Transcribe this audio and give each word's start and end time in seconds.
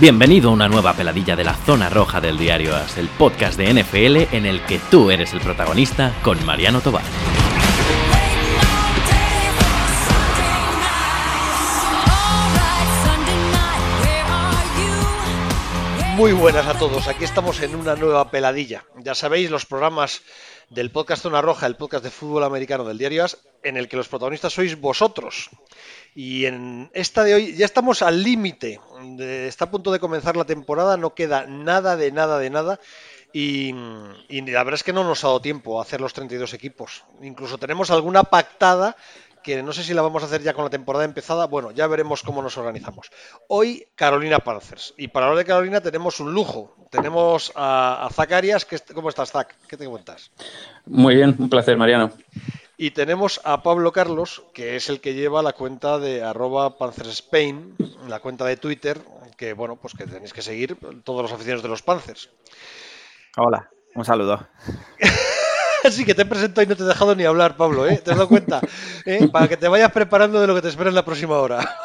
Bienvenido 0.00 0.48
a 0.48 0.54
una 0.54 0.66
nueva 0.66 0.94
peladilla 0.94 1.36
de 1.36 1.44
la 1.44 1.52
zona 1.52 1.90
roja 1.90 2.22
del 2.22 2.38
diario 2.38 2.74
As, 2.74 2.96
el 2.96 3.06
podcast 3.08 3.58
de 3.58 3.74
NFL 3.74 4.34
en 4.34 4.46
el 4.46 4.64
que 4.64 4.78
tú 4.90 5.10
eres 5.10 5.34
el 5.34 5.42
protagonista 5.42 6.14
con 6.22 6.42
Mariano 6.46 6.80
Tobar. 6.80 7.02
Muy 16.16 16.32
buenas 16.32 16.66
a 16.66 16.78
todos, 16.78 17.06
aquí 17.06 17.24
estamos 17.24 17.60
en 17.60 17.74
una 17.74 17.94
nueva 17.94 18.30
peladilla. 18.30 18.86
Ya 19.04 19.14
sabéis, 19.14 19.50
los 19.50 19.66
programas 19.66 20.22
del 20.70 20.90
podcast 20.90 21.24
Zona 21.24 21.42
Roja, 21.42 21.66
el 21.66 21.76
podcast 21.76 22.04
de 22.04 22.10
fútbol 22.10 22.44
americano 22.44 22.84
del 22.84 22.96
diario 22.96 23.24
As, 23.24 23.36
en 23.62 23.76
el 23.76 23.88
que 23.88 23.96
los 23.96 24.08
protagonistas 24.08 24.54
sois 24.54 24.80
vosotros. 24.80 25.50
Y 26.14 26.46
en 26.46 26.90
esta 26.94 27.22
de 27.22 27.34
hoy 27.34 27.54
ya 27.54 27.66
estamos 27.66 28.02
al 28.02 28.22
límite, 28.22 28.80
está 29.18 29.66
a 29.66 29.70
punto 29.70 29.92
de 29.92 30.00
comenzar 30.00 30.36
la 30.36 30.44
temporada, 30.44 30.96
no 30.96 31.14
queda 31.14 31.46
nada 31.46 31.96
de 31.96 32.12
nada 32.12 32.38
de 32.38 32.50
nada. 32.50 32.80
Y, 33.32 33.72
la 33.72 34.64
verdad 34.64 34.74
es 34.74 34.82
que 34.82 34.92
no 34.92 35.04
nos 35.04 35.22
ha 35.24 35.28
dado 35.28 35.40
tiempo 35.40 35.78
a 35.78 35.82
hacer 35.82 36.00
los 36.00 36.12
32 36.12 36.52
equipos. 36.54 37.04
Incluso 37.22 37.58
tenemos 37.58 37.90
alguna 37.90 38.24
pactada 38.24 38.96
que 39.42 39.62
no 39.62 39.72
sé 39.72 39.82
si 39.84 39.94
la 39.94 40.02
vamos 40.02 40.22
a 40.22 40.26
hacer 40.26 40.42
ya 40.42 40.52
con 40.52 40.64
la 40.64 40.70
temporada 40.70 41.04
empezada. 41.04 41.46
Bueno, 41.46 41.70
ya 41.70 41.86
veremos 41.86 42.22
cómo 42.22 42.42
nos 42.42 42.58
organizamos. 42.58 43.10
Hoy 43.48 43.86
Carolina 43.94 44.40
Panthers. 44.40 44.94
Y 44.96 45.08
para 45.08 45.26
hablar 45.26 45.38
de 45.38 45.48
Carolina 45.48 45.80
tenemos 45.80 46.20
un 46.20 46.34
lujo. 46.34 46.76
Tenemos 46.90 47.52
a, 47.54 48.04
a 48.04 48.10
Zacarias. 48.10 48.66
¿Cómo 48.94 49.08
estás, 49.08 49.30
Zac? 49.30 49.56
¿Qué 49.66 49.76
te 49.76 49.86
cuentas? 49.86 50.30
Muy 50.86 51.14
bien, 51.14 51.36
un 51.38 51.48
placer, 51.48 51.76
Mariano. 51.76 52.12
Y 52.82 52.92
tenemos 52.92 53.42
a 53.44 53.62
Pablo 53.62 53.92
Carlos, 53.92 54.42
que 54.54 54.74
es 54.74 54.88
el 54.88 55.02
que 55.02 55.12
lleva 55.12 55.42
la 55.42 55.52
cuenta 55.52 55.98
de 55.98 56.22
arroba 56.22 56.74
Spain, 57.10 57.76
la 58.08 58.20
cuenta 58.20 58.46
de 58.46 58.56
Twitter, 58.56 58.98
que 59.36 59.52
bueno, 59.52 59.76
pues 59.76 59.92
que 59.92 60.06
tenéis 60.06 60.32
que 60.32 60.40
seguir 60.40 60.78
todos 61.04 61.20
los 61.20 61.30
aficionados 61.30 61.62
de 61.62 61.68
los 61.68 61.82
Panzers. 61.82 62.30
Hola, 63.36 63.68
un 63.94 64.02
saludo. 64.06 64.48
Así 65.84 66.06
que 66.06 66.14
te 66.14 66.22
he 66.22 66.24
presentado 66.24 66.62
y 66.62 66.68
no 66.68 66.74
te 66.74 66.84
he 66.84 66.86
dejado 66.86 67.14
ni 67.14 67.24
hablar, 67.24 67.58
Pablo, 67.58 67.86
¿eh? 67.86 68.00
¿Te 68.02 68.12
has 68.12 68.16
dado 68.16 68.30
cuenta? 68.30 68.62
¿Eh? 69.04 69.28
Para 69.30 69.46
que 69.46 69.58
te 69.58 69.68
vayas 69.68 69.92
preparando 69.92 70.40
de 70.40 70.46
lo 70.46 70.54
que 70.54 70.62
te 70.62 70.68
espera 70.68 70.88
en 70.88 70.94
la 70.96 71.04
próxima 71.04 71.36
hora. 71.36 71.76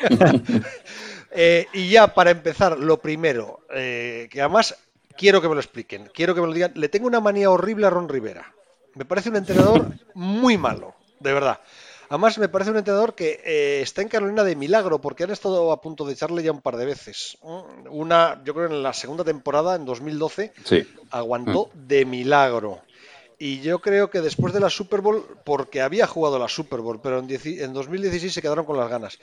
eh, 1.32 1.66
y 1.74 1.90
ya 1.90 2.14
para 2.14 2.30
empezar, 2.30 2.78
lo 2.78 2.96
primero, 2.96 3.60
eh, 3.74 4.30
que 4.30 4.40
además 4.40 4.74
quiero 5.18 5.42
que 5.42 5.50
me 5.50 5.54
lo 5.54 5.60
expliquen, 5.60 6.10
quiero 6.14 6.34
que 6.34 6.40
me 6.40 6.46
lo 6.46 6.54
digan. 6.54 6.72
Le 6.76 6.88
tengo 6.88 7.08
una 7.08 7.20
manía 7.20 7.50
horrible 7.50 7.86
a 7.86 7.90
Ron 7.90 8.08
Rivera. 8.08 8.54
Me 8.94 9.04
parece 9.04 9.30
un 9.30 9.36
entrenador 9.36 9.88
muy 10.14 10.56
malo, 10.56 10.94
de 11.20 11.32
verdad. 11.32 11.60
Además, 12.08 12.38
me 12.38 12.48
parece 12.48 12.70
un 12.70 12.76
entrenador 12.76 13.14
que 13.14 13.40
eh, 13.44 13.80
está 13.82 14.02
en 14.02 14.08
Carolina 14.08 14.44
de 14.44 14.56
milagro, 14.56 15.00
porque 15.00 15.24
han 15.24 15.30
estado 15.30 15.72
a 15.72 15.80
punto 15.80 16.04
de 16.04 16.12
echarle 16.12 16.42
ya 16.42 16.52
un 16.52 16.60
par 16.60 16.76
de 16.76 16.84
veces. 16.84 17.38
Una, 17.42 18.42
yo 18.44 18.54
creo, 18.54 18.66
en 18.66 18.82
la 18.82 18.92
segunda 18.92 19.24
temporada, 19.24 19.74
en 19.74 19.84
2012, 19.84 20.52
sí. 20.64 20.86
aguantó 21.10 21.70
mm. 21.72 21.86
de 21.86 22.04
milagro. 22.04 22.82
Y 23.38 23.60
yo 23.60 23.80
creo 23.80 24.10
que 24.10 24.20
después 24.20 24.52
de 24.52 24.60
la 24.60 24.70
Super 24.70 25.00
Bowl, 25.00 25.26
porque 25.44 25.82
había 25.82 26.06
jugado 26.06 26.38
la 26.38 26.48
Super 26.48 26.80
Bowl, 26.80 27.00
pero 27.02 27.18
en, 27.18 27.28
en 27.28 27.72
2016 27.72 28.32
se 28.32 28.42
quedaron 28.42 28.64
con 28.64 28.76
las 28.76 28.88
ganas. 28.88 29.18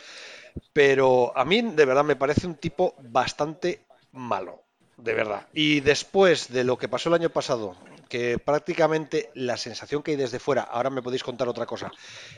Pero 0.73 1.31
a 1.37 1.45
mí, 1.45 1.61
de 1.61 1.85
verdad, 1.85 2.03
me 2.03 2.17
parece 2.17 2.45
un 2.45 2.55
tipo 2.55 2.95
bastante 2.99 3.85
malo 4.11 4.63
de 5.01 5.13
verdad. 5.13 5.47
Y 5.53 5.79
después 5.81 6.51
de 6.51 6.63
lo 6.63 6.77
que 6.77 6.87
pasó 6.87 7.09
el 7.09 7.15
año 7.15 7.29
pasado, 7.29 7.75
que 8.11 8.37
prácticamente 8.37 9.29
la 9.35 9.55
sensación 9.55 10.03
que 10.03 10.11
hay 10.11 10.17
desde 10.17 10.37
fuera, 10.37 10.63
ahora 10.63 10.89
me 10.89 11.01
podéis 11.01 11.23
contar 11.23 11.47
otra 11.47 11.65
cosa, 11.65 11.89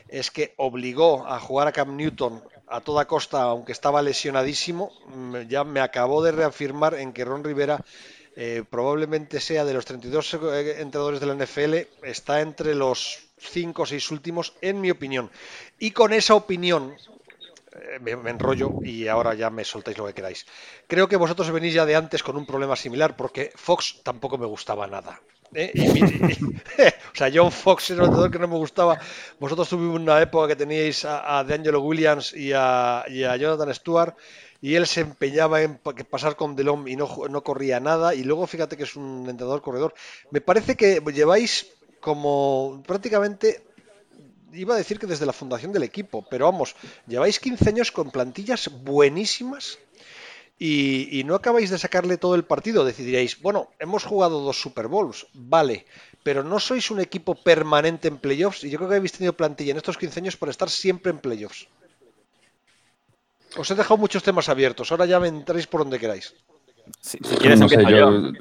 es 0.08 0.30
que 0.30 0.54
obligó 0.58 1.26
a 1.26 1.40
jugar 1.40 1.68
a 1.68 1.72
Cam 1.72 1.98
Newton 1.98 2.44
a 2.68 2.82
toda 2.82 3.08
costa, 3.08 3.42
aunque 3.42 3.72
estaba 3.72 4.04
lesionadísimo, 4.04 4.92
ya 5.50 5.64
me 5.64 5.80
acabó 5.80 6.22
de 6.22 6.32
reafirmar 6.32 6.94
en 6.94 7.12
que 7.12 7.26
Ron 7.26 7.44
Rivera 7.44 7.84
eh, 8.36 8.64
probablemente 8.70 9.40
sea 9.40 9.66
de 9.66 9.74
los 9.74 9.86
32 9.86 10.36
eh, 10.36 10.76
entrenadores 10.80 11.20
de 11.20 11.26
la 11.26 11.34
NFL, 11.34 11.74
está 12.04 12.42
entre 12.42 12.76
los 12.76 13.30
5 13.40 13.82
o 13.82 13.86
6 13.88 14.12
últimos, 14.12 14.54
en 14.62 14.80
mi 14.80 14.92
opinión. 14.92 15.32
Y 15.80 15.90
con 15.90 16.14
esa 16.14 16.36
opinión, 16.36 16.96
eh, 17.72 17.98
me, 18.00 18.12
enrollo 18.30 18.74
y 18.84 19.08
ahora 19.08 19.34
ya 19.34 19.50
me 19.50 19.66
soltáis 19.66 19.98
lo 19.98 20.06
que 20.06 20.14
queráis. 20.14 20.46
Creo 20.86 21.08
que 21.08 21.16
vosotros 21.16 21.50
venís 21.50 21.74
ya 21.74 21.88
de 21.88 21.96
antes 21.96 22.22
con 22.22 22.38
un 22.38 22.46
problema 22.46 22.76
similar 22.76 23.16
porque 23.16 23.52
Fox 23.56 24.02
tampoco 24.04 24.38
me 24.38 24.46
gustaba 24.46 24.86
nada. 24.86 25.20
¿Eh? 25.54 25.72
Y, 25.74 25.82
y, 25.82 26.04
y, 26.04 26.56
o 27.14 27.16
sea, 27.16 27.32
John 27.34 27.52
Fox 27.52 27.92
era 27.92 28.02
un 28.02 28.06
entrenador 28.06 28.32
que 28.32 28.40
no 28.40 28.48
me 28.48 28.58
gustaba. 28.58 29.00
Vosotros 29.40 29.70
tuvimos 29.70 30.00
una 30.00 30.22
época 30.22 30.48
que 30.50 30.56
teníais 30.56 31.06
a, 31.06 31.40
a 31.40 31.44
D'Angelo 31.44 31.82
Williams 31.82 32.34
y 32.34 32.52
a, 32.54 33.06
y 33.08 33.24
a, 33.24 33.36
Jonathan 33.38 33.74
Stewart 33.74 34.16
y 34.62 34.76
él 34.76 34.88
se 34.88 35.02
empeñaba 35.02 35.62
en 35.62 35.80
pasar 36.10 36.36
con 36.36 36.56
Delon 36.56 36.88
y 36.88 36.96
no, 36.96 37.10
no 37.30 37.44
corría 37.44 37.80
nada. 37.80 38.16
Y 38.16 38.24
luego 38.24 38.48
fíjate 38.48 38.78
que 38.78 38.84
es 38.84 38.96
un 38.96 39.28
entrenador 39.30 39.62
corredor. 39.62 39.94
Me 40.32 40.40
parece 40.40 40.76
que 40.76 41.02
lleváis 41.14 41.68
como 42.00 42.82
prácticamente 42.86 43.64
iba 44.54 44.76
a 44.76 44.78
decir 44.78 45.00
que 45.00 45.08
desde 45.08 45.26
la 45.26 45.34
fundación 45.34 45.72
del 45.72 45.84
equipo, 45.84 46.26
pero 46.30 46.46
vamos, 46.46 46.76
lleváis 47.08 47.40
15 47.40 47.70
años 47.70 47.92
con 47.92 48.12
plantillas 48.12 48.70
buenísimas 48.84 49.80
y, 50.60 51.20
y, 51.20 51.24
no 51.24 51.36
acabáis 51.36 51.70
de 51.70 51.78
sacarle 51.78 52.18
todo 52.18 52.36
el 52.36 52.44
partido. 52.44 52.86
Decidiréis, 52.86 53.42
bueno, 53.42 53.70
hemos 53.80 54.04
jugado 54.04 54.40
dos 54.40 54.62
Super 54.62 54.88
Bowls, 54.88 55.28
vale, 55.34 55.86
pero 56.24 56.44
no 56.44 56.60
sois 56.60 56.90
un 56.92 57.02
equipo 57.02 57.36
permanente 57.36 58.08
en 58.08 58.18
playoffs 58.18 58.64
y 58.64 58.70
yo 58.70 58.78
creo 58.78 58.90
que 58.90 58.96
habéis 58.96 59.14
tenido 59.14 59.34
plantilla 59.34 59.72
en 59.72 59.78
estos 59.78 59.98
15 59.98 60.20
años 60.22 60.38
para 60.38 60.52
estar 60.52 60.70
siempre 60.70 61.12
en 61.12 61.20
playoffs. 61.20 61.68
Os 63.58 63.70
he 63.70 63.76
dejado 63.76 63.98
muchos 63.98 64.24
temas 64.24 64.50
abiertos, 64.50 64.92
ahora 64.92 65.06
ya 65.06 65.20
me 65.20 65.28
entréis 65.28 65.68
por 65.68 65.82
donde 65.82 66.00
queráis. 66.00 66.34
Si, 67.00 67.18
si 67.24 67.36
quieres, 67.38 67.60
no 67.60 67.70
sé, 67.70 67.82
yo, 67.84 67.98
yo. 67.98 68.32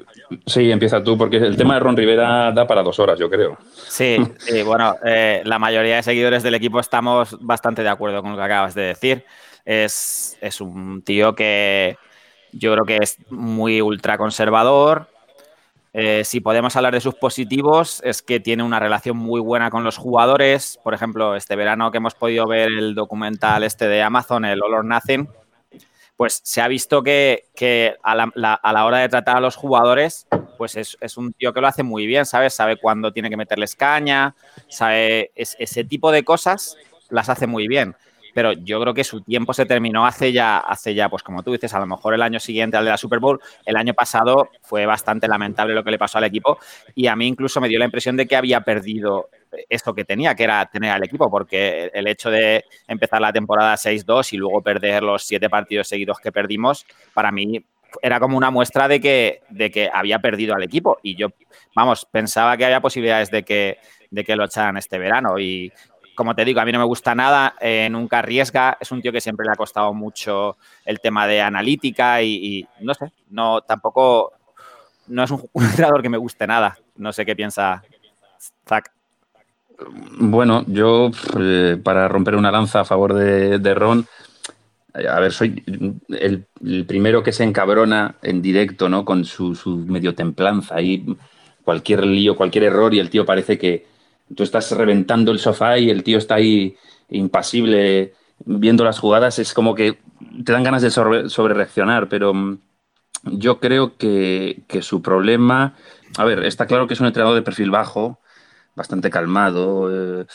Sí, 0.45 0.69
empieza 0.71 1.03
tú, 1.03 1.17
porque 1.17 1.37
el 1.37 1.55
tema 1.55 1.75
de 1.75 1.79
Ron 1.79 1.95
Rivera 1.95 2.51
da 2.51 2.67
para 2.67 2.83
dos 2.83 2.99
horas, 2.99 3.17
yo 3.17 3.29
creo. 3.29 3.57
Sí, 3.87 4.17
sí 4.37 4.63
bueno, 4.63 4.95
eh, 5.05 5.41
la 5.45 5.59
mayoría 5.59 5.97
de 5.97 6.03
seguidores 6.03 6.43
del 6.43 6.55
equipo 6.55 6.79
estamos 6.79 7.37
bastante 7.39 7.83
de 7.83 7.89
acuerdo 7.89 8.21
con 8.21 8.31
lo 8.31 8.37
que 8.37 8.43
acabas 8.43 8.75
de 8.75 8.81
decir. 8.83 9.25
Es, 9.65 10.37
un 10.59 11.01
tío 11.03 11.35
que 11.35 11.97
yo 12.51 12.73
creo 12.73 12.85
que 12.85 12.97
es 13.01 13.17
muy 13.29 13.81
ultraconservador. 13.81 15.07
Eh, 15.93 16.23
si 16.23 16.39
podemos 16.39 16.75
hablar 16.75 16.93
de 16.93 17.01
sus 17.01 17.15
positivos, 17.15 18.01
es 18.03 18.21
que 18.21 18.39
tiene 18.39 18.63
una 18.63 18.79
relación 18.79 19.15
muy 19.15 19.39
buena 19.39 19.69
con 19.69 19.83
los 19.83 19.97
jugadores. 19.97 20.79
Por 20.83 20.93
ejemplo, 20.93 21.35
este 21.35 21.55
verano 21.55 21.91
que 21.91 21.97
hemos 21.97 22.15
podido 22.15 22.47
ver 22.47 22.69
el 22.71 22.95
documental 22.95 23.63
este 23.63 23.87
de 23.87 24.01
Amazon, 24.01 24.45
el 24.45 24.61
All 24.63 24.73
or 24.73 24.85
Nothing, 24.85 25.29
pues 26.15 26.41
se 26.43 26.61
ha 26.61 26.67
visto 26.67 27.03
que, 27.03 27.45
a, 28.03 28.15
la, 28.15 28.85
hora 28.85 28.99
de 28.99 29.09
tratar 29.09 29.37
a 29.37 29.39
los 29.39 29.55
jugadores, 29.55 30.27
pues 30.57 30.75
es, 30.75 31.17
un 31.17 31.33
tío 31.33 31.53
que 31.53 31.61
lo 31.61 31.67
hace 31.67 31.83
muy 31.83 32.05
bien, 32.05 32.25
¿sabes? 32.25 32.53
Sabe 32.53 32.77
cuándo 32.77 33.11
tiene 33.11 33.29
que 33.29 33.37
meterles 33.37 33.75
caña, 33.75 34.35
sabe 34.67 35.31
es, 35.35 35.55
ese 35.59 35.83
tipo 35.83 36.11
de 36.11 36.23
cosas 36.23 36.77
las 37.09 37.29
hace 37.29 37.47
muy 37.47 37.67
bien. 37.67 37.95
Pero 38.33 38.53
yo 38.53 38.81
creo 38.81 38.93
que 38.93 39.03
su 39.03 39.21
tiempo 39.21 39.53
se 39.53 39.65
terminó 39.65 40.05
hace 40.05 40.31
ya, 40.31 40.57
hace 40.57 40.93
ya, 40.93 41.09
pues 41.09 41.23
como 41.23 41.43
tú 41.43 41.51
dices, 41.51 41.73
a 41.73 41.79
lo 41.79 41.85
mejor 41.85 42.13
el 42.13 42.21
año 42.21 42.39
siguiente 42.39 42.77
al 42.77 42.85
de 42.85 42.91
la 42.91 42.97
Super 42.97 43.19
Bowl, 43.19 43.39
el 43.65 43.75
año 43.75 43.93
pasado 43.93 44.49
fue 44.61 44.85
bastante 44.85 45.27
lamentable 45.27 45.73
lo 45.73 45.83
que 45.83 45.91
le 45.91 45.97
pasó 45.97 46.17
al 46.17 46.23
equipo 46.25 46.57
y 46.95 47.07
a 47.07 47.15
mí 47.15 47.27
incluso 47.27 47.61
me 47.61 47.69
dio 47.69 47.79
la 47.79 47.85
impresión 47.85 48.17
de 48.17 48.27
que 48.27 48.35
había 48.35 48.61
perdido 48.61 49.29
esto 49.69 49.93
que 49.93 50.05
tenía, 50.05 50.35
que 50.35 50.43
era 50.43 50.65
tener 50.65 50.91
al 50.91 51.03
equipo, 51.03 51.29
porque 51.29 51.91
el 51.93 52.07
hecho 52.07 52.29
de 52.29 52.65
empezar 52.87 53.21
la 53.21 53.31
temporada 53.31 53.75
6-2 53.75 54.33
y 54.33 54.37
luego 54.37 54.61
perder 54.61 55.03
los 55.03 55.23
siete 55.23 55.49
partidos 55.49 55.87
seguidos 55.87 56.17
que 56.19 56.31
perdimos, 56.31 56.85
para 57.13 57.31
mí 57.31 57.63
era 58.01 58.19
como 58.19 58.37
una 58.37 58.49
muestra 58.49 58.87
de 58.87 58.99
que, 58.99 59.41
de 59.49 59.69
que 59.69 59.89
había 59.93 60.19
perdido 60.19 60.55
al 60.55 60.63
equipo. 60.63 60.97
Y 61.03 61.15
yo, 61.15 61.29
vamos, 61.75 62.07
pensaba 62.09 62.57
que 62.57 62.65
había 62.65 62.81
posibilidades 62.81 63.29
de 63.29 63.43
que, 63.43 63.77
de 64.09 64.23
que 64.23 64.35
lo 64.35 64.45
echaran 64.45 64.77
este 64.77 64.97
verano. 64.97 65.37
Y 65.39 65.71
como 66.15 66.35
te 66.35 66.45
digo, 66.45 66.59
a 66.59 66.65
mí 66.65 66.71
no 66.71 66.79
me 66.79 66.85
gusta 66.85 67.15
nada, 67.15 67.55
eh, 67.59 67.87
nunca 67.89 68.19
arriesga. 68.19 68.77
Es 68.79 68.91
un 68.91 69.01
tío 69.01 69.11
que 69.11 69.21
siempre 69.21 69.45
le 69.45 69.51
ha 69.51 69.55
costado 69.55 69.93
mucho 69.93 70.57
el 70.85 70.99
tema 70.99 71.27
de 71.27 71.41
analítica 71.41 72.21
y, 72.21 72.67
no 72.81 72.93
sé, 72.93 73.11
no 73.29 73.61
tampoco, 73.61 74.33
no 75.07 75.23
es 75.23 75.31
un, 75.31 75.49
entrenador 75.55 76.01
que 76.01 76.09
me 76.09 76.17
guste 76.17 76.47
nada. 76.47 76.77
No 76.97 77.11
sé 77.11 77.25
qué 77.25 77.35
piensa 77.35 77.83
Zach. 78.67 78.91
Bueno, 80.19 80.63
yo 80.67 81.09
eh, 81.39 81.77
para 81.83 82.07
romper 82.07 82.35
una 82.35 82.51
lanza 82.51 82.81
a 82.81 82.85
favor 82.85 83.13
de, 83.15 83.73
Ron, 83.73 84.05
a 84.93 85.19
ver, 85.19 85.31
soy 85.33 85.63
el, 86.09 86.45
el, 86.61 86.85
primero 86.85 87.23
que 87.23 87.31
se 87.31 87.43
encabrona 87.43 88.15
en 88.21 88.41
directo, 88.41 88.87
¿no? 88.87 89.03
Con 89.03 89.25
su, 89.25 89.55
su, 89.55 89.77
medio 89.77 90.13
templanza 90.13 90.79
y 90.79 91.17
cualquier 91.63 92.05
lío, 92.05 92.35
cualquier 92.35 92.65
error 92.65 92.93
y 92.93 92.99
el 92.99 93.09
tío 93.09 93.25
parece 93.25 93.57
que 93.57 93.92
tú 94.35 94.43
estás 94.43 94.71
reventando 94.71 95.31
el 95.31 95.39
sofá 95.39 95.77
y 95.77 95.89
el 95.89 96.03
tío 96.03 96.17
está 96.17 96.35
ahí 96.35 96.75
impasible 97.09 98.13
viendo 98.45 98.83
las 98.83 98.99
jugadas. 98.99 99.39
Es 99.39 99.53
como 99.53 99.75
que 99.75 99.99
te 100.43 100.51
dan 100.51 100.63
ganas 100.63 100.81
de 100.81 100.91
sobre, 100.91 101.53
reaccionar, 101.53 102.09
pero 102.09 102.33
mm, 102.33 102.57
yo 103.23 103.59
creo 103.59 103.97
que, 103.97 104.63
que 104.67 104.81
su 104.81 105.01
problema, 105.01 105.75
a 106.17 106.25
ver, 106.25 106.43
está 106.43 106.67
claro 106.67 106.87
que 106.87 106.93
es 106.93 106.99
un 106.99 107.07
entrenador 107.07 107.35
de 107.35 107.41
perfil 107.41 107.71
bajo, 107.71 108.19
bastante 108.75 109.09
calmado. 109.09 110.21
Eh, 110.21 110.25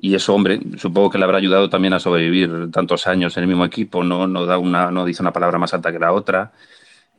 y 0.00 0.14
eso, 0.14 0.34
hombre, 0.34 0.60
supongo 0.78 1.10
que 1.10 1.18
le 1.18 1.24
habrá 1.24 1.38
ayudado 1.38 1.68
también 1.68 1.94
a 1.94 2.00
sobrevivir 2.00 2.70
tantos 2.70 3.06
años 3.06 3.36
en 3.36 3.44
el 3.44 3.48
mismo 3.48 3.64
equipo, 3.64 4.04
no, 4.04 4.26
no, 4.26 4.46
da 4.46 4.58
una, 4.58 4.90
no 4.90 5.04
dice 5.04 5.22
una 5.22 5.32
palabra 5.32 5.58
más 5.58 5.74
alta 5.74 5.92
que 5.92 5.98
la 5.98 6.12
otra. 6.12 6.52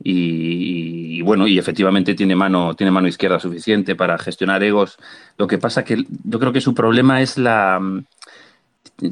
Y, 0.04 1.22
bueno, 1.22 1.46
y 1.46 1.58
efectivamente 1.58 2.14
tiene 2.14 2.34
mano, 2.34 2.74
tiene 2.74 2.90
mano 2.90 3.08
izquierda 3.08 3.38
suficiente 3.38 3.94
para 3.94 4.18
gestionar 4.18 4.62
egos. 4.62 4.98
Lo 5.38 5.46
que 5.46 5.58
pasa 5.58 5.84
que 5.84 6.04
yo 6.24 6.38
creo 6.40 6.52
que 6.52 6.60
su 6.60 6.74
problema 6.74 7.22
es 7.22 7.38
la. 7.38 7.80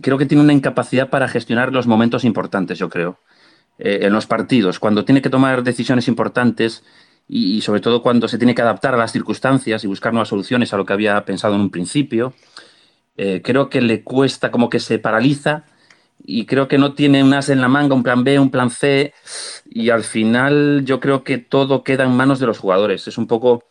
Creo 0.03 0.19
que 0.19 0.27
tiene 0.27 0.43
una 0.43 0.53
incapacidad 0.53 1.11
para 1.11 1.29
gestionar 1.29 1.73
los 1.73 1.87
momentos 1.87 2.25
importantes, 2.25 2.79
yo 2.79 2.89
creo. 2.89 3.19
Eh, 3.79 4.01
en 4.03 4.13
los 4.13 4.27
partidos, 4.27 4.79
cuando 4.79 5.05
tiene 5.05 5.23
que 5.23 5.31
tomar 5.31 5.63
decisiones 5.63 6.07
importantes, 6.09 6.85
y, 7.33 7.61
sobre 7.61 7.81
todo 7.81 8.03
cuando 8.03 8.27
se 8.27 8.39
tiene 8.39 8.57
que 8.57 8.63
adaptar 8.63 8.95
a 8.95 8.97
las 8.97 9.13
circunstancias 9.13 9.85
y 9.85 9.87
buscar 9.87 10.13
nuevas 10.13 10.29
soluciones 10.29 10.75
a 10.75 10.77
lo 10.77 10.85
que 10.85 10.93
había 10.93 11.25
pensado 11.25 11.55
en 11.55 11.61
un 11.61 11.71
principio. 11.71 12.35
Eh, 13.17 13.41
creo 13.45 13.71
que 13.71 13.81
le 13.81 14.03
cuesta, 14.03 14.51
como 14.51 14.69
que 14.69 14.81
se 14.81 14.99
paraliza 14.99 15.65
y 16.25 16.47
creo 16.47 16.69
que 16.69 16.79
no 16.79 16.95
tiene 16.95 17.23
un 17.23 17.35
as 17.35 17.49
en 17.49 17.61
la 17.61 17.69
manga, 17.69 17.95
un 17.95 18.03
plan 18.03 18.25
B, 18.25 18.39
un 18.39 18.51
plan 18.51 18.71
C 18.71 19.13
y 19.71 19.91
al 19.91 20.05
final 20.05 20.83
yo 20.85 21.01
creo 21.01 21.25
que 21.25 21.39
todo 21.39 21.83
queda 21.85 22.05
en 22.05 22.13
manos 22.13 22.41
de 22.41 22.47
los 22.47 22.59
jugadores. 22.59 23.07
Es 23.09 23.19
un 23.19 23.27
poco... 23.27 23.65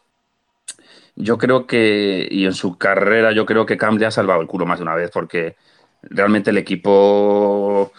Yo 1.16 1.38
creo 1.38 1.68
que, 1.68 2.28
y 2.32 2.46
en 2.46 2.54
su 2.54 2.78
carrera 2.78 3.34
yo 3.34 3.46
creo 3.46 3.66
que 3.66 3.78
Cam 3.78 3.98
le 3.98 4.06
ha 4.06 4.12
salvado 4.12 4.42
el 4.42 4.48
culo 4.48 4.66
más 4.66 4.80
de 4.80 4.84
una 4.84 4.96
vez 4.96 5.12
porque 5.12 5.58
realmente 6.02 6.52
el 6.52 6.58
equipo, 6.58 7.92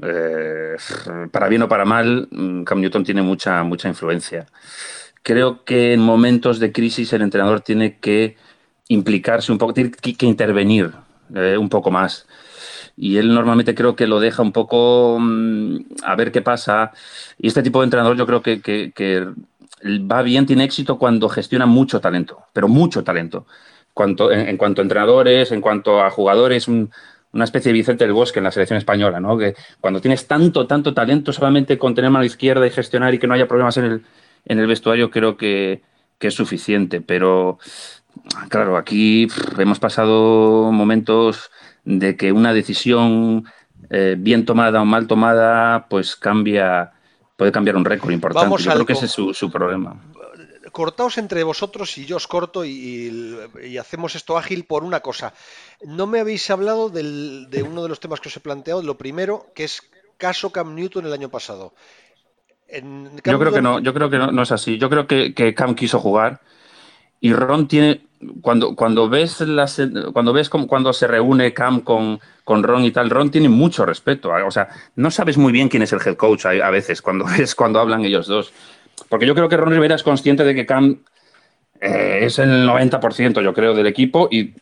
eh, 0.00 0.76
para 1.30 1.48
bien 1.48 1.62
o 1.62 1.68
para 1.68 1.84
mal, 1.84 2.28
Cam 2.64 2.80
Newton 2.80 3.04
tiene 3.04 3.20
mucha, 3.20 3.62
mucha 3.62 3.88
influencia 3.88 4.46
creo 5.22 5.64
que 5.64 5.92
en 5.92 6.00
momentos 6.00 6.58
de 6.58 6.72
crisis 6.72 7.12
el 7.12 7.22
entrenador 7.22 7.60
tiene 7.60 7.98
que 7.98 8.36
implicarse 8.88 9.52
un 9.52 9.58
poco, 9.58 9.74
tiene 9.74 9.90
que, 9.90 10.26
intervenir 10.26 10.92
eh, 11.34 11.56
un 11.56 11.68
poco 11.68 11.90
más. 11.90 12.26
Y 12.96 13.16
él 13.16 13.34
normalmente 13.34 13.74
creo 13.74 13.96
que 13.96 14.06
lo 14.06 14.20
deja 14.20 14.42
un 14.42 14.52
poco 14.52 15.18
mm, 15.20 15.76
a 16.04 16.14
ver 16.16 16.32
qué 16.32 16.42
pasa. 16.42 16.92
Y 17.38 17.48
este 17.48 17.62
tipo 17.62 17.80
de 17.80 17.84
entrenador 17.84 18.16
yo 18.16 18.26
creo 18.26 18.42
que, 18.42 19.28
va 20.10 20.22
bien, 20.22 20.46
tiene 20.46 20.64
éxito 20.64 20.98
cuando 20.98 21.28
gestiona 21.28 21.66
mucho 21.66 22.00
talento, 22.00 22.44
pero 22.52 22.68
mucho 22.68 23.02
talento. 23.04 23.46
En, 24.30 24.56
cuanto 24.56 24.80
a 24.80 24.84
entrenadores, 24.84 25.52
en 25.52 25.60
cuanto 25.60 26.00
a 26.00 26.10
jugadores, 26.10 26.66
una 26.68 27.44
especie 27.44 27.70
de 27.70 27.78
Vicente 27.78 28.04
del 28.04 28.14
Bosque 28.14 28.38
en 28.38 28.44
la 28.44 28.50
selección 28.50 28.78
española, 28.78 29.20
¿no? 29.20 29.36
Que 29.36 29.54
cuando 29.80 30.00
tienes 30.00 30.26
tanto, 30.26 30.66
tanto 30.66 30.94
talento, 30.94 31.32
solamente 31.32 31.78
con 31.78 31.94
tener 31.94 32.10
mano 32.10 32.24
izquierda 32.24 32.66
y 32.66 32.70
gestionar 32.70 33.12
y 33.12 33.18
que 33.18 33.26
no 33.26 33.34
haya 33.34 33.48
problemas 33.48 33.76
en 34.44 34.58
el 34.58 34.66
vestuario 34.66 35.10
creo 35.10 35.36
que, 35.36 35.82
es 36.20 36.34
suficiente, 36.34 37.00
pero 37.00 37.58
claro, 38.48 38.76
aquí 38.76 39.26
hemos 39.58 39.80
pasado 39.80 40.70
momentos 40.70 41.50
de 41.84 42.16
que 42.16 42.32
una 42.32 42.52
decisión 42.52 43.44
eh, 43.90 44.16
bien 44.18 44.44
tomada 44.44 44.82
o 44.82 44.84
mal 44.84 45.06
tomada, 45.06 45.86
pues 45.88 46.16
cambia, 46.16 46.92
puede 47.36 47.52
cambiar 47.52 47.76
un 47.76 47.84
récord 47.84 48.12
importante. 48.12 48.62
Yo 48.62 48.72
creo 48.72 48.86
que 48.86 48.92
ese 48.92 49.06
es 49.06 49.12
su, 49.12 49.50
problema. 49.50 50.00
Cortaos 50.70 51.18
entre 51.18 51.42
vosotros 51.42 51.98
y 51.98 52.06
yo 52.06 52.16
os 52.16 52.26
corto 52.26 52.64
y, 52.64 53.38
hacemos 53.78 54.14
esto 54.14 54.38
ágil 54.38 54.64
por 54.64 54.84
una 54.84 55.00
cosa. 55.00 55.34
No 55.84 56.06
me 56.06 56.20
habéis 56.20 56.50
hablado 56.50 56.88
de 56.88 57.62
uno 57.62 57.82
de 57.82 57.88
los 57.88 58.00
temas 58.00 58.20
que 58.20 58.28
os 58.28 58.36
he 58.36 58.40
planteado, 58.40 58.82
lo 58.82 58.96
primero, 58.96 59.46
que 59.54 59.64
es 59.64 59.82
caso 60.16 60.50
Cam 60.50 60.74
Newton 60.74 61.06
el 61.06 61.12
año 61.12 61.28
pasado 61.28 61.74
yo 63.24 63.38
creo 63.38 63.52
que 63.52 63.62
no, 63.62 63.80
yo 63.80 63.92
creo 63.92 64.08
que 64.08 64.18
no, 64.18 64.42
es 64.42 64.52
así. 64.52 64.78
Yo 64.78 64.88
creo 64.88 65.06
que, 65.06 65.54
Cam 65.54 65.74
quiso 65.74 65.98
jugar 65.98 66.40
y 67.22 67.32
Ron 67.32 67.68
tiene 67.68 68.02
cuando, 68.40 68.74
cuando 68.74 69.08
ves 69.08 69.40
las, 69.40 69.80
cuando 70.12 70.32
ves 70.32 70.48
cuando 70.48 70.92
se 70.92 71.06
reúne 71.06 71.54
Cam 71.54 71.80
con, 71.80 72.20
con 72.44 72.64
Ron 72.64 72.84
y 72.84 72.90
tal, 72.90 73.10
Ron 73.10 73.30
tiene 73.30 73.48
mucho 73.48 73.86
respeto. 73.86 74.30
O 74.44 74.50
sea, 74.50 74.68
no 74.96 75.10
sabes 75.10 75.38
muy 75.38 75.52
bien 75.52 75.68
quién 75.68 75.84
es 75.84 75.92
el 75.92 76.00
head 76.04 76.16
coach 76.16 76.46
a, 76.46 76.70
veces 76.70 77.00
cuando 77.00 77.24
ves 77.38 77.54
cuando 77.54 77.78
hablan 77.78 78.04
ellos 78.04 78.26
dos. 78.26 78.52
Porque 79.08 79.24
yo 79.24 79.34
creo 79.36 79.48
que 79.48 79.56
Ron 79.56 79.70
Rivera 79.70 79.94
es 79.94 80.02
consciente 80.02 80.42
de 80.42 80.52
que 80.52 80.66
Cam 80.66 80.98
eh, 81.80 82.20
es 82.22 82.40
el 82.40 82.66
90%, 82.66 83.40
yo 83.40 83.54
creo, 83.54 83.74
del 83.74 83.86
equipo 83.86 84.28
y 84.30 84.54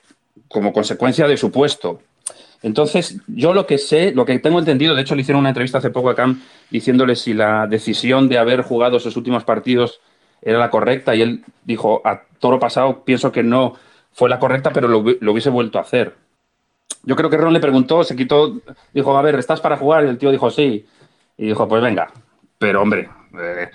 como 0.48 0.74
consecuencia 0.74 1.26
de 1.26 1.38
su 1.38 1.50
puesto. 1.50 2.02
Entonces, 2.62 3.16
yo 3.26 3.54
lo 3.54 3.66
que 3.66 3.78
sé, 3.78 4.12
lo 4.12 4.26
que 4.26 4.38
tengo 4.38 4.58
entendido, 4.58 4.94
de 4.94 5.00
hecho 5.00 5.14
le 5.14 5.22
hicieron 5.22 5.40
una 5.40 5.48
entrevista 5.48 5.78
hace 5.78 5.88
poco 5.88 6.10
a 6.10 6.14
Cam 6.14 6.42
diciéndole 6.68 7.16
si 7.16 7.32
la 7.32 7.66
decisión 7.66 8.28
de 8.28 8.36
haber 8.36 8.60
jugado 8.60 8.98
esos 8.98 9.16
últimos 9.16 9.44
partidos 9.44 10.00
era 10.42 10.58
la 10.58 10.68
correcta 10.68 11.14
y 11.14 11.22
él 11.22 11.44
dijo, 11.64 12.02
toro 12.40 12.58
pasado 12.58 13.04
pienso 13.04 13.30
que 13.30 13.44
no 13.44 13.74
fue 14.12 14.28
la 14.28 14.40
correcta, 14.40 14.70
pero 14.72 14.88
lo, 14.88 14.98
hubiese 14.98 15.50
vuelto 15.50 15.78
a 15.78 15.82
hacer. 15.82 16.16
Yo 17.04 17.14
creo 17.14 17.30
que 17.30 17.36
Ron 17.36 17.52
le 17.52 17.60
preguntó, 17.60 18.02
se 18.02 18.16
quitó, 18.16 18.60
dijo, 18.92 19.16
a 19.16 19.22
ver, 19.22 19.36
¿estás 19.36 19.60
para 19.60 19.76
jugar? 19.76 20.04
Y 20.04 20.08
el 20.08 20.18
tío 20.18 20.32
dijo, 20.32 20.50
sí. 20.50 20.84
Y 21.38 21.46
dijo, 21.46 21.68
pues 21.68 21.80
venga. 21.80 22.12
Pero 22.58 22.82
hombre, 22.82 23.08
eh, 23.40 23.70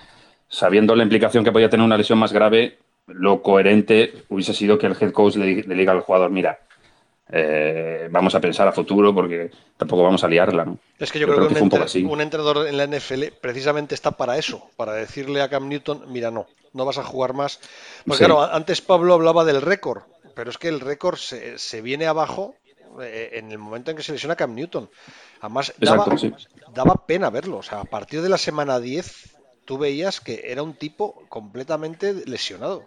sabiendo 0.49 0.95
la 0.95 1.03
implicación 1.03 1.43
que 1.43 1.51
podía 1.51 1.69
tener 1.69 1.85
una 1.85 1.97
lesión 1.97 2.19
más 2.19 2.33
grave, 2.33 2.77
lo 3.07 3.41
coherente 3.41 4.25
hubiese 4.29 4.53
sido 4.53 4.77
que 4.77 4.87
el 4.87 4.97
head 4.99 5.11
coach 5.11 5.37
le 5.37 5.63
diga 5.63 5.93
al 5.93 6.01
jugador, 6.01 6.29
mira, 6.29 6.59
eh, 7.31 8.07
vamos 8.11 8.35
a 8.35 8.39
pensar 8.39 8.67
a 8.67 8.71
futuro 8.71 9.13
porque 9.13 9.49
tampoco 9.77 10.03
vamos 10.03 10.23
a 10.23 10.27
liarla. 10.27 10.75
Es 10.99 11.11
que 11.11 11.19
yo, 11.19 11.27
creo, 11.27 11.47
que, 11.47 12.03
un, 12.03 12.21
entrenador 12.21 12.67
en 12.67 12.77
la 12.77 12.85
NFL 12.85 13.23
precisamente 13.41 13.95
está 13.95 14.11
para 14.11 14.37
eso, 14.37 14.69
para 14.77 14.93
decirle 14.93 15.41
a 15.41 15.49
Cam 15.49 15.67
Newton, 15.67 16.03
mira, 16.09 16.29
no, 16.29 16.45
no 16.75 16.85
vas 16.85 16.97
a 16.97 17.03
jugar 17.03 17.33
más. 17.33 17.59
Porque 18.05 18.25
claro, 18.25 18.43
antes 18.43 18.81
Pablo 18.81 19.13
hablaba 19.15 19.43
del 19.43 19.61
récord, 19.61 20.03
pero 20.35 20.49
es 20.49 20.57
que 20.57 20.67
el 20.67 20.79
récord 20.79 21.17
se, 21.17 21.81
viene 21.81 22.05
abajo 22.05 22.55
eh, 23.01 23.31
en 23.33 23.51
el 23.51 23.57
momento 23.57 23.91
en 23.91 23.97
que 23.97 24.03
se 24.03 24.11
lesiona 24.11 24.35
Cam 24.35 24.53
Newton. 24.53 24.89
Además, 25.41 25.73
daba, 25.77 26.05
daba 26.73 27.05
pena 27.07 27.29
verlo. 27.29 27.57
O 27.57 27.63
sea, 27.63 27.79
a 27.79 27.85
partir 27.85 28.21
de 28.21 28.29
la 28.29 28.37
semana 28.37 28.79
10 28.79 29.35
tú 29.65 29.77
veías 29.77 30.21
que 30.21 30.43
era 30.45 30.61
un 30.61 30.75
tipo 30.75 31.23
completamente 31.29 32.13
lesionado. 32.25 32.83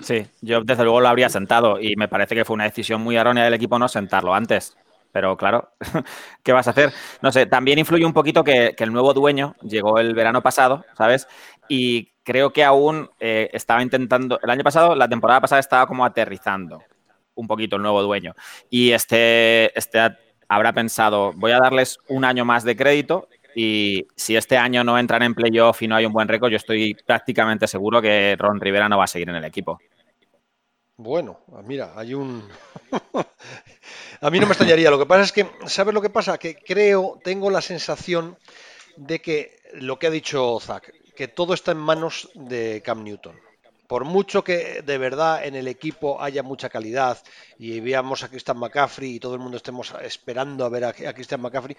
Sí, 0.00 0.26
yo 0.40 0.62
desde 0.62 0.82
luego 0.82 1.00
lo 1.00 1.08
habría 1.08 1.28
sentado 1.28 1.80
y 1.80 1.94
me 1.96 2.08
parece 2.08 2.34
que 2.34 2.44
fue 2.44 2.54
una 2.54 2.64
decisión 2.64 3.00
muy 3.00 3.16
errónea 3.16 3.44
del 3.44 3.54
equipo 3.54 3.78
no 3.78 3.88
sentarlo 3.88 4.34
antes. 4.34 4.76
Pero 5.12 5.36
claro, 5.36 5.70
¿qué 6.42 6.52
vas 6.52 6.66
a 6.66 6.70
hacer? 6.70 6.92
No 7.22 7.30
sé, 7.30 7.46
también 7.46 7.78
influye 7.78 8.04
un 8.04 8.12
poquito 8.12 8.42
que, 8.42 8.74
el 8.76 8.92
nuevo 8.92 9.14
dueño 9.14 9.54
llegó 9.62 10.00
el 10.00 10.12
verano 10.12 10.42
pasado, 10.42 10.84
¿sabes? 10.96 11.28
Y 11.68 12.13
creo 12.24 12.52
que 12.52 12.64
aún 12.64 13.08
eh, 13.20 13.50
estaba 13.52 13.82
intentando, 13.82 14.40
el 14.42 14.50
año 14.50 14.64
pasado, 14.64 14.94
la 14.96 15.08
temporada 15.08 15.40
pasada 15.40 15.60
estaba 15.60 15.86
como 15.86 16.04
aterrizando 16.04 16.82
un 17.34 17.46
poquito 17.46 17.76
el 17.76 17.82
nuevo 17.82 18.02
dueño. 18.02 18.34
Y 18.70 18.92
este, 18.92 19.76
este 19.78 20.00
habrá 20.48 20.72
pensado, 20.72 21.32
voy 21.36 21.52
a 21.52 21.58
darles 21.58 21.98
un 22.08 22.24
año 22.24 22.44
más 22.44 22.64
de 22.64 22.76
crédito 22.76 23.28
y 23.54 24.06
si 24.16 24.36
este 24.36 24.56
año 24.56 24.82
no 24.82 24.98
entran 24.98 25.22
en 25.22 25.34
playoff 25.34 25.82
y 25.82 25.88
no 25.88 25.96
hay 25.96 26.06
un 26.06 26.12
buen 26.12 26.28
récord, 26.28 26.50
yo 26.50 26.56
estoy 26.56 26.94
prácticamente 26.94 27.68
seguro 27.68 28.02
que 28.02 28.36
Ron 28.38 28.60
Rivera 28.60 28.88
no 28.88 28.98
va 28.98 29.04
a 29.04 29.08
seguir 29.08 29.28
en 29.28 29.36
el 29.36 29.44
equipo. 29.44 29.78
Bueno, 30.96 31.40
mira, 31.64 31.92
hay 31.96 32.14
un... 32.14 32.48
a 34.20 34.30
mí 34.30 34.38
no 34.38 34.46
me 34.46 34.52
extrañaría. 34.52 34.90
Lo 34.90 34.98
que 34.98 35.06
pasa 35.06 35.22
es 35.22 35.32
que, 35.32 35.46
¿sabes 35.66 35.92
lo 35.92 36.00
que 36.00 36.10
pasa? 36.10 36.38
Que 36.38 36.54
creo, 36.54 37.18
tengo 37.22 37.50
la 37.50 37.60
sensación 37.60 38.38
de 38.96 39.20
que 39.20 39.58
lo 39.74 39.98
que 39.98 40.06
ha 40.06 40.10
dicho 40.10 40.58
Zach, 40.60 40.92
que 41.14 41.28
todo 41.28 41.54
está 41.54 41.72
en 41.72 41.78
manos 41.78 42.28
de 42.34 42.82
Cam 42.84 43.04
Newton. 43.04 43.38
Por 43.86 44.04
mucho 44.04 44.42
que 44.42 44.82
de 44.82 44.98
verdad 44.98 45.44
en 45.44 45.54
el 45.54 45.68
equipo 45.68 46.20
haya 46.20 46.42
mucha 46.42 46.70
calidad 46.70 47.18
y 47.58 47.80
veamos 47.80 48.22
a 48.22 48.28
Christian 48.28 48.58
McCaffrey 48.58 49.16
y 49.16 49.20
todo 49.20 49.34
el 49.34 49.40
mundo 49.40 49.58
estemos 49.58 49.94
esperando 50.02 50.64
a 50.64 50.70
ver 50.70 50.84
a, 50.84 50.92
Christian 50.92 51.42
McCaffrey, 51.42 51.76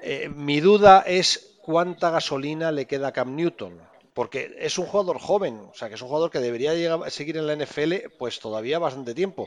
eh, 0.00 0.28
mi 0.28 0.60
duda 0.60 1.04
es 1.06 1.58
cuánta 1.62 2.10
gasolina 2.10 2.72
le 2.72 2.86
queda 2.86 3.08
a 3.08 3.12
Cam 3.12 3.36
Newton. 3.36 3.80
Porque 4.12 4.56
es 4.58 4.78
un 4.78 4.86
jugador 4.86 5.18
joven, 5.18 5.68
o 5.70 5.74
sea 5.74 5.88
que 5.88 5.94
es 5.94 6.00
un 6.00 6.08
jugador 6.08 6.30
que 6.30 6.38
debería 6.38 6.72
seguir 7.10 7.36
en 7.36 7.46
la 7.46 7.54
NFL 7.54 8.08
pues 8.18 8.40
todavía 8.40 8.78
bastante 8.78 9.14
tiempo. 9.14 9.46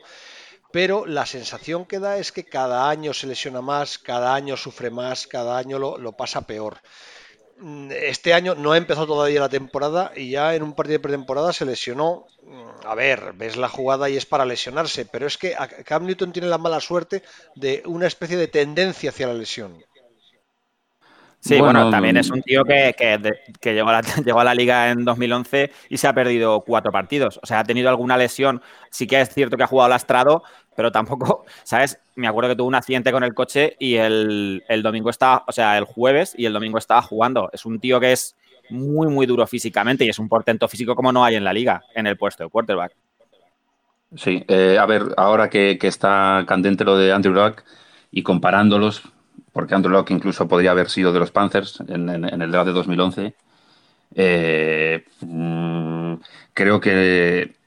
Pero 0.72 1.08
la 1.08 1.26
sensación 1.26 1.86
que 1.86 1.98
da 1.98 2.18
es 2.18 2.32
que 2.32 2.46
cada 2.46 2.88
año 2.88 3.14
se 3.14 3.26
lesiona 3.26 3.62
más, 3.62 3.98
cada 3.98 4.36
año 4.36 4.56
sufre 4.56 4.92
más, 4.92 5.26
cada 5.26 5.58
año 5.58 5.80
lo, 5.80 6.12
pasa 6.12 6.42
peor 6.42 6.78
este 7.92 8.34
año 8.34 8.56
no 8.56 8.72
ha 8.72 8.78
empezado 8.78 9.08
todavía 9.08 9.42
la 9.42 9.50
temporada 9.50 10.12
y 10.16 10.32
ya 10.32 10.56
en 10.56 10.64
un 10.64 10.74
partido 10.74 10.98
de 10.98 11.04
pretemporada 11.04 11.52
se 11.54 11.66
lesionó. 11.66 12.26
Mm, 12.44 12.88
a 12.88 12.96
ver, 12.96 13.34
ves 13.36 13.58
la 13.58 13.70
jugada 13.70 14.10
y 14.10 14.18
es 14.18 14.26
para 14.26 14.46
lesionarse, 14.46 15.06
pero 15.06 15.28
es 15.28 15.38
que 15.38 15.56
Cam 15.86 16.06
Newton 16.06 16.32
tiene 16.32 16.48
la 16.48 16.58
mala 16.58 16.80
suerte 16.80 17.24
de 17.56 17.84
una 17.86 18.08
especie 18.08 18.38
de 18.38 18.48
tendencia 18.48 19.10
hacia 19.10 19.28
la 19.28 19.34
lesión. 19.34 19.84
Sí, 21.42 21.58
bueno, 21.58 21.90
también 21.90 22.18
es 22.18 22.30
un 22.30 22.42
tío 22.42 22.64
que, 22.66 22.94
llegó, 23.64 23.90
a 23.90 23.94
la, 23.94 24.02
llegó, 24.26 24.40
a 24.42 24.44
la, 24.44 24.54
liga 24.54 24.90
en 24.90 25.06
2011 25.06 25.72
y 25.90 25.98
se 25.98 26.08
ha 26.08 26.14
perdido 26.14 26.62
cuatro 26.62 26.92
partidos. 26.92 27.40
O 27.42 27.46
sea, 27.46 27.60
ha 27.60 27.64
tenido 27.64 27.88
alguna 27.90 28.18
lesión. 28.18 28.62
Sí 28.92 29.08
que 29.08 29.22
es 29.22 29.30
cierto 29.30 29.56
que 29.56 29.64
ha 29.64 29.68
jugado 29.68 29.90
lastrado, 29.90 30.44
pero 30.80 30.94
tampoco, 30.94 31.44
¿sabes? 31.66 32.00
Me 32.16 32.26
acuerdo 32.26 32.52
que 32.52 32.56
tuvo 32.56 32.70
un 32.70 32.76
accidente 32.76 33.12
con 33.12 33.22
el 33.26 33.34
coche 33.34 33.76
y 33.80 33.96
el, 33.96 34.64
el 34.70 34.82
domingo 34.82 35.10
estaba, 35.10 35.44
o 35.46 35.52
sea, 35.52 35.78
el 35.78 35.84
jueves 35.84 36.34
y 36.38 36.46
el 36.46 36.54
domingo 36.54 36.78
estaba 36.78 37.02
jugando. 37.02 37.50
Es 37.52 37.66
un 37.66 37.82
tío 37.82 38.00
que 38.00 38.14
es 38.14 38.38
muy, 38.70 39.08
muy 39.08 39.26
duro 39.26 39.46
físicamente 39.46 40.06
y 40.06 40.10
es 40.10 40.20
un 40.20 40.30
portento 40.30 40.70
físico 40.70 40.96
como 40.96 41.12
no 41.12 41.26
hay 41.26 41.36
en 41.36 41.44
la 41.44 41.52
liga, 41.52 41.84
en 41.94 42.08
el 42.08 42.16
puesto 42.16 42.46
de 42.46 42.50
quarterback. 42.50 42.96
Sí, 44.16 44.46
eh, 44.48 44.78
a 44.80 44.86
ver, 44.86 45.04
ahora 45.18 45.50
que, 45.50 45.78
está 45.82 46.46
candente 46.48 46.86
lo 46.86 46.96
de 46.96 47.12
Andrew 47.12 47.34
Luck 47.34 47.62
y 48.10 48.24
comparándolos, 48.24 49.02
porque 49.52 49.76
Andrew 49.76 49.92
Luck 49.92 50.12
incluso 50.12 50.48
podría 50.48 50.72
haber 50.72 50.90
sido 50.90 51.12
de 51.12 51.20
los 51.20 51.32
Panthers 51.32 51.84
en, 51.90 52.08
el 52.08 52.52
draft 52.52 52.68
de 52.68 52.74
2011, 52.74 53.36
eh, 54.16 55.04
mm, 55.20 56.14
creo 56.54 56.80
que 56.80 57.59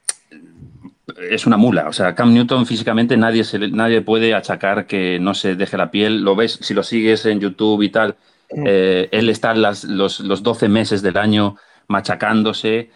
es 1.29 1.45
una 1.45 1.57
mula. 1.57 1.87
O 1.87 1.93
sea, 1.93 2.15
Cam 2.15 2.33
Newton 2.33 2.65
físicamente 2.65 3.17
nadie, 3.17 3.43
se, 3.43 3.59
nadie 3.69 4.01
puede 4.01 4.33
achacar 4.33 4.87
que 4.87 5.19
no 5.19 5.33
se 5.33 5.55
deje 5.55 5.77
la 5.77 5.91
piel. 5.91 6.21
Lo 6.21 6.35
ves, 6.35 6.59
si 6.61 6.73
lo 6.73 6.83
sigues 6.83 7.25
en 7.25 7.39
YouTube 7.39 7.81
y 7.81 7.89
tal, 7.89 8.15
eh, 8.65 9.09
él 9.11 9.29
está 9.29 9.53
los, 9.53 9.83
los 9.85 10.43
12 10.43 10.69
meses 10.69 11.01
del 11.01 11.17
año 11.17 11.55
machacándose 11.87 12.89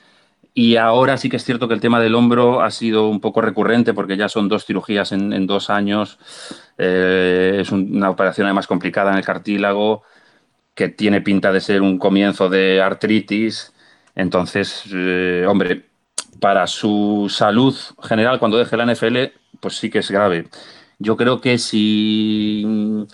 y 0.57 0.75
ahora 0.77 1.17
sí 1.17 1.29
que 1.29 1.37
es 1.37 1.43
cierto 1.43 1.67
que 1.67 1.75
el 1.75 1.81
tema 1.81 1.99
del 1.99 2.15
hombro 2.15 2.61
ha 2.61 2.71
sido 2.71 3.09
un 3.09 3.21
poco 3.21 3.41
recurrente 3.41 3.93
porque 3.93 4.17
ya 4.17 4.27
son 4.27 4.49
dos 4.49 4.65
cirugías 4.65 5.11
en, 5.11 5.45
dos 5.45 5.69
años. 5.69 6.17
Eh, 6.79 7.59
es 7.61 7.71
una 7.71 8.09
operación 8.09 8.47
además 8.47 8.65
complicada 8.65 9.11
en 9.11 9.19
el 9.19 9.23
cartílago 9.23 10.01
que 10.73 10.89
tiene 10.89 11.21
pinta 11.21 11.51
de 11.51 11.61
ser 11.61 11.83
un 11.83 11.99
comienzo 11.99 12.49
de 12.49 12.81
artritis. 12.81 13.71
Entonces, 14.15 14.83
eh, 14.91 15.45
hombre, 15.47 15.85
para 16.39 16.67
su 16.67 17.27
salud 17.29 17.75
general 18.03 18.39
cuando 18.39 18.57
deje 18.57 18.77
la 18.77 18.85
NFL, 18.85 19.17
pues 19.59 19.77
sí 19.77 19.89
que 19.89 19.99
es 19.99 20.11
grave. 20.11 20.47
Yo 20.99 21.15
creo 21.17 21.41
que 21.41 21.57
si 21.57 23.07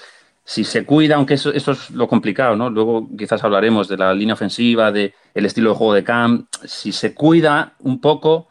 si 0.45 0.63
se 0.63 0.85
cuida, 0.85 1.15
aunque 1.15 1.35
eso, 1.35 1.53
es 1.53 1.89
lo 1.91 2.07
complicado, 2.07 2.55
¿no? 2.55 2.69
Luego 2.69 3.07
quizás 3.17 3.43
hablaremos 3.43 3.87
de 3.87 3.97
la 3.97 4.13
línea 4.13 4.33
ofensiva, 4.33 4.91
del 4.91 5.13
el 5.33 5.45
estilo 5.45 5.69
de 5.71 5.75
juego 5.75 5.93
de 5.93 6.03
Cam. 6.03 6.47
Si 6.65 6.91
se 6.91 7.13
cuida 7.13 7.75
un 7.79 8.01
poco, 8.01 8.49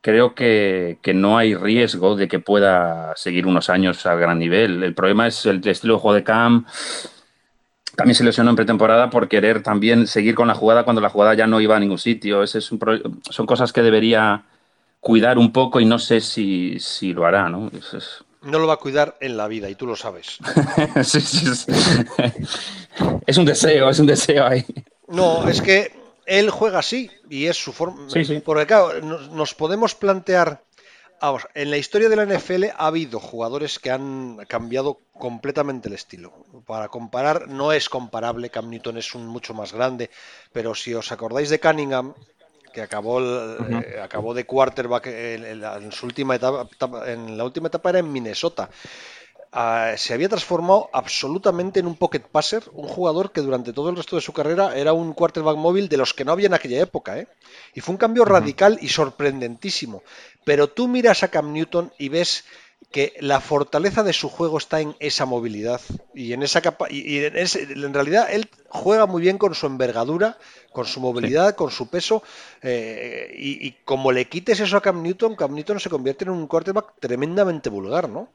creo 0.00 0.34
que, 0.34 0.98
no 1.14 1.38
hay 1.38 1.54
riesgo 1.54 2.16
de 2.16 2.28
que 2.28 2.40
pueda 2.40 3.14
seguir 3.16 3.46
unos 3.46 3.70
años 3.70 4.04
a 4.06 4.16
gran 4.16 4.38
nivel. 4.38 4.82
El 4.82 4.94
problema 4.94 5.26
es 5.28 5.46
el, 5.46 5.66
estilo 5.66 5.94
de 5.94 6.00
juego 6.00 6.14
de 6.14 6.24
Cam. 6.24 6.66
También 7.98 8.14
se 8.14 8.22
lesionó 8.22 8.50
en 8.50 8.56
pretemporada 8.56 9.10
por 9.10 9.26
querer 9.26 9.60
también 9.60 10.06
seguir 10.06 10.36
con 10.36 10.46
la 10.46 10.54
jugada 10.54 10.84
cuando 10.84 11.02
la 11.02 11.10
jugada 11.10 11.34
ya 11.34 11.48
no 11.48 11.60
iba 11.60 11.74
a 11.74 11.80
ningún 11.80 11.98
sitio. 11.98 12.44
Ese 12.44 12.58
es 12.58 12.70
un 12.70 12.78
son 13.28 13.44
cosas 13.44 13.72
que 13.72 13.82
debería 13.82 14.44
cuidar 15.00 15.36
un 15.36 15.52
poco 15.52 15.80
y 15.80 15.84
no 15.84 15.98
sé 15.98 16.20
si, 16.20 16.78
lo 17.12 17.26
hará, 17.26 17.48
¿no? 17.48 17.68
es, 17.72 18.22
no 18.42 18.60
lo 18.60 18.68
va 18.68 18.74
a 18.74 18.76
cuidar 18.76 19.16
en 19.20 19.36
la 19.36 19.48
vida 19.48 19.68
y 19.68 19.74
tú 19.74 19.84
lo 19.84 19.96
sabes. 19.96 20.38
Es 23.26 23.36
un 23.36 23.44
deseo, 23.44 23.90
es 23.90 23.98
un 23.98 24.06
deseo 24.06 24.46
ahí. 24.46 24.64
No, 25.08 25.48
es 25.48 25.60
que 25.60 25.92
él 26.24 26.50
juega 26.50 26.78
así 26.78 27.10
y 27.28 27.46
es 27.46 27.56
su 27.56 27.72
forma. 27.72 28.08
Sí, 28.08 28.24
sí. 28.24 28.40
Porque 28.44 28.66
claro, 28.66 29.00
nos 29.02 29.54
podemos 29.54 29.96
plantear. 29.96 30.62
Vamos, 31.20 31.48
en 31.54 31.70
la 31.70 31.76
historia 31.76 32.08
de 32.08 32.14
la 32.14 32.26
NFL 32.26 32.66
ha 32.76 32.86
habido 32.86 33.18
jugadores 33.18 33.80
que 33.80 33.90
han 33.90 34.36
cambiado 34.46 35.00
completamente 35.14 35.88
el 35.88 35.94
estilo. 35.94 36.32
Para 36.64 36.88
comparar, 36.88 37.48
no 37.48 37.72
es 37.72 37.88
comparable. 37.88 38.50
Cam 38.50 38.70
Newton 38.70 38.98
es 38.98 39.14
un 39.14 39.26
mucho 39.26 39.52
más 39.52 39.72
grande, 39.72 40.10
pero 40.52 40.76
si 40.76 40.94
os 40.94 41.10
acordáis 41.10 41.50
de 41.50 41.58
Cunningham, 41.58 42.14
que 42.72 42.82
acabó, 42.82 43.20
eh, 43.20 44.00
acabó 44.00 44.32
de 44.32 44.46
quarterback 44.46 45.06
en, 45.08 45.90
su 45.90 46.06
última 46.06 46.36
etapa, 46.36 46.68
en 47.06 47.36
la 47.36 47.44
última 47.44 47.66
etapa 47.66 47.90
era 47.90 47.98
en 47.98 48.12
Minnesota. 48.12 48.70
Se 49.96 50.14
había 50.14 50.28
transformado 50.28 50.90
absolutamente 50.92 51.80
en 51.80 51.86
un 51.86 51.96
pocket 51.96 52.20
passer, 52.20 52.62
un 52.72 52.86
jugador 52.86 53.32
que 53.32 53.40
durante 53.40 53.72
todo 53.72 53.88
el 53.88 53.96
resto 53.96 54.16
de 54.16 54.22
su 54.22 54.32
carrera 54.32 54.76
era 54.76 54.92
un 54.92 55.14
quarterback 55.14 55.56
móvil 55.56 55.88
de 55.88 55.96
los 55.96 56.12
que 56.12 56.24
no 56.24 56.32
había 56.32 56.46
en 56.46 56.54
aquella 56.54 56.80
época. 56.80 57.18
¿eh? 57.18 57.28
Y 57.74 57.80
fue 57.80 57.94
un 57.94 57.98
cambio 57.98 58.24
radical 58.24 58.78
y 58.82 58.88
sorprendentísimo. 58.88 60.02
Pero 60.44 60.68
tú 60.68 60.86
miras 60.86 61.22
a 61.22 61.28
Cam 61.28 61.52
Newton 61.52 61.92
y 61.98 62.10
ves 62.10 62.44
que 62.90 63.14
la 63.20 63.40
fortaleza 63.40 64.02
de 64.02 64.12
su 64.12 64.28
juego 64.28 64.58
está 64.58 64.80
en 64.80 64.96
esa 64.98 65.26
movilidad 65.26 65.80
y 66.14 66.32
en 66.32 66.42
esa 66.42 66.62
capa 66.62 66.86
y, 66.88 67.18
en, 67.18 67.92
realidad 67.92 68.28
él 68.30 68.48
juega 68.68 69.04
muy 69.04 69.20
bien 69.20 69.36
con 69.36 69.54
su 69.54 69.66
envergadura, 69.66 70.38
con 70.72 70.86
su 70.86 71.00
movilidad, 71.00 71.54
con 71.54 71.70
su 71.70 71.90
peso 71.90 72.22
eh, 72.62 73.34
y, 73.36 73.72
como 73.84 74.12
le 74.12 74.28
quites 74.28 74.60
eso 74.60 74.76
a 74.76 74.80
Cam 74.80 75.02
Newton, 75.02 75.36
Cam 75.36 75.54
Newton 75.54 75.80
se 75.80 75.90
convierte 75.90 76.24
en 76.24 76.30
un 76.30 76.46
quarterback 76.46 76.94
tremendamente 76.98 77.68
vulgar, 77.68 78.08
¿no? 78.08 78.30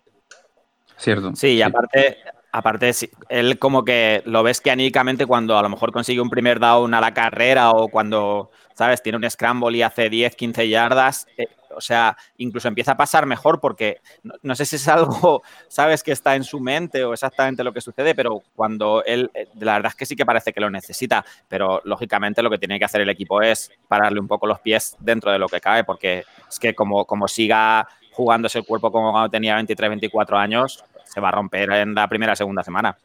Cierto. 1.04 1.36
Sí, 1.36 1.56
y 1.56 1.62
aparte, 1.62 2.18
aparte 2.54 2.90
él 3.28 3.60
como 3.60 3.84
que 3.84 4.24
lo 4.26 4.42
ves 4.42 4.62
que 4.62 4.72
anímicamente 4.72 5.26
cuando 5.26 5.58
a 5.58 5.62
lo 5.62 5.68
mejor 5.68 5.92
consigue 5.92 6.22
un 6.22 6.30
primer 6.30 6.62
down 6.62 6.94
a 6.94 7.02
la 7.02 7.14
carrera 7.14 7.72
o 7.72 7.90
cuando, 7.90 8.52
¿sabes? 8.74 9.04
Tiene 9.04 9.18
un 9.18 9.30
scramble 9.30 9.78
y 9.78 9.82
hace 9.82 10.10
10, 10.10 10.34
15 10.34 10.70
yardas, 10.70 11.28
eh, 11.36 11.48
o 11.76 11.82
sea, 11.82 12.16
incluso 12.38 12.70
empieza 12.70 12.94
a 12.94 12.98
pasar 12.98 13.26
mejor 13.26 13.60
porque 13.60 14.00
no, 14.44 14.56
sé 14.56 14.66
si 14.66 14.78
es 14.78 14.88
algo, 14.88 15.44
sabes, 15.68 16.04
que 16.04 16.14
está 16.14 16.38
en 16.38 16.46
su 16.46 16.62
mente 16.62 17.04
o 17.04 17.12
exactamente 17.12 17.66
lo 17.66 17.74
que 17.74 17.82
sucede, 17.82 18.16
pero 18.16 18.42
cuando 18.56 19.04
él, 19.04 19.30
eh, 19.34 19.50
la 19.60 19.74
verdad 19.74 19.90
es 19.90 19.96
que 19.98 20.06
sí 20.06 20.16
que 20.16 20.26
parece 20.26 20.54
que 20.54 20.62
lo 20.62 20.70
necesita, 20.70 21.26
pero 21.50 21.82
lógicamente 21.84 22.42
lo 22.42 22.50
que 22.50 22.60
tiene 22.60 22.80
que 22.80 22.86
hacer 22.86 23.02
el 23.02 23.10
equipo 23.10 23.42
es 23.42 23.74
pararle 23.90 24.22
un 24.22 24.28
poco 24.30 24.48
los 24.48 24.62
pies 24.62 24.96
dentro 25.02 25.34
de 25.34 25.40
lo 25.40 25.50
que 25.50 25.60
cabe, 25.60 25.84
porque 25.84 26.24
es 26.48 26.60
que 26.60 26.74
como, 26.74 27.04
como 27.04 27.28
siga 27.28 27.90
jugándose 28.14 28.60
el 28.60 28.66
cuerpo 28.66 28.92
como 28.92 29.12
cuando 29.12 29.30
tenía 29.30 29.56
23, 29.56 29.90
24 29.90 30.38
años, 30.38 30.84
se 31.14 31.22
va 31.22 31.30
a 31.30 31.32
romper 31.32 31.72
en 31.72 31.94
la 31.94 32.08
primera, 32.08 32.36
segunda 32.36 32.64
semana. 32.64 32.98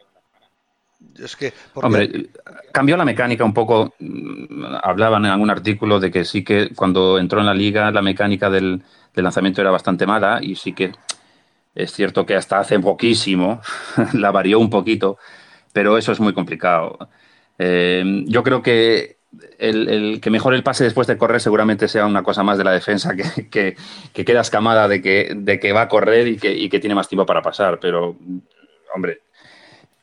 Es 1.17 1.37
que, 1.37 1.53
Hombre, 1.75 2.31
cambió 2.73 2.97
la 2.97 3.05
mecánica 3.05 3.45
un 3.45 3.53
poco. 3.53 3.95
Mm, 3.99 4.65
hablaban 4.83 5.25
en 5.27 5.31
algún 5.31 5.51
artículo 5.51 6.01
de 6.01 6.11
que 6.11 6.25
sí 6.25 6.43
que 6.43 6.71
cuando 6.75 7.19
entró 7.19 7.41
en 7.41 7.47
la 7.47 7.55
liga 7.55 7.91
la 7.91 8.03
mecánica 8.03 8.51
del, 8.51 8.83
lanzamiento 9.15 9.61
era 9.61 9.73
bastante 9.73 10.07
mala 10.07 10.39
y 10.41 10.55
sí 10.55 10.73
que 10.73 10.93
es 11.75 11.93
cierto 11.93 12.25
que 12.25 12.37
hasta 12.37 12.61
hace 12.61 12.79
poquísimo 12.79 13.61
la 14.15 14.31
varió 14.31 14.59
un 14.61 14.71
poquito, 14.71 15.19
pero 15.73 15.99
eso 15.99 16.13
es 16.13 16.21
muy 16.21 16.33
complicado. 16.33 16.99
Eh, 17.59 18.25
yo 18.27 18.43
creo 18.43 18.63
que 18.63 19.18
el, 19.59 20.21
que 20.21 20.31
mejor 20.31 20.55
el 20.55 20.63
pase 20.63 20.85
después 20.85 21.07
de 21.07 21.19
correr 21.19 21.41
seguramente 21.41 21.89
sea 21.89 22.07
una 22.07 22.23
cosa 22.23 22.43
más 22.43 22.59
de 22.59 22.65
la 22.65 22.73
defensa 22.73 23.15
que, 23.51 23.77
queda 24.13 24.41
escamada 24.41 24.89
de 24.89 25.03
que, 25.03 25.33
de 25.37 25.61
que 25.61 25.73
va 25.73 25.83
a 25.83 25.89
correr 25.89 26.29
y 26.29 26.37
que, 26.37 26.53
y 26.53 26.69
que 26.69 26.81
tiene 26.81 26.95
más 26.95 27.09
tiempo 27.09 27.27
para 27.27 27.43
pasar, 27.43 27.79
pero 27.81 28.17
hombre, 28.95 29.23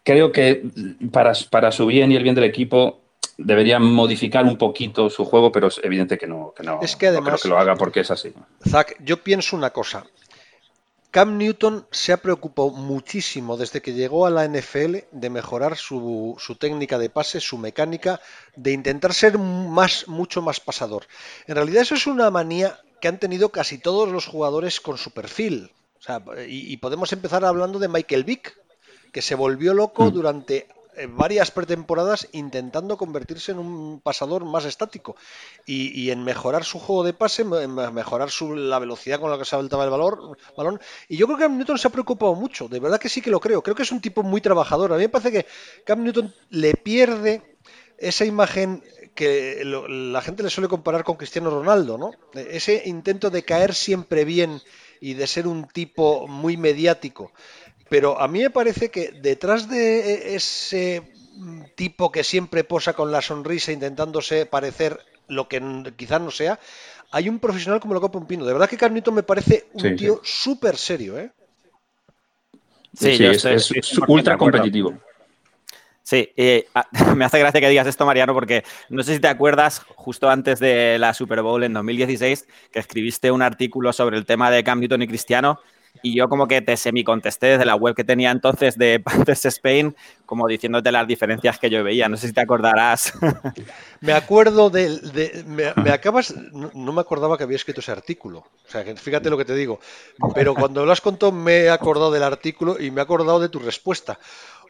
creo 0.04 0.32
que 0.32 0.64
para, 1.12 1.34
para 1.50 1.72
su 1.72 1.86
bien 1.88 2.12
y 2.12 2.16
el 2.16 2.24
bien 2.24 2.36
del 2.36 2.44
equipo 2.44 3.02
debería 3.38 3.80
modificar 3.80 4.46
un 4.46 4.58
poquito 4.58 5.10
su 5.10 5.26
juego, 5.26 5.52
pero 5.52 5.68
es 5.68 5.80
evidente 5.84 6.18
que 6.18 6.28
no, 6.28 6.54
que 6.56 6.64
no, 6.64 6.80
es 6.82 6.96
que 6.96 7.08
además, 7.08 7.42
creo 7.42 7.42
que 7.42 7.48
lo 7.50 7.58
haga 7.60 7.76
porque 7.76 8.02
es 8.02 8.12
así. 8.12 8.34
Zach, 8.68 8.96
yo 9.04 9.18
pienso 9.18 9.56
una 9.56 9.72
cosa. 9.72 10.06
Cam 11.16 11.38
Newton 11.38 11.88
se 11.92 12.12
ha 12.12 12.18
preocupado 12.18 12.72
muchísimo 12.72 13.56
desde 13.56 13.82
que 13.82 13.94
llegó 13.94 14.26
a 14.26 14.30
la 14.30 14.46
NFL 14.46 14.98
de 15.14 15.30
mejorar 15.30 15.78
su, 15.78 16.36
su, 16.40 16.56
técnica 16.56 17.00
de 17.00 17.10
pase, 17.10 17.40
su 17.40 17.58
mecánica, 17.58 18.20
de 18.58 18.74
intentar 18.74 19.14
ser 19.14 19.38
más, 19.38 20.10
mucho 20.10 20.42
más 20.42 20.60
pasador. 20.60 21.08
En 21.48 21.56
realidad 21.56 21.84
eso 21.84 21.96
es 21.96 22.06
una 22.06 22.30
manía 22.32 22.82
que 23.00 23.08
han 23.08 23.18
tenido 23.18 23.48
casi 23.48 23.78
todos 23.78 24.10
los 24.10 24.26
jugadores 24.28 24.82
con 24.82 24.98
su 24.98 25.12
perfil. 25.12 25.72
y, 26.50 26.74
y 26.74 26.78
podemos 26.84 27.14
empezar 27.14 27.46
hablando 27.46 27.80
de 27.80 27.88
Michael 27.88 28.26
Vick, 28.26 28.54
que 29.14 29.22
se 29.22 29.36
volvió 29.36 29.74
loco 29.74 30.08
mm. 30.08 30.14
durante 30.14 30.68
varias 31.10 31.52
pretemporadas 31.52 32.28
intentando 32.32 32.98
convertirse 32.98 33.52
en 33.52 33.60
un 33.60 34.00
pasador 34.02 34.46
más 34.46 34.66
estático 34.66 35.16
y, 35.66 36.10
en 36.10 36.24
mejorar 36.24 36.64
su 36.64 36.80
juego 36.80 37.04
de 37.04 37.14
pase, 37.14 37.44
en 37.44 37.76
mejorar 37.94 38.30
su, 38.30 38.56
la 38.56 38.80
velocidad 38.80 39.20
con 39.20 39.32
la 39.32 39.38
que 39.38 39.46
se 39.46 39.52
saltaba 39.52 39.84
el 39.84 39.90
valor, 39.90 40.38
balón. 40.56 40.80
Y 41.10 41.18
yo 41.18 41.26
creo 41.28 41.38
que 41.38 41.44
Cam 41.44 41.58
Newton 41.58 41.78
se 41.78 41.88
ha 41.88 41.92
preocupado 41.92 42.36
mucho, 42.36 42.68
de 42.68 42.80
verdad 42.80 43.00
que 43.00 43.10
sí 43.10 43.22
que 43.22 43.30
lo 43.30 43.40
creo. 43.40 43.62
Creo 43.62 43.76
que 43.76 43.84
es 43.84 43.92
un 43.92 44.02
tipo 44.02 44.24
muy 44.24 44.42
trabajador. 44.42 44.94
A 44.94 44.98
mí 44.98 45.04
me 45.04 45.10
parece 45.10 45.32
que 45.32 45.46
Cam 45.86 46.04
Newton 46.04 46.34
le 46.50 46.74
pierde 46.74 47.58
esa 47.98 48.26
imagen 48.26 48.84
que 49.16 49.64
la 49.64 50.22
gente 50.22 50.44
le 50.44 50.50
suele 50.50 50.68
comparar 50.68 51.04
con 51.04 51.16
Cristiano 51.16 51.50
Ronaldo, 51.50 51.98
¿no? 51.98 52.12
Ese 52.34 52.84
intento 52.86 53.30
de 53.30 53.44
caer 53.44 53.74
siempre 53.74 54.26
bien 54.26 54.62
y 55.00 55.14
de 55.14 55.26
ser 55.28 55.48
un 55.48 55.68
tipo 55.68 56.28
muy 56.28 56.58
mediático. 56.58 57.32
Pero 57.96 58.20
a 58.20 58.28
mí 58.28 58.42
me 58.42 58.50
parece 58.50 58.92
que 58.92 59.14
detrás 59.22 59.70
de 59.70 60.36
ese 60.36 61.02
tipo 61.76 62.12
que 62.12 62.26
siempre 62.26 62.66
posa 62.66 62.92
con 62.92 63.10
la 63.10 63.22
sonrisa 63.22 63.72
intentándose 63.72 64.46
parecer 64.46 65.00
lo 65.30 65.48
que 65.48 65.64
quizás 65.96 66.20
no 66.20 66.30
sea, 66.30 66.60
hay 67.12 67.30
un 67.30 67.40
profesional 67.40 67.80
como 67.80 67.94
lo 67.94 68.02
Copa 68.02 68.20
un 68.20 68.28
pino. 68.28 68.44
De 68.44 68.52
verdad 68.52 68.68
que 68.68 68.76
Carnito 68.76 69.14
me 69.14 69.24
parece 69.24 69.68
un 69.72 69.96
tío 69.96 70.20
súper 70.26 70.76
serio, 70.76 71.18
¿eh? 71.18 71.32
Sí, 72.94 73.12
es, 73.12 73.98
ultra 74.10 74.38
competitivo. 74.38 74.94
Sí, 76.04 76.34
ah, 76.74 76.86
me 77.16 77.24
hace 77.24 77.40
gracia 77.40 77.62
que 77.62 77.70
digas 77.70 77.88
esto, 77.88 78.06
Mariano, 78.06 78.34
porque 78.34 78.66
no 78.90 79.04
sé 79.04 79.14
si 79.14 79.22
te 79.22 79.30
acuerdas, 79.30 79.84
justo 79.96 80.30
antes 80.30 80.60
de 80.60 81.00
la 81.00 81.14
Super 81.14 81.42
Bowl 81.42 81.64
en 81.64 81.72
2016, 81.72 82.46
que 82.74 82.80
escribiste 82.80 83.32
un 83.32 83.42
artículo 83.42 83.94
sobre 83.94 84.18
el 84.18 84.26
tema 84.26 84.52
de 84.52 84.66
Cam 84.66 84.82
Newton 84.82 85.04
y 85.04 85.08
Cristiano 85.08 85.62
y 86.02 86.16
yo 86.16 86.30
como 86.30 86.48
que 86.48 86.62
te 86.62 86.78
semi-contesté 86.78 87.48
desde 87.48 87.66
la 87.66 87.76
web 87.76 87.96
que 87.96 88.04
tenía 88.04 88.32
entonces 88.32 88.78
de 88.78 89.00
Panthers 89.04 89.46
Spain, 89.46 89.96
como 90.26 90.48
diciéndote 90.48 90.92
las 90.92 91.08
diferencias 91.08 91.60
que 91.60 91.70
yo 91.70 91.84
veía. 91.84 92.10
No 92.10 92.18
sé 92.18 92.28
si 92.28 92.34
te 92.34 92.42
acordarás. 92.42 93.14
Me 94.02 94.14
acuerdo 94.14 94.70
de... 94.70 95.44
me, 95.48 95.90
acabas... 95.90 96.36
No, 96.54 96.94
me 96.94 97.02
acordaba 97.02 97.38
que 97.38 97.44
había 97.44 97.56
escrito 97.56 97.80
ese 97.80 97.92
artículo. 97.92 98.40
O 98.40 98.70
sea, 98.70 98.84
fíjate 98.96 99.30
lo 99.30 99.38
que 99.38 99.46
te 99.46 99.56
digo. 99.56 99.80
Pero 100.36 100.54
cuando 100.54 100.86
lo 100.86 100.92
has 100.92 101.02
contado 101.02 101.32
me 101.32 101.64
he 101.64 101.70
acordado 101.70 102.12
del 102.12 102.22
artículo 102.24 102.80
y 102.80 102.92
me 102.92 103.02
he 103.02 103.04
acordado 103.04 103.40
de 103.40 103.50
tu 103.50 103.58
respuesta. 103.60 104.20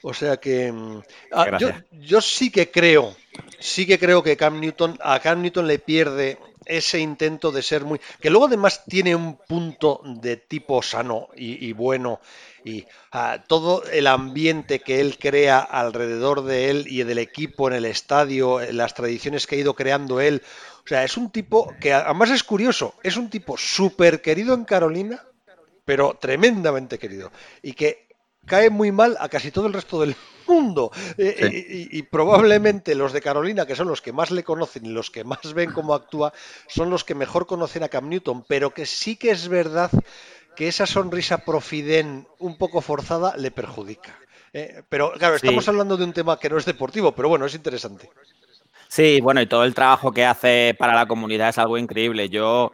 O 0.03 0.13
sea 0.13 0.37
que 0.37 0.71
mm, 0.71 1.01
ah, 1.33 1.57
yo, 1.57 1.69
yo, 1.91 2.21
sí 2.21 2.51
que 2.51 2.69
creo, 2.69 3.15
sí 3.59 3.85
que 3.87 3.97
creo 3.97 4.21
que 4.21 4.37
Cam 4.37 4.59
Newton, 4.59 4.97
a 5.01 5.19
Cam 5.19 5.41
Newton 5.41 5.67
le 5.67 5.79
pierde 5.79 6.37
ese 6.65 6.99
intento 6.99 7.51
de 7.51 7.61
ser 7.61 7.85
muy... 7.85 7.99
que 8.19 8.29
luego 8.29 8.47
además 8.47 8.83
tiene 8.85 9.15
un 9.15 9.37
punto 9.37 10.01
de 10.03 10.37
tipo 10.37 10.81
sano 10.81 11.29
y, 11.35 11.71
bueno 11.73 12.19
y 12.63 12.85
ah, 13.11 13.43
todo 13.47 13.83
el 13.85 14.07
ambiente 14.07 14.79
que 14.79 14.99
él 14.99 15.17
crea 15.19 15.59
alrededor 15.59 16.43
de 16.43 16.69
él 16.69 16.85
y 16.89 17.03
del 17.03 17.19
equipo 17.19 17.67
en 17.67 17.75
el 17.75 17.85
estadio, 17.85 18.59
las 18.71 18.93
tradiciones 18.93 19.45
que 19.45 19.55
ha 19.55 19.59
ido 19.59 19.75
creando 19.75 20.19
él. 20.19 20.41
O 20.83 20.87
sea, 20.87 21.03
es 21.03 21.15
un 21.17 21.31
tipo 21.31 21.73
que 21.79 21.93
además 21.93 22.31
es 22.31 22.43
curioso, 22.43 22.95
es 23.03 23.17
un 23.17 23.29
tipo 23.29 23.57
súper 23.57 24.21
querido 24.21 24.55
en 24.55 24.65
Carolina, 24.65 25.23
pero 25.85 26.17
tremendamente 26.19 26.97
querido. 26.97 27.31
Y 27.61 27.73
que 27.73 28.07
cae 28.45 28.69
muy 28.69 28.91
mal 28.91 29.15
a 29.19 29.29
casi 29.29 29.51
todo 29.51 29.67
el 29.67 29.73
resto 29.73 30.01
del 30.01 30.15
mundo. 30.47 30.91
Eh, 31.17 31.35
eh, 31.39 31.87
y, 31.91 32.01
probablemente 32.03 32.95
los 32.95 33.13
de 33.13 33.21
Carolina, 33.21 33.65
que 33.65 33.75
son 33.75 33.87
los 33.87 34.01
que 34.01 34.11
más 34.11 34.31
le 34.31 34.43
conocen 34.43 34.85
y 34.85 34.89
los 34.89 35.11
que 35.11 35.23
más 35.23 35.53
ven 35.53 35.71
cómo 35.71 35.93
actúa, 35.93 36.33
son 36.67 36.89
los 36.89 37.03
que 37.03 37.15
mejor 37.15 37.45
conocen 37.45 37.83
a 37.83 37.89
Cam 37.89 38.09
Newton. 38.09 38.43
Pero 38.47 38.71
que 38.73 38.85
sí 38.85 39.15
que 39.15 39.31
es 39.31 39.47
verdad 39.47 39.91
que 40.55 40.67
esa 40.67 40.85
sonrisa 40.85 41.39
profiden 41.39 42.27
un 42.39 42.57
poco 42.57 42.81
forzada 42.81 43.35
le 43.37 43.51
perjudica. 43.51 44.17
Eh, 44.53 44.83
pero 44.87 45.11
claro, 45.13 45.35
estamos 45.35 45.67
hablando 45.67 45.97
de 45.97 46.05
un 46.05 46.13
tema 46.13 46.39
que 46.39 46.49
no 46.49 46.57
es 46.57 46.65
deportivo, 46.65 47.11
pero 47.13 47.27
bueno, 47.27 47.45
es 47.45 47.55
interesante. 47.55 48.09
Sí, 48.87 49.19
bueno, 49.21 49.41
y 49.41 49.47
todo 49.47 49.65
el 49.65 49.75
trabajo 49.75 50.11
que 50.11 50.25
hace 50.25 50.75
para 50.77 50.95
la 50.95 51.07
comunidad 51.07 51.49
es 51.49 51.57
algo 51.57 51.77
increíble. 51.77 52.29
Yo 52.29 52.71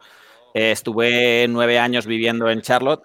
estuve 0.54 1.48
nueve 1.48 1.80
años 1.80 2.06
viviendo 2.06 2.50
en 2.50 2.62
Charlotte 2.62 3.01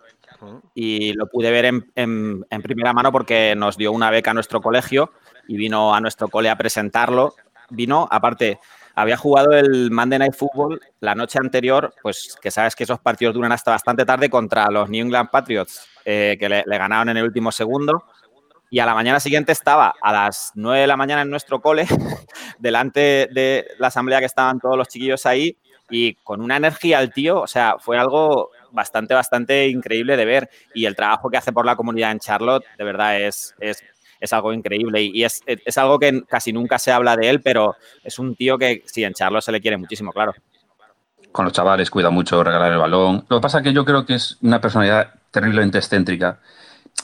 y 0.75 1.13
lo 1.15 1.27
pude 1.27 1.51
ver 1.51 1.65
en, 1.65 2.45
primera 2.63 2.93
mano 2.93 3.13
porque 3.13 3.55
nos 3.57 3.77
dio 3.77 3.93
una 3.93 4.11
beca 4.11 4.31
a 4.31 4.35
nuestro 4.35 4.61
colegio 4.61 5.13
y 5.49 5.57
vino 5.57 5.95
a 5.95 6.01
nuestro 6.01 6.29
cole 6.29 6.51
a 6.51 6.57
presentarlo. 6.57 7.35
Vino, 7.71 8.07
aparte, 8.11 8.61
había 8.95 9.17
jugado 9.17 9.53
el 9.53 9.91
Monday 9.91 10.19
Night 10.19 10.35
Football 10.35 10.81
la 11.01 11.15
noche 11.15 11.39
anterior, 11.39 11.93
pues 12.03 12.37
que 12.41 12.51
sabes 12.51 12.75
que 12.75 12.85
esos 12.85 12.99
partidos 12.99 13.35
duran 13.35 13.53
hasta 13.53 13.73
bastante 13.73 14.05
tarde 14.05 14.31
contra 14.31 14.71
los 14.71 14.89
New 14.89 15.05
England 15.05 15.31
Patriots, 15.31 15.87
eh, 16.05 16.37
que 16.41 16.49
le, 16.49 16.65
ganaron 16.67 17.11
en 17.11 17.19
el 17.19 17.25
último 17.25 17.53
segundo. 17.53 18.05
Y 18.71 18.81
a 18.81 18.87
la 18.87 18.95
mañana 18.95 19.21
siguiente 19.21 19.53
estaba 19.53 19.95
a 20.01 20.13
las 20.13 20.53
9 20.55 20.81
de 20.81 20.87
la 20.87 20.97
mañana 20.97 21.23
en 21.23 21.31
nuestro 21.31 21.61
cole, 21.61 21.87
delante 22.59 23.29
de 23.33 23.67
la 23.79 23.89
asamblea 23.89 24.19
que 24.19 24.27
estaban 24.27 24.59
todos 24.59 24.77
los 24.77 24.89
chiquillos 24.89 25.27
ahí, 25.27 25.57
y 25.91 26.15
con 26.15 26.41
una 26.41 26.57
energía 26.57 26.99
al 26.99 27.13
tío, 27.13 27.41
o 27.41 27.47
sea, 27.47 27.77
fue 27.79 27.99
algo 27.99 28.51
bastante, 28.73 29.15
bastante 29.15 29.69
increíble 29.69 30.17
de 30.17 30.25
ver. 30.25 30.51
Y 30.75 30.87
el 30.87 30.97
trabajo 30.97 31.31
que 31.31 31.37
hace 31.37 31.53
por 31.53 31.67
la 31.67 31.77
comunidad 31.77 32.13
en 32.13 32.19
Charlotte, 32.19 32.65
de 32.77 32.85
verdad, 32.85 33.21
es, 33.21 33.55
es, 33.61 34.33
algo 34.33 34.53
increíble. 34.53 35.03
Y 35.03 35.25
es, 35.25 35.43
es, 35.47 35.79
algo 35.79 35.99
que 35.99 36.23
casi 36.29 36.53
nunca 36.53 36.79
se 36.79 36.93
habla 36.93 37.17
de 37.17 37.29
él, 37.29 37.41
pero 37.43 37.77
es 38.03 38.19
un 38.19 38.35
tío 38.35 38.59
que 38.59 38.83
sí, 38.87 39.05
en 39.05 39.15
Charlotte 39.15 39.45
se 39.45 39.53
le 39.53 39.61
quiere 39.61 39.77
muchísimo, 39.77 40.13
claro. 40.13 40.35
Con 41.33 41.45
los 41.45 41.53
chavales 41.53 41.91
cuida 41.91 42.11
mucho 42.11 42.43
regalar 42.43 42.73
el 42.73 42.79
balón. 42.79 43.25
Lo 43.29 43.39
que 43.39 43.43
pasa 43.43 43.59
es 43.59 43.65
que 43.65 43.73
yo 43.73 43.85
creo 43.85 44.07
que 44.07 44.15
es 44.15 44.39
una 44.43 44.61
personalidad 44.61 45.13
terriblemente 45.31 45.79
excéntrica. 45.79 46.41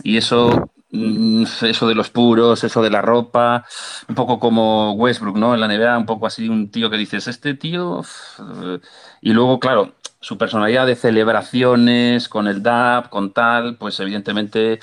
Y 0.02 0.16
eso 0.16 0.70
mm, 0.90 1.44
eso 1.62 1.86
de 1.86 1.94
los 1.94 2.08
puros, 2.10 2.64
eso 2.64 2.82
de 2.82 2.90
la 2.90 3.02
ropa, 3.02 3.64
un 4.08 4.14
poco 4.14 4.38
como 4.38 4.92
Westbrook, 4.94 5.36
¿no? 5.36 5.54
En 5.54 5.60
la 5.60 5.68
NBA, 5.68 5.98
un 5.98 6.06
poco 6.06 6.26
así, 6.26 6.48
un 6.48 6.70
tío 6.70 6.88
que 6.88 6.96
dices, 6.96 7.28
este 7.28 7.54
tío. 7.54 8.02
Y 9.20 9.32
luego, 9.32 9.60
claro, 9.60 9.92
su 10.22 10.38
personalidad 10.38 10.86
de 10.86 10.96
celebraciones 10.96 12.28
con 12.28 12.46
el 12.46 12.62
DAP, 12.62 13.10
con 13.10 13.32
tal, 13.32 13.76
pues 13.76 14.00
evidentemente 14.00 14.78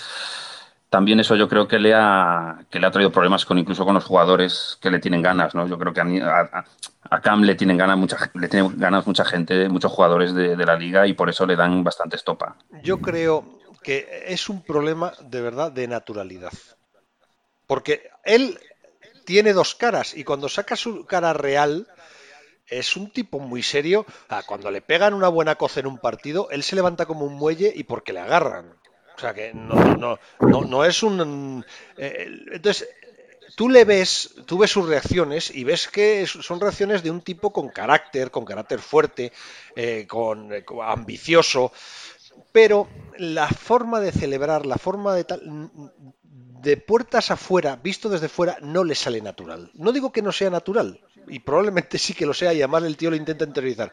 también 0.89 1.19
eso 1.19 1.35
yo 1.35 1.47
creo 1.47 1.67
que 1.67 1.79
le 1.79 1.93
ha, 1.93 2.65
que 2.69 2.79
le 2.79 2.87
ha 2.87 2.91
traído 2.91 3.11
problemas 3.11 3.45
con 3.45 3.57
incluso 3.57 3.85
con 3.85 3.93
los 3.93 4.03
jugadores 4.03 4.77
que 4.81 4.91
le 4.91 4.99
tienen 4.99 5.21
ganas, 5.21 5.55
¿no? 5.55 5.67
Yo 5.67 5.77
creo 5.77 5.93
que 5.93 6.01
a, 6.01 6.65
a, 7.09 7.21
Cam 7.21 7.43
le 7.43 7.55
tienen 7.55 7.77
ganas 7.77 7.97
mucha, 7.97 8.17
le 8.33 8.47
tienen 8.49 8.77
ganas 8.77 9.07
mucha 9.07 9.23
gente, 9.23 9.69
muchos 9.69 9.91
jugadores 9.91 10.33
de, 10.33 10.55
de, 10.55 10.65
la 10.65 10.75
liga 10.75 11.07
y 11.07 11.13
por 11.13 11.29
eso 11.29 11.45
le 11.45 11.55
dan 11.55 11.83
bastante 11.83 12.17
estopa. 12.17 12.57
Yo 12.83 12.99
creo 12.99 13.59
que 13.81 14.25
es 14.27 14.49
un 14.49 14.61
problema 14.61 15.13
de 15.21 15.41
verdad 15.41 15.71
de 15.71 15.87
naturalidad. 15.87 16.51
Porque 17.65 18.09
él 18.25 18.59
tiene 19.25 19.53
dos 19.53 19.75
caras 19.75 20.17
y 20.17 20.23
cuando 20.23 20.49
saca 20.49 20.75
su 20.75 21.05
cara 21.05 21.33
real, 21.33 21.87
es 22.69 22.95
un 22.95 23.11
tipo 23.11 23.39
muy 23.39 23.63
serio. 23.63 24.05
cuando 24.45 24.71
le 24.71 24.81
pegan 24.81 25.13
una 25.13 25.27
buena 25.27 25.55
coza 25.55 25.79
en 25.79 25.87
un 25.87 25.97
partido, 25.97 26.49
él 26.51 26.63
se 26.63 26.75
levanta 26.75 27.05
como 27.05 27.25
un 27.25 27.33
muelle 27.35 27.71
y 27.75 27.83
porque 27.83 28.13
le 28.13 28.19
agarran. 28.19 28.75
O 29.15 29.19
sea 29.19 29.33
que 29.33 29.53
no, 29.53 29.75
no, 29.97 30.19
no, 30.39 30.61
no 30.61 30.85
es 30.85 31.03
un. 31.03 31.65
Eh, 31.97 32.27
entonces, 32.53 32.87
tú 33.55 33.67
le 33.67 33.83
ves, 33.83 34.35
tú 34.45 34.57
ves 34.57 34.71
sus 34.71 34.87
reacciones 34.87 35.53
y 35.53 35.65
ves 35.65 35.89
que 35.89 36.25
son 36.25 36.61
reacciones 36.61 37.03
de 37.03 37.11
un 37.11 37.19
tipo 37.19 37.51
con 37.51 37.67
carácter, 37.67 38.31
con 38.31 38.45
carácter 38.45 38.79
fuerte, 38.79 39.33
eh, 39.75 40.05
con, 40.07 40.53
eh, 40.53 40.63
ambicioso. 40.81 41.73
Pero 42.53 42.87
la 43.17 43.49
forma 43.49 43.99
de 43.99 44.13
celebrar, 44.13 44.65
la 44.65 44.77
forma 44.77 45.13
de 45.13 45.25
tal, 45.25 45.41
de 46.61 46.77
puertas 46.77 47.31
afuera, 47.31 47.77
visto 47.81 48.09
desde 48.09 48.29
fuera, 48.29 48.57
no 48.61 48.83
le 48.83 48.95
sale 48.95 49.21
natural. 49.21 49.71
No 49.73 49.91
digo 49.91 50.11
que 50.11 50.21
no 50.21 50.31
sea 50.31 50.49
natural, 50.49 50.99
y 51.27 51.39
probablemente 51.39 51.97
sí 51.97 52.13
que 52.13 52.25
lo 52.25 52.33
sea, 52.33 52.53
y 52.53 52.61
además 52.61 52.83
el 52.83 52.97
tío 52.97 53.09
lo 53.09 53.15
intenta 53.15 53.45
interiorizar. 53.45 53.91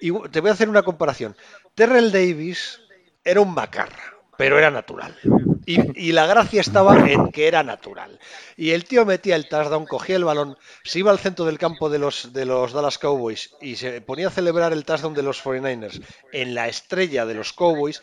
Y 0.00 0.12
te 0.28 0.40
voy 0.40 0.50
a 0.50 0.54
hacer 0.54 0.68
una 0.68 0.82
comparación. 0.82 1.36
Terrell 1.74 2.12
Davis 2.12 2.80
era 3.24 3.40
un 3.40 3.52
macarra, 3.52 4.14
pero 4.36 4.58
era 4.58 4.70
natural. 4.70 5.16
Y, 5.68 6.12
la 6.12 6.26
gracia 6.26 6.60
estaba 6.60 6.96
en 7.10 7.32
que 7.32 7.48
era 7.48 7.64
natural. 7.64 8.20
Y 8.56 8.70
el 8.70 8.84
tío 8.84 9.04
metía 9.04 9.34
el 9.34 9.48
touchdown, 9.48 9.84
cogía 9.84 10.14
el 10.14 10.24
balón, 10.24 10.56
se 10.84 11.00
iba 11.00 11.10
al 11.10 11.18
centro 11.18 11.44
del 11.44 11.58
campo 11.58 11.90
de 11.90 11.98
los, 11.98 12.32
de 12.32 12.44
los 12.44 12.72
Dallas 12.72 12.98
Cowboys 12.98 13.50
y 13.60 13.74
se 13.74 14.00
ponía 14.00 14.28
a 14.28 14.30
celebrar 14.30 14.72
el 14.72 14.84
touchdown 14.84 15.14
de 15.14 15.24
los 15.24 15.42
49ers 15.42 16.00
en 16.32 16.54
la 16.54 16.68
estrella 16.68 17.26
de 17.26 17.34
los 17.34 17.52
Cowboys. 17.52 18.00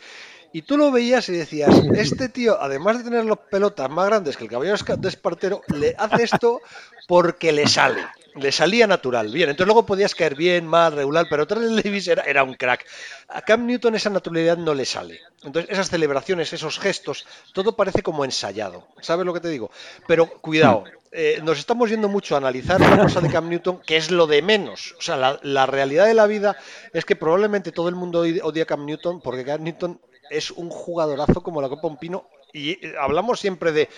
Y 0.53 0.61
tú 0.61 0.77
lo 0.77 0.91
veías 0.91 1.27
y 1.29 1.33
decías, 1.33 1.75
este 1.95 2.29
tío, 2.29 2.61
además 2.61 2.99
de 2.99 3.03
tener 3.03 3.25
las 3.25 3.39
pelotas 3.51 3.89
más 3.89 4.05
grandes 4.05 4.37
que 4.37 4.43
el 4.43 4.49
caballero 4.49 4.77
de 4.97 5.09
Espartero, 5.09 5.61
le 5.67 5.95
hace 5.97 6.23
esto 6.23 6.61
porque 7.07 7.51
le 7.51 7.67
sale 7.67 8.03
le 8.35 8.51
salía 8.51 8.87
natural. 8.87 9.29
Bien, 9.31 9.49
entonces 9.49 9.67
luego 9.67 9.85
podías 9.85 10.15
caer 10.15 10.35
bien, 10.35 10.65
mal, 10.65 10.93
regular, 10.93 11.27
pero 11.29 11.47
Terrell 11.47 11.81
Davis 11.81 12.07
era, 12.07 12.23
era, 12.23 12.43
un 12.43 12.55
crack. 12.55 12.85
A 13.29 13.41
Cam 13.41 13.65
Newton 13.65 13.95
esa 13.95 14.09
naturalidad 14.09 14.57
no 14.57 14.73
le 14.73 14.85
sale. 14.85 15.21
Entonces 15.43 15.71
esas 15.71 15.89
celebraciones, 15.89 16.53
esos 16.53 16.79
gestos, 16.79 17.25
todo 17.53 17.75
parece 17.75 18.01
como 18.01 18.25
ensayado. 18.25 18.87
¿Sabes 19.01 19.25
lo 19.25 19.33
que 19.33 19.39
te 19.39 19.49
digo? 19.49 19.71
Pero 20.07 20.27
cuidado, 20.41 20.85
eh, 21.11 21.39
nos 21.43 21.59
estamos 21.59 21.89
yendo 21.89 22.09
mucho 22.09 22.35
a 22.35 22.39
analizar 22.39 22.79
la 22.79 23.03
cosa 23.03 23.21
de 23.21 23.29
Cam 23.29 23.49
Newton, 23.49 23.79
que 23.85 23.97
es 23.97 24.09
lo 24.09 24.27
de 24.27 24.41
menos. 24.41 24.95
O 24.97 25.01
sea, 25.01 25.17
la, 25.17 25.39
la 25.43 25.65
realidad 25.65 26.05
de 26.05 26.13
la 26.13 26.27
vida 26.27 26.57
es 26.91 27.05
que 27.05 27.15
probablemente 27.15 27.71
todo 27.71 27.89
el 27.89 27.95
mundo 27.95 28.21
odia 28.21 28.63
a 28.63 28.65
Cam 28.65 28.85
Newton 28.85 29.21
porque 29.21 29.45
Cam 29.45 29.63
Newton 29.63 29.99
es 30.33 30.51
un 30.51 30.69
jugadorazo 30.69 31.41
como 31.41 31.61
la 31.61 31.69
Copa 31.69 31.97
Pino 31.99 32.27
y 32.51 32.71
eh, 32.71 32.95
hablamos 32.99 33.39
siempre 33.39 33.71
de 33.71 33.89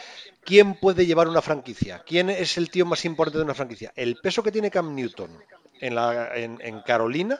quién 0.43 0.75
puede 0.75 1.05
llevar 1.05 1.27
una 1.27 1.41
franquicia, 1.41 2.03
quién 2.05 2.29
es 2.29 2.57
el 2.57 2.69
tío 2.69 2.85
más 2.85 3.05
importante 3.05 3.39
de 3.39 3.43
una 3.43 3.53
franquicia. 3.53 3.91
El 3.95 4.15
peso 4.17 4.43
que 4.43 4.51
tiene 4.51 4.71
Cam 4.71 4.95
Newton 4.95 5.31
en, 5.81 5.95
la, 5.95 6.35
en, 6.35 6.81
Carolina, 6.81 7.39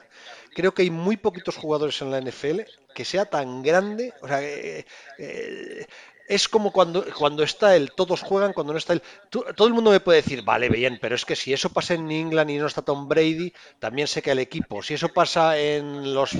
creo 0.54 0.74
que 0.74 0.82
hay 0.82 0.90
muy 0.90 1.16
poquitos 1.16 1.56
jugadores 1.56 2.00
en 2.02 2.10
la 2.10 2.20
NFL 2.20 2.60
que 2.94 3.04
sea 3.04 3.24
tan 3.24 3.62
grande. 3.62 4.12
O 4.20 4.28
sea, 4.28 4.42
eh, 4.42 4.84
eh, 5.18 5.86
es 6.28 6.48
como 6.48 6.72
cuando, 6.72 7.04
cuando 7.14 7.42
está 7.42 7.76
él, 7.76 7.92
todos 7.92 8.22
juegan, 8.22 8.52
cuando 8.52 8.72
no 8.72 8.78
está 8.78 8.92
él. 8.92 9.02
todo 9.30 9.68
el 9.68 9.74
mundo 9.74 9.90
me 9.90 10.00
puede 10.00 10.22
decir, 10.22 10.42
vale, 10.42 10.68
bien, 10.68 10.98
pero 11.00 11.14
es 11.14 11.24
que 11.24 11.36
si 11.36 11.52
eso 11.52 11.70
pasa 11.70 11.94
en 11.94 12.10
England 12.10 12.50
y 12.50 12.58
no 12.58 12.66
está 12.66 12.82
Tom 12.82 13.08
Brady, 13.08 13.52
también 13.78 14.08
sé 14.08 14.22
que 14.22 14.32
el 14.32 14.38
equipo. 14.38 14.82
Si 14.82 14.94
eso 14.94 15.08
pasa 15.08 15.58
en 15.58 16.14
los, 16.14 16.34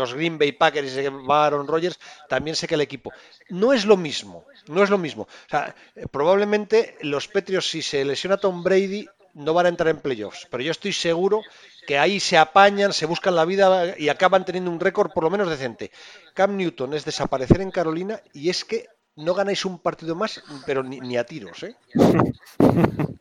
los 0.00 0.14
Green 0.14 0.38
Bay 0.38 0.52
Packers 0.52 0.88
y 0.88 0.90
se 0.90 1.08
va 1.08 1.46
Aaron 1.46 1.66
Rodgers, 1.66 1.98
también 2.28 2.56
sé 2.56 2.66
que 2.66 2.74
el 2.74 2.80
equipo. 2.80 3.12
No 3.48 3.72
es 3.72 3.84
lo 3.84 3.96
mismo, 3.96 4.46
no 4.68 4.82
es 4.82 4.90
lo 4.90 4.98
mismo. 4.98 5.22
O 5.22 5.48
sea, 5.48 5.74
eh, 5.94 6.06
probablemente 6.10 6.96
los 7.02 7.28
Petrios, 7.28 7.68
si 7.68 7.82
se 7.82 8.04
lesiona 8.04 8.36
Tom 8.36 8.62
Brady, 8.62 9.06
no 9.34 9.54
van 9.54 9.66
a 9.66 9.68
entrar 9.68 9.88
en 9.88 10.00
playoffs, 10.00 10.46
pero 10.50 10.62
yo 10.62 10.72
estoy 10.72 10.92
seguro 10.92 11.42
que 11.86 11.98
ahí 11.98 12.20
se 12.20 12.36
apañan, 12.36 12.92
se 12.92 13.06
buscan 13.06 13.34
la 13.36 13.44
vida 13.44 13.96
y 13.98 14.08
acaban 14.08 14.44
teniendo 14.44 14.70
un 14.70 14.80
récord 14.80 15.12
por 15.12 15.24
lo 15.24 15.30
menos 15.30 15.48
decente. 15.48 15.90
Cam 16.34 16.56
Newton 16.56 16.94
es 16.94 17.04
desaparecer 17.04 17.60
en 17.60 17.70
Carolina 17.70 18.20
y 18.32 18.50
es 18.50 18.64
que 18.64 18.86
no 19.16 19.34
ganáis 19.34 19.64
un 19.64 19.78
partido 19.78 20.14
más, 20.14 20.42
pero 20.66 20.82
ni, 20.82 21.16
a 21.16 21.24
tiros, 21.24 21.62
¿eh? 21.62 21.74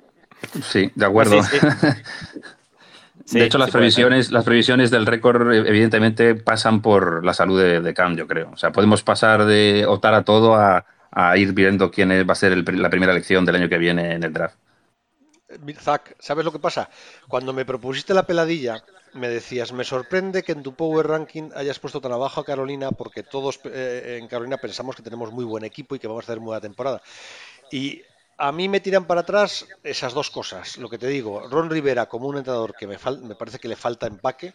Sí, 0.64 0.90
de 0.96 1.06
acuerdo. 1.06 1.42
de 3.26 3.46
hecho, 3.46 3.58
las 3.58 3.72
previsiones, 3.72 4.32
las 4.32 4.44
previsiones 4.44 4.92
del 4.92 5.06
récord 5.06 5.54
evidentemente 5.54 6.36
pasan 6.36 6.82
por 6.82 7.24
la 7.24 7.34
salud 7.34 7.62
de, 7.62 7.82
de, 7.82 7.94
Cam, 7.94 8.16
yo 8.16 8.28
creo. 8.28 8.52
O 8.52 8.58
sea, 8.58 8.72
podemos 8.72 9.04
pasar 9.04 9.46
de 9.46 9.86
optar 9.88 10.14
a 10.14 10.24
todo 10.24 10.56
a, 10.56 10.86
ir 11.36 11.54
viendo 11.54 11.92
quién 11.92 12.10
va 12.10 12.32
a 12.32 12.36
ser 12.36 12.58
la 12.72 12.90
primera 12.90 13.12
elección 13.12 13.46
del 13.46 13.56
año 13.56 13.70
que 13.70 13.78
viene 13.78 14.14
en 14.14 14.24
el 14.24 14.32
draft. 14.32 14.58
Zach, 15.80 16.16
¿sabes 16.20 16.46
lo 16.46 16.52
que 16.52 16.60
pasa? 16.60 16.90
Cuando 17.28 17.52
me 17.52 17.66
propusiste 17.66 18.14
la 18.14 18.28
peladilla, 18.28 18.84
me 19.14 19.28
decías, 19.28 19.74
me 19.74 19.84
sorprende 19.84 20.44
que 20.44 20.52
en 20.52 20.62
tu 20.62 20.76
Power 20.76 21.08
Ranking 21.08 21.50
hayas 21.56 21.80
puesto 21.80 22.00
tan 22.00 22.12
abajo 22.12 22.42
a 22.42 22.46
Carolina 22.46 22.92
porque 22.92 23.24
todos 23.24 23.60
eh, 23.66 24.18
en 24.22 24.28
Carolina 24.28 24.58
pensamos 24.58 24.96
que 24.96 25.02
tenemos 25.02 25.32
muy 25.32 25.46
buen 25.46 25.64
equipo 25.64 25.96
y 25.96 26.00
que 26.00 26.08
vamos 26.08 26.24
a 26.24 26.26
hacer 26.26 26.40
muy 26.40 26.48
buena 26.48 26.62
temporada. 26.62 27.02
Y 27.72 28.04
a 28.40 28.54
mí 28.54 28.70
me 28.70 28.80
tiran 28.80 29.04
para 29.04 29.22
atrás 29.22 29.68
esas 29.84 30.14
dos 30.14 30.30
cosas. 30.30 30.78
Lo 30.78 30.90
que 30.90 30.98
te 30.98 31.08
digo, 31.08 31.46
Ron 31.50 31.70
Rivera 31.70 32.08
como 32.08 32.28
un 32.28 32.38
entrenador 32.38 32.74
que 32.74 32.88
me, 32.88 32.98
me 33.22 33.36
parece 33.36 33.60
que 33.60 33.68
le 33.68 33.76
falta 33.76 34.08
empaque 34.08 34.54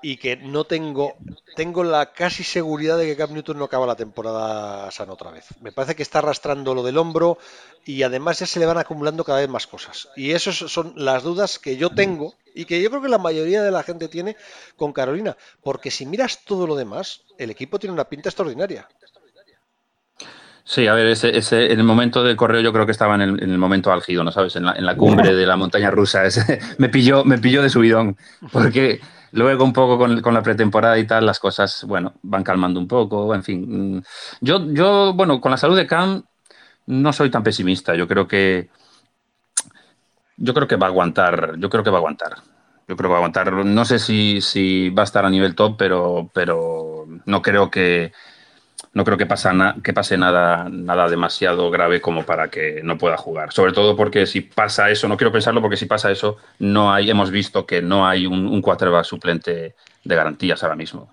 y 0.00 0.16
que 0.16 0.36
no 0.36 0.64
tengo, 0.64 1.16
tengo 1.54 1.84
la 1.84 2.12
casi 2.12 2.42
seguridad 2.42 2.96
de 2.96 3.04
que 3.04 3.16
Cam 3.16 3.34
Newton 3.34 3.58
no 3.58 3.66
acaba 3.66 3.86
la 3.86 3.94
temporada 3.94 4.90
sana 4.90 5.12
otra 5.12 5.30
vez. 5.30 5.48
Me 5.60 5.70
parece 5.70 5.94
que 5.94 6.02
está 6.02 6.20
arrastrando 6.20 6.74
lo 6.74 6.82
del 6.82 6.96
hombro 6.96 7.36
y 7.84 8.02
además 8.04 8.38
ya 8.38 8.46
se 8.46 8.58
le 8.58 8.64
van 8.64 8.78
acumulando 8.78 9.22
cada 9.22 9.40
vez 9.40 9.50
más 9.50 9.66
cosas. 9.66 10.08
Y 10.16 10.30
esas 10.30 10.56
son 10.56 10.94
las 10.96 11.22
dudas 11.22 11.58
que 11.58 11.76
yo 11.76 11.90
tengo 11.90 12.34
y 12.54 12.64
que 12.64 12.80
yo 12.80 12.88
creo 12.88 13.02
que 13.02 13.08
la 13.08 13.18
mayoría 13.18 13.62
de 13.62 13.70
la 13.70 13.82
gente 13.82 14.08
tiene 14.08 14.34
con 14.76 14.94
Carolina. 14.94 15.36
Porque 15.62 15.90
si 15.90 16.06
miras 16.06 16.42
todo 16.44 16.66
lo 16.66 16.74
demás, 16.74 17.20
el 17.36 17.50
equipo 17.50 17.78
tiene 17.78 17.92
una 17.92 18.08
pinta 18.08 18.30
extraordinaria. 18.30 18.88
Sí, 20.68 20.88
a 20.88 20.94
ver, 20.94 21.06
ese, 21.06 21.30
en 21.72 21.78
el 21.78 21.84
momento 21.84 22.24
del 22.24 22.34
correo 22.34 22.60
yo 22.60 22.72
creo 22.72 22.86
que 22.86 22.92
estaba 22.92 23.14
en 23.14 23.20
el, 23.22 23.56
momento 23.56 23.92
álgido, 23.92 24.24
¿no 24.24 24.32
sabes? 24.32 24.56
En 24.56 24.64
la, 24.64 24.96
cumbre 24.96 25.32
de 25.32 25.46
la 25.46 25.56
montaña 25.56 25.92
rusa. 25.92 26.24
me, 26.78 26.88
pilló, 26.88 27.24
me 27.24 27.38
pilló 27.38 27.62
de 27.62 27.70
subidón, 27.70 28.16
porque 28.50 29.00
luego 29.30 29.62
un 29.62 29.72
poco 29.72 29.96
con, 29.96 30.34
la 30.34 30.42
pretemporada 30.42 30.98
y 30.98 31.06
tal, 31.06 31.24
las 31.24 31.38
cosas, 31.38 31.84
bueno, 31.84 32.14
van 32.22 32.42
calmando 32.42 32.80
un 32.80 32.88
poco, 32.88 33.32
en 33.32 33.44
fin. 33.44 34.04
Yo, 34.40 34.66
yo, 34.72 35.12
bueno, 35.14 35.40
con 35.40 35.52
la 35.52 35.56
salud 35.56 35.76
de 35.76 35.86
Cam 35.86 36.24
no 36.86 37.12
soy 37.12 37.30
tan 37.30 37.44
pesimista. 37.44 37.94
Yo 37.94 38.08
creo 38.08 38.26
que 38.26 38.68
yo 40.36 40.52
creo 40.52 40.66
que 40.66 40.76
va 40.76 40.88
a 40.88 40.90
aguantar, 40.90 41.54
yo 41.58 41.70
creo 41.70 41.84
que 41.84 41.90
va 41.90 41.98
a 41.98 42.00
aguantar. 42.00 42.38
Yo 42.88 42.96
creo 42.96 43.08
que 43.08 43.12
va 43.12 43.14
a 43.14 43.18
aguantar. 43.18 43.52
No 43.52 43.84
sé 43.84 44.00
si, 44.00 44.40
si 44.40 44.90
va 44.90 45.02
a 45.02 45.04
estar 45.04 45.24
a 45.24 45.30
nivel 45.30 45.54
top, 45.54 45.76
pero, 45.78 46.28
pero 46.34 47.06
no 47.24 47.40
creo 47.40 47.70
que 47.70 48.12
no 48.96 49.04
creo 49.04 49.18
que, 49.18 49.28
que 49.82 49.92
pase 49.92 50.16
nada, 50.16 50.70
nada 50.70 51.06
demasiado 51.06 51.70
grave 51.70 52.00
como 52.00 52.24
para 52.24 52.48
que 52.48 52.80
no 52.82 52.96
pueda 52.96 53.18
jugar. 53.18 53.52
Sobre 53.52 53.74
todo 53.74 53.94
porque 53.94 54.24
si 54.24 54.40
pasa 54.40 54.88
eso, 54.88 55.06
no 55.06 55.18
quiero 55.18 55.30
pensarlo 55.30 55.60
porque 55.60 55.76
si 55.76 55.84
pasa 55.84 56.10
eso, 56.10 56.38
no 56.60 56.90
hay, 56.90 57.10
hemos 57.10 57.30
visto 57.30 57.66
que 57.66 57.82
no 57.82 58.08
hay 58.08 58.26
un, 58.26 58.46
un 58.46 58.62
quarterback 58.62 59.04
suplente 59.04 59.74
de 60.02 60.16
garantías 60.16 60.62
ahora 60.62 60.76
mismo. 60.76 61.12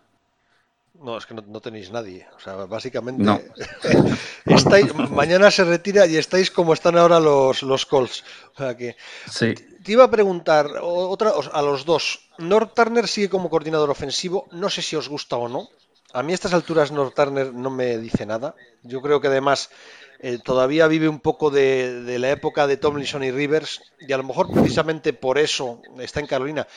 No, 0.93 1.17
es 1.17 1.25
que 1.25 1.33
no, 1.33 1.59
tenéis 1.59 1.91
nadie. 1.91 2.25
O 2.37 2.39
sea, 2.39 2.55
básicamente. 2.55 3.21
estáis, 4.45 4.95
mañana 4.95 5.51
se 5.51 5.65
retira 5.65 6.07
y 6.07 6.15
estáis 6.15 6.51
como 6.51 6.71
están 6.71 6.97
ahora 6.97 7.19
los, 7.19 7.63
los 7.63 7.85
Colts. 7.85 8.23
O 8.55 8.59
sea 8.59 8.77
que. 8.77 8.95
Sí. 9.29 9.55
Te 9.83 9.91
iba 9.91 10.05
a 10.05 10.09
preguntar 10.09 10.67
otra, 10.81 11.33
a 11.51 11.61
los 11.61 11.83
dos. 11.83 12.29
North 12.37 12.73
Turner 12.73 13.09
sigue 13.09 13.27
como 13.27 13.49
coordinador 13.49 13.89
ofensivo. 13.89 14.47
No 14.53 14.69
sé 14.69 14.81
si 14.81 14.95
os 14.95 15.09
gusta 15.09 15.35
o 15.35 15.49
no. 15.49 15.67
A 16.13 16.21
mí 16.21 16.32
a 16.32 16.36
estas 16.36 16.54
alturas 16.54 16.91
North 16.91 17.15
Turner 17.15 17.52
no 17.54 17.71
me 17.71 17.97
dice 17.97 18.26
nada. 18.26 18.56
Yo 18.84 19.02
creo 19.02 19.19
que 19.19 19.28
además 19.28 19.71
eh, 20.19 20.38
todavía 20.38 20.88
vive 20.88 21.10
un 21.10 21.19
poco 21.19 21.49
de, 21.49 22.17
la 22.19 22.30
época 22.30 22.67
de 22.67 22.78
Tomlinson 22.78 23.23
y 23.23 23.32
Rivers 23.32 23.82
y 23.99 24.13
a 24.13 24.17
lo 24.17 24.23
mejor 24.23 24.52
precisamente 24.52 25.12
por 25.12 25.39
eso 25.39 25.82
está 25.99 26.19
en 26.19 26.28
Carolina. 26.28 26.67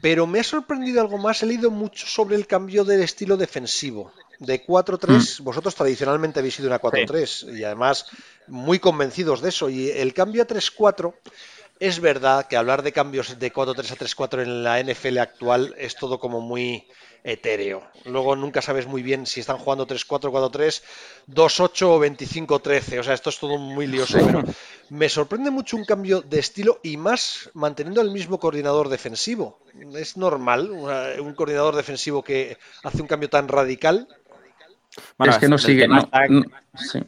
Pero 0.00 0.28
me 0.28 0.40
ha 0.40 0.44
sorprendido 0.44 1.00
algo 1.00 1.18
más. 1.18 1.42
He 1.42 1.46
leído 1.46 1.70
mucho 1.72 2.06
sobre 2.06 2.36
el 2.36 2.46
cambio 2.46 2.84
del 2.84 3.02
estilo 3.02 3.36
defensivo. 3.36 4.12
De 4.38 4.64
4-3, 4.64 5.40
mm. 5.40 5.44
vosotros 5.44 5.74
tradicionalmente 5.74 6.38
habéis 6.38 6.54
sido 6.54 6.68
una 6.68 6.80
4-3 6.80 7.56
y 7.56 7.64
además 7.64 8.06
muy 8.46 8.78
convencidos 8.78 9.40
de 9.40 9.48
eso. 9.48 9.70
Y 9.70 9.90
el 9.90 10.14
cambio 10.14 10.42
a 10.42 10.46
3-4 10.46 11.14
es 11.82 11.98
verdad 11.98 12.46
que 12.46 12.56
hablar 12.56 12.84
de 12.84 12.92
cambios 12.92 13.40
de 13.40 13.52
4-3 13.52 13.90
a 13.90 13.96
3-4 13.96 14.42
en 14.42 14.62
la 14.62 14.80
NFL 14.80 15.18
actual 15.18 15.74
es 15.76 15.96
todo 15.96 16.20
como 16.20 16.40
muy 16.40 16.86
etéreo. 17.24 17.82
Luego 18.04 18.36
nunca 18.36 18.62
sabes 18.62 18.86
muy 18.86 19.02
bien 19.02 19.26
si 19.26 19.40
están 19.40 19.58
jugando 19.58 19.84
3-4, 19.84 20.30
4-3, 20.30 20.80
2-8 21.28 21.82
o 21.82 22.00
25-13. 22.00 23.00
O 23.00 23.02
sea, 23.02 23.14
esto 23.14 23.30
es 23.30 23.38
todo 23.40 23.58
muy 23.58 23.88
lioso. 23.88 24.16
Pero 24.24 24.44
me 24.90 25.08
sorprende 25.08 25.50
mucho 25.50 25.76
un 25.76 25.84
cambio 25.84 26.20
de 26.20 26.38
estilo 26.38 26.78
y 26.84 26.96
más 26.96 27.50
manteniendo 27.54 28.00
el 28.00 28.12
mismo 28.12 28.38
coordinador 28.38 28.88
defensivo. 28.88 29.58
¿Es 29.96 30.16
normal 30.16 30.70
un 30.70 31.34
coordinador 31.34 31.74
defensivo 31.74 32.22
que 32.22 32.58
hace 32.84 33.02
un 33.02 33.08
cambio 33.08 33.28
tan 33.28 33.48
radical? 33.48 34.06
es 35.18 35.38
que 35.38 35.48
no 35.48 35.58
sigue. 35.58 35.88
sí. 36.76 37.00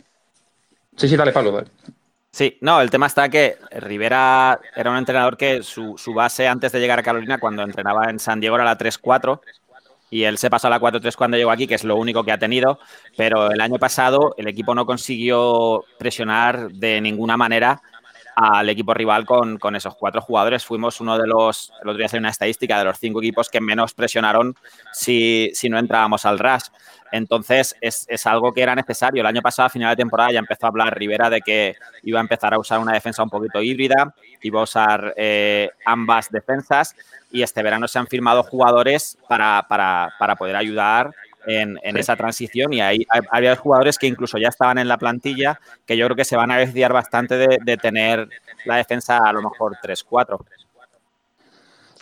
sí. 0.97 1.17
dale 1.17 1.31
palo. 1.31 1.65
Sí, 2.35 2.59
no, 2.63 2.81
el 2.81 2.91
tema 2.91 3.07
está 3.07 3.29
que 3.29 3.59
Rivera 3.71 4.59
era 4.75 4.91
un 4.91 4.97
entrenador 4.97 5.37
que 5.37 5.63
su, 5.63 5.97
su, 5.97 6.13
base 6.13 6.49
antes 6.49 6.73
de 6.73 6.81
llegar 6.81 6.99
a 6.99 7.03
Carolina, 7.05 7.39
cuando 7.39 7.63
entrenaba 7.63 8.11
en 8.11 8.19
San 8.19 8.41
Diego, 8.41 8.57
era 8.57 8.65
la 8.65 8.77
3-4 8.77 9.41
y 10.11 10.25
él 10.25 10.37
se 10.37 10.51
pasó 10.51 10.67
a 10.67 10.71
la 10.71 10.81
4-3 10.81 11.15
cuando 11.15 11.37
llegó 11.37 11.53
aquí, 11.53 11.69
que 11.69 11.77
es 11.77 11.85
lo 11.85 11.95
único 11.95 12.25
que 12.25 12.33
ha 12.33 12.39
tenido, 12.39 12.81
pero 13.17 13.53
el 13.53 13.61
año 13.61 13.79
pasado 13.79 14.35
el 14.37 14.49
equipo 14.49 14.75
no 14.75 14.85
consiguió 14.85 15.85
presionar 15.97 16.73
de 16.73 17.01
ninguna 17.01 17.37
manera 17.37 17.81
al 18.37 18.69
equipo 18.69 18.95
rival 18.95 19.25
con, 19.25 19.59
con, 19.59 19.77
esos 19.77 19.95
cuatro 19.97 20.21
jugadores. 20.21 20.65
Fuimos 20.65 21.01
uno 21.01 21.19
de 21.19 21.27
los, 21.27 21.73
el 21.83 21.89
otro 21.89 21.99
día 21.99 22.19
una 22.19 22.31
estadística 22.31 22.79
de 22.79 22.85
los 22.85 22.99
cinco 22.99 23.21
equipos 23.21 23.49
que 23.49 23.61
menos 23.61 23.95
presionaron 23.95 24.55
si, 24.93 25.51
si 25.55 25.69
no 25.69 25.79
entrábamos 25.79 26.25
al 26.25 26.39
rush. 26.39 26.69
Entonces, 27.13 27.77
es, 27.81 28.07
es, 28.09 28.27
algo 28.27 28.53
que 28.53 28.63
era 28.63 28.75
necesario. 28.75 29.21
El 29.21 29.27
año 29.27 29.41
pasado, 29.41 29.67
a 29.67 29.71
final 29.71 29.91
de 29.91 30.03
temporada, 30.03 30.33
ya 30.33 30.41
empezó 30.41 30.67
a 30.67 30.71
hablar 30.71 30.99
Rivera 30.99 31.31
de 31.31 31.43
que 31.43 31.77
iba 32.03 32.19
a 32.19 32.23
empezar 32.23 32.55
a 32.55 32.59
usar 32.59 32.81
una 32.81 32.93
defensa 32.93 33.23
un 33.23 33.31
poquito 33.31 33.63
híbrida, 33.63 34.13
iba 34.43 34.59
a 34.59 34.65
usar 34.65 35.15
eh, 35.17 35.71
ambas 35.85 36.29
defensas 36.31 36.97
y 37.31 37.43
este 37.43 37.63
verano 37.63 37.89
se 37.89 37.99
han 37.99 38.07
firmado 38.07 38.43
jugadores 38.43 39.19
para, 39.29 39.67
poder 40.39 40.57
ayudar 40.57 41.15
en, 41.47 41.79
esa 41.97 42.17
transición 42.17 42.73
y 42.73 42.81
hay, 42.81 43.07
hay, 43.31 43.57
jugadores 43.57 43.99
que 43.99 44.07
incluso 44.07 44.39
ya 44.39 44.49
estaban 44.49 44.79
en 44.79 44.89
la 44.89 44.99
plantilla 44.99 45.61
que 45.87 45.97
yo 45.97 46.07
creo 46.07 46.17
que 46.17 46.25
se 46.25 46.37
van 46.37 46.51
a 46.51 46.57
beneficiar 46.57 46.93
bastante 46.93 47.37
de, 47.37 47.77
tener 47.77 48.29
la 48.65 48.77
defensa 48.77 49.19
a 49.19 49.33
lo 49.33 49.43
mejor 49.43 49.77
3-4. 49.83 50.39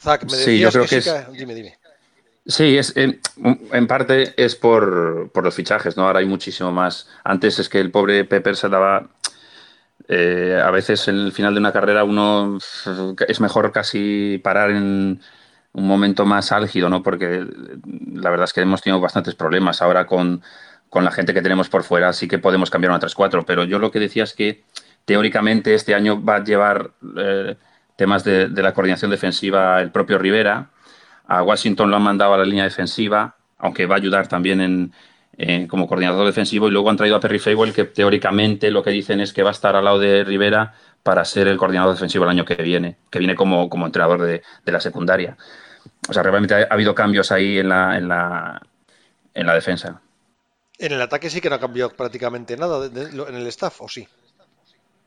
Zach, 0.00 0.24
me 0.24 0.30
sí, 0.30 0.58
yo 0.58 0.70
creo 0.70 0.86
que, 0.86 0.96
es... 0.96 1.32
Dime, 1.32 1.54
dime. 1.54 1.78
Sí, 2.44 2.76
es, 2.76 2.94
en, 2.96 3.86
parte 3.86 4.34
es 4.36 4.56
por, 4.56 5.30
por, 5.32 5.44
los 5.44 5.54
fichajes, 5.54 5.96
¿no? 5.96 6.06
Ahora 6.06 6.18
hay 6.18 6.26
muchísimo 6.26 6.72
más. 6.72 7.08
Antes 7.22 7.60
es 7.60 7.68
que 7.68 7.78
el 7.78 7.92
pobre 7.92 8.24
Pepper 8.24 8.56
se 8.56 8.68
daba 8.68 9.08
eh, 10.08 10.60
a 10.62 10.70
veces 10.70 11.06
en 11.08 11.16
el 11.16 11.32
final 11.32 11.54
de 11.54 11.60
una 11.60 11.72
carrera 11.72 12.04
uno 12.04 12.58
es 13.28 13.40
mejor 13.40 13.70
casi 13.72 14.40
parar 14.42 14.70
en 14.70 15.20
un 15.72 15.86
momento 15.86 16.24
más 16.26 16.52
álgido, 16.52 16.88
¿no? 16.88 17.02
Porque 17.02 17.46
la 18.12 18.30
verdad 18.30 18.44
es 18.44 18.52
que 18.52 18.60
hemos 18.60 18.82
tenido 18.82 19.00
bastantes 19.00 19.34
problemas 19.34 19.82
ahora 19.82 20.06
con, 20.06 20.42
la 20.94 21.10
gente 21.10 21.32
que 21.32 21.40
tenemos 21.40 21.68
por 21.70 21.84
fuera, 21.84 22.10
así 22.10 22.28
que 22.28 22.38
podemos 22.38 22.70
cambiar 22.70 22.90
una 22.90 23.00
3-4. 23.00 23.44
Pero 23.46 23.64
yo 23.64 23.78
lo 23.78 23.90
que 23.90 23.98
decía 23.98 24.24
es 24.24 24.34
que 24.34 24.64
teóricamente 25.04 25.74
este 25.74 25.94
año 25.94 26.22
va 26.22 26.36
a 26.36 26.44
llevar 26.44 26.90
eh, 27.16 27.56
temas 27.96 28.24
de, 28.24 28.48
la 28.48 28.74
coordinación 28.74 29.10
defensiva 29.10 29.80
el 29.80 29.90
propio 29.90 30.18
Rivera. 30.18 30.70
A 31.26 31.42
Washington 31.42 31.90
lo 31.90 31.96
han 31.96 32.02
mandado 32.02 32.34
a 32.34 32.38
la 32.38 32.44
línea 32.44 32.64
defensiva, 32.64 33.36
aunque 33.58 33.86
va 33.86 33.94
a 33.94 33.98
ayudar 33.98 34.28
también 34.28 34.60
en, 34.60 34.92
eh, 35.38 35.66
como 35.66 35.88
coordinador 35.88 36.26
defensivo 36.26 36.68
y 36.68 36.72
luego 36.72 36.90
han 36.90 36.98
traído 36.98 37.16
a 37.16 37.20
Perry 37.20 37.38
Fable 37.38 37.72
que 37.72 37.84
teóricamente 37.84 38.70
lo 38.70 38.82
que 38.82 38.90
dicen 38.90 39.20
es 39.20 39.32
que 39.32 39.42
va 39.42 39.48
a 39.48 39.52
estar 39.52 39.74
al 39.76 39.84
lado 39.84 39.98
de 39.98 40.24
Rivera 40.24 40.74
para 41.02 41.24
ser 41.24 41.48
el 41.48 41.56
coordinador 41.56 41.94
defensivo 41.94 42.24
el 42.24 42.30
año 42.30 42.44
que 42.44 42.54
viene, 42.56 42.96
que 43.10 43.18
viene 43.18 43.34
como, 43.34 43.68
como 43.68 43.86
entrenador 43.86 44.22
de, 44.22 44.42
la 44.64 44.80
secundaria. 44.80 45.36
O 46.08 46.12
sea, 46.12 46.22
realmente 46.22 46.54
ha, 46.54 46.66
habido 46.70 46.94
cambios 46.94 47.32
ahí 47.32 47.58
en 47.58 47.68
la, 47.68 47.96
en 47.96 48.08
la, 48.08 48.62
en 49.34 49.46
la 49.46 49.54
defensa. 49.54 50.00
En 50.78 50.92
el 50.92 51.02
ataque 51.02 51.30
sí 51.30 51.40
que 51.40 51.48
no 51.48 51.56
ha 51.56 51.60
cambiado 51.60 51.90
prácticamente 51.90 52.56
nada 52.56 52.86
en 52.86 53.34
el 53.34 53.46
staff, 53.48 53.82
¿o 53.82 53.88
sí? 53.88 54.06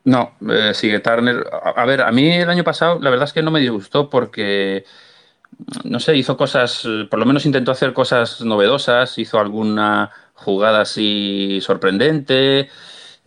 No, 0.06 0.36
eh, 0.50 0.74
sigue 0.74 1.00
Turner. 1.00 1.46
A, 1.52 1.84
ver, 1.86 2.02
a 2.02 2.12
mí 2.12 2.32
el 2.32 2.50
año 2.50 2.64
pasado 2.64 3.00
la 3.02 3.10
verdad 3.10 3.28
es 3.28 3.34
que 3.34 3.42
no 3.42 3.52
me 3.52 3.60
disgustó 3.60 4.10
porque 4.10 4.86
no 5.84 6.00
sé, 6.00 6.16
hizo 6.16 6.38
cosas, 6.38 6.88
por 7.10 7.20
lo 7.20 7.26
menos 7.26 7.46
intentó 7.46 7.72
hacer 7.72 7.94
cosas 7.94 8.42
novedosas, 8.42 9.18
hizo 9.18 9.40
alguna 9.40 10.12
jugada 10.34 10.82
así 10.82 11.60
sorprendente. 11.62 12.70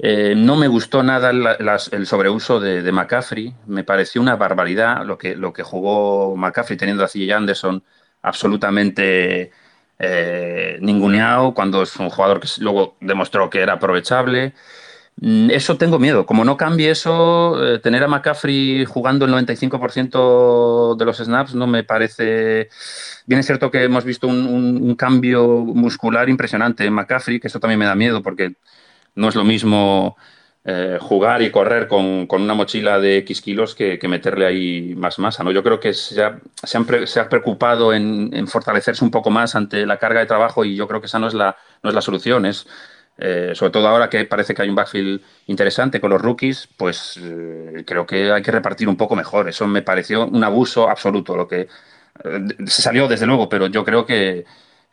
Eh, 0.00 0.34
no 0.36 0.56
me 0.56 0.68
gustó 0.68 1.02
nada 1.02 1.30
el 1.30 2.06
sobreuso 2.06 2.60
de, 2.60 2.92
McCaffrey, 2.92 3.54
me 3.66 3.82
pareció 3.82 4.20
una 4.20 4.36
barbaridad 4.36 5.04
lo 5.04 5.18
que, 5.18 5.34
lo 5.34 5.52
que 5.52 5.64
jugó 5.64 6.36
McCaffrey 6.36 6.78
teniendo 6.78 7.02
a 7.02 7.08
CJ 7.08 7.32
Anderson 7.32 7.82
absolutamente 8.22 9.50
eh, 9.98 10.78
ninguneado 10.80 11.52
cuando 11.54 11.82
es 11.82 11.96
un 11.96 12.10
jugador 12.10 12.40
que 12.40 12.48
luego 12.58 12.96
demostró 13.00 13.50
que 13.50 13.60
era 13.60 13.74
aprovechable. 13.74 14.54
Mm, 15.20 15.50
eso 15.50 15.76
tengo 15.76 15.98
miedo. 15.98 16.26
Como 16.26 16.44
no 16.44 16.56
cambie 16.56 16.90
eso, 16.90 17.74
eh, 17.74 17.78
tener 17.80 18.04
a 18.04 18.08
McCaffrey 18.08 18.84
jugando 18.84 19.24
el 19.24 19.32
95% 19.32 20.96
de 20.96 21.04
los 21.04 21.18
snaps 21.18 21.54
no 21.54 21.66
me 21.66 21.82
parece. 21.84 22.68
Bien, 23.26 23.40
es 23.40 23.46
cierto 23.46 23.70
que 23.70 23.84
hemos 23.84 24.04
visto 24.04 24.28
un, 24.28 24.94
cambio 24.96 25.46
muscular 25.58 26.28
impresionante 26.28 26.84
en 26.84 26.92
McCaffrey, 26.92 27.40
que 27.40 27.48
eso 27.48 27.60
también 27.60 27.78
me 27.80 27.86
da 27.86 27.94
miedo 27.94 28.22
porque 28.22 28.54
no 29.18 29.28
es 29.28 29.34
lo 29.34 29.44
mismo 29.44 30.16
eh, 30.64 30.98
jugar 31.00 31.42
y 31.42 31.50
correr 31.50 31.88
con, 31.88 32.28
una 32.30 32.54
mochila 32.54 33.00
de 33.00 33.18
X 33.18 33.42
kilos 33.42 33.74
que, 33.74 33.98
meterle 34.08 34.46
ahí 34.46 34.94
más 34.96 35.18
masa. 35.18 35.42
¿no? 35.42 35.50
Yo 35.50 35.62
creo 35.62 35.80
que 35.80 35.92
se 35.92 36.22
ha, 36.22 36.38
se 36.62 37.20
ha 37.20 37.28
preocupado 37.28 37.92
en, 37.92 38.46
fortalecerse 38.46 39.04
un 39.04 39.10
poco 39.10 39.30
más 39.30 39.56
ante 39.56 39.86
la 39.86 39.98
carga 39.98 40.20
de 40.20 40.26
trabajo 40.26 40.64
y 40.64 40.76
yo 40.76 40.86
creo 40.86 41.00
que 41.00 41.06
esa 41.06 41.18
no 41.18 41.26
es 41.26 41.34
la, 41.34 41.56
no 41.82 41.90
es 41.90 41.94
la 41.94 42.00
solución. 42.00 42.46
Es, 42.46 42.66
eh, 43.18 43.52
sobre 43.54 43.72
todo 43.72 43.88
ahora 43.88 44.08
que 44.08 44.24
parece 44.24 44.54
que 44.54 44.62
hay 44.62 44.68
un 44.68 44.76
backfield 44.76 45.20
interesante 45.46 46.00
con 46.00 46.10
los 46.10 46.22
rookies, 46.22 46.68
pues 46.76 47.18
eh, 47.20 47.82
creo 47.84 48.06
que 48.06 48.30
hay 48.30 48.42
que 48.42 48.52
repartir 48.52 48.88
un 48.88 48.96
poco 48.96 49.16
mejor. 49.16 49.48
Eso 49.48 49.66
me 49.66 49.82
pareció 49.82 50.26
un 50.26 50.44
abuso 50.44 50.88
absoluto. 50.88 51.36
Lo 51.36 51.48
que 51.48 51.66
se 52.66 52.82
salió 52.82 53.08
desde 53.08 53.26
luego, 53.26 53.48
pero 53.48 53.66
yo 53.66 53.84
creo 53.84 54.06
que, 54.06 54.44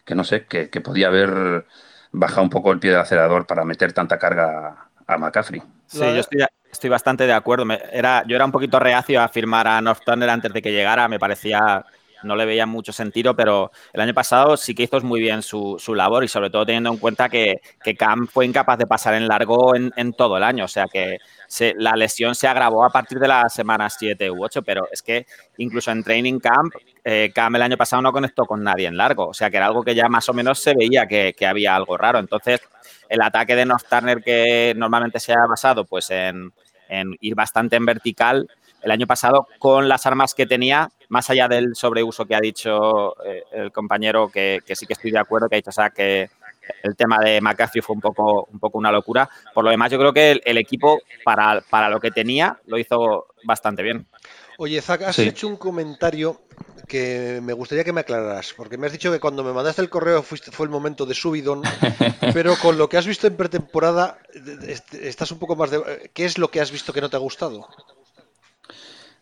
no 0.09 0.23
sé, 0.23 0.45
que, 0.45 0.69
que 0.69 0.81
podía 0.81 1.07
haber 1.07 1.65
bajado 2.15 2.43
un 2.43 2.49
poco 2.49 2.71
el 2.71 2.79
pie 2.79 2.91
del 2.91 2.99
acelerador 2.99 3.45
para 3.45 3.63
meter 3.65 3.93
tanta 3.93 4.17
carga 4.17 4.87
a 5.07 5.17
McCaffrey. 5.17 5.61
Sí, 5.85 5.99
yo 5.99 6.21
estoy, 6.71 6.89
bastante 6.89 7.25
de 7.25 7.33
acuerdo. 7.33 7.65
era, 7.91 8.23
yo 8.27 8.35
era 8.35 8.45
un 8.45 8.51
poquito 8.51 8.79
reacio 8.79 9.21
a 9.21 9.27
firmar 9.27 9.67
a 9.67 9.81
North 9.81 10.01
Turner 10.05 10.29
antes 10.29 10.51
de 10.51 10.61
que 10.61 10.71
llegara. 10.71 11.07
Me 11.07 11.19
parecía, 11.19 11.85
no 12.23 12.35
le 12.35 12.45
veía 12.45 12.65
mucho 12.65 12.91
sentido, 12.91 13.35
pero 13.35 13.71
el 13.93 14.01
año 14.01 14.13
pasado 14.13 14.57
sí 14.57 14.73
que 14.73 14.83
hizo 14.83 14.99
muy 15.01 15.19
bien 15.19 15.41
su, 15.41 15.77
labor 15.95 16.23
y 16.23 16.27
sobre 16.27 16.49
todo 16.49 16.65
teniendo 16.65 16.89
en 16.91 16.97
cuenta 16.97 17.29
que, 17.29 17.61
que 17.83 17.95
Cam 17.95 18.27
fue 18.27 18.45
incapaz 18.45 18.77
de 18.77 18.87
pasar 18.87 19.13
en 19.13 19.27
largo 19.27 19.75
en, 19.75 20.13
todo 20.13 20.37
el 20.37 20.43
año. 20.43 20.65
O 20.65 20.69
sea 20.69 20.85
que 20.91 21.19
la 21.77 21.95
lesión 21.95 22.35
se 22.35 22.47
agravó 22.47 22.83
a 22.85 22.89
partir 22.89 23.19
de 23.19 23.27
las 23.27 23.53
semanas 23.53 23.95
7 23.97 24.29
u 24.31 24.43
8, 24.43 24.61
pero 24.63 24.87
es 24.91 25.01
que 25.01 25.25
incluso 25.57 25.91
en 25.91 26.03
Training 26.03 26.39
Camp, 26.39 26.73
eh, 27.03 27.31
Cam 27.33 27.55
el 27.55 27.61
año 27.61 27.77
pasado 27.77 28.01
no 28.01 28.11
conectó 28.11 28.45
con 28.45 28.63
nadie 28.63 28.87
en 28.87 28.97
largo. 28.97 29.27
O 29.27 29.33
sea 29.33 29.49
que 29.49 29.57
era 29.57 29.67
algo 29.67 29.83
que 29.83 29.95
ya 29.95 30.07
más 30.07 30.27
o 30.29 30.33
menos 30.33 30.59
se 30.59 30.73
veía 30.73 31.07
que, 31.07 31.33
que 31.37 31.45
había 31.45 31.75
algo 31.75 31.97
raro. 31.97 32.19
Entonces 32.19 32.61
el 33.09 33.21
ataque 33.21 33.55
de 33.55 33.65
North 33.65 33.85
Turner 33.89 34.21
que 34.21 34.73
normalmente 34.75 35.19
se 35.19 35.33
ha 35.33 35.45
basado 35.47 35.85
pues 35.85 36.09
en, 36.09 36.51
ir 37.19 37.35
bastante 37.35 37.75
en 37.75 37.85
vertical, 37.85 38.47
el 38.81 38.91
año 38.91 39.07
pasado 39.07 39.47
con 39.57 39.89
las 39.89 40.05
armas 40.05 40.35
que 40.35 40.45
tenía, 40.45 40.89
más 41.09 41.29
allá 41.29 41.47
del 41.47 41.75
sobreuso 41.75 42.25
que 42.25 42.35
ha 42.35 42.39
dicho 42.39 43.15
eh, 43.25 43.43
el 43.51 43.71
compañero, 43.71 44.29
que, 44.29 44.61
sí 44.73 44.85
que 44.85 44.93
estoy 44.93 45.11
de 45.11 45.19
acuerdo, 45.19 45.49
que 45.49 45.55
ha 45.55 45.57
dicho 45.57 45.71
o 45.71 45.73
sea, 45.73 45.89
que 45.89 46.29
el 46.83 46.95
tema 46.95 47.17
de 47.19 47.41
McCaffrey 47.41 47.81
fue 47.81 47.95
un 47.95 48.01
poco, 48.01 48.47
un 48.51 48.59
poco 48.59 48.77
una 48.77 48.91
locura. 48.91 49.29
Por 49.53 49.63
lo 49.63 49.71
demás, 49.71 49.91
yo 49.91 49.97
creo 49.97 50.13
que 50.13 50.41
el, 50.43 50.57
equipo, 50.57 50.99
para, 51.23 51.61
para, 51.61 51.89
lo 51.89 51.99
que 51.99 52.11
tenía, 52.11 52.59
lo 52.67 52.77
hizo 52.77 53.27
bastante 53.43 53.83
bien. 53.83 54.07
Oye, 54.57 54.81
Zach, 54.81 55.01
has 55.01 55.19
hecho 55.19 55.47
un 55.47 55.57
comentario 55.57 56.41
que 56.87 57.39
me 57.43 57.53
gustaría 57.53 57.83
que 57.83 57.91
me 57.91 58.01
aclararas, 58.01 58.53
porque 58.55 58.77
me 58.77 58.87
has 58.87 58.93
dicho 58.93 59.11
que 59.11 59.19
cuando 59.19 59.43
me 59.43 59.51
mandaste 59.51 59.81
el 59.81 59.89
correo 59.89 60.23
fue 60.23 60.65
el 60.65 60.69
momento 60.69 61.05
de 61.05 61.13
subidón, 61.13 61.61
pero 62.33 62.55
con 62.55 62.77
lo 62.77 62.87
que 62.87 62.97
has 62.97 63.07
visto 63.07 63.27
en 63.27 63.35
pretemporada, 63.35 64.19
estás 65.01 65.31
un 65.31 65.39
poco 65.39 65.55
más 65.55 65.71
de... 65.71 66.11
¿Qué 66.13 66.25
es 66.25 66.37
lo 66.37 66.49
que 66.49 66.61
has 66.61 66.71
visto 66.71 66.93
que 66.93 67.01
no 67.01 67.09
te 67.09 67.17
ha 67.17 67.19
gustado? 67.19 67.67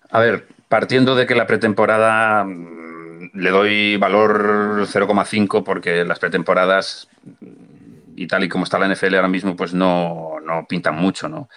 A 0.10 0.20
ver, 0.20 0.48
partiendo 0.68 1.16
de 1.16 1.26
que 1.26 1.34
la 1.34 1.48
pretemporada 1.48 2.44
mm, 2.44 2.93
le 3.34 3.50
doy 3.50 3.98
valor 3.98 4.86
0,5 4.86 5.64
porque 5.64 6.04
las 6.06 6.20
pretemporadas 6.20 7.08
y 8.16 8.28
tal 8.28 8.44
y 8.44 8.50
como 8.50 8.64
está 8.64 8.80
la 8.80 8.94
NFL 8.94 9.16
ahora 9.16 9.28
mismo, 9.28 9.56
pues 9.56 9.74
no, 9.74 10.36
no 10.46 10.66
pintan 10.68 10.96
mucho, 10.96 11.30
¿no? 11.30 11.50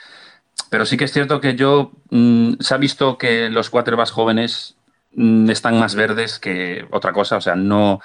Pero 0.70 0.86
sí 0.86 0.96
que 0.96 1.04
es 1.04 1.12
cierto 1.12 1.40
que 1.40 1.54
yo 1.54 1.92
mm, 2.10 2.54
se 2.60 2.74
ha 2.74 2.78
visto 2.78 3.18
que 3.18 3.50
los 3.50 3.70
quarterbacks 3.70 4.10
jóvenes 4.10 4.76
mm, 5.12 5.50
están 5.50 5.78
más 5.78 5.94
verdes 5.94 6.38
que 6.38 6.86
otra 6.90 7.12
cosa. 7.12 7.36
O 7.36 7.40
sea, 7.40 7.54
no. 7.54 8.00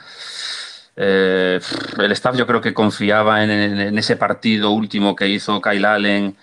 Eh, 0.95 1.59
el 1.99 2.11
staff 2.11 2.35
yo 2.35 2.45
creo 2.45 2.61
que 2.61 2.73
confiaba 2.73 3.43
en, 3.43 3.97
ese 3.97 4.17
partido 4.17 4.71
último 4.71 5.15
que 5.15 5.29
hizo 5.29 5.61
Kyle 5.61 5.85
Allen 5.85 6.35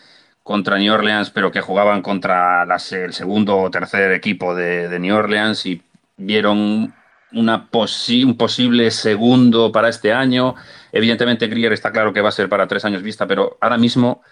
contra 0.42 0.78
New 0.78 0.92
Orleans, 0.92 1.30
pero 1.30 1.52
que 1.52 1.60
jugaban 1.60 2.02
contra 2.02 2.64
el 2.64 3.12
segundo 3.12 3.58
o 3.58 3.70
tercer 3.70 4.12
equipo 4.12 4.54
de, 4.54 4.98
New 4.98 5.14
Orleans 5.14 5.66
y 5.66 5.82
vieron 6.16 6.94
un 7.32 8.36
posible 8.36 8.90
segundo 8.90 9.72
para 9.72 9.88
este 9.88 10.12
año. 10.12 10.54
Evidentemente, 10.92 11.46
Grier 11.48 11.72
está 11.72 11.92
claro 11.92 12.12
que 12.12 12.20
va 12.20 12.30
a 12.30 12.32
ser 12.32 12.48
para 12.48 12.66
tres 12.66 12.84
años 12.84 13.02
vista, 13.02 13.26
pero 13.26 13.58
ahora 13.60 13.76
mismo 13.78 14.22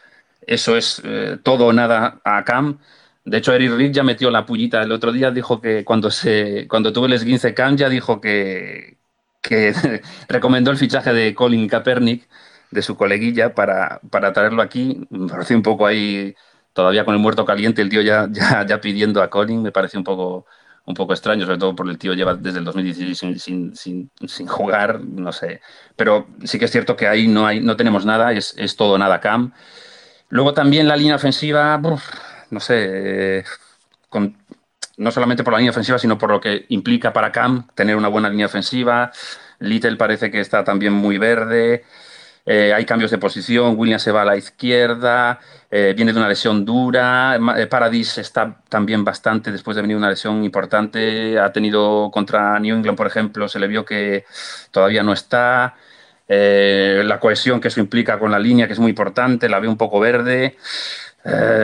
eso 0.46 0.76
es 0.76 1.02
eh, 1.04 1.38
todo 1.42 1.66
o 1.66 1.72
nada 1.72 2.20
a 2.24 2.44
Cam. 2.44 2.78
De 3.24 3.38
hecho, 3.38 3.52
Eric 3.52 3.72
Reed 3.72 3.92
ya 3.92 4.04
metió 4.04 4.30
la 4.30 4.46
pullita 4.46 4.82
el 4.82 4.92
otro 4.92 5.12
día, 5.12 5.30
dijo 5.30 5.60
que 5.60 5.84
cuando, 5.84 6.10
se, 6.10 6.66
cuando 6.68 6.92
tuvo 6.92 7.06
el 7.06 7.12
esguince 7.14 7.54
Cam 7.54 7.76
ya 7.76 7.88
dijo 7.88 8.20
que, 8.20 8.98
que 9.42 9.72
recomendó 10.28 10.70
el 10.70 10.78
fichaje 10.78 11.12
de 11.12 11.34
Colin 11.34 11.68
Kaepernick, 11.68 12.28
de 12.70 12.82
su 12.82 12.96
coleguilla, 12.96 13.54
para, 13.54 14.00
para 14.10 14.32
traerlo 14.32 14.62
aquí. 14.62 15.06
Me 15.10 15.28
pareció 15.28 15.56
un 15.56 15.62
poco 15.62 15.86
ahí, 15.86 16.34
todavía 16.72 17.04
con 17.04 17.14
el 17.14 17.20
muerto 17.20 17.44
caliente, 17.44 17.82
el 17.82 17.88
tío 17.88 18.02
ya, 18.02 18.28
ya, 18.32 18.64
ya 18.66 18.80
pidiendo 18.80 19.22
a 19.22 19.30
Colin, 19.30 19.62
me 19.62 19.72
parece 19.72 19.98
un 19.98 20.04
poco, 20.04 20.46
un 20.86 20.94
poco 20.94 21.12
extraño, 21.12 21.44
sobre 21.44 21.58
todo 21.58 21.74
porque 21.74 21.92
el 21.92 21.98
tío 21.98 22.14
lleva 22.14 22.34
desde 22.34 22.60
el 22.60 22.64
2016 22.64 23.18
sin, 23.18 23.38
sin, 23.38 23.76
sin, 23.76 24.10
sin, 24.26 24.46
jugar, 24.46 25.00
no 25.00 25.32
sé. 25.32 25.60
Pero 25.96 26.28
sí 26.44 26.58
que 26.58 26.66
es 26.66 26.70
cierto 26.70 26.96
que 26.96 27.08
ahí 27.08 27.26
no, 27.26 27.46
hay, 27.46 27.60
no 27.60 27.76
tenemos 27.76 28.06
nada, 28.06 28.32
es, 28.32 28.54
es 28.56 28.76
todo 28.76 28.96
nada 28.96 29.20
Cam. 29.20 29.52
Luego 30.28 30.54
también 30.54 30.88
la 30.88 30.96
línea 30.96 31.16
ofensiva, 31.16 31.80
no 32.50 32.60
sé, 32.60 33.44
no 34.96 35.10
solamente 35.10 35.44
por 35.44 35.52
la 35.52 35.58
línea 35.58 35.72
ofensiva, 35.72 35.98
sino 35.98 36.18
por 36.18 36.30
lo 36.30 36.40
que 36.40 36.66
implica 36.68 37.12
para 37.12 37.32
Cam 37.32 37.66
tener 37.74 37.96
una 37.96 38.08
buena 38.08 38.28
línea 38.28 38.46
ofensiva. 38.46 39.12
Little 39.58 39.96
parece 39.96 40.30
que 40.30 40.40
está 40.40 40.64
también 40.64 40.92
muy 40.92 41.18
verde. 41.18 41.84
Eh, 42.48 42.72
hay 42.72 42.84
cambios 42.84 43.10
de 43.10 43.18
posición, 43.18 43.74
William 43.76 43.98
se 43.98 44.12
va 44.12 44.22
a 44.22 44.24
la 44.24 44.36
izquierda, 44.36 45.40
eh, 45.68 45.94
viene 45.96 46.12
de 46.12 46.18
una 46.20 46.28
lesión 46.28 46.64
dura, 46.64 47.36
eh, 47.56 47.66
Paradis 47.66 48.18
está 48.18 48.62
también 48.68 49.04
bastante 49.04 49.50
después 49.50 49.74
de 49.74 49.82
venir 49.82 49.96
una 49.96 50.10
lesión 50.10 50.44
importante, 50.44 51.40
ha 51.40 51.50
tenido 51.50 52.08
contra 52.12 52.56
New 52.60 52.76
England, 52.76 52.96
por 52.96 53.08
ejemplo, 53.08 53.48
se 53.48 53.58
le 53.58 53.66
vio 53.66 53.84
que 53.84 54.24
todavía 54.70 55.02
no 55.02 55.12
está. 55.12 55.74
La 56.28 57.20
cohesión 57.20 57.60
que 57.60 57.68
eso 57.68 57.80
implica 57.80 58.18
con 58.18 58.30
la 58.30 58.38
línea, 58.38 58.66
que 58.66 58.72
es 58.72 58.78
muy 58.80 58.90
importante, 58.90 59.48
la 59.48 59.60
veo 59.60 59.70
un 59.70 59.76
poco 59.76 60.00
verde. 60.00 60.56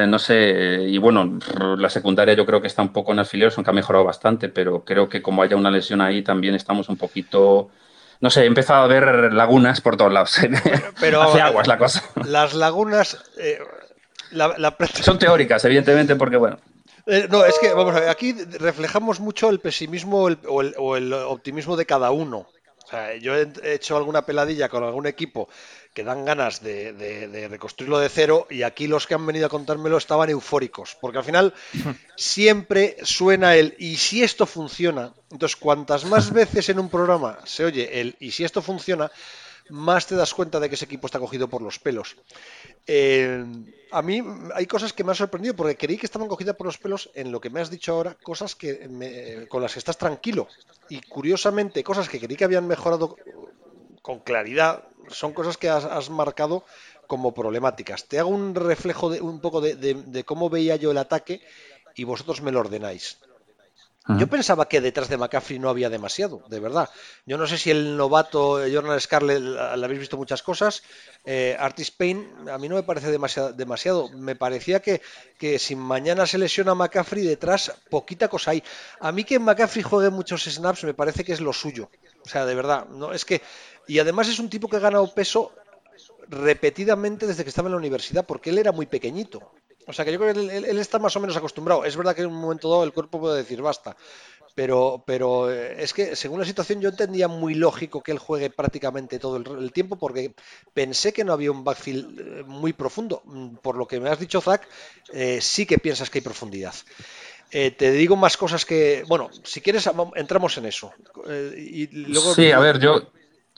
No 0.08 0.18
sé, 0.18 0.86
y 0.88 0.98
bueno, 0.98 1.38
la 1.78 1.90
secundaria 1.90 2.34
yo 2.34 2.46
creo 2.46 2.60
que 2.60 2.68
está 2.68 2.82
un 2.82 2.92
poco 2.92 3.12
en 3.12 3.18
alfileres, 3.20 3.56
aunque 3.56 3.70
ha 3.70 3.74
mejorado 3.74 4.04
bastante, 4.04 4.48
pero 4.48 4.84
creo 4.84 5.08
que 5.08 5.20
como 5.20 5.42
haya 5.42 5.56
una 5.56 5.70
lesión 5.70 6.00
ahí 6.00 6.22
también 6.22 6.54
estamos 6.54 6.88
un 6.88 6.96
poquito, 6.96 7.70
no 8.22 8.30
sé, 8.30 8.44
he 8.44 8.46
empezado 8.46 8.84
a 8.84 8.86
ver 8.86 9.32
lagunas 9.34 9.82
por 9.82 9.98
todos 9.98 10.12
lados. 10.12 10.36
Pero, 11.00 11.20
Hace 11.20 11.42
aguas 11.42 11.66
la 11.66 11.76
cosa. 11.76 12.02
Las 12.24 12.54
lagunas 12.54 13.18
eh, 13.36 13.58
son 15.02 15.18
teóricas, 15.18 15.62
evidentemente, 15.66 16.16
porque 16.16 16.38
bueno. 16.38 16.58
no, 17.28 17.44
es 17.44 17.58
que, 17.60 17.74
vamos 17.74 17.94
a 17.94 18.00
ver, 18.00 18.08
aquí 18.08 18.32
reflejamos 18.32 19.20
mucho 19.20 19.50
el 19.50 19.60
pesimismo 19.60 20.28
o 20.48 20.96
el 20.96 21.12
optimismo 21.12 21.76
de 21.76 21.84
cada 21.84 22.10
uno 22.12 22.46
yo 23.20 23.34
he 23.34 23.48
hecho 23.64 23.96
alguna 23.96 24.24
peladilla 24.24 24.68
con 24.68 24.84
algún 24.84 25.06
equipo 25.06 25.48
que 25.94 26.04
dan 26.04 26.24
ganas 26.24 26.62
de, 26.62 27.48
reconstruirlo 27.50 27.98
de 27.98 28.08
cero 28.08 28.46
y 28.48 28.62
aquí 28.62 28.86
los 28.86 29.06
que 29.06 29.14
han 29.14 29.26
venido 29.26 29.46
a 29.46 29.50
contármelo 29.50 29.96
estaban 29.96 30.30
eufóricos, 30.30 30.96
porque 31.00 31.18
al 31.18 31.24
final 31.24 31.54
siempre 32.16 32.96
suena 33.02 33.56
el 33.56 33.74
y 33.78 33.96
si 33.96 34.22
esto 34.22 34.46
funciona, 34.46 35.12
entonces 35.30 35.56
cuantas 35.56 36.04
más 36.04 36.30
veces 36.32 36.68
en 36.68 36.78
un 36.78 36.88
programa 36.88 37.38
se 37.44 37.64
oye 37.64 38.00
el 38.00 38.16
y 38.20 38.30
si 38.30 38.44
esto 38.44 38.62
funciona, 38.62 39.10
más 39.68 40.06
te 40.06 40.16
das 40.16 40.34
cuenta 40.34 40.60
de 40.60 40.68
que 40.68 40.74
ese 40.74 40.86
equipo 40.86 41.06
está 41.06 41.18
cogido 41.18 41.48
por 41.48 41.62
los 41.62 41.78
pelos. 41.78 42.16
Eh, 42.86 43.44
a 43.90 44.02
mí 44.02 44.22
hay 44.54 44.66
cosas 44.66 44.92
que 44.92 45.04
me 45.04 45.10
han 45.10 45.16
sorprendido 45.16 45.54
porque 45.54 45.76
creí 45.76 45.98
que 45.98 46.06
estaban 46.06 46.28
cogidas 46.28 46.56
por 46.56 46.66
los 46.66 46.78
pelos 46.78 47.10
en 47.14 47.30
lo 47.30 47.40
que 47.40 47.50
me 47.50 47.60
has 47.60 47.70
dicho 47.70 47.92
ahora, 47.92 48.16
cosas 48.22 48.54
que 48.54 49.46
con 49.48 49.62
las 49.62 49.72
que 49.72 49.78
estás 49.78 49.98
tranquilo. 49.98 50.48
Y 50.88 51.00
curiosamente, 51.02 51.84
cosas 51.84 52.08
que 52.08 52.18
creí 52.18 52.36
que 52.36 52.44
habían 52.44 52.66
mejorado 52.66 53.16
con 54.02 54.20
claridad 54.20 54.84
son 55.08 55.32
cosas 55.32 55.56
que 55.56 55.68
has, 55.68 56.10
marcado 56.10 56.64
como 57.06 57.34
problemáticas. 57.34 58.04
Te 58.04 58.18
hago 58.18 58.30
un 58.30 58.54
reflejo 58.54 59.10
de 59.10 59.20
un 59.20 59.40
poco 59.40 59.60
de 59.60 60.24
cómo 60.24 60.50
veía 60.50 60.76
yo 60.76 60.90
el 60.90 60.98
ataque 60.98 61.40
y 61.94 62.04
vosotros 62.04 62.42
me 62.42 62.52
lo 62.52 62.60
ordenáis. 62.60 63.18
Yo 64.18 64.26
pensaba 64.26 64.66
que 64.68 64.80
detrás 64.80 65.08
de 65.08 65.16
McCaffrey 65.16 65.60
no 65.60 65.70
había 65.70 65.88
demasiado, 65.88 66.42
de 66.48 66.58
verdad. 66.58 66.90
Yo 67.24 67.38
no 67.38 67.46
sé 67.46 67.56
si 67.56 67.70
el 67.70 67.96
novato 67.96 68.58
Jordan 68.72 69.00
Scarlett 69.00 69.40
le 69.40 69.84
habéis 69.84 70.00
visto 70.00 70.16
muchas 70.16 70.42
cosas. 70.42 70.82
Eh, 71.24 71.56
Artis 71.58 71.92
Payne 71.92 72.50
a 72.50 72.58
mí 72.58 72.68
no 72.68 72.74
me 72.74 72.82
parece 72.82 73.12
demasiado. 73.12 73.52
demasiado. 73.52 74.08
Me 74.10 74.34
parecía 74.34 74.80
que, 74.80 75.02
que 75.38 75.60
si 75.60 75.76
mañana 75.76 76.26
se 76.26 76.38
lesiona 76.38 76.74
McCaffrey 76.74 77.22
detrás, 77.22 77.72
poquita 77.90 78.26
cosa 78.26 78.50
hay. 78.50 78.64
A 78.98 79.12
mí 79.12 79.22
que 79.22 79.38
McCaffrey 79.38 79.84
juegue 79.84 80.10
muchos 80.10 80.42
snaps 80.44 80.82
me 80.82 80.94
parece 80.94 81.22
que 81.22 81.32
es 81.32 81.40
lo 81.40 81.52
suyo. 81.52 81.88
O 82.24 82.28
sea, 82.28 82.44
de 82.44 82.56
verdad. 82.56 82.86
no 82.86 83.12
Es 83.12 83.24
que. 83.24 83.40
Y 83.86 83.98
además 83.98 84.28
es 84.28 84.38
un 84.38 84.48
tipo 84.48 84.68
que 84.68 84.76
ha 84.76 84.80
ganado 84.80 85.12
peso 85.12 85.52
repetidamente 86.28 87.26
desde 87.26 87.42
que 87.42 87.50
estaba 87.50 87.68
en 87.68 87.72
la 87.72 87.78
universidad, 87.78 88.26
porque 88.26 88.50
él 88.50 88.58
era 88.58 88.72
muy 88.72 88.86
pequeñito. 88.86 89.52
O 89.86 89.92
sea 89.92 90.04
que 90.04 90.12
yo 90.12 90.18
creo 90.18 90.32
que 90.32 90.56
él, 90.56 90.78
está 90.78 90.98
más 90.98 91.16
o 91.16 91.20
menos 91.20 91.36
acostumbrado. 91.36 91.84
Es 91.84 91.96
verdad 91.96 92.14
que 92.14 92.22
en 92.22 92.28
un 92.28 92.40
momento 92.40 92.70
dado 92.70 92.84
el 92.84 92.92
cuerpo 92.92 93.20
puede 93.20 93.38
decir 93.38 93.60
basta. 93.62 93.96
Pero, 94.54 95.02
pero 95.06 95.50
eh, 95.50 95.82
es 95.82 95.94
que 95.94 96.14
según 96.14 96.38
la 96.38 96.44
situación 96.44 96.80
yo 96.80 96.90
entendía 96.90 97.26
muy 97.26 97.54
lógico 97.54 98.02
que 98.02 98.12
él 98.12 98.18
juegue 98.18 98.50
prácticamente 98.50 99.18
todo 99.18 99.38
el, 99.38 99.72
tiempo 99.72 99.96
porque 99.96 100.34
pensé 100.74 101.14
que 101.14 101.24
no 101.24 101.32
había 101.32 101.50
un 101.50 101.64
backfield 101.64 102.20
eh, 102.20 102.42
muy 102.44 102.74
profundo. 102.74 103.22
Mm, 103.24 103.56
por 103.56 103.76
lo 103.76 103.86
que 103.86 103.98
me 103.98 104.10
has 104.10 104.20
dicho, 104.20 104.42
Zach, 104.42 104.62
eh, 105.12 105.38
sí 105.40 105.64
que 105.64 105.78
piensas 105.78 106.10
que 106.10 106.18
hay 106.18 106.22
profundidad. 106.22 106.74
te 107.50 107.90
digo 107.92 108.14
más 108.14 108.36
cosas 108.36 108.64
que, 108.64 109.04
bueno, 109.08 109.30
si 109.42 109.60
quieres 109.60 109.88
entramos 110.16 110.56
en 110.58 110.66
eso. 110.66 110.92
y 111.56 111.86
luego... 111.86 112.34
Sí, 112.34 112.50
a 112.50 112.58
ver, 112.60 112.78
yo, 112.78 113.10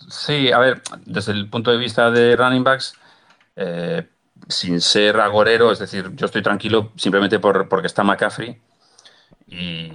sí, 0.08 0.52
a 0.52 0.58
ver, 0.58 0.82
desde 1.04 1.32
el 1.32 1.48
punto 1.48 1.70
de 1.70 1.78
vista 1.78 2.10
de 2.10 2.36
running 2.36 2.64
backs, 2.64 2.94
sin 4.48 4.80
ser 4.80 5.20
agorero, 5.20 5.72
es 5.72 5.78
decir, 5.78 6.10
yo 6.14 6.26
estoy 6.26 6.42
tranquilo 6.42 6.92
simplemente 6.96 7.38
por, 7.38 7.68
porque 7.68 7.86
está 7.86 8.02
McCaffrey 8.02 8.60
y, 9.46 9.90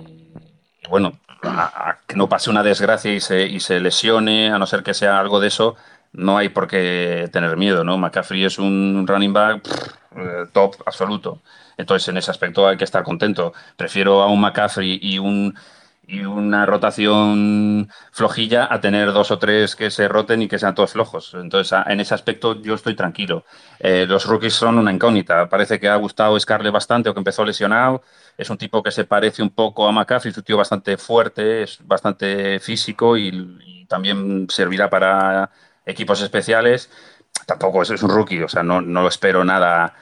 bueno, 0.90 1.20
a, 1.44 1.98
que 2.08 2.16
no 2.16 2.30
pase 2.30 2.50
una 2.50 2.64
desgracia 2.64 3.14
y 3.14 3.20
se, 3.20 3.44
y 3.46 3.60
se 3.60 3.80
lesione, 3.80 4.52
a 4.52 4.58
no 4.58 4.66
ser 4.66 4.84
que 4.84 4.94
sea 4.94 5.20
algo 5.20 5.40
de 5.40 5.48
eso, 5.48 5.76
no 6.12 6.38
hay 6.38 6.50
por 6.50 6.68
qué 6.68 7.30
tener 7.32 7.56
miedo, 7.58 7.84
¿no? 7.84 7.98
McCaffrey 7.98 8.44
es 8.46 8.58
un 8.58 9.06
running 9.08 9.34
back 9.34 9.68
eh, 10.16 10.46
top 10.52 10.76
absoluto. 10.86 11.42
Entonces, 11.78 12.08
en 12.10 12.18
ese 12.18 12.32
aspecto 12.32 12.68
hay 12.68 12.78
que 12.78 12.84
estar 12.84 13.04
contento. 13.04 13.54
Prefiero 13.78 14.22
a 14.22 14.28
un 14.28 14.42
McCaffrey 14.42 15.00
y 15.02 15.20
un 15.20 15.56
y 16.10 16.26
una 16.26 16.66
rotación 16.66 17.88
flojilla 18.12 18.68
a 18.72 18.82
tener 18.82 19.14
dos 19.14 19.30
o 19.30 19.38
tres 19.38 19.76
que 19.76 19.92
se 19.92 20.08
roten 20.08 20.42
y 20.42 20.48
que 20.48 20.58
sean 20.58 20.74
todos 20.74 20.94
flojos. 20.94 21.36
Entonces, 21.36 21.78
en 21.86 22.00
ese 22.00 22.16
aspecto 22.16 22.60
yo 22.62 22.74
estoy 22.74 22.96
tranquilo. 22.96 23.46
Eh, 23.80 24.06
los 24.08 24.26
rookies 24.26 24.54
son 24.56 24.80
una 24.80 24.92
incógnita. 24.92 25.48
Parece 25.48 25.80
que 25.80 25.88
ha 25.88 25.96
gustado 25.98 26.40
Scarlett 26.40 26.74
bastante 26.74 27.10
o 27.10 27.14
que 27.14 27.20
empezó 27.20 27.46
lesionado. 27.46 28.02
Es 28.38 28.50
un 28.50 28.58
tipo 28.58 28.82
que 28.82 28.90
se 28.90 29.04
parece 29.04 29.44
un 29.44 29.52
poco 29.52 29.88
a 29.88 29.92
McCaffrey, 29.92 30.32
es 30.32 30.38
un 30.38 30.44
tío 30.44 30.58
bastante 30.58 30.98
fuerte, 30.98 31.64
es 31.64 31.78
bastante 31.86 32.60
físico 32.60 33.16
y, 33.16 33.86
también 33.88 34.48
servirá 34.50 34.90
para 34.90 35.52
equipos 35.86 36.22
especiales. 36.22 36.90
Tampoco 37.46 37.84
es, 37.84 37.92
es 37.92 38.04
un 38.04 38.10
rookie, 38.10 38.42
o 38.42 38.48
sea, 38.48 38.64
no, 38.64 38.82
no 38.82 39.08
espero 39.08 39.44
nada 39.44 39.96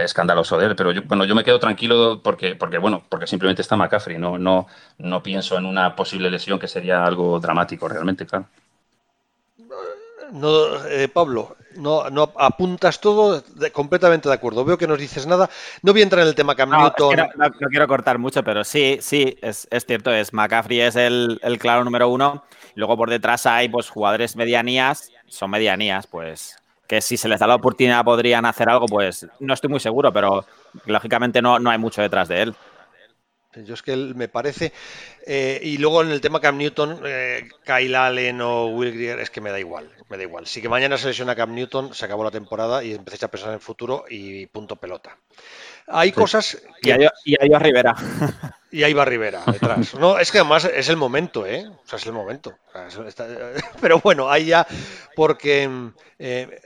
escandaloso 0.00 0.58
de 0.58 0.66
él, 0.66 0.76
pero 0.76 0.92
yo, 0.92 1.02
bueno, 1.04 1.24
yo 1.24 1.34
me 1.34 1.44
quedo 1.44 1.58
tranquilo 1.58 2.20
porque, 2.22 2.54
porque, 2.54 2.78
bueno, 2.78 3.02
porque 3.08 3.26
simplemente 3.26 3.62
está 3.62 3.76
McCaffrey, 3.76 4.18
no, 4.18 4.38
no, 4.38 4.66
no 4.98 5.22
pienso 5.22 5.56
en 5.58 5.66
una 5.66 5.96
posible 5.96 6.30
lesión 6.30 6.58
que 6.58 6.68
sería 6.68 7.04
algo 7.04 7.40
dramático 7.40 7.88
realmente, 7.88 8.26
claro. 8.26 8.46
No, 10.32 10.86
eh, 10.86 11.08
Pablo, 11.08 11.56
no, 11.76 12.08
no 12.08 12.32
apuntas 12.38 13.00
todo 13.00 13.44
completamente 13.72 14.30
de 14.30 14.34
acuerdo. 14.34 14.64
Veo 14.64 14.78
que 14.78 14.86
no 14.86 14.96
dices 14.96 15.26
nada. 15.26 15.50
No 15.82 15.92
voy 15.92 16.00
a 16.00 16.04
entrar 16.04 16.22
en 16.22 16.28
el 16.28 16.34
tema 16.34 16.54
Cam 16.54 16.70
Newton. 16.70 17.16
no, 17.36 17.50
quiero 17.68 17.86
cortar 17.86 18.18
mucho, 18.18 18.42
pero 18.42 18.64
sí, 18.64 18.98
sí, 19.02 19.36
es, 19.42 19.68
cierto. 19.86 20.10
Es 20.10 20.32
McCaffrey 20.32 20.80
es 20.80 20.96
el, 20.96 21.38
el, 21.42 21.58
claro 21.58 21.84
número 21.84 22.08
uno. 22.08 22.44
Luego 22.74 22.96
por 22.96 23.10
detrás 23.10 23.44
hay 23.44 23.68
pues 23.68 23.90
jugadores 23.90 24.34
medianías, 24.34 25.10
son 25.26 25.50
medianías, 25.50 26.06
pues 26.06 26.56
que 26.92 27.00
si 27.00 27.16
se 27.16 27.26
les 27.26 27.40
da 27.40 27.46
la 27.46 27.54
oportunidad 27.54 28.04
podrían 28.04 28.44
hacer 28.44 28.68
algo, 28.68 28.84
pues 28.84 29.26
no 29.40 29.54
estoy 29.54 29.70
muy 29.70 29.80
seguro, 29.80 30.12
pero 30.12 30.44
lógicamente 30.84 31.40
no, 31.40 31.58
no 31.58 31.70
hay 31.70 31.78
mucho 31.78 32.02
detrás 32.02 32.28
de 32.28 32.42
él. 32.42 32.54
Yo 33.64 33.72
es 33.72 33.80
que 33.80 33.94
él 33.94 34.14
me 34.14 34.28
parece. 34.28 34.74
Eh, 35.26 35.58
y 35.62 35.78
luego 35.78 36.02
en 36.02 36.10
el 36.10 36.20
tema 36.20 36.38
Cam 36.38 36.58
Newton, 36.58 37.00
eh, 37.06 37.48
Kyle 37.64 37.96
Allen 37.96 38.42
o 38.42 38.66
Will 38.66 38.92
Greer, 38.92 39.20
es 39.20 39.30
que 39.30 39.40
me 39.40 39.50
da 39.50 39.58
igual. 39.58 39.90
Me 40.10 40.18
da 40.18 40.24
igual. 40.24 40.46
Si 40.46 40.60
que 40.60 40.68
mañana 40.68 40.98
se 40.98 41.06
lesiona 41.06 41.34
Cam 41.34 41.54
Newton, 41.54 41.94
se 41.94 42.04
acabó 42.04 42.24
la 42.24 42.30
temporada 42.30 42.84
y 42.84 42.92
empecéis 42.92 43.22
a 43.22 43.28
pensar 43.28 43.48
en 43.48 43.54
el 43.54 43.60
futuro 43.60 44.04
y 44.10 44.44
punto 44.48 44.76
pelota. 44.76 45.16
Hay 45.86 46.12
cosas. 46.12 46.62
Y, 46.82 46.90
ahí, 46.90 47.48
va 47.48 47.58
Rivera. 47.58 47.94
Y 48.70 48.84
ahí 48.84 48.94
va 48.94 49.04
Rivera 49.04 49.42
detrás. 49.46 49.94
No, 49.96 50.18
es 50.18 50.32
que 50.32 50.38
además 50.38 50.64
es 50.64 50.88
el 50.88 50.96
momento, 50.96 51.46
¿eh? 51.46 51.66
O 51.68 51.86
sea, 51.86 51.98
es 51.98 52.06
el 52.06 52.12
momento. 52.12 52.54
Pero 53.82 53.98
bueno, 54.00 54.30
ahí 54.30 54.46
ya, 54.46 54.66
porque. 55.14 55.68
Eh, 56.18 56.60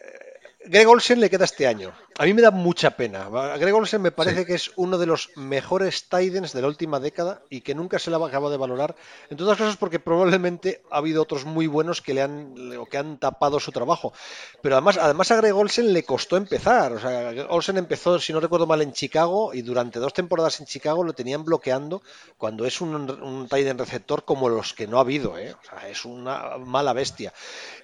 Greg 0.68 0.88
Olsen 0.88 1.20
le 1.20 1.30
queda 1.30 1.44
este 1.44 1.66
año. 1.66 1.92
A 2.18 2.24
mí 2.24 2.32
me 2.32 2.40
da 2.40 2.50
mucha 2.50 2.92
pena. 2.96 3.28
Greg 3.58 3.74
Olsen 3.74 4.00
me 4.00 4.10
parece 4.10 4.46
que 4.46 4.54
es 4.54 4.70
uno 4.76 4.96
de 4.96 5.04
los 5.04 5.28
mejores 5.36 6.08
Titans 6.08 6.54
de 6.54 6.62
la 6.62 6.68
última 6.68 6.98
década 6.98 7.42
y 7.50 7.60
que 7.60 7.74
nunca 7.74 7.98
se 7.98 8.08
le 8.08 8.16
ha 8.16 8.26
acabado 8.26 8.50
de 8.50 8.56
valorar. 8.56 8.96
En 9.28 9.36
todas 9.36 9.58
cosas 9.58 9.76
porque 9.76 10.00
probablemente 10.00 10.80
ha 10.90 10.96
habido 10.96 11.20
otros 11.20 11.44
muy 11.44 11.66
buenos 11.66 12.00
que 12.00 12.14
le 12.14 12.22
han 12.22 12.54
o 12.78 12.86
que 12.86 12.96
han 12.96 13.18
tapado 13.18 13.60
su 13.60 13.70
trabajo. 13.70 14.14
Pero 14.62 14.76
además, 14.76 14.96
además 14.96 15.30
a 15.30 15.36
Greg 15.36 15.54
Olsen 15.54 15.92
le 15.92 16.04
costó 16.04 16.38
empezar. 16.38 16.92
O 16.94 16.98
sea, 16.98 17.34
Olsen 17.50 17.76
empezó, 17.76 18.18
si 18.18 18.32
no 18.32 18.40
recuerdo 18.40 18.66
mal, 18.66 18.80
en 18.80 18.92
Chicago 18.94 19.52
y 19.52 19.60
durante 19.60 19.98
dos 19.98 20.14
temporadas 20.14 20.58
en 20.60 20.66
Chicago 20.66 21.04
lo 21.04 21.12
tenían 21.12 21.44
bloqueando 21.44 22.00
cuando 22.38 22.64
es 22.64 22.80
un, 22.80 22.94
un 22.94 23.46
Titan 23.46 23.76
receptor 23.76 24.24
como 24.24 24.48
los 24.48 24.72
que 24.72 24.86
no 24.86 24.96
ha 24.96 25.02
habido. 25.02 25.36
¿eh? 25.36 25.52
O 25.52 25.64
sea, 25.68 25.86
es 25.90 26.06
una 26.06 26.56
mala 26.56 26.94
bestia. 26.94 27.34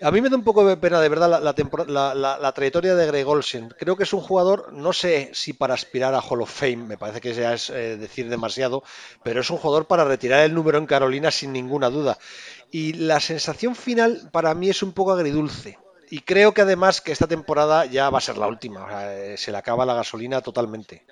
A 0.00 0.10
mí 0.10 0.22
me 0.22 0.30
da 0.30 0.36
un 0.36 0.44
poco 0.44 0.64
de 0.64 0.78
pena, 0.78 1.02
de 1.02 1.10
verdad, 1.10 1.28
la, 1.28 2.14
la, 2.14 2.38
la 2.38 2.52
trayectoria 2.52 2.94
de 2.94 3.06
Greg 3.06 3.28
Olsen. 3.28 3.74
Creo 3.78 3.94
que 3.94 4.04
es 4.04 4.12
un 4.14 4.21
jugador, 4.22 4.72
no 4.72 4.92
sé 4.92 5.30
si 5.34 5.52
para 5.52 5.74
aspirar 5.74 6.14
a 6.14 6.20
Hall 6.20 6.42
of 6.42 6.50
Fame, 6.50 6.76
me 6.76 6.98
parece 6.98 7.20
que 7.20 7.34
ya 7.34 7.54
es 7.54 7.70
eh, 7.70 7.96
decir 7.96 8.28
demasiado, 8.28 8.82
pero 9.22 9.40
es 9.40 9.50
un 9.50 9.58
jugador 9.58 9.86
para 9.86 10.04
retirar 10.04 10.44
el 10.44 10.54
número 10.54 10.78
en 10.78 10.86
Carolina 10.86 11.30
sin 11.30 11.52
ninguna 11.52 11.90
duda. 11.90 12.18
Y 12.70 12.94
la 12.94 13.20
sensación 13.20 13.76
final 13.76 14.28
para 14.32 14.54
mí 14.54 14.70
es 14.70 14.82
un 14.82 14.92
poco 14.92 15.12
agridulce. 15.12 15.78
Y 16.10 16.20
creo 16.20 16.52
que 16.52 16.62
además 16.62 17.00
que 17.00 17.12
esta 17.12 17.26
temporada 17.26 17.86
ya 17.86 18.10
va 18.10 18.18
a 18.18 18.22
ser 18.22 18.36
la 18.36 18.46
última. 18.46 18.86
Eh, 19.12 19.36
se 19.36 19.50
le 19.50 19.58
acaba 19.58 19.86
la 19.86 19.94
gasolina 19.94 20.40
totalmente. 20.40 21.06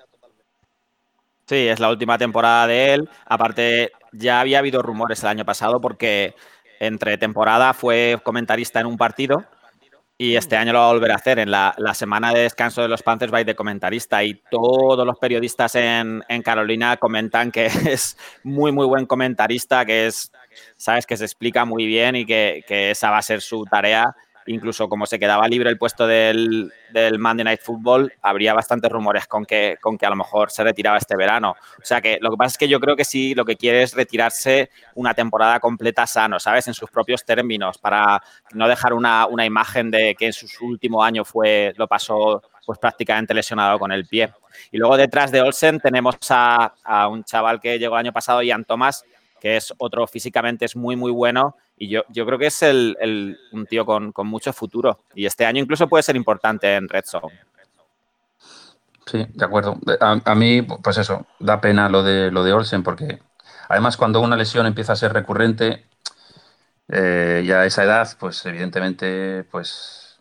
Sí, 1.47 1.67
es 1.67 1.79
la 1.79 1.89
última 1.89 2.17
temporada 2.17 2.67
de 2.67 2.93
él. 2.93 3.09
Aparte, 3.25 3.91
ya 4.11 4.39
había 4.39 4.59
habido 4.59 4.81
rumores 4.81 5.21
el 5.23 5.29
año 5.29 5.45
pasado 5.45 5.81
porque 5.81 6.35
entre 6.79 7.17
temporada 7.17 7.73
fue 7.73 8.19
comentarista 8.23 8.79
en 8.79 8.85
un 8.85 8.97
partido 8.97 9.45
y 10.21 10.35
este 10.35 10.55
año 10.55 10.71
lo 10.71 10.77
va 10.77 10.89
a 10.89 10.93
volver 10.93 11.11
a 11.13 11.15
hacer. 11.15 11.39
En 11.39 11.49
la, 11.49 11.73
semana 11.95 12.31
de 12.31 12.41
descanso 12.41 12.83
de 12.83 12.87
los 12.87 13.01
Panthers 13.01 13.33
va 13.33 13.39
a 13.39 13.41
ir 13.41 13.47
de 13.47 13.55
comentarista 13.55 14.23
y 14.23 14.39
todos 14.51 15.03
los 15.03 15.17
periodistas 15.17 15.73
en, 15.73 16.23
en, 16.29 16.43
Carolina 16.43 16.97
comentan 16.97 17.51
que 17.51 17.65
es 17.89 18.15
muy, 18.43 18.71
muy 18.71 18.85
buen 18.85 19.07
comentarista, 19.07 19.83
que 19.83 20.05
es, 20.05 20.31
sabes, 20.77 21.07
que 21.07 21.17
se 21.17 21.25
explica 21.25 21.65
muy 21.65 21.87
bien 21.87 22.15
y 22.15 22.27
que, 22.27 22.63
que 22.67 22.91
esa 22.91 23.09
va 23.09 23.17
a 23.17 23.23
ser 23.23 23.41
su 23.41 23.65
tarea 23.65 24.15
incluso 24.47 24.89
como 24.89 25.05
se 25.05 25.19
quedaba 25.19 25.47
libre 25.47 25.69
el 25.69 25.77
puesto 25.77 26.07
del, 26.07 26.71
del, 26.91 27.19
Monday 27.19 27.43
Night 27.43 27.61
Football, 27.61 28.13
habría 28.21 28.53
bastantes 28.53 28.91
rumores 28.91 29.27
con 29.27 29.45
que, 29.45 29.77
con 29.81 29.97
que 29.97 30.05
a 30.05 30.09
lo 30.09 30.15
mejor 30.15 30.51
se 30.51 30.63
retiraba 30.63 30.97
este 30.97 31.15
verano. 31.15 31.51
O 31.51 31.85
sea 31.85 32.01
que 32.01 32.17
lo 32.21 32.31
que 32.31 32.37
pasa 32.37 32.53
es 32.53 32.57
que 32.57 32.67
yo 32.67 32.79
creo 32.79 32.95
que 32.95 33.05
sí, 33.05 33.35
lo 33.35 33.45
que 33.45 33.55
quiere 33.55 33.83
es 33.83 33.93
retirarse 33.93 34.69
una 34.95 35.13
temporada 35.13 35.59
completa 35.59 36.07
sano, 36.07 36.39
¿sabes? 36.39 36.67
En 36.67 36.73
sus 36.73 36.89
propios 36.89 37.25
términos, 37.25 37.77
para 37.77 38.21
no 38.53 38.67
dejar 38.67 38.93
una, 38.93 39.27
una 39.27 39.45
imagen 39.45 39.91
de 39.91 40.15
que 40.15 40.27
en 40.27 40.33
su 40.33 40.47
último 40.65 41.03
año 41.03 41.23
fue, 41.23 41.73
lo 41.77 41.87
pasó 41.87 42.41
pues 42.65 42.79
prácticamente 42.79 43.33
lesionado 43.33 43.79
con 43.79 43.91
el 43.91 44.05
pie. 44.05 44.31
Y 44.71 44.77
luego 44.77 44.97
detrás 44.97 45.31
de 45.31 45.41
Olsen 45.41 45.79
tenemos 45.79 46.17
a, 46.29 46.73
a 46.83 47.07
un 47.07 47.23
chaval 47.23 47.59
que 47.59 47.79
llegó 47.79 47.95
el 47.95 48.01
año 48.01 48.13
pasado, 48.13 48.41
Ian 48.41 48.65
Thomas, 48.65 49.03
que 49.41 49.57
es 49.57 49.73
otro 49.79 50.05
físicamente 50.05 50.65
es 50.65 50.75
muy, 50.75 50.95
muy 50.95 51.11
bueno 51.11 51.57
y 51.81 51.87
yo, 51.87 52.03
yo 52.09 52.27
creo 52.27 52.37
que 52.37 52.45
es 52.45 52.61
el, 52.61 53.39
un 53.51 53.65
tío 53.65 53.87
con, 53.87 54.13
mucho 54.25 54.53
futuro. 54.53 54.99
Y 55.15 55.25
este 55.25 55.47
año 55.47 55.63
incluso 55.63 55.89
puede 55.89 56.03
ser 56.03 56.15
importante 56.15 56.75
en 56.75 56.87
Red 56.87 57.05
Zone. 57.07 57.39
Sí, 59.07 59.25
de 59.27 59.45
acuerdo. 59.45 59.79
A, 59.99 60.35
mí, 60.35 60.61
pues 60.61 60.99
eso, 60.99 61.25
da 61.39 61.59
pena 61.59 61.89
lo 61.89 62.03
de, 62.03 62.29
lo 62.29 62.43
de 62.43 62.53
Olsen, 62.53 62.83
porque 62.83 63.17
además 63.67 63.97
cuando 63.97 64.21
una 64.21 64.37
lesión 64.37 64.67
empieza 64.67 64.93
a 64.93 64.95
ser 64.95 65.11
recurrente, 65.11 65.87
eh, 66.87 67.43
ya 67.47 67.61
a 67.61 67.65
esa 67.65 67.83
edad, 67.83 68.07
pues 68.19 68.45
evidentemente, 68.45 69.43
pues 69.49 70.19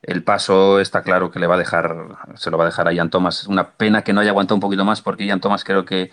el 0.00 0.24
paso 0.24 0.80
está 0.80 1.02
claro 1.02 1.30
que 1.30 1.40
le 1.40 1.46
va 1.46 1.56
a 1.56 1.58
dejar, 1.58 1.94
se 2.36 2.50
lo 2.50 2.56
va 2.56 2.64
a 2.64 2.68
dejar 2.68 2.88
a 2.88 2.94
Ian 2.94 3.10
Thomas. 3.10 3.46
Una 3.48 3.72
pena 3.72 4.00
que 4.00 4.14
no 4.14 4.22
haya 4.22 4.30
aguantado 4.30 4.54
un 4.54 4.62
poquito 4.62 4.86
más, 4.86 5.02
porque 5.02 5.26
Ian 5.26 5.42
Thomas 5.42 5.62
creo 5.62 5.84
que, 5.84 6.10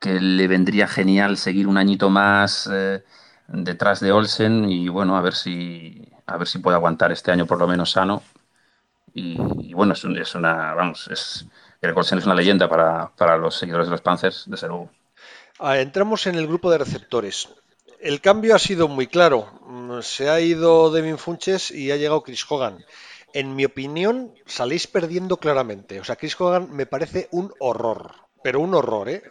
que 0.00 0.18
le 0.18 0.48
vendría 0.48 0.88
genial 0.88 1.36
seguir 1.36 1.68
un 1.68 1.78
añito 1.78 2.10
más. 2.10 2.68
Eh, 2.72 3.04
detrás 3.52 4.00
de 4.00 4.12
Olsen 4.12 4.70
y 4.70 4.88
bueno, 4.88 5.16
a 5.16 5.20
ver 5.20 5.34
si 5.34 6.08
a 6.26 6.36
ver 6.36 6.46
si 6.46 6.58
puede 6.58 6.76
aguantar 6.76 7.10
este 7.12 7.32
año 7.32 7.46
por 7.46 7.58
lo 7.58 7.66
menos 7.66 7.90
sano. 7.90 8.22
Y, 9.12 9.74
bueno, 9.74 9.94
es, 9.94 10.04
es, 10.04 10.34
una, 10.36 10.72
vamos, 10.74 11.08
es, 11.08 11.44
el 11.80 11.96
Olsen 11.96 12.18
es 12.18 12.26
una 12.26 12.34
leyenda 12.34 12.68
para, 12.68 13.10
para 13.16 13.36
los 13.36 13.56
seguidores 13.56 13.88
de 13.88 13.90
los 13.90 14.00
Panthers, 14.00 14.44
de 14.46 14.56
ser 14.56 14.70
ah, 15.58 15.78
entramos 15.78 16.28
en 16.28 16.36
el 16.36 16.46
grupo 16.46 16.70
de 16.70 16.78
receptores. 16.78 17.48
El 18.00 18.20
cambio 18.20 18.54
ha 18.54 18.60
sido 18.60 18.86
muy 18.86 19.08
claro. 19.08 19.52
Mm, 19.66 20.00
se 20.02 20.30
ha 20.30 20.40
ido 20.40 20.92
Devin 20.92 21.18
Funches 21.18 21.72
y 21.72 21.90
ha 21.90 21.96
llegado 21.96 22.22
Chris 22.22 22.46
Hogan. 22.48 22.84
En 23.32 23.56
mi 23.56 23.64
opinión, 23.64 24.32
salís 24.46 24.86
perdiendo 24.86 25.38
claramente. 25.38 25.98
O 25.98 26.04
sea, 26.04 26.16
Chris 26.16 26.40
Hogan 26.40 26.70
me 26.70 26.86
parece 26.86 27.28
un 27.32 27.52
horror 27.58 28.29
pero 28.42 28.60
un 28.60 28.74
horror, 28.74 29.08
¿eh? 29.08 29.22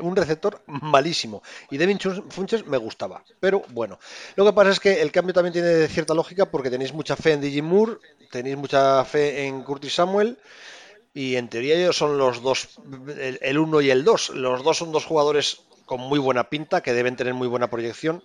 Un 0.00 0.16
receptor 0.16 0.62
malísimo. 0.66 1.42
Y 1.70 1.76
Devin 1.76 1.98
Funches 2.30 2.66
me 2.66 2.76
gustaba, 2.76 3.22
pero 3.38 3.62
bueno. 3.70 3.98
Lo 4.36 4.44
que 4.44 4.52
pasa 4.52 4.70
es 4.70 4.80
que 4.80 5.00
el 5.00 5.12
cambio 5.12 5.34
también 5.34 5.52
tiene 5.52 5.86
cierta 5.88 6.14
lógica 6.14 6.46
porque 6.46 6.70
tenéis 6.70 6.92
mucha 6.92 7.16
fe 7.16 7.32
en 7.32 7.40
DJ 7.40 7.62
Moore, 7.62 7.98
tenéis 8.30 8.56
mucha 8.56 9.04
fe 9.04 9.46
en 9.46 9.62
Curtis 9.62 9.94
Samuel. 9.94 10.38
Y 11.12 11.36
en 11.36 11.48
teoría 11.48 11.74
ellos 11.74 11.96
son 11.96 12.18
los 12.18 12.40
dos, 12.40 12.78
el 13.20 13.58
1 13.58 13.80
y 13.80 13.90
el 13.90 14.04
2. 14.04 14.30
Los 14.30 14.62
dos 14.62 14.78
son 14.78 14.92
dos 14.92 15.04
jugadores 15.04 15.62
con 15.84 16.00
muy 16.00 16.20
buena 16.20 16.48
pinta, 16.48 16.82
que 16.82 16.92
deben 16.92 17.16
tener 17.16 17.34
muy 17.34 17.48
buena 17.48 17.68
proyección. 17.68 18.22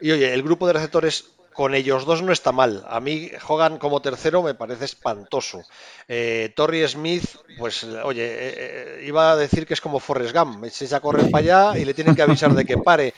Y 0.00 0.10
oye, 0.10 0.34
el 0.34 0.42
grupo 0.42 0.66
de 0.66 0.72
receptores 0.72 1.35
con 1.56 1.74
ellos 1.74 2.04
dos 2.04 2.22
no 2.22 2.32
está 2.32 2.52
mal. 2.52 2.84
A 2.86 3.00
mí 3.00 3.30
Hogan 3.48 3.78
como 3.78 4.02
tercero 4.02 4.42
me 4.42 4.54
parece 4.54 4.84
espantoso. 4.84 5.62
Eh, 6.06 6.52
Torrey 6.54 6.86
Smith, 6.86 7.24
pues 7.58 7.82
oye, 7.82 8.26
eh, 8.26 8.54
eh, 8.56 9.04
iba 9.06 9.32
a 9.32 9.36
decir 9.36 9.66
que 9.66 9.72
es 9.72 9.80
como 9.80 9.98
Forrest 9.98 10.36
Gump, 10.36 10.64
se 10.66 10.84
echa 10.84 10.98
a 10.98 11.00
para 11.00 11.38
allá 11.38 11.78
y 11.78 11.86
le 11.86 11.94
tienen 11.94 12.14
que 12.14 12.22
avisar 12.22 12.54
de 12.54 12.66
que 12.66 12.76
pare. 12.76 13.14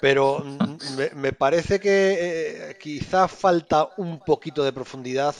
Pero 0.00 0.42
mm, 0.42 1.14
me, 1.14 1.32
parece 1.34 1.78
que 1.78 2.76
quizá 2.80 3.28
falta 3.28 3.90
un 3.98 4.18
poquito 4.18 4.64
de 4.64 4.72
profundidad, 4.72 5.34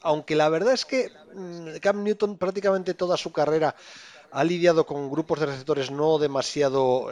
aunque 0.00 0.36
la 0.36 0.48
verdad 0.48 0.74
es 0.74 0.84
que 0.84 1.10
mm, 1.34 1.78
Cam 1.80 2.04
Newton 2.04 2.38
prácticamente 2.38 2.94
toda 2.94 3.16
su 3.16 3.32
carrera 3.32 3.74
ha 4.30 4.44
lidiado 4.44 4.86
con 4.86 5.10
grupos 5.10 5.40
de 5.40 5.46
receptores 5.46 5.90
no 5.90 6.18
demasiado 6.18 7.10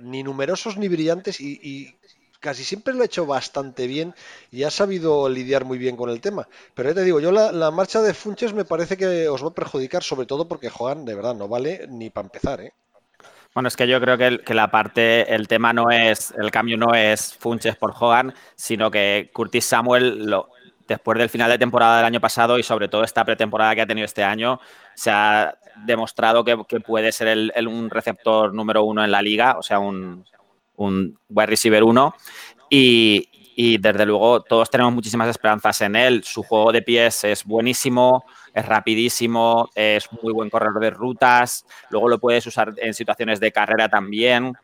ni 0.00 0.22
numerosos 0.22 0.78
ni 0.78 0.88
brillantes 0.88 1.40
y, 1.40 1.94
casi 2.40 2.64
siempre 2.64 2.94
lo 2.94 3.02
ha 3.02 3.06
hecho 3.06 3.26
bastante 3.26 3.86
bien 3.86 4.14
y 4.50 4.64
ha 4.64 4.70
sabido 4.70 5.28
lidiar 5.28 5.64
muy 5.64 5.78
bien 5.78 5.96
con 5.96 6.10
el 6.10 6.20
tema. 6.20 6.48
Pero 6.74 6.88
ya 6.88 6.94
te 6.94 7.04
digo, 7.04 7.20
yo 7.20 7.30
la, 7.30 7.70
marcha 7.70 8.02
de 8.02 8.14
Funches 8.14 8.54
me 8.54 8.64
parece 8.64 8.96
que 8.96 9.28
os 9.28 9.44
va 9.44 9.48
a 9.48 9.54
perjudicar, 9.54 10.02
sobre 10.02 10.26
todo 10.26 10.48
porque 10.48 10.70
Joan 10.70 11.04
de 11.04 11.14
verdad 11.14 11.34
no 11.34 11.46
vale 11.46 11.86
ni 11.88 12.10
para 12.10 12.26
empezar, 12.26 12.60
¿eh? 12.60 12.72
Bueno, 13.52 13.66
es 13.66 13.76
que 13.76 13.88
yo 13.88 14.00
creo 14.00 14.16
que, 14.16 14.54
la 14.54 14.70
parte, 14.70 15.34
el 15.34 15.48
tema 15.48 15.72
no 15.72 15.90
es, 15.90 16.32
el 16.38 16.52
cambio 16.52 16.76
no 16.76 16.94
es 16.94 17.34
Funches 17.34 17.74
por 17.74 17.92
Hogan, 17.98 18.32
sino 18.54 18.92
que 18.92 19.30
Curtis 19.32 19.64
Samuel, 19.64 20.24
lo, 20.26 20.50
después 20.86 21.18
del 21.18 21.28
final 21.28 21.50
de 21.50 21.58
temporada 21.58 21.96
del 21.96 22.06
año 22.06 22.20
pasado 22.20 22.60
y 22.60 22.62
sobre 22.62 22.86
todo 22.86 23.02
esta 23.02 23.24
pretemporada 23.24 23.74
que 23.74 23.80
ha 23.80 23.86
tenido 23.86 24.04
este 24.04 24.22
año, 24.22 24.60
se 24.94 25.10
ha 25.10 25.58
demostrado 25.84 26.44
que, 26.44 26.56
puede 26.80 27.10
ser 27.10 27.52
un 27.66 27.90
receptor 27.90 28.54
número 28.54 28.84
uno 28.84 29.04
en 29.04 29.10
la 29.10 29.20
liga, 29.20 29.58
o 29.58 29.62
sea, 29.64 29.80
un, 29.80 30.24
un 30.80 31.18
wide 31.28 31.46
receiver 31.46 31.82
1 31.82 32.14
y, 32.70 33.26
desde 33.78 34.06
luego 34.06 34.40
todos 34.42 34.70
tenemos 34.70 34.94
muchísimas 34.94 35.28
esperanzas 35.28 35.82
en 35.82 35.94
él. 35.94 36.24
Su 36.24 36.42
juego 36.42 36.72
de 36.72 36.80
pies 36.80 37.24
es 37.24 37.44
buenísimo, 37.44 38.24
es 38.54 38.64
rapidísimo, 38.64 39.68
es 39.74 40.08
muy 40.22 40.32
buen 40.32 40.48
corredor 40.48 40.80
de 40.80 40.90
rutas, 40.90 41.66
luego 41.90 42.08
lo 42.08 42.18
puedes 42.18 42.46
usar 42.46 42.72
en 42.78 42.94
situaciones 42.94 43.38
de 43.38 43.52
carrera 43.52 43.90
también. 43.90 44.54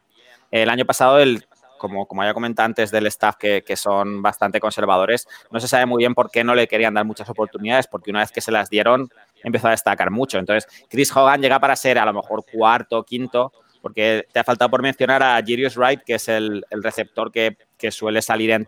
El 0.51 0.71
año 0.71 0.87
pasado, 0.87 1.19
el, 1.19 1.47
como, 1.77 2.07
como 2.07 2.25
ya 2.25 2.33
comenté 2.33 2.63
antes 2.63 2.91
del 2.91 3.07
staff 3.09 3.37
que, 3.37 3.63
que, 3.63 3.77
son 3.77 4.23
bastante 4.23 4.61
conservadores, 4.61 5.29
no 5.51 5.61
se 5.61 5.69
sabe 5.69 5.85
muy 5.85 5.99
bien 5.99 6.15
por 6.15 6.31
qué 6.31 6.43
no 6.43 6.55
le 6.55 6.67
querían 6.67 6.95
dar 6.95 7.05
muchas 7.05 7.29
oportunidades, 7.29 7.89
porque 7.89 8.11
una 8.11 8.21
vez 8.21 8.33
que 8.33 8.41
se 8.41 8.51
las 8.51 8.71
dieron 8.71 9.11
empezó 9.43 9.69
a 9.69 9.73
destacar 9.73 10.11
mucho. 10.11 10.39
Entonces, 10.39 10.67
Chris 10.89 11.15
Hogan 11.15 11.43
llega 11.43 11.61
para 11.61 11.77
ser 11.77 11.99
a 11.99 12.07
lo 12.07 12.15
mejor 12.15 12.45
cuarto, 12.51 13.03
quinto, 13.05 13.53
porque 13.81 14.27
te 14.33 14.41
ha 14.41 14.45
faltado 14.45 14.71
por 14.71 14.83
mencionar 14.83 15.23
a 15.23 15.41
Jirius 15.43 15.77
Wright, 15.77 16.03
que 16.05 16.15
es 16.15 16.29
el, 16.29 16.65
receptor 16.71 17.31
que, 17.31 17.57
suele 17.91 18.23
salir 18.23 18.67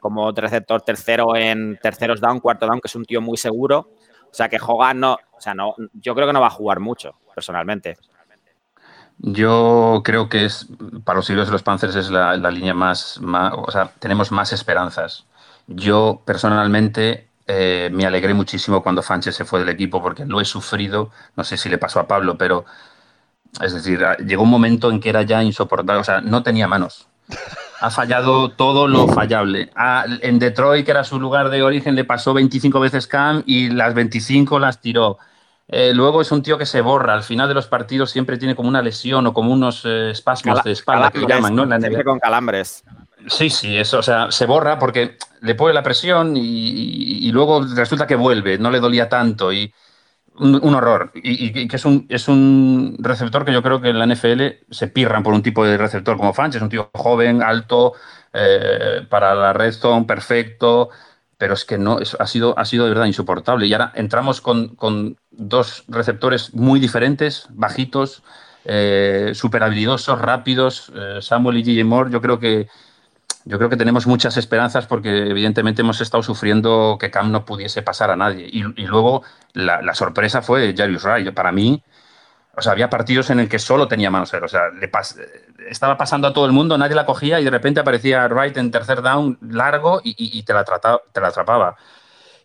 como 0.00 0.30
receptor 0.32 0.82
tercero 0.82 1.36
en 1.36 1.78
terceros 1.82 2.20
down, 2.20 2.40
cuarto 2.40 2.66
down, 2.66 2.80
que 2.80 2.88
es 2.88 2.94
un 2.94 3.04
tío 3.04 3.20
muy 3.20 3.36
seguro. 3.36 3.90
O 4.30 4.34
sea 4.34 4.48
que 4.48 4.58
Hogan 4.60 5.00
no, 5.00 5.14
o 5.14 5.40
sea, 5.40 5.54
no, 5.54 5.74
yo 5.94 6.14
creo 6.14 6.26
que 6.26 6.32
no 6.32 6.40
va 6.40 6.48
a 6.48 6.50
jugar 6.50 6.80
mucho, 6.80 7.14
personalmente. 7.34 7.96
Yo 9.18 10.02
creo 10.04 10.28
que 10.28 10.44
es, 10.44 10.68
para 11.04 11.16
los 11.18 11.28
Eagles 11.28 11.48
de 11.48 11.52
los 11.52 11.62
Panthers 11.62 11.96
es 11.96 12.10
la, 12.10 12.36
línea 12.36 12.74
más, 12.74 13.18
o 13.18 13.70
sea, 13.70 13.90
tenemos 13.98 14.30
más 14.30 14.52
esperanzas. 14.52 15.26
Yo 15.66 16.22
personalmente 16.24 17.28
eh, 17.46 17.90
me 17.92 18.06
alegré 18.06 18.32
muchísimo 18.32 18.82
cuando 18.82 19.02
Fanches 19.02 19.34
se 19.34 19.44
fue 19.44 19.60
del 19.60 19.70
equipo 19.70 20.00
porque 20.02 20.24
lo 20.24 20.40
he 20.40 20.44
sufrido, 20.44 21.10
no 21.34 21.44
sé 21.44 21.56
si 21.56 21.68
le 21.68 21.78
pasó 21.78 21.98
a 21.98 22.06
Pablo, 22.06 22.38
pero 22.38 22.64
es 23.60 23.74
decir, 23.74 24.04
ah, 24.04 24.16
llegó 24.16 24.42
un 24.42 24.50
momento 24.50 24.90
en 24.90 25.00
que 25.00 25.08
era 25.08 25.22
ya 25.22 25.42
insoportable, 25.42 26.00
o 26.00 26.04
sea, 26.04 26.20
no 26.20 26.42
tenía 26.42 26.68
manos. 26.68 27.08
Ha 27.80 27.90
fallado 27.90 28.50
todo 28.50 28.88
lo 28.88 29.06
fallable. 29.08 29.70
Ah, 29.76 30.04
en 30.22 30.38
Detroit, 30.38 30.84
que 30.84 30.90
era 30.90 31.04
su 31.04 31.20
lugar 31.20 31.50
de 31.50 31.62
origen, 31.62 31.94
le 31.94 32.04
pasó 32.04 32.34
25 32.34 32.80
veces 32.80 33.06
Cam 33.06 33.42
y 33.46 33.70
las 33.70 33.94
25 33.94 34.58
las 34.58 34.80
tiró. 34.80 35.18
Eh, 35.68 35.92
luego 35.94 36.22
es 36.22 36.32
un 36.32 36.42
tío 36.42 36.58
que 36.58 36.66
se 36.66 36.80
borra. 36.80 37.14
Al 37.14 37.22
final 37.22 37.46
de 37.46 37.54
los 37.54 37.66
partidos 37.66 38.10
siempre 38.10 38.38
tiene 38.38 38.56
como 38.56 38.68
una 38.68 38.82
lesión 38.82 39.26
o 39.26 39.34
como 39.34 39.52
unos 39.52 39.84
eh, 39.84 40.10
espasmos 40.10 40.64
de 40.64 40.72
espalda 40.72 41.10
que 41.10 41.26
llaman, 41.26 41.54
¿no? 41.54 41.68
con 42.04 42.18
calambres. 42.18 42.82
Sí, 43.28 43.50
sí, 43.50 43.76
eso, 43.76 43.98
o 43.98 44.02
sea, 44.02 44.30
se 44.30 44.46
borra 44.46 44.78
porque 44.78 45.18
le 45.42 45.54
pone 45.54 45.74
la 45.74 45.82
presión 45.82 46.36
y, 46.36 46.40
y, 46.40 47.30
luego 47.32 47.62
resulta 47.74 48.06
que 48.06 48.14
vuelve, 48.14 48.58
no 48.58 48.70
le 48.70 48.80
dolía 48.80 49.08
tanto 49.08 49.52
y 49.52 49.72
un, 50.38 50.74
horror. 50.74 51.10
Y, 51.14 51.68
que 51.68 51.76
es 51.76 51.84
un, 51.84 52.06
es 52.08 52.28
un 52.28 52.96
receptor 52.98 53.44
que 53.44 53.52
yo 53.52 53.62
creo 53.62 53.80
que 53.80 53.90
en 53.90 53.98
la 53.98 54.06
NFL 54.06 54.42
se 54.70 54.88
pirran 54.88 55.22
por 55.22 55.34
un 55.34 55.42
tipo 55.42 55.64
de 55.64 55.76
receptor 55.76 56.16
como 56.16 56.32
Fanch. 56.32 56.56
Es 56.56 56.62
un 56.62 56.68
tío 56.68 56.90
joven, 56.94 57.42
alto, 57.42 57.94
eh, 58.32 59.06
para 59.08 59.34
la 59.34 59.52
red 59.52 59.72
zone, 59.72 60.06
perfecto. 60.06 60.90
Pero 61.36 61.54
es 61.54 61.64
que 61.64 61.78
no, 61.78 61.98
ha, 62.18 62.26
sido, 62.26 62.58
ha 62.58 62.64
sido 62.64 62.84
de 62.84 62.90
verdad 62.90 63.06
insoportable. 63.06 63.66
Y 63.66 63.72
ahora 63.72 63.92
entramos 63.94 64.40
con, 64.40 65.16
dos 65.30 65.84
receptores 65.88 66.54
muy 66.54 66.80
diferentes, 66.80 67.46
bajitos, 67.50 68.22
eh, 68.64 69.32
súper 69.34 69.62
habilidosos, 69.62 70.20
rápidos. 70.20 70.92
Eh, 70.94 71.18
Samuel 71.20 71.58
y 71.58 71.64
G.J. 71.64 71.84
Moore, 71.84 72.10
yo 72.10 72.20
creo 72.20 72.38
que 72.38 72.68
yo 73.48 73.56
creo 73.56 73.70
que 73.70 73.78
tenemos 73.78 74.06
muchas 74.06 74.36
esperanzas 74.36 74.86
porque 74.86 75.30
evidentemente 75.30 75.80
hemos 75.80 76.02
estado 76.02 76.22
sufriendo 76.22 76.98
que 77.00 77.10
Cam 77.10 77.32
no 77.32 77.46
pudiese 77.46 77.80
pasar 77.80 78.10
a 78.10 78.16
nadie. 78.16 78.46
Y, 78.52 78.62
luego 78.86 79.22
la, 79.54 79.94
sorpresa 79.94 80.42
fue 80.42 80.74
Jarius 80.76 81.04
Wright. 81.04 81.34
Para 81.34 81.52
mí, 81.52 81.82
o 82.56 82.62
sea, 82.62 82.72
había 82.72 82.90
partidos 82.90 83.30
en 83.30 83.40
el 83.40 83.48
que 83.48 83.58
solo 83.58 83.88
tenía 83.88 84.10
manos. 84.10 84.32
O 84.34 84.48
sea, 84.48 84.70
estaba 85.68 85.96
pasando 85.96 86.28
a 86.28 86.32
todo 86.32 86.46
el 86.46 86.52
mundo, 86.52 86.78
nadie 86.78 86.94
la 86.94 87.06
cogía 87.06 87.40
y 87.40 87.44
de 87.44 87.50
repente 87.50 87.80
aparecía 87.80 88.26
Wright 88.28 88.56
en 88.56 88.70
tercer 88.70 89.02
down 89.02 89.38
largo 89.40 90.00
y, 90.02 90.42
te, 90.42 90.52
la 90.52 90.64
te 90.64 91.20
la 91.20 91.28
atrapaba. 91.28 91.76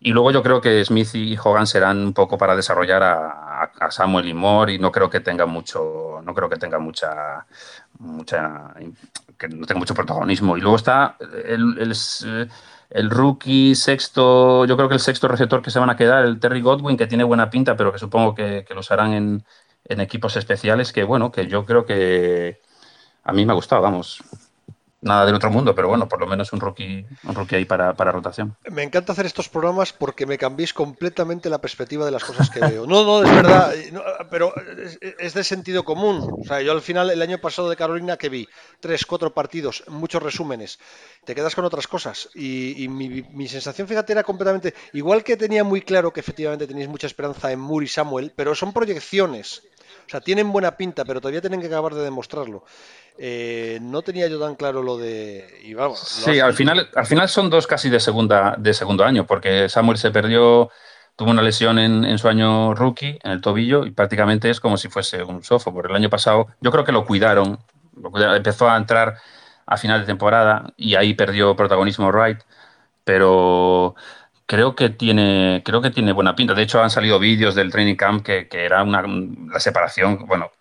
Y 0.05 0.11
luego 0.11 0.31
yo 0.31 0.43
creo 0.43 0.59
que 0.59 0.83
Smith 0.83 1.15
y 1.15 1.37
Hogan 1.41 1.65
serán 1.65 1.97
un 1.97 2.13
poco 2.13 2.37
para 2.37 2.57
desarrollar 2.57 3.01
a, 3.01 3.89
Samuel 3.89 4.27
y 4.27 4.33
Moore 4.33 4.73
y 4.73 4.79
no 4.79 4.91
creo 4.91 5.09
que 5.09 5.21
tengan 5.21 5.49
mucho, 5.49 6.19
no 6.21 6.33
creo 6.33 6.49
que 6.49 6.57
tenga 6.57 6.77
mucha, 6.77 7.45
mucha 7.99 8.73
que 9.37 9.47
no 9.47 9.65
tenga 9.65 9.79
mucho 9.79 9.93
protagonismo. 9.93 10.57
Y 10.57 10.61
luego 10.61 10.75
está 10.75 11.15
el, 11.45 11.95
rookie 13.09 13.75
sexto, 13.75 14.65
yo 14.65 14.75
creo 14.77 14.87
que 14.87 14.95
el 14.95 14.99
sexto 14.99 15.27
receptor 15.27 15.61
que 15.61 15.71
se 15.71 15.79
van 15.79 15.89
a 15.89 15.95
quedar, 15.97 16.25
el 16.25 16.39
Terry 16.39 16.61
Godwin, 16.61 16.97
que 16.97 17.07
tiene 17.07 17.23
buena 17.23 17.49
pinta, 17.49 17.75
pero 17.75 17.91
que 17.91 17.99
supongo 17.99 18.35
que, 18.35 18.65
que 18.67 18.73
los 18.75 18.91
harán 18.91 19.13
en, 19.13 19.45
en 19.85 20.01
equipos 20.01 20.35
especiales, 20.37 20.93
que 20.93 21.03
bueno, 21.03 21.31
que 21.31 21.47
yo 21.47 21.65
creo 21.65 21.85
que 21.85 22.61
a 23.23 23.33
mí 23.33 23.45
me 23.45 23.53
ha 23.53 23.55
gustado, 23.55 23.81
vamos 23.81 24.23
nada 25.03 25.25
del 25.25 25.35
otro 25.35 25.49
mundo, 25.49 25.75
pero 25.75 25.87
bueno, 25.87 26.07
por 26.07 26.19
lo 26.19 26.27
menos 26.27 26.51
un 26.53 26.59
rookie, 26.59 27.05
un 27.23 27.35
rookie 27.35 27.55
ahí 27.55 27.65
para, 27.65 27.93
rotación. 27.93 28.55
Me 28.69 28.83
encanta 28.83 29.13
hacer 29.13 29.25
estos 29.25 29.49
programas 29.49 29.93
porque 29.93 30.25
me 30.25 30.37
cambiéis 30.37 30.73
completamente 30.73 31.49
la 31.49 31.59
perspectiva 31.59 32.05
de 32.05 32.11
las 32.11 32.23
cosas 32.23 32.49
que 32.49 32.59
veo. 32.59 32.87
No, 32.87 33.03
no, 33.03 33.23
es 33.23 33.33
verdad, 33.33 33.73
pero 34.29 34.53
es, 35.19 35.33
de 35.33 35.43
sentido 35.43 35.83
común. 35.83 36.27
O 36.41 36.45
sea, 36.45 36.61
yo 36.61 36.71
al 36.71 36.81
final, 36.81 37.09
el 37.09 37.21
año 37.21 37.37
pasado 37.39 37.69
de 37.69 37.75
Carolina, 37.75 38.17
que 38.17 38.29
vi 38.29 38.47
tres, 38.79 39.05
cuatro 39.05 39.33
partidos, 39.33 39.83
muchos 39.87 40.21
resúmenes, 40.23 40.79
te 41.25 41.35
quedas 41.35 41.55
con 41.55 41.65
otras 41.65 41.87
cosas. 41.87 42.29
Y, 42.33 42.87
mi, 42.89 43.23
mi, 43.23 43.47
sensación, 43.47 43.87
fíjate, 43.87 44.13
era 44.13 44.23
completamente. 44.23 44.73
Igual 44.93 45.23
que 45.23 45.37
tenía 45.37 45.63
muy 45.63 45.81
claro 45.81 46.11
que 46.11 46.19
efectivamente 46.19 46.67
tenéis 46.67 46.87
mucha 46.87 47.07
esperanza 47.07 47.51
en 47.51 47.59
Moore 47.59 47.85
y 47.85 47.89
Samuel, 47.89 48.31
pero 48.35 48.55
son 48.55 48.73
proyecciones. 48.73 49.63
O 50.05 50.09
sea, 50.09 50.21
tienen 50.21 50.51
buena 50.51 50.75
pinta, 50.75 51.05
pero 51.05 51.21
todavía 51.21 51.41
tienen 51.41 51.61
que 51.61 51.67
acabar 51.67 51.93
de 51.93 52.03
demostrarlo. 52.03 52.63
Eh, 53.17 53.79
no 53.81 54.01
tenía 54.01 54.27
yo 54.27 54.39
tan 54.39 54.55
claro 54.55 54.81
lo 54.81 54.97
de. 54.97 55.61
sí, 55.95 56.39
al 56.39 56.53
final, 56.53 56.89
al 56.95 57.05
final 57.05 57.29
son 57.29 57.49
dos 57.49 57.67
casi 57.67 57.89
de 57.89 57.99
segunda, 57.99 58.55
de 58.57 58.73
segundo 58.73 59.05
año, 59.05 59.25
porque 59.27 59.69
Samuel 59.69 59.97
se 59.97 60.11
perdió, 60.11 60.71
tuvo 61.15 61.29
una 61.29 61.43
lesión 61.43 61.77
en, 61.77 62.17
su 62.17 62.27
año 62.27 62.73
rookie, 62.73 63.19
en 63.23 63.31
el 63.31 63.41
tobillo, 63.41 63.85
y 63.85 63.91
prácticamente 63.91 64.49
es 64.49 64.59
como 64.59 64.77
si 64.77 64.89
fuese 64.89 65.21
un 65.23 65.41
por 65.41 65.89
El 65.89 65.95
año 65.95 66.09
pasado, 66.09 66.47
yo 66.59 66.71
creo 66.71 66.83
que 66.83 66.91
lo 66.91 67.05
cuidaron, 67.05 67.59
empezó 68.35 68.67
a 68.67 68.77
entrar 68.77 69.17
a 69.65 69.77
final 69.77 70.01
de 70.01 70.07
temporada 70.07 70.73
y 70.75 70.95
ahí 70.95 71.13
perdió 71.13 71.55
protagonismo 71.55 72.09
Wright, 72.09 72.39
pero 73.03 73.95
creo 74.45 74.75
que 74.75 74.89
tiene, 74.89 75.61
creo 75.65 75.81
que 75.81 75.91
tiene 75.91 76.11
buena 76.11 76.35
pinta. 76.35 76.53
De 76.53 76.63
hecho, 76.63 76.81
han 76.81 76.89
salido 76.89 77.19
vídeos 77.19 77.55
del 77.55 77.71
training 77.71 77.95
camp 77.95 78.25
que, 78.25 78.47
que 78.47 78.65
era 78.65 78.83
una 78.83 79.01
la 79.01 79.59
separación, 79.59 80.25
bueno, 80.27 80.51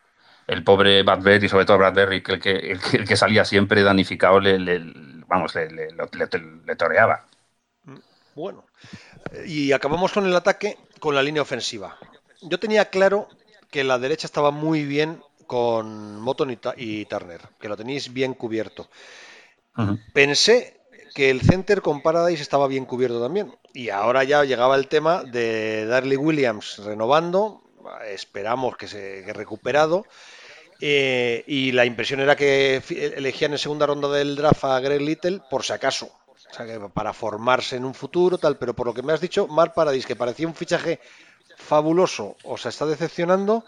el 0.46 0.64
pobre 0.64 1.02
Bradbury, 1.02 1.48
sobre 1.48 1.64
todo 1.64 1.78
Bradbury, 1.78 2.22
que 2.22 2.32
el 2.32 2.40
que, 2.40 2.72
el 2.92 3.06
que 3.06 3.16
salía 3.16 3.44
siempre 3.44 3.82
danificado, 3.82 4.40
le, 4.40 4.58
vamos, 5.26 5.54
le, 5.54 5.68
le, 5.70 6.76
toreaba. 6.76 7.26
Bueno, 8.34 8.64
y 9.46 9.72
acabamos 9.72 10.12
con 10.12 10.26
el 10.26 10.34
ataque 10.34 10.78
con 10.98 11.14
la 11.14 11.22
línea 11.22 11.42
ofensiva. 11.42 11.96
Yo 12.42 12.58
tenía 12.58 12.86
claro 12.86 13.28
que 13.70 13.84
la 13.84 13.98
derecha 13.98 14.26
estaba 14.26 14.50
muy 14.50 14.84
bien 14.84 15.22
con 15.46 16.20
Moton 16.20 16.56
y, 16.76 17.04
Turner, 17.06 17.40
que 17.60 17.68
lo 17.68 17.76
tenéis 17.76 18.12
bien 18.12 18.34
cubierto. 18.34 18.88
Pensé 20.12 20.81
que 21.14 21.30
el 21.30 21.42
center 21.42 21.82
con 21.82 22.02
Paradise 22.02 22.42
estaba 22.42 22.66
bien 22.66 22.84
cubierto 22.84 23.20
también. 23.20 23.54
Y 23.74 23.90
ahora 23.90 24.24
ya 24.24 24.44
llegaba 24.44 24.76
el 24.76 24.88
tema 24.88 25.22
de 25.22 25.86
Darley 25.86 26.16
Williams 26.16 26.78
renovando, 26.84 27.62
esperamos 28.08 28.76
que 28.76 28.88
se 28.88 29.22
que 29.24 29.32
recuperado. 29.32 30.04
Eh, 30.80 31.44
y 31.46 31.72
la 31.72 31.84
impresión 31.84 32.20
era 32.20 32.34
que 32.34 32.82
elegían 33.16 33.52
en 33.52 33.58
segunda 33.58 33.86
ronda 33.86 34.08
del 34.08 34.34
draft 34.34 34.64
a 34.64 34.80
Greg 34.80 35.00
Little 35.00 35.40
por 35.48 35.62
si 35.62 35.72
acaso. 35.72 36.10
O 36.26 36.54
sea, 36.54 36.66
que 36.66 36.78
para 36.92 37.12
formarse 37.12 37.76
en 37.76 37.84
un 37.84 37.94
futuro, 37.94 38.36
tal. 38.36 38.58
Pero 38.58 38.74
por 38.74 38.86
lo 38.86 38.94
que 38.94 39.02
me 39.02 39.12
has 39.12 39.20
dicho, 39.20 39.46
Mar 39.46 39.72
Paradise, 39.74 40.06
que 40.06 40.16
parecía 40.16 40.46
un 40.46 40.54
fichaje 40.54 41.00
fabuloso, 41.56 42.36
o 42.44 42.56
está 42.56 42.84
decepcionando. 42.84 43.64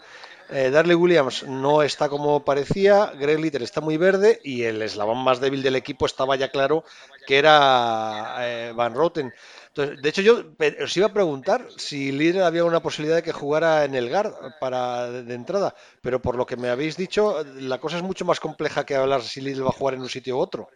Eh, 0.49 0.69
Darley 0.69 0.95
Williams 0.95 1.43
no 1.43 1.81
está 1.81 2.07
como 2.07 2.45
parecía, 2.45 3.11
Greg 3.17 3.39
Little 3.39 3.63
está 3.63 3.81
muy 3.81 3.97
verde 3.97 4.39
y 4.43 4.63
el 4.63 4.81
eslabón 4.81 5.23
más 5.23 5.39
débil 5.39 5.63
del 5.63 5.75
equipo 5.75 6.05
estaba 6.05 6.35
ya 6.35 6.49
claro 6.49 6.83
que 7.25 7.37
era 7.37 8.35
eh, 8.39 8.71
Van 8.75 8.93
Roten. 8.93 9.33
Entonces, 9.69 10.01
de 10.01 10.09
hecho, 10.09 10.21
yo 10.21 10.43
os 10.83 10.97
iba 10.97 11.07
a 11.07 11.13
preguntar 11.13 11.67
si 11.77 12.11
Little 12.11 12.43
había 12.43 12.63
una 12.63 12.79
posibilidad 12.79 13.17
de 13.17 13.23
que 13.23 13.31
jugara 13.31 13.85
en 13.85 13.95
el 13.95 14.09
GAR 14.09 14.33
para 14.59 15.09
de, 15.09 15.33
entrada, 15.33 15.73
pero 16.01 16.21
por 16.21 16.35
lo 16.35 16.45
que 16.45 16.57
me 16.57 16.69
habéis 16.69 16.95
dicho, 16.95 17.43
la 17.55 17.79
cosa 17.79 17.97
es 17.97 18.03
mucho 18.03 18.23
más 18.23 18.39
compleja 18.39 18.85
que 18.85 18.95
hablar 18.95 19.23
si 19.23 19.41
Little 19.41 19.63
va 19.63 19.69
a 19.69 19.73
jugar 19.73 19.95
en 19.95 20.01
un 20.01 20.09
sitio 20.09 20.37
u 20.37 20.39
otro. 20.39 20.69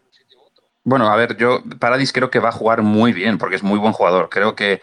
Bueno, 0.84 1.12
a 1.12 1.16
ver, 1.16 1.38
yo 1.38 1.62
Paradis 1.80 2.12
creo 2.12 2.32
que 2.32 2.40
va 2.40 2.50
a 2.50 2.54
jugar 2.54 2.82
muy 2.82 3.14
bien 3.14 3.38
porque 3.38 3.56
es 3.56 3.64
muy 3.64 3.78
buen 3.78 3.94
jugador. 3.94 4.30
Creo 4.30 4.56
que 4.56 4.82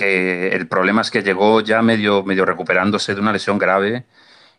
que 0.00 0.48
el 0.56 0.66
problema 0.66 1.02
es 1.02 1.10
que 1.10 1.22
llegó 1.22 1.60
ya 1.60 1.82
medio, 1.82 2.22
medio 2.22 2.46
recuperándose 2.46 3.14
de 3.14 3.20
una 3.20 3.34
lesión 3.34 3.58
grave 3.58 4.06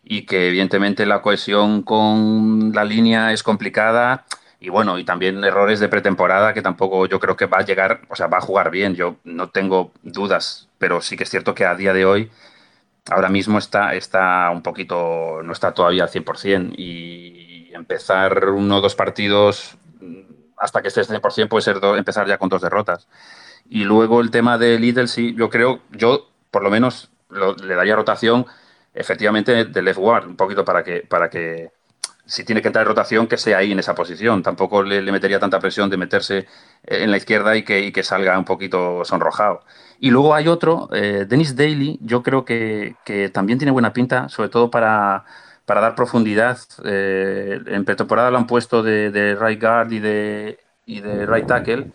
y 0.04 0.28
que 0.28 0.50
evidentemente 0.50 1.08
la 1.08 1.24
cohesión 1.24 1.82
con 1.82 2.72
la 2.76 2.86
línea 2.86 3.34
es 3.34 3.42
complicada 3.42 4.26
y 4.60 4.70
bueno, 4.70 5.00
y 5.00 5.04
también 5.04 5.44
errores 5.44 5.80
de 5.80 5.89
pretemporada 5.89 6.54
que 6.54 6.62
tampoco 6.62 7.08
yo 7.08 7.20
creo 7.20 7.36
que 7.36 7.48
va 7.48 7.58
a 7.58 7.66
llegar, 7.66 8.02
o 8.10 8.16
sea, 8.16 8.28
va 8.28 8.38
a 8.38 8.42
jugar 8.42 8.70
bien, 8.70 8.94
yo 8.94 9.16
no 9.24 9.50
tengo 9.50 9.92
dudas, 10.04 10.70
pero 10.78 11.02
sí 11.02 11.18
que 11.18 11.24
es 11.24 11.30
cierto 11.32 11.56
que 11.56 11.66
a 11.66 11.74
día 11.74 11.94
de 11.94 12.06
hoy 12.06 12.30
ahora 13.10 13.30
mismo 13.30 13.58
está, 13.58 13.96
está 13.96 14.52
un 14.52 14.62
poquito, 14.62 15.42
no 15.44 15.54
está 15.54 15.74
todavía 15.74 16.04
al 16.04 16.12
100% 16.12 16.76
y 16.78 17.72
empezar 17.74 18.50
uno 18.50 18.78
o 18.78 18.82
dos 18.82 18.94
partidos 18.94 19.76
hasta 20.56 20.84
que 20.84 20.89
esté 20.89 21.00
al 21.00 21.08
100% 21.08 21.50
puede 21.50 21.64
ser 21.64 21.80
empezar 21.98 22.28
ya 22.28 22.38
con 22.38 22.48
dos 22.50 22.62
derrotas. 22.62 23.08
Y 23.74 23.86
luego 23.86 24.19
el 24.19 24.32
tema 24.32 24.57
de 24.57 24.78
Lidl, 24.78 25.07
sí, 25.07 25.34
yo 25.34 25.49
creo, 25.49 25.80
yo 25.91 26.28
por 26.51 26.61
lo 26.61 26.69
menos 26.69 27.09
le 27.30 27.74
daría 27.74 27.95
rotación 27.95 28.45
efectivamente 28.93 29.63
de 29.63 29.82
left 29.82 29.97
guard, 29.97 30.28
un 30.28 30.36
poquito 30.36 30.65
para 30.65 30.84
que, 30.84 31.07
para 31.07 31.30
que 31.30 31.72
si 32.26 32.43
tiene 32.43 32.61
que 32.61 32.67
entrar 32.67 32.84
en 32.84 32.89
rotación, 32.89 33.28
que 33.28 33.38
sea 33.38 33.59
ahí 33.59 33.72
en 33.72 33.80
esa 33.80 33.95
posición. 33.95 34.43
Tampoco 34.43 34.84
le, 34.84 35.09
metería 35.09 35.39
tanta 35.39 35.61
presión 35.61 35.89
de 35.89 35.95
meterse 35.95 36.47
en 36.84 37.11
la 37.11 37.15
izquierda 37.15 37.55
y 37.55 37.63
que, 37.63 37.93
que 37.93 38.03
salga 38.03 38.38
un 38.38 38.43
poquito 38.43 39.05
sonrojado. 39.05 39.61
Y 40.01 40.11
luego 40.11 40.36
hay 40.36 40.49
otro, 40.49 40.89
eh, 40.91 41.26
Dennis 41.26 41.55
Daly, 41.55 41.97
yo 42.01 42.24
creo 42.24 42.43
que, 42.43 42.97
también 43.34 43.57
tiene 43.57 43.72
buena 43.72 43.93
pinta, 43.93 44.28
sobre 44.28 44.49
todo 44.49 44.69
para, 44.69 45.24
para 45.65 45.80
dar 45.80 45.95
profundidad. 45.95 46.59
Eh, 46.84 47.57
en 47.67 47.86
pretemporada 47.86 48.32
lo 48.32 48.38
han 48.38 48.47
puesto 48.47 48.84
de, 48.84 49.11
de 49.11 49.34
right 49.36 49.61
guard 49.61 49.93
y 49.93 49.99
de, 49.99 50.59
y 50.86 50.99
de 50.99 51.26
right 51.26 51.47
tackle 51.47 51.93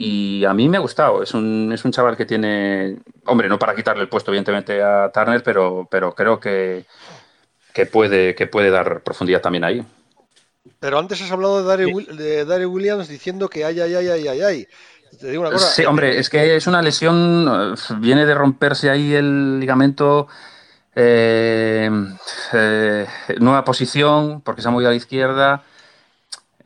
y 0.00 0.44
a 0.44 0.54
mí 0.54 0.68
me 0.68 0.76
ha 0.76 0.80
gustado. 0.80 1.24
Es 1.24 1.34
un, 1.34 1.72
es 1.72 1.84
un 1.84 1.90
chaval 1.90 2.16
que 2.16 2.24
tiene, 2.24 2.98
hombre, 3.26 3.48
no 3.48 3.58
para 3.58 3.74
quitarle 3.74 4.02
el 4.02 4.08
puesto, 4.08 4.30
evidentemente, 4.30 4.80
a 4.80 5.10
Turner, 5.12 5.42
pero, 5.42 5.88
pero 5.90 6.14
creo 6.14 6.38
que, 6.38 6.86
que, 7.74 7.84
puede, 7.84 8.36
que 8.36 8.46
puede 8.46 8.70
dar 8.70 9.02
profundidad 9.02 9.40
también 9.40 9.64
ahí. 9.64 9.84
Pero 10.78 11.00
antes 11.00 11.20
has 11.20 11.32
hablado 11.32 11.64
de 11.64 12.44
Daryl, 12.44 12.66
Williams 12.66 13.08
diciendo 13.08 13.48
que 13.48 13.64
ay, 13.64 13.80
ay, 13.80 13.96
ay, 13.96 14.08
ay, 14.08 14.28
ay, 14.28 14.40
ay. 14.40 14.68
Te 15.18 15.30
digo 15.30 15.42
una 15.42 15.50
cosa. 15.50 15.66
Sí, 15.66 15.84
hombre, 15.84 16.16
es 16.16 16.30
que 16.30 16.54
es 16.54 16.68
una 16.68 16.80
lesión, 16.80 17.74
viene 17.96 18.24
de 18.24 18.34
romperse 18.34 18.90
ahí 18.90 19.14
el 19.14 19.58
ligamento. 19.58 20.28
Eh, 20.94 21.90
eh, 22.52 23.06
nueva 23.40 23.64
posición, 23.64 24.42
porque 24.42 24.62
se 24.62 24.68
ha 24.68 24.70
movido 24.70 24.90
a 24.90 24.92
la 24.92 24.96
izquierda. 24.96 25.64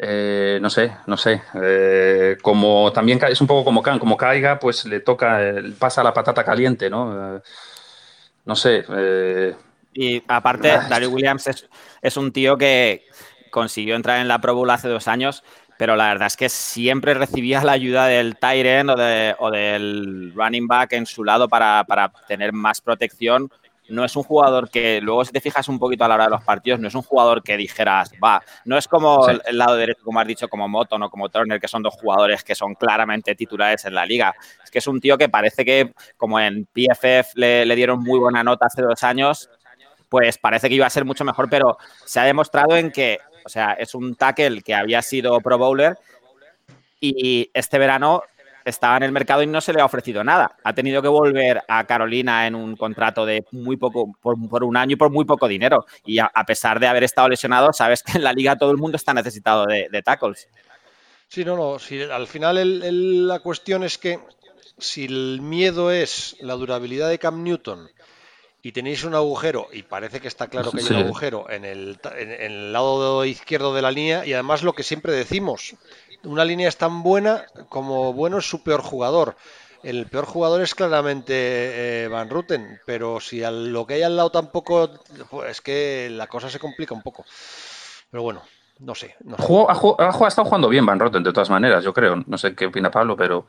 Eh, 0.05 0.59
no 0.61 0.69
sé, 0.69 0.93
no 1.07 1.17
sé. 1.17 1.43
Eh, 1.63 2.37
como 2.43 2.93
también 2.93 3.21
es 3.29 3.41
un 3.41 3.47
poco 3.47 3.65
como 3.65 3.83
como 3.83 4.17
caiga, 4.17 4.59
pues 4.59 4.85
le 4.85 4.99
toca, 4.99 5.39
pasa 5.79 6.03
la 6.03 6.13
patata 6.13 6.43
caliente, 6.43 6.91
¿no? 6.91 7.37
Eh, 7.37 7.41
no 8.45 8.57
sé. 8.57 8.85
Y 9.93 10.21
aparte, 10.27 10.73
ah, 10.73 10.87
Dario 10.89 11.11
Williams 11.11 11.69
es, 12.03 12.17
un 12.17 12.33
tío 12.33 12.59
que 12.59 13.07
consiguió 13.51 13.95
entrar 13.95 14.19
en 14.19 14.27
la 14.27 14.41
Pro 14.41 14.57
Bowl 14.57 14.71
hace 14.71 14.89
dos 14.89 15.07
años, 15.07 15.45
pero 15.79 15.95
la 15.95 16.09
verdad 16.09 16.27
es 16.27 16.37
que 16.37 16.49
siempre 16.49 17.15
recibía 17.15 17.63
la 17.63 17.73
ayuda 17.73 18.07
del 18.07 18.37
tight 18.39 18.89
o, 18.89 18.97
o 19.39 19.51
del 19.53 20.33
running 20.35 20.67
back 20.67 20.95
en 20.95 21.07
su 21.07 21.23
lado 21.23 21.49
para, 21.49 21.85
para 21.85 22.11
tener 22.27 22.53
más 22.53 22.81
protección 22.81 23.53
no 23.89 24.05
es 24.05 24.17
un 24.17 24.23
jugador 24.23 24.71
que, 24.71 25.01
luego 25.01 25.25
si 25.25 25.33
te 25.33 25.41
fijas 25.41 25.69
un 25.69 25.79
poquito 25.79 26.05
a 26.05 26.09
la 26.09 26.15
hora 26.15 26.25
de 26.25 26.31
los 26.31 26.45
partidos, 26.45 26.81
no 26.81 26.89
es 26.89 26.95
un 26.95 27.03
jugador 27.03 27.43
que 27.43 27.57
dijeras, 27.57 28.13
va, 28.23 28.43
no 28.65 28.79
es 28.79 28.89
como 28.89 29.29
el 29.29 29.59
lado 29.59 29.77
derecho, 29.77 30.03
como 30.05 30.21
has 30.21 30.27
dicho, 30.27 30.49
como 30.49 30.69
Moton 30.69 31.03
o 31.03 31.11
como 31.11 31.29
Turner, 31.29 31.61
que 31.61 31.69
son 31.69 31.83
dos 31.83 31.95
jugadores 31.95 32.45
que 32.45 32.55
son 32.55 32.75
claramente 32.75 33.35
titulares 33.35 33.85
en 33.85 33.95
la 33.95 34.07
liga. 34.07 34.35
Es 34.63 34.71
que 34.71 34.79
es 34.79 34.87
un 34.87 35.01
tío 35.01 35.19
que 35.19 35.29
parece 35.29 35.65
que, 35.65 35.93
como 36.17 36.39
en 36.41 36.67
PFF 36.67 37.35
le, 37.35 37.67
le 37.67 37.77
dieron 37.77 38.01
muy 38.01 38.19
buena 38.19 38.43
nota 38.43 38.67
hace 38.67 38.83
dos 38.83 39.03
años, 39.03 39.51
pues 40.09 40.39
parece 40.39 40.69
que 40.69 40.75
iba 40.75 40.87
a 40.87 40.91
ser 40.91 41.05
mucho 41.05 41.25
mejor, 41.25 41.49
pero 41.49 41.79
se 42.05 42.21
ha 42.21 42.25
demostrado 42.25 42.77
en 42.77 42.91
que, 42.91 43.19
o 43.45 43.49
sea, 43.49 43.73
es 43.73 43.95
un 43.95 44.15
tackle 44.15 44.63
que 44.63 44.75
había 44.75 45.03
sido 45.03 45.41
Pro 45.41 45.59
Bowler 45.59 45.99
y 47.01 47.51
este 47.53 47.79
verano 47.79 48.23
estaba 48.65 48.97
en 48.97 49.03
el 49.05 49.13
mercado 49.13 49.43
y 49.43 49.47
no 49.47 49.61
se 49.61 49.73
le 49.73 49.81
ha 49.81 49.85
ofrecido 49.85 50.25
nada. 50.25 50.57
Ha 50.65 50.75
tenido 50.75 51.03
que 51.03 51.09
volver 51.09 51.63
a 51.69 51.85
Carolina 51.85 52.47
en 52.47 52.55
un 52.55 52.77
contrato 52.77 53.27
de 53.27 53.45
muy 53.53 53.77
poco, 53.77 54.13
por, 54.21 54.65
un 54.65 54.77
año 54.77 54.95
y 54.95 54.97
por 54.97 55.11
muy 55.11 55.25
poco 55.25 55.49
dinero. 55.49 55.87
Y 56.05 56.19
a, 56.19 56.31
pesar 56.47 56.81
de 56.81 56.87
haber 56.87 57.05
estado 57.05 57.29
lesionado, 57.29 57.73
sabes 57.73 58.03
que 58.03 58.19
en 58.19 58.25
la 58.25 58.33
liga 58.33 58.57
todo 58.57 58.71
el 58.71 58.79
mundo 58.79 58.97
está 58.97 59.15
necesitado 59.15 59.67
de, 59.67 60.03
tackles. 60.03 60.49
Sí, 61.29 61.45
no, 61.45 61.57
no. 61.57 61.79
Si 61.79 62.03
al 62.03 62.27
final 62.27 63.27
la 63.29 63.41
cuestión 63.41 63.85
es 63.85 63.99
que 63.99 64.19
si 64.79 65.05
el 65.05 65.41
miedo 65.41 65.91
es 65.91 66.37
la 66.41 66.55
durabilidad 66.55 67.09
de 67.09 67.19
Cam 67.19 67.43
Newton 67.43 67.89
y 68.63 68.73
tenéis 68.73 69.03
un 69.05 69.15
agujero, 69.15 69.69
y 69.73 69.83
parece 69.83 70.21
que 70.21 70.29
está 70.29 70.47
claro 70.47 70.71
que 70.71 70.81
hay 70.81 70.87
un 70.87 71.07
agujero 71.07 71.51
en 71.51 71.65
el, 71.65 71.99
en 72.17 72.31
el 72.31 72.73
lado 72.73 73.25
izquierdo 73.25 73.75
de 73.75 73.83
la 73.83 73.91
línea, 73.91 74.25
y 74.25 74.35
además 74.35 74.63
lo 74.63 74.73
que 74.73 74.85
siempre 74.85 75.13
decimos, 75.13 75.75
una 76.25 76.45
línea 76.45 76.69
es 76.69 76.77
tan 76.77 77.03
buena 77.03 77.45
como 77.69 78.13
bueno 78.13 78.39
es 78.39 78.49
su 78.49 78.63
peor 78.63 78.83
jugador. 78.83 79.37
El 79.83 80.07
peor 80.07 80.27
jugador 80.27 80.63
es 80.63 80.75
claramente 80.75 82.05
eh, 82.05 82.09
Van 82.09 82.31
Ruten, 82.31 82.79
pero 82.87 83.19
si 83.19 83.41
lo 83.41 83.85
que 83.85 83.95
hay 83.95 84.03
al 84.03 84.17
lado 84.17 84.31
tampoco, 84.31 84.91
pues 85.29 85.51
es 85.51 85.61
que 85.61 86.09
la 86.11 86.29
cosa 86.29 86.49
se 86.49 86.61
complica 86.61 86.95
un 86.95 87.03
poco. 87.03 87.25
Pero 88.11 88.23
bueno, 88.23 88.43
no 88.79 88.95
sé. 88.95 89.17
ha, 89.69 90.29
estado 90.29 90.45
jugando 90.45 90.69
bien 90.69 90.87
Van 90.87 91.01
Ruten 91.01 91.25
de 91.25 91.33
todas 91.33 91.51
maneras, 91.51 91.83
yo 91.83 91.93
creo. 91.93 92.23
No 92.27 92.39
sé 92.39 92.55
qué 92.55 92.67
opina 92.67 92.93
Pablo, 92.93 93.17
pero 93.17 93.47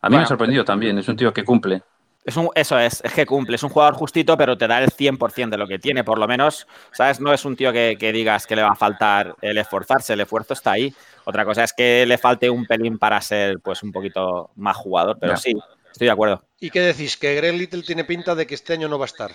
a 0.00 0.08
mí 0.08 0.16
me 0.16 0.22
ha 0.22 0.26
sorprendido 0.26 0.64
también. 0.64 0.98
Es 0.98 1.08
un 1.08 1.16
tío 1.16 1.32
que 1.32 1.44
cumple. 1.44 1.82
Es 2.26 2.36
un, 2.36 2.50
eso 2.56 2.76
es, 2.76 3.00
es 3.04 3.12
que 3.12 3.24
cumple, 3.24 3.54
es 3.54 3.62
un 3.62 3.70
jugador 3.70 3.94
justito, 3.94 4.36
pero 4.36 4.58
te 4.58 4.66
da 4.66 4.82
el 4.82 4.90
100% 4.90 5.48
de 5.48 5.56
lo 5.56 5.68
que 5.68 5.78
tiene, 5.78 6.02
por 6.02 6.18
lo 6.18 6.26
menos, 6.26 6.66
¿sabes? 6.90 7.20
No 7.20 7.32
es 7.32 7.44
un 7.44 7.54
tío 7.54 7.72
que, 7.72 7.96
digas 8.12 8.48
que 8.48 8.56
le 8.56 8.62
va 8.62 8.70
a 8.70 8.74
faltar 8.74 9.36
el 9.40 9.56
esforzarse, 9.58 10.14
el 10.14 10.20
esfuerzo 10.20 10.54
está 10.54 10.72
ahí. 10.72 10.92
Otra 11.24 11.44
cosa 11.44 11.62
es 11.62 11.72
que 11.72 12.04
le 12.04 12.18
falte 12.18 12.50
un 12.50 12.66
pelín 12.66 12.98
para 12.98 13.20
ser 13.20 13.60
pues 13.60 13.84
un 13.84 13.92
poquito 13.92 14.50
más 14.56 14.76
jugador, 14.76 15.16
pero 15.20 15.36
sí, 15.36 15.54
estoy 15.92 16.06
de 16.06 16.10
acuerdo. 16.10 16.42
¿Y 16.58 16.70
qué 16.70 16.80
decís? 16.80 17.16
¿Que 17.16 17.36
Greg 17.36 17.54
Little 17.54 17.84
tiene 17.84 18.02
pinta 18.02 18.34
de 18.34 18.44
que 18.44 18.56
este 18.56 18.72
año 18.72 18.88
no 18.88 18.98
va 18.98 19.04
a 19.04 19.06
estar? 19.06 19.30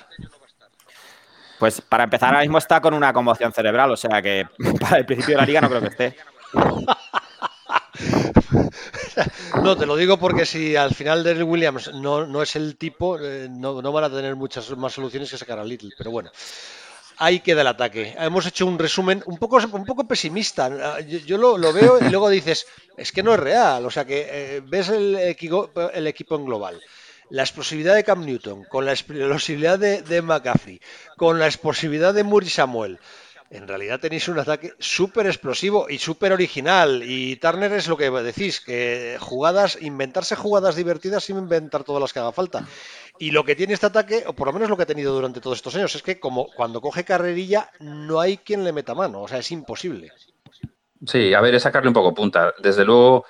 Pues 1.60 1.80
para 1.80 2.04
empezar, 2.04 2.30
ahora 2.30 2.42
mismo 2.42 2.58
está 2.58 2.82
con 2.82 2.94
una 2.94 3.14
conmoción 3.14 3.54
cerebral, 3.54 3.92
o 3.92 3.98
sea 3.98 4.22
que 4.22 4.48
para 4.82 4.98
el 4.98 5.06
principio 5.06 5.36
de 5.36 5.42
la 5.42 5.48
liga 5.48 5.62
no 5.62 5.70
creo 5.70 5.82
que 5.82 5.88
esté. 5.88 6.16
No, 9.64 9.78
te 9.78 9.86
lo 9.86 9.96
digo 9.96 10.18
porque 10.18 10.46
si 10.46 10.76
al 10.76 10.94
final 10.94 11.24
Daryl 11.24 11.44
Williams 11.44 11.94
no, 11.94 12.26
no 12.26 12.42
es 12.42 12.56
el 12.56 12.78
tipo, 12.78 13.20
eh, 13.20 13.48
no, 13.50 13.82
no, 13.82 13.92
van 13.92 14.06
a 14.06 14.10
tener 14.10 14.36
muchas 14.36 14.70
más 14.78 14.94
soluciones 14.94 15.30
que 15.30 15.38
sacar 15.38 15.60
a 15.60 15.64
Little. 15.64 15.92
Pero 15.98 16.12
bueno, 16.12 16.32
ahí 17.18 17.40
queda 17.40 17.62
el 17.62 17.68
ataque. 17.68 18.16
Hemos 18.18 18.46
hecho 18.46 18.66
un 18.66 18.80
resumen 18.80 19.24
un 19.26 19.38
poco, 19.38 19.58
un 19.58 19.86
poco 19.86 20.08
pesimista. 20.08 21.00
Yo, 21.02 21.38
lo, 21.38 21.74
veo 21.74 22.00
y 22.00 22.10
luego 22.10 22.30
dices, 22.30 22.66
es 22.98 23.12
que 23.12 23.24
no 23.24 23.34
es 23.34 23.40
real. 23.40 23.86
O 23.86 23.92
sea 23.92 24.06
que 24.06 24.28
eh, 24.30 24.62
ves 24.66 24.90
el 24.90 25.16
equipo, 25.16 25.70
el 25.94 26.08
equipo 26.08 26.36
en 26.36 26.46
global 26.46 26.80
la 27.30 27.44
explosividad 27.44 27.96
de 27.96 28.04
Cam 28.04 28.26
Newton, 28.26 28.66
con 28.66 28.86
la 28.86 28.92
explosividad 28.92 29.80
de, 29.80 30.02
de 30.02 30.22
McCaffrey, 30.22 30.82
con 31.16 31.40
la 31.40 31.46
explosividad 31.46 32.14
de 32.14 32.26
Murray 32.26 32.50
Samuel, 32.50 33.00
en 33.52 33.68
realidad 33.68 34.00
tenéis 34.00 34.30
un 34.30 34.40
ataque 34.40 34.74
súper 34.80 35.28
explosivo 35.28 35.88
y 35.90 35.98
súper 35.98 36.32
original. 36.32 37.04
Y 37.04 37.36
Turner 37.36 37.74
es 37.74 37.90
lo 37.90 37.98
que 37.98 38.10
decís, 38.10 38.62
que 38.62 39.18
jugadas, 39.20 39.78
inventarse 39.82 40.38
jugadas 40.38 40.76
divertidas 40.76 41.26
sin 41.26 41.38
inventar 41.38 41.84
todas 41.84 42.02
las 42.02 42.14
que 42.14 42.20
haga 42.20 42.32
falta. 42.32 42.66
Y 43.20 43.32
lo 43.32 43.44
que 43.44 43.58
tiene 43.58 43.74
este 43.74 43.88
ataque, 43.88 44.24
o 44.26 44.34
por 44.34 44.48
lo 44.48 44.54
menos 44.54 44.70
lo 44.70 44.78
que 44.78 44.84
ha 44.84 44.88
tenido 44.88 45.14
durante 45.14 45.42
todos 45.42 45.58
estos 45.58 45.76
años, 45.76 45.94
es 45.94 46.02
que 46.02 46.18
como 46.18 46.48
cuando 46.56 46.80
coge 46.80 47.04
carrerilla 47.04 47.70
no 47.82 48.22
hay 48.22 48.38
quien 48.38 48.64
le 48.64 48.72
meta 48.72 48.96
mano, 48.96 49.24
o 49.24 49.28
sea, 49.28 49.40
es 49.40 49.52
imposible. 49.52 50.12
Sí, 51.06 51.34
a 51.34 51.42
ver, 51.42 51.54
es 51.54 51.64
sacarle 51.64 51.90
un 51.90 51.94
poco 51.94 52.14
punta. 52.14 52.54
Desde 52.64 52.86
luego, 52.86 53.26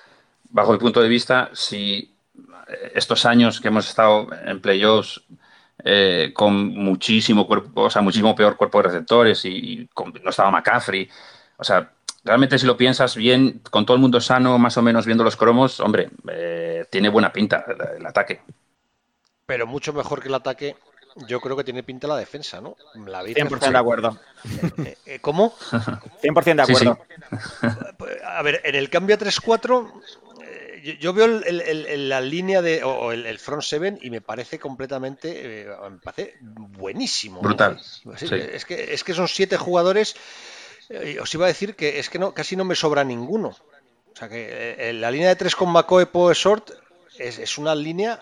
bajo 0.49 0.71
mi 0.71 0.77
punto 0.77 1.01
de 1.01 1.09
vista, 1.09 1.49
si 1.53 2.13
estos 2.93 3.25
años 3.25 3.59
que 3.59 3.69
hemos 3.69 3.89
estado 3.89 4.27
en 4.45 4.61
playoffs 4.61 5.23
eh, 5.83 6.31
con 6.33 6.69
muchísimo 6.69 7.47
cuerpo, 7.47 7.83
o 7.83 7.89
sea, 7.89 8.01
muchísimo 8.01 8.35
peor 8.35 8.57
cuerpo 8.57 8.79
de 8.79 8.89
receptores 8.89 9.43
y, 9.45 9.89
no 10.23 10.29
estaba 10.29 10.51
McCaffrey, 10.51 11.09
o 11.57 11.63
sea, 11.63 11.91
realmente 12.23 12.59
si 12.59 12.65
lo 12.65 12.77
piensas 12.77 13.15
bien, 13.15 13.61
con 13.69 13.85
todo 13.85 13.95
el 13.95 14.01
mundo 14.01 14.21
sano, 14.21 14.57
más 14.57 14.77
o 14.77 14.81
menos 14.81 15.05
viendo 15.05 15.23
los 15.23 15.35
cromos, 15.35 15.79
hombre, 15.79 16.09
eh, 16.31 16.85
tiene 16.89 17.09
buena 17.09 17.31
pinta 17.33 17.65
el, 17.97 18.05
ataque. 18.05 18.41
Pero 19.45 19.67
mucho 19.67 19.91
mejor 19.93 20.21
que 20.21 20.27
el 20.27 20.35
ataque, 20.35 20.75
yo 21.27 21.41
creo 21.41 21.57
que 21.57 21.63
tiene 21.63 21.83
pinta 21.83 22.07
la 22.07 22.15
defensa, 22.17 22.61
¿no? 22.61 22.77
La 23.05 23.23
100% 23.23 23.71
de 23.71 23.77
acuerdo. 23.77 24.17
Eh, 25.05 25.19
¿Cómo? 25.19 25.53
100% 26.23 26.55
de 26.55 26.61
acuerdo. 26.61 26.99
A 28.25 28.41
ver, 28.43 28.61
en 28.63 28.75
el 28.75 28.89
cambio 28.89 29.15
a 29.15 29.19
3-4 29.19 29.91
yo, 30.99 31.13
veo 31.13 31.27
la 31.27 32.21
línea 32.21 32.61
de 32.61 32.83
o 32.83 33.11
el, 33.11 33.39
front 33.39 33.63
seven 33.63 33.99
y 34.01 34.09
me 34.09 34.21
parece 34.21 34.59
completamente, 34.59 35.61
eh, 35.63 35.67
me 35.89 35.97
parece 35.97 36.35
buenísimo. 36.41 37.41
Brutal. 37.41 37.79
Es, 38.19 38.65
que, 38.65 38.93
es 38.93 39.03
que 39.03 39.13
son 39.13 39.27
siete 39.27 39.57
jugadores. 39.57 40.15
Eh, 40.89 41.19
os 41.21 41.33
iba 41.33 41.45
a 41.45 41.47
decir 41.47 41.75
que 41.75 41.99
es 41.99 42.09
que 42.09 42.19
no, 42.19 42.33
casi 42.33 42.55
no 42.55 42.65
me 42.65 42.75
sobra 42.75 43.03
ninguno. 43.03 43.49
O 43.49 44.15
sea 44.15 44.29
que 44.29 44.75
eh, 44.77 44.93
la 44.93 45.11
línea 45.11 45.29
de 45.29 45.35
tres 45.35 45.55
con 45.55 45.71
McCoy, 45.71 46.05
Poe, 46.05 46.33
Short 46.33 46.71
es, 47.17 47.39
es 47.39 47.57
una 47.57 47.75
línea 47.75 48.19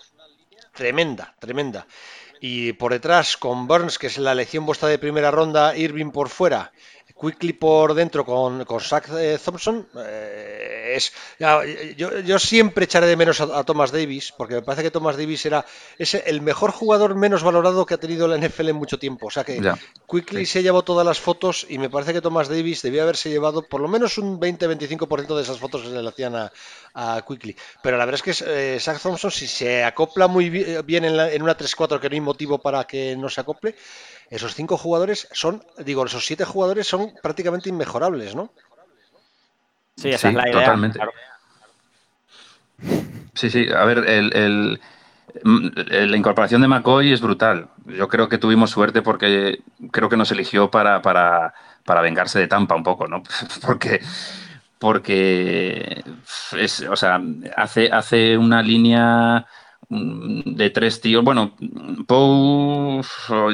tremenda, 0.73 1.35
tremenda. 1.39 1.87
Y 2.41 2.73
por 2.73 2.93
detrás 2.93 3.35
con 3.35 3.67
Burns, 3.67 3.97
que 3.97 4.07
es 4.07 4.17
la 4.17 4.31
elección 4.31 4.65
vuestra 4.65 4.87
de 4.87 4.97
primera 4.97 5.31
ronda, 5.31 5.75
Irving 5.75 6.11
por 6.11 6.29
fuera 6.29 6.71
Quickly 7.19 7.53
por 7.53 7.93
dentro 7.93 8.25
con, 8.25 8.63
con 8.65 8.79
Zach 8.79 9.09
eh, 9.17 9.37
Thompson 9.43 9.87
eh, 9.97 10.93
es 10.95 11.11
yo, 11.95 12.39
siempre 12.39 12.85
echaré 12.85 13.07
de 13.07 13.15
menos 13.15 13.41
a, 13.41 13.63
Thomas 13.63 13.91
Davis 13.91 14.33
porque 14.35 14.55
me 14.55 14.61
parece 14.61 14.83
que 14.83 14.91
Thomas 14.91 15.17
Davis 15.17 15.45
era 15.45 15.65
es 15.97 16.13
el 16.13 16.41
mejor 16.41 16.71
jugador 16.71 17.15
menos 17.15 17.43
valorado 17.43 17.85
que 17.85 17.93
ha 17.93 17.97
tenido 17.97 18.27
la 18.27 18.37
NFL 18.37 18.69
en 18.69 18.75
mucho 18.75 18.97
tiempo. 18.97 19.27
O 19.27 19.29
sea 19.29 19.43
que 19.43 19.61
Quickly 20.09 20.45
se 20.45 20.63
llevó 20.63 20.83
todas 20.83 21.05
las 21.05 21.19
fotos 21.19 21.65
y 21.69 21.77
me 21.77 21.89
parece 21.89 22.13
que 22.13 22.21
Thomas 22.21 22.47
Davis 22.47 22.81
debía 22.81 23.03
haberse 23.03 23.29
llevado 23.29 23.61
por 23.63 23.81
lo 23.81 23.87
menos 23.87 24.17
un 24.17 24.39
20-25% 24.39 25.35
de 25.35 25.41
esas 25.43 25.59
fotos 25.59 25.81
que 25.81 25.89
se 25.89 26.01
le 26.01 26.07
hacían 26.09 26.35
a, 26.35 27.23
Quickly. 27.27 27.55
Pero 27.83 27.97
la 27.97 28.05
verdad 28.05 28.21
es 28.25 28.39
que 28.39 28.75
eh, 28.75 28.79
Zach 28.79 29.01
Thompson 29.01 29.31
si 29.31 29.47
se 29.47 29.83
acopla 29.83 30.27
muy 30.27 30.49
bien 30.49 31.05
en, 31.05 31.19
en 31.19 31.41
una 31.41 31.57
3-4 31.57 31.99
que 31.99 32.09
no 32.09 32.13
hay 32.13 32.21
motivo 32.21 32.59
para 32.59 32.85
que 32.85 33.15
no 33.15 33.29
se 33.29 33.41
acople 33.41 33.75
esos 34.29 34.55
cinco 34.55 34.77
jugadores 34.77 35.27
son, 35.31 35.63
digo, 35.79 36.05
esos 36.05 36.25
siete 36.25 36.45
jugadores 36.45 36.87
son 36.87 37.13
prácticamente 37.21 37.69
inmejorables, 37.69 38.35
¿no? 38.35 38.51
Sí, 39.95 40.09
esa 40.09 40.29
es 40.29 40.35
la 40.35 40.49
idea. 40.49 40.59
Totalmente. 40.59 40.99
Sí, 43.33 43.49
sí, 43.49 43.67
a 43.69 43.83
ver, 43.85 43.99
el, 44.07 44.79
la 45.43 46.17
incorporación 46.17 46.61
de 46.61 46.67
McCoy 46.67 47.11
es 47.11 47.21
brutal. 47.21 47.69
Yo 47.85 48.07
creo 48.07 48.29
que 48.29 48.37
tuvimos 48.37 48.71
suerte 48.71 49.01
porque 49.01 49.61
creo 49.91 50.09
que 50.09 50.17
nos 50.17 50.31
eligió 50.31 50.71
para, 50.71 51.01
para, 51.01 51.53
para 51.85 52.01
vengarse 52.01 52.39
de 52.39 52.47
Tampa 52.47 52.75
un 52.75 52.83
poco, 52.83 53.07
¿no? 53.07 53.23
porque 53.65 54.01
porque 54.79 56.03
es, 56.57 56.81
o 56.81 56.95
sea, 56.95 57.21
hace, 57.57 57.91
hace 57.91 58.37
una 58.37 58.63
línea 58.63 59.45
de 59.89 60.69
tres 60.69 61.01
tíos. 61.01 61.23
Bueno, 61.23 61.55
Pou, 62.07 63.01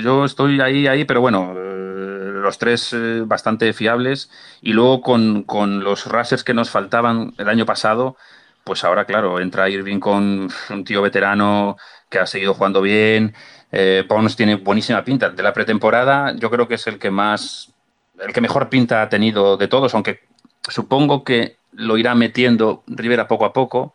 yo 0.02 0.26
estoy 0.26 0.60
ahí, 0.62 0.88
ahí, 0.88 1.06
pero 1.06 1.22
bueno, 1.22 1.54
eh, 1.56 2.32
los 2.34 2.58
tres 2.58 2.94
eh, 2.94 3.24
bastante 3.26 3.72
fiables. 3.74 4.30
Y 4.62 4.74
luego 4.74 5.02
con, 5.02 5.44
con 5.44 5.84
los 5.84 6.06
rashers 6.08 6.44
que 6.44 6.54
nos 6.54 6.70
faltaban 6.70 7.34
el 7.38 7.50
año 7.50 7.66
pasado, 7.66 8.18
pues 8.64 8.84
ahora, 8.84 9.06
claro, 9.06 9.40
entra 9.40 9.70
Irving 9.70 10.00
con 10.00 10.50
un 10.70 10.84
tío 10.84 11.02
veterano 11.02 11.78
que 12.10 12.20
ha 12.20 12.28
seguido 12.28 12.54
jugando 12.54 12.82
bien. 12.82 13.34
Eh, 13.72 14.04
Pons 14.08 14.36
tiene 14.36 14.56
buenísima 14.56 15.04
pinta. 15.04 15.30
De 15.30 15.44
la 15.44 15.54
pretemporada, 15.54 16.36
yo 16.36 16.50
creo 16.50 16.68
que 16.68 16.76
es 16.76 16.88
el 16.88 17.00
que 17.00 17.12
más, 17.12 17.74
el 18.20 18.34
que 18.34 18.42
mejor 18.42 18.70
pinta 18.70 19.02
ha 19.02 19.10
tenido 19.10 19.58
de 19.58 19.68
todos, 19.68 19.94
aunque 19.94 20.22
supongo 20.68 21.24
que 21.24 21.58
lo 21.72 21.98
irá 21.98 22.16
metiendo 22.16 22.84
Rivera 22.88 23.28
poco 23.28 23.46
a 23.46 23.54
poco. 23.54 23.94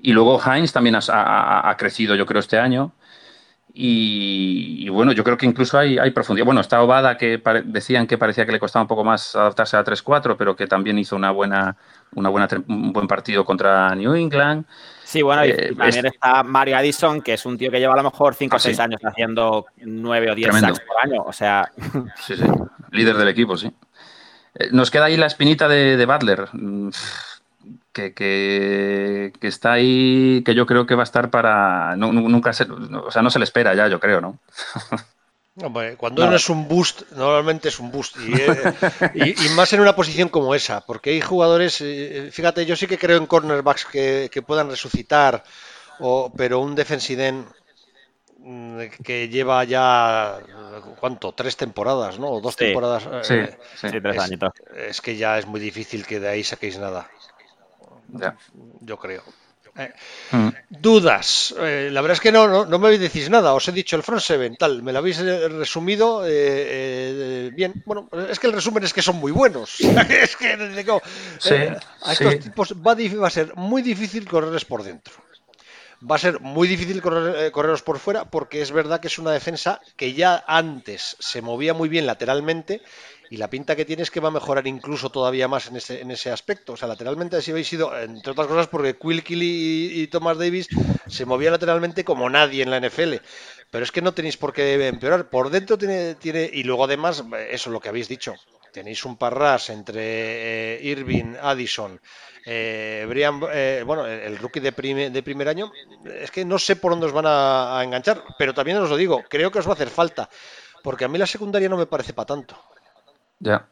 Y 0.00 0.12
luego 0.12 0.40
Heinz 0.40 0.72
también 0.72 0.96
ha, 0.96 1.74
crecido, 1.76 2.14
yo 2.14 2.24
creo, 2.24 2.40
este 2.40 2.58
año. 2.58 2.92
Y, 3.74 4.88
bueno, 4.88 5.12
yo 5.12 5.22
creo 5.22 5.36
que 5.36 5.46
incluso 5.46 5.78
hay, 5.78 5.98
hay 5.98 6.10
profundidad. 6.10 6.46
Bueno, 6.46 6.60
está 6.60 6.82
Obada, 6.82 7.16
que 7.16 7.40
decían 7.64 8.06
que 8.06 8.18
parecía 8.18 8.46
que 8.46 8.52
le 8.52 8.58
costaba 8.58 8.82
un 8.82 8.88
poco 8.88 9.04
más 9.04 9.36
adaptarse 9.36 9.76
a 9.76 9.84
3-4, 9.84 10.36
pero 10.36 10.56
que 10.56 10.66
también 10.66 10.98
hizo 10.98 11.14
una 11.16 11.30
buena, 11.30 11.76
una 12.14 12.28
buena, 12.28 12.48
un 12.68 12.92
buen 12.92 13.06
partido 13.06 13.44
contra 13.44 13.94
New 13.94 14.14
England. 14.14 14.64
Sí, 15.04 15.22
bueno, 15.22 15.44
y 15.44 15.50
eh, 15.50 15.74
también 15.76 16.06
está 16.06 16.42
Mario 16.42 16.76
Addison, 16.76 17.22
que 17.22 17.34
es 17.34 17.46
un 17.46 17.56
tío 17.56 17.70
que 17.70 17.78
lleva 17.78 17.94
a 17.94 17.96
lo 17.96 18.02
mejor 18.04 18.34
5 18.34 18.56
o 18.56 18.58
6 18.58 18.80
años 18.80 19.00
haciendo 19.04 19.66
9 19.76 20.32
o 20.32 20.34
10 20.34 20.60
sacks 20.60 20.80
por 20.80 20.96
año. 21.02 21.22
O 21.22 21.32
sea. 21.32 21.70
Sí, 22.26 22.36
sí. 22.36 22.44
Líder 22.90 23.16
del 23.16 23.28
equipo, 23.28 23.56
sí. 23.56 23.70
Eh, 24.54 24.68
nos 24.72 24.90
queda 24.90 25.06
ahí 25.06 25.16
la 25.16 25.26
espinita 25.26 25.68
de, 25.68 25.96
de 25.96 26.06
Butler 26.06 26.48
que, 28.14 29.32
está 29.42 29.72
ahí, 29.72 30.42
que 30.44 30.54
yo 30.54 30.66
creo 30.66 30.86
que 30.86 30.94
va 30.94 31.02
a 31.02 31.04
estar 31.04 31.30
para. 31.30 31.96
nunca 31.96 32.52
se, 32.52 32.64
o 32.64 33.10
sea, 33.10 33.22
no 33.22 33.30
se 33.30 33.38
le 33.38 33.44
espera 33.44 33.74
ya, 33.74 33.88
yo 33.88 34.00
creo, 34.00 34.20
¿no? 34.20 34.38
cuando 35.96 36.26
no. 36.26 36.36
es 36.36 36.48
un 36.48 36.68
boost, 36.68 37.02
normalmente 37.12 37.68
es 37.68 37.80
un 37.80 37.90
boost. 37.90 38.16
Eh, 38.18 38.74
y, 39.14 39.48
más 39.50 39.72
en 39.72 39.80
una 39.80 39.96
posición 39.96 40.28
como 40.28 40.54
esa, 40.54 40.80
porque 40.82 41.10
hay 41.10 41.20
jugadores, 41.20 41.80
eh, 41.80 42.30
fíjate, 42.32 42.64
yo 42.64 42.76
sí 42.76 42.86
que 42.86 42.98
creo 42.98 43.16
en 43.16 43.26
cornerbacks 43.26 43.84
que, 43.84 44.42
puedan 44.46 44.70
resucitar, 44.70 45.42
o, 45.98 46.32
pero 46.36 46.60
un 46.60 46.74
defensive 46.76 47.44
mm, 48.38 48.80
que 49.02 49.28
lleva 49.28 49.64
ya, 49.64 50.38
¿cuánto? 51.00 51.32
Tres 51.32 51.56
temporadas, 51.56 52.18
¿no? 52.18 52.30
O 52.30 52.40
dos 52.40 52.54
temporadas. 52.54 53.08
Eh, 53.30 53.56
sí, 53.74 53.88
sí, 53.88 54.00
tres 54.00 54.18
años. 54.18 54.52
Es 54.76 55.00
que 55.00 55.16
ya 55.16 55.38
es 55.38 55.46
muy 55.46 55.60
difícil 55.60 56.06
que 56.06 56.20
de 56.20 56.28
ahí 56.28 56.44
saquéis 56.44 56.78
nada 56.78 57.10
yo 58.80 58.96
creo. 58.98 59.22
Eh, 59.78 59.92
mm. 60.32 60.48
Dudas. 60.70 61.54
Eh, 61.56 61.88
la 61.92 62.00
verdad 62.00 62.14
es 62.14 62.20
que 62.20 62.32
no, 62.32 62.66
no, 62.66 62.78
me 62.78 62.98
decís 62.98 63.30
nada. 63.30 63.54
Os 63.54 63.68
he 63.68 63.72
dicho 63.72 63.96
el 63.96 64.02
front 64.02 64.20
seven, 64.20 64.56
tal. 64.56 64.82
Me 64.82 64.92
lo 64.92 64.98
habéis 64.98 65.20
eh, 65.20 65.48
resumido 65.48 66.22
bien. 66.22 67.82
Bueno, 67.86 68.08
es 68.28 68.38
que 68.38 68.48
el 68.48 68.52
resumen 68.52 68.82
es 68.84 68.92
que 68.92 69.02
son 69.02 69.16
muy 69.16 69.32
buenos. 69.32 69.80
es 69.80 70.36
que 70.36 70.48
a 70.48 72.12
estos 72.12 72.38
tipos 72.40 72.74
va, 72.74 72.94
va, 72.94 73.26
a 73.26 73.30
ser 73.30 73.54
muy 73.54 73.82
difícil 73.82 74.28
correrles 74.28 74.64
por 74.64 74.82
dentro. 74.82 75.14
Va 76.10 76.14
a 76.14 76.18
ser 76.18 76.40
muy 76.40 76.68
difícil 76.68 77.02
correr, 77.02 77.50
correrlos 77.50 77.82
por 77.82 77.98
fuera 77.98 78.24
porque 78.24 78.62
es 78.62 78.70
verdad 78.70 79.00
que 79.00 79.08
es 79.08 79.18
una 79.18 79.32
defensa 79.32 79.80
que 79.96 80.12
ya 80.12 80.44
antes 80.46 81.16
se 81.18 81.42
movía 81.42 81.74
muy 81.74 81.88
bien 81.88 82.06
lateralmente 82.06 82.82
y 83.30 83.36
la 83.36 83.50
pinta 83.50 83.76
que 83.76 83.84
tiene 83.84 84.02
es 84.02 84.10
que 84.10 84.20
va 84.20 84.28
a 84.28 84.32
mejorar 84.32 84.66
incluso 84.66 85.10
todavía 85.10 85.48
más 85.48 85.68
en 85.68 85.76
ese, 85.76 86.00
en 86.00 86.10
ese 86.10 86.30
aspecto. 86.30 86.72
O 86.72 86.76
sea, 86.76 86.88
lateralmente 86.88 87.36
así 87.36 87.50
habéis 87.50 87.68
sido, 87.68 87.96
entre 87.98 88.32
otras 88.32 88.46
cosas, 88.46 88.68
porque 88.68 88.96
Quill 88.96 89.22
y, 89.28 90.02
y, 90.02 90.06
Thomas 90.06 90.38
Davis 90.38 90.68
se 91.06 91.26
movían 91.26 91.52
lateralmente 91.52 92.04
como 92.04 92.30
nadie 92.30 92.62
en 92.62 92.70
la 92.70 92.80
NFL. 92.80 93.16
Pero 93.70 93.84
es 93.84 93.92
que 93.92 94.00
no 94.00 94.14
tenéis 94.14 94.36
por 94.36 94.52
qué 94.52 94.88
empeorar. 94.88 95.28
Por 95.28 95.50
dentro 95.50 95.76
tiene, 95.76 96.14
tiene 96.14 96.48
y 96.52 96.62
luego 96.62 96.84
además, 96.84 97.22
eso 97.50 97.70
es 97.70 97.72
lo 97.72 97.80
que 97.80 97.90
habéis 97.90 98.08
dicho. 98.08 98.34
Tenéis 98.72 99.04
un 99.04 99.16
parras 99.16 99.70
entre 99.70 100.76
eh, 100.76 100.80
Irving, 100.82 101.34
Addison, 101.40 102.00
eh, 102.46 103.04
Brian, 103.08 103.40
eh, 103.52 103.82
bueno, 103.84 104.06
el 104.06 104.38
rookie 104.38 104.60
de, 104.60 105.10
de, 105.10 105.22
primer 105.22 105.48
año. 105.48 105.70
Es 106.20 106.30
que 106.30 106.44
no 106.44 106.58
sé 106.58 106.76
por 106.76 106.92
dónde 106.92 107.06
os 107.06 107.12
van 107.12 107.26
a, 107.26 107.78
a 107.78 107.84
enganchar, 107.84 108.22
pero 108.38 108.54
también 108.54 108.78
os 108.78 108.88
lo 108.88 108.96
digo, 108.96 109.22
creo 109.28 109.50
que 109.50 109.58
os 109.58 109.66
va 109.66 109.72
a 109.72 109.74
hacer 109.74 109.90
falta. 109.90 110.30
Porque 110.82 111.04
a 111.04 111.08
mí 111.08 111.18
la 111.18 111.26
secundaria 111.26 111.68
no 111.68 111.76
me 111.76 111.86
parece 111.86 112.12
para 112.12 112.26
tanto. 112.26 112.56
Ya. 113.40 113.66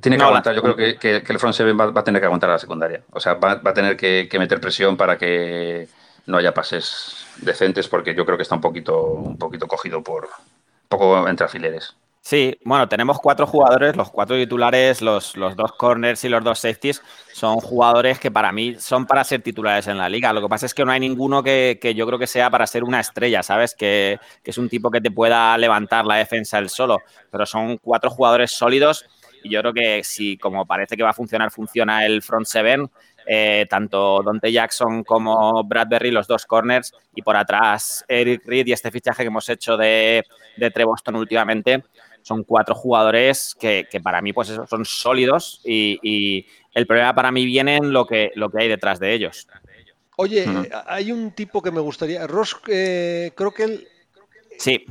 Tiene 0.00 0.18
que 0.18 0.24
aguantar, 0.24 0.54
yo 0.54 0.62
creo 0.62 0.76
que, 0.76 1.24
el 1.26 1.38
front 1.38 1.54
seven 1.54 1.78
va, 1.78 2.00
a 2.00 2.04
tener 2.04 2.20
que 2.20 2.26
aguantar 2.26 2.50
a 2.50 2.54
la 2.54 2.58
secundaria. 2.58 3.02
O 3.12 3.20
sea, 3.20 3.34
va, 3.34 3.52
a 3.64 3.74
tener 3.74 3.96
que, 3.96 4.28
meter 4.38 4.60
presión 4.60 4.96
para 4.96 5.16
que 5.16 5.88
no 6.26 6.36
haya 6.36 6.52
pases 6.52 7.26
decentes, 7.38 7.88
porque 7.88 8.14
yo 8.14 8.26
creo 8.26 8.36
que 8.36 8.42
está 8.42 8.54
un 8.54 8.60
poquito, 8.60 9.04
un 9.04 9.38
poquito 9.38 9.66
cogido 9.66 10.02
por 10.02 10.28
poco 10.88 11.26
entre 11.28 11.44
alfileres. 11.44 11.96
Sí, 12.28 12.58
bueno, 12.64 12.88
tenemos 12.88 13.20
cuatro 13.20 13.46
jugadores, 13.46 13.94
los 13.94 14.10
cuatro 14.10 14.34
titulares, 14.34 15.00
los, 15.00 15.36
los, 15.36 15.54
dos 15.54 15.74
corners 15.74 16.24
y 16.24 16.28
los 16.28 16.42
dos 16.42 16.58
safeties, 16.58 17.00
son 17.32 17.58
jugadores 17.60 18.18
que 18.18 18.32
para 18.32 18.50
mí 18.50 18.74
son 18.80 19.06
para 19.06 19.22
ser 19.22 19.42
titulares 19.42 19.86
en 19.86 19.96
la 19.96 20.08
liga. 20.08 20.32
Lo 20.32 20.42
que 20.42 20.48
pasa 20.48 20.66
es 20.66 20.74
que 20.74 20.84
no 20.84 20.90
hay 20.90 20.98
ninguno 20.98 21.44
que, 21.44 21.78
yo 21.94 22.04
creo 22.04 22.18
que 22.18 22.26
sea 22.26 22.50
para 22.50 22.66
ser 22.66 22.82
una 22.82 22.98
estrella, 22.98 23.44
¿sabes? 23.44 23.76
Que, 23.76 24.18
que, 24.42 24.50
es 24.50 24.58
un 24.58 24.68
tipo 24.68 24.90
que 24.90 25.00
te 25.00 25.12
pueda 25.12 25.56
levantar 25.56 26.04
la 26.04 26.16
defensa 26.16 26.58
él 26.58 26.68
solo. 26.68 26.98
Pero 27.30 27.46
son 27.46 27.78
cuatro 27.78 28.10
jugadores 28.10 28.50
sólidos 28.50 29.06
y 29.44 29.50
yo 29.50 29.60
creo 29.60 29.72
que 29.72 30.02
si 30.02 30.36
como 30.36 30.66
parece 30.66 30.96
que 30.96 31.04
va 31.04 31.10
a 31.10 31.12
funcionar, 31.12 31.52
funciona 31.52 32.04
el 32.04 32.22
front 32.22 32.46
seven, 32.46 32.90
eh, 33.24 33.66
tanto 33.70 34.20
Dante 34.24 34.50
Jackson 34.50 35.04
como 35.04 35.62
Bradbury, 35.62 36.10
los 36.10 36.26
dos 36.26 36.44
corners, 36.44 36.92
y 37.14 37.22
por 37.22 37.36
atrás 37.36 38.04
Eric 38.08 38.42
Reed 38.44 38.66
y 38.66 38.72
este 38.72 38.90
fichaje 38.90 39.22
que 39.22 39.28
hemos 39.28 39.48
hecho 39.48 39.76
de, 39.76 40.24
de 40.56 40.70
Treboston 40.72 41.14
últimamente. 41.14 41.84
Son 42.26 42.42
cuatro 42.42 42.74
jugadores 42.74 43.54
que, 43.54 43.86
para 44.02 44.20
mí 44.20 44.32
pues 44.32 44.48
son 44.48 44.84
sólidos 44.84 45.60
y, 45.64 46.44
el 46.74 46.84
problema 46.84 47.14
para 47.14 47.30
mí 47.30 47.46
viene 47.46 47.76
en 47.76 47.92
lo 47.92 48.04
que, 48.04 48.32
lo 48.34 48.50
que 48.50 48.62
hay 48.62 48.68
detrás 48.68 48.98
de 48.98 49.14
ellos. 49.14 49.46
Oye, 50.16 50.44
hay 50.88 51.12
un 51.12 51.30
tipo 51.30 51.62
que 51.62 51.70
me 51.70 51.78
gustaría, 51.78 52.26
Ross 52.26 52.56
eh, 52.66 53.30
creo 53.36 53.52
que 53.52 53.62
él... 53.62 53.88
Sí. 54.58 54.84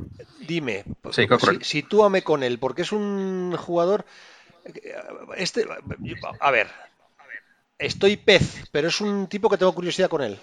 Dime, 0.48 0.84
sí, 1.10 1.26
si, 1.38 1.64
sitúame 1.64 2.22
con 2.22 2.42
él, 2.42 2.58
porque 2.58 2.82
es 2.82 2.92
un 2.92 3.54
jugador... 3.58 4.06
Este, 5.36 5.66
a 6.40 6.50
ver, 6.50 6.68
estoy 7.78 8.16
pez, 8.16 8.64
pero 8.72 8.88
es 8.88 8.98
un 9.02 9.26
tipo 9.26 9.50
que 9.50 9.58
tengo 9.58 9.74
curiosidad 9.74 10.08
con 10.08 10.22
él. 10.22 10.40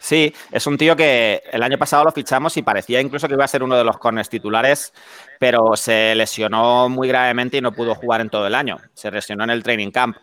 Sí, 0.00 0.32
es 0.52 0.66
un 0.66 0.78
tío 0.78 0.94
que 0.96 1.42
el 1.50 1.62
año 1.62 1.78
pasado 1.78 2.04
lo 2.04 2.12
fichamos 2.12 2.56
y 2.56 2.62
parecía 2.62 3.00
incluso 3.00 3.28
que 3.28 3.34
iba 3.34 3.44
a 3.44 3.48
ser 3.48 3.62
uno 3.62 3.76
de 3.76 3.84
los 3.84 3.98
corners 3.98 4.28
titulares, 4.28 4.92
pero 5.38 5.76
se 5.76 6.14
lesionó 6.14 6.88
muy 6.88 7.08
gravemente 7.08 7.56
y 7.56 7.60
no 7.60 7.72
pudo 7.72 7.94
jugar 7.94 8.20
en 8.20 8.30
todo 8.30 8.46
el 8.46 8.54
año. 8.54 8.78
Se 8.94 9.10
lesionó 9.10 9.44
en 9.44 9.50
el 9.50 9.62
training 9.62 9.90
camp. 9.90 10.16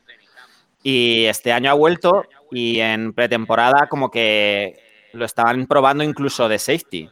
Y 0.83 1.25
este 1.25 1.51
año 1.53 1.71
ha 1.71 1.75
vuelto 1.75 2.25
y 2.51 2.79
en 2.79 3.13
pretemporada 3.13 3.87
como 3.87 4.11
que 4.11 4.79
lo 5.13 5.25
estaban 5.25 5.65
probando 5.67 6.03
incluso 6.03 6.47
de 6.49 6.59
safety. 6.59 7.09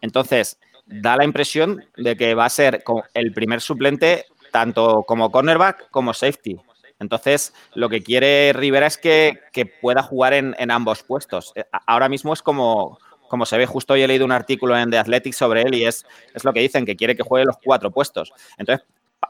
Entonces, 0.00 0.58
da 0.86 1.16
la 1.16 1.24
impresión 1.24 1.84
de 1.96 2.16
que 2.16 2.34
va 2.34 2.46
a 2.46 2.50
ser 2.50 2.82
el 3.14 3.32
primer 3.32 3.60
suplente 3.60 4.26
tanto 4.50 5.04
como 5.06 5.30
cornerback 5.30 5.90
como 5.90 6.14
safety. 6.14 6.56
Entonces, 6.98 7.52
lo 7.74 7.88
que 7.88 8.02
quiere 8.02 8.52
Rivera 8.52 8.86
es 8.86 8.98
que, 8.98 9.40
pueda 9.80 10.02
jugar 10.02 10.32
en, 10.34 10.70
ambos 10.70 11.02
puestos. 11.02 11.52
Eh, 11.54 11.64
ahora 11.86 12.08
mismo 12.08 12.32
es 12.32 12.42
como, 12.42 12.98
como 13.28 13.46
se 13.46 13.58
ve, 13.58 13.66
justo 13.66 13.94
hoy 13.94 14.02
he 14.02 14.08
leído 14.08 14.24
un 14.24 14.32
artículo 14.32 14.76
en 14.76 14.90
The 14.90 14.98
Athletic 14.98 15.34
sobre 15.34 15.62
él 15.62 15.74
y 15.74 15.84
es, 15.84 16.06
es 16.34 16.44
lo 16.44 16.52
que 16.52 16.60
dicen, 16.60 16.86
que 16.86 16.96
quiere 16.96 17.16
que 17.16 17.22
juegue 17.22 17.46
los 17.46 17.56
cuatro 17.62 17.90
puestos. 17.90 18.32
Entonces, 18.58 18.86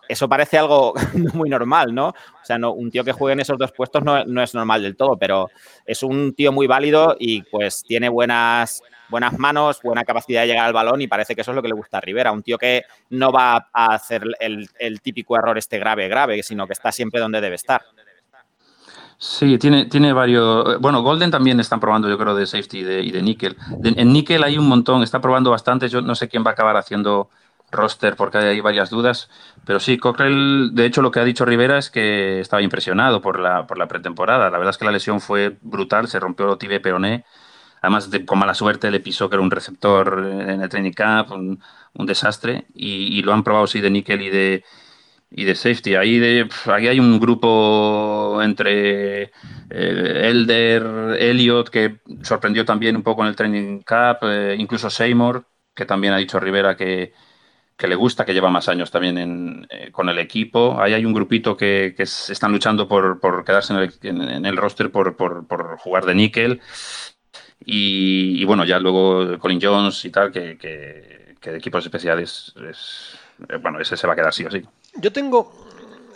eso 0.09 0.29
parece 0.29 0.59
algo 0.59 0.95
muy 1.35 1.49
normal, 1.49 1.95
¿no? 1.95 2.09
O 2.09 2.45
sea, 2.45 2.59
no, 2.59 2.73
un 2.73 2.91
tío 2.91 3.05
que 3.05 3.13
juegue 3.13 3.35
en 3.35 3.41
esos 3.41 3.59
dos 3.59 3.73
puestos 3.73 4.03
no, 4.03 4.43
es 4.43 4.55
normal 4.55 4.83
del 4.83 4.97
todo, 4.97 5.17
pero 5.17 5.49
es 5.85 6.03
un 6.03 6.35
tío 6.35 6.53
muy 6.53 6.67
válido 6.67 7.17
y 7.19 7.43
pues 7.43 7.83
tiene 7.83 8.09
buenas, 8.09 8.83
buenas 9.09 9.39
manos, 9.39 9.81
buena 9.83 10.05
capacidad 10.05 10.43
de 10.43 10.49
llegar 10.49 10.67
al 10.67 10.73
balón 10.73 11.01
y 11.03 11.07
parece 11.07 11.35
que 11.35 11.41
eso 11.41 11.51
es 11.51 11.55
lo 11.57 11.63
que 11.63 11.69
le 11.69 11.75
gusta 11.75 11.99
a 11.99 12.01
Rivera. 12.01 12.33
Un 12.33 12.43
tío 12.43 12.59
que 12.59 12.83
no 13.11 13.33
va 13.33 13.69
a 13.73 13.95
hacer 13.95 14.25
el, 14.41 15.01
típico 15.01 15.37
error 15.37 15.59
este 15.59 15.79
grave, 15.79 16.09
grave, 16.09 16.43
sino 16.43 16.67
que 16.67 16.73
está 16.73 16.93
siempre 16.93 17.21
donde 17.21 17.41
debe 17.41 17.57
estar. 17.57 17.83
Sí, 19.19 19.57
tiene, 19.57 19.87
tiene 19.87 20.13
varios. 20.13 20.79
Bueno, 20.79 21.03
Golden 21.03 21.31
también 21.31 21.59
están 21.59 21.81
probando, 21.81 22.07
yo 22.07 22.19
creo, 22.19 22.35
de 22.35 22.47
safety 22.47 22.81
y 22.81 22.83
de, 22.83 23.01
y 23.01 23.11
de 23.11 23.23
níquel. 23.23 23.57
en 23.83 24.13
níquel 24.13 24.45
hay 24.45 24.59
un 24.59 24.69
montón, 24.69 25.03
está 25.03 25.21
probando 25.23 25.51
bastante. 25.51 25.89
Yo 25.89 26.03
no 26.03 26.15
sé 26.15 26.29
quién 26.29 26.45
va 26.45 26.51
a 26.51 26.53
acabar 26.53 26.77
haciendo 26.77 27.31
roster 27.71 28.17
porque 28.17 28.39
hay 28.39 28.61
varias 28.61 28.91
dudas. 28.91 29.29
Pero 29.65 29.81
sí, 29.81 29.99
Cockrell, 29.99 30.75
de 30.75 30.87
hecho, 30.87 31.03
lo 31.03 31.11
que 31.11 31.21
ha 31.21 31.25
dicho 31.25 31.45
Rivera 31.45 31.79
es 31.79 31.91
que 31.91 32.41
estaba 32.41 32.63
impresionado 32.63 33.21
por 33.21 33.39
la, 33.41 33.67
por 33.67 33.79
la 33.79 33.89
pretemporada. 33.89 34.51
La 34.51 34.59
verdad 34.59 34.71
es 34.71 34.79
que 34.79 34.85
la 34.85 34.93
lesión 34.93 35.21
fue 35.21 35.57
brutal, 35.63 36.09
se 36.09 36.21
rompió 36.21 36.53
el 36.53 36.59
tibia 36.59 36.81
peroné 36.81 37.25
Además, 37.87 38.11
de, 38.11 38.25
con 38.27 38.39
mala 38.39 38.55
suerte 38.55 38.91
le 38.91 39.01
pisó 39.01 39.29
que 39.29 39.37
era 39.37 39.43
un 39.43 39.51
receptor 39.51 40.19
en 40.49 40.61
el 40.63 40.69
training 40.69 40.93
camp, 40.93 41.31
un, 41.31 41.61
desastre. 42.07 42.67
Y, 42.75 43.23
lo 43.23 43.33
han 43.33 43.45
probado, 43.45 43.67
sí, 43.69 43.81
de 43.81 43.91
níquel 43.91 44.23
y 44.23 44.31
de, 44.31 44.65
y 45.31 45.45
de 45.45 45.55
safety. 45.55 45.95
Ahí, 45.95 46.19
de, 46.19 46.49
ahí 46.67 46.89
hay 46.89 47.01
un 47.01 47.21
grupo 47.21 48.41
entre 48.43 49.23
eh, 49.23 49.31
Elder, 49.71 51.17
Elliot, 51.21 51.71
que 51.71 52.01
sorprendió 52.23 52.65
también 52.65 52.97
un 52.97 53.03
poco 53.05 53.23
en 53.23 53.29
el 53.29 53.37
training 53.37 53.83
camp, 53.83 54.19
eh, 54.25 54.57
incluso 54.59 54.91
Seymour, 54.91 55.47
que 55.75 55.87
también 55.87 56.13
ha 56.15 56.19
dicho 56.19 56.41
Rivera 56.41 56.77
que, 56.77 57.13
le 57.79 57.95
gusta, 57.95 58.25
que 58.25 58.33
lleva 58.33 58.51
más 58.51 58.69
años 58.69 58.91
también 58.91 59.67
eh, 59.71 59.91
con 59.93 60.09
el 60.09 60.19
equipo. 60.19 60.81
Ahí 60.81 60.95
hay 60.95 61.05
un 61.05 61.13
grupito 61.13 61.57
que, 61.57 61.95
que 61.97 62.05
están 62.05 62.53
luchando 62.53 62.89
por, 62.89 63.45
quedarse 63.45 63.75
en 64.03 64.47
el, 64.47 64.57
roster 64.57 64.91
por, 64.91 65.17
por, 65.17 65.47
por, 65.47 65.77
jugar 65.79 66.07
de 66.07 66.15
níquel. 66.15 66.61
Y, 67.65 68.45
bueno, 68.45 68.65
ya 68.65 68.79
luego 68.79 69.39
Colin 69.39 69.61
Jones 69.61 70.05
y 70.05 70.11
tal, 70.11 70.31
que, 70.31 70.57
que, 70.59 71.51
de 71.51 71.59
equipos 71.59 71.85
especiales, 71.85 72.55
es, 72.69 73.19
eh, 73.49 73.57
bueno, 73.57 73.81
ese 73.81 73.97
se 73.97 74.07
va 74.07 74.15
a 74.15 74.17
quedar 74.17 74.33
sí 74.33 74.45
o 74.45 74.51
sí. 74.51 74.63
Yo 74.97 75.13
tengo, 75.13 75.66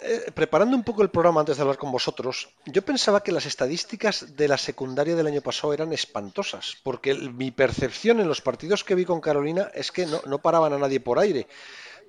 eh, 0.03 0.31
preparando 0.33 0.77
un 0.77 0.85
poco 0.85 1.03
el 1.03 1.11
programa 1.11 1.41
antes 1.41 1.57
de 1.57 1.63
hablar 1.63 1.79
con 1.79 1.93
vosotros, 1.93 2.51
yo 2.67 2.83
pensaba 2.83 3.23
que 3.23 3.33
las 3.33 3.47
estadísticas 3.47 4.37
de 4.37 4.49
la 4.49 4.59
secundaria 4.59 5.17
del 5.17 5.27
año 5.27 5.41
pasado 5.41 5.73
eran 5.73 5.93
espantosas, 5.93 6.77
porque 6.83 7.15
mi 7.15 7.51
percepción 7.51 8.21
en 8.21 8.29
los 8.29 8.41
partidos 8.41 8.85
que 8.85 8.95
vi 8.95 9.05
con 9.05 9.21
Carolina 9.21 9.71
es 9.75 9.93
que 9.93 10.07
no, 10.07 10.21
no 10.27 10.39
paraban 10.39 10.73
a 10.73 10.79
nadie 10.79 11.01
por 11.01 11.19
aire. 11.19 11.47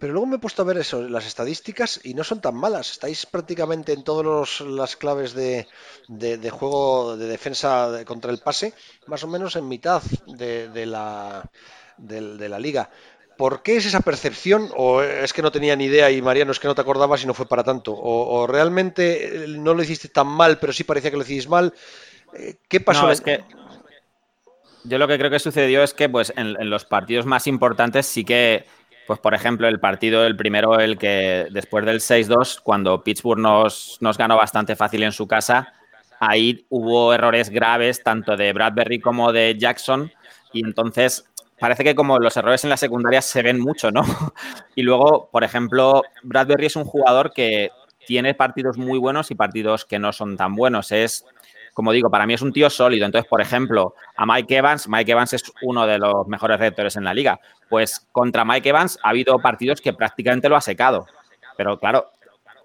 Pero 0.02 0.14
luego 0.14 0.26
me 0.26 0.38
he 0.38 0.40
puesto 0.40 0.64
a 0.64 0.66
ver 0.66 0.80
eso, 0.80 1.08
las 1.08 1.28
estadísticas 1.28 2.00
y 2.04 2.16
no 2.16 2.24
son 2.24 2.42
tan 2.42 2.56
malas. 2.56 2.90
Estáis 2.90 3.28
prácticamente 3.28 3.94
en 3.94 4.04
todas 4.04 4.60
las 4.62 4.96
claves 4.96 5.36
de, 5.36 5.68
juego 6.50 7.16
de 7.18 7.28
defensa 7.28 8.04
contra 8.04 8.32
el 8.32 8.40
pase, 8.40 8.74
más 9.06 9.24
o 9.24 9.28
menos 9.28 9.56
en 9.58 9.68
mitad 9.68 10.02
de, 10.26 10.88
la, 10.88 11.48
de, 12.00 12.50
la 12.50 12.58
liga. 12.58 12.90
¿Por 13.42 13.64
qué 13.64 13.78
es 13.78 13.88
esa 13.88 14.02
percepción? 14.02 14.70
¿O 14.78 15.02
es 15.02 15.34
que 15.34 15.42
no 15.42 15.52
tenía 15.52 15.76
ni 15.76 15.86
idea 15.86 16.12
y 16.12 16.22
Mariano 16.22 16.52
es 16.52 16.60
que 16.60 16.68
no 16.68 16.76
te 16.76 16.82
acordabas 16.82 17.24
y 17.24 17.26
no 17.26 17.34
fue 17.34 17.48
para 17.48 17.64
tanto? 17.64 17.92
¿O, 17.92 18.46
realmente 18.46 19.46
no 19.48 19.74
lo 19.74 19.82
hiciste 19.82 20.10
tan 20.10 20.28
mal, 20.28 20.60
pero 20.60 20.72
sí 20.72 20.84
parecía 20.84 21.10
que 21.10 21.18
lo 21.18 21.24
hiciste 21.24 21.50
mal? 21.50 21.74
Eh, 22.36 22.58
¿Qué 22.68 22.80
pasó? 22.82 23.10
es 23.10 23.20
que 23.20 23.44
yo 24.84 25.00
lo 25.00 25.08
que 25.08 25.18
creo 25.18 25.32
que 25.32 25.40
sucedió 25.40 25.82
es 25.82 25.96
que 25.96 26.08
pues 26.08 26.32
en 26.36 26.70
los 26.70 26.86
partidos 26.86 27.26
más 27.26 27.48
importantes 27.48 28.06
sí 28.06 28.24
que 28.24 28.68
pues 29.08 29.20
por 29.20 29.34
ejemplo, 29.34 29.68
el 29.68 29.80
partido, 29.80 30.24
el 30.24 30.36
primero, 30.36 30.80
el 30.80 31.00
que 31.00 31.48
después 31.50 31.84
del 31.84 32.00
6-2, 32.00 32.62
cuando 32.62 33.04
Pittsburgh 33.04 33.40
nos, 33.40 33.98
nos 34.02 34.20
ganó 34.20 34.38
bastante 34.38 34.76
fácil 34.76 35.02
en 35.02 35.14
su 35.14 35.28
casa, 35.28 35.74
ahí 36.20 36.68
hubo 36.70 37.12
errores 37.12 37.50
graves 37.50 38.04
tanto 38.04 38.38
de 38.38 38.54
Bradbury 38.54 39.00
como 39.00 39.34
de 39.34 39.58
Jackson 39.58 40.12
y 40.54 40.64
entonces 40.64 41.26
parece 41.62 41.84
que 41.84 41.94
como 41.94 42.18
los 42.18 42.36
errores 42.36 42.64
en 42.64 42.72
la 42.72 42.78
secundaria 42.78 43.22
se 43.22 43.44
ven 43.44 43.60
mucho, 43.60 43.92
¿no? 43.92 44.02
Y 44.76 44.82
luego, 44.82 45.30
por 45.32 45.44
ejemplo, 45.44 46.02
Bradbury 46.24 46.66
es 46.66 46.76
un 46.76 46.86
jugador 46.86 47.32
que 47.34 47.70
tiene 48.08 48.34
partidos 48.34 48.78
muy 48.78 48.98
buenos 48.98 49.30
y 49.30 49.36
partidos 49.36 49.86
que 49.86 50.00
no 50.00 50.12
son 50.12 50.36
tan 50.38 50.56
buenos. 50.56 50.92
Es 50.92 51.24
como 51.74 51.92
digo, 51.92 52.10
para 52.10 52.26
mí 52.26 52.34
es 52.34 52.42
un 52.42 52.52
tío 52.52 52.70
sólido. 52.70 53.06
Entonces, 53.06 53.30
por 53.30 53.42
ejemplo, 53.42 53.94
a 54.16 54.26
Mike 54.26 54.58
Evans, 54.58 54.90
Mike 54.90 55.12
Evans 55.12 55.34
es 55.34 55.44
uno 55.62 55.86
de 55.86 56.00
los 56.00 56.28
mejores 56.28 56.60
receptores 56.60 56.96
en 56.96 57.04
la 57.04 57.14
liga. 57.14 57.40
Pues 57.70 58.08
contra 58.12 58.44
Mike 58.44 58.70
Evans 58.70 58.98
ha 59.04 59.10
habido 59.10 59.38
partidos 59.40 59.82
que 59.82 59.94
prácticamente 59.94 60.50
lo 60.50 60.56
ha 60.56 60.62
secado. 60.62 61.06
Pero 61.58 61.80
claro, 61.80 62.12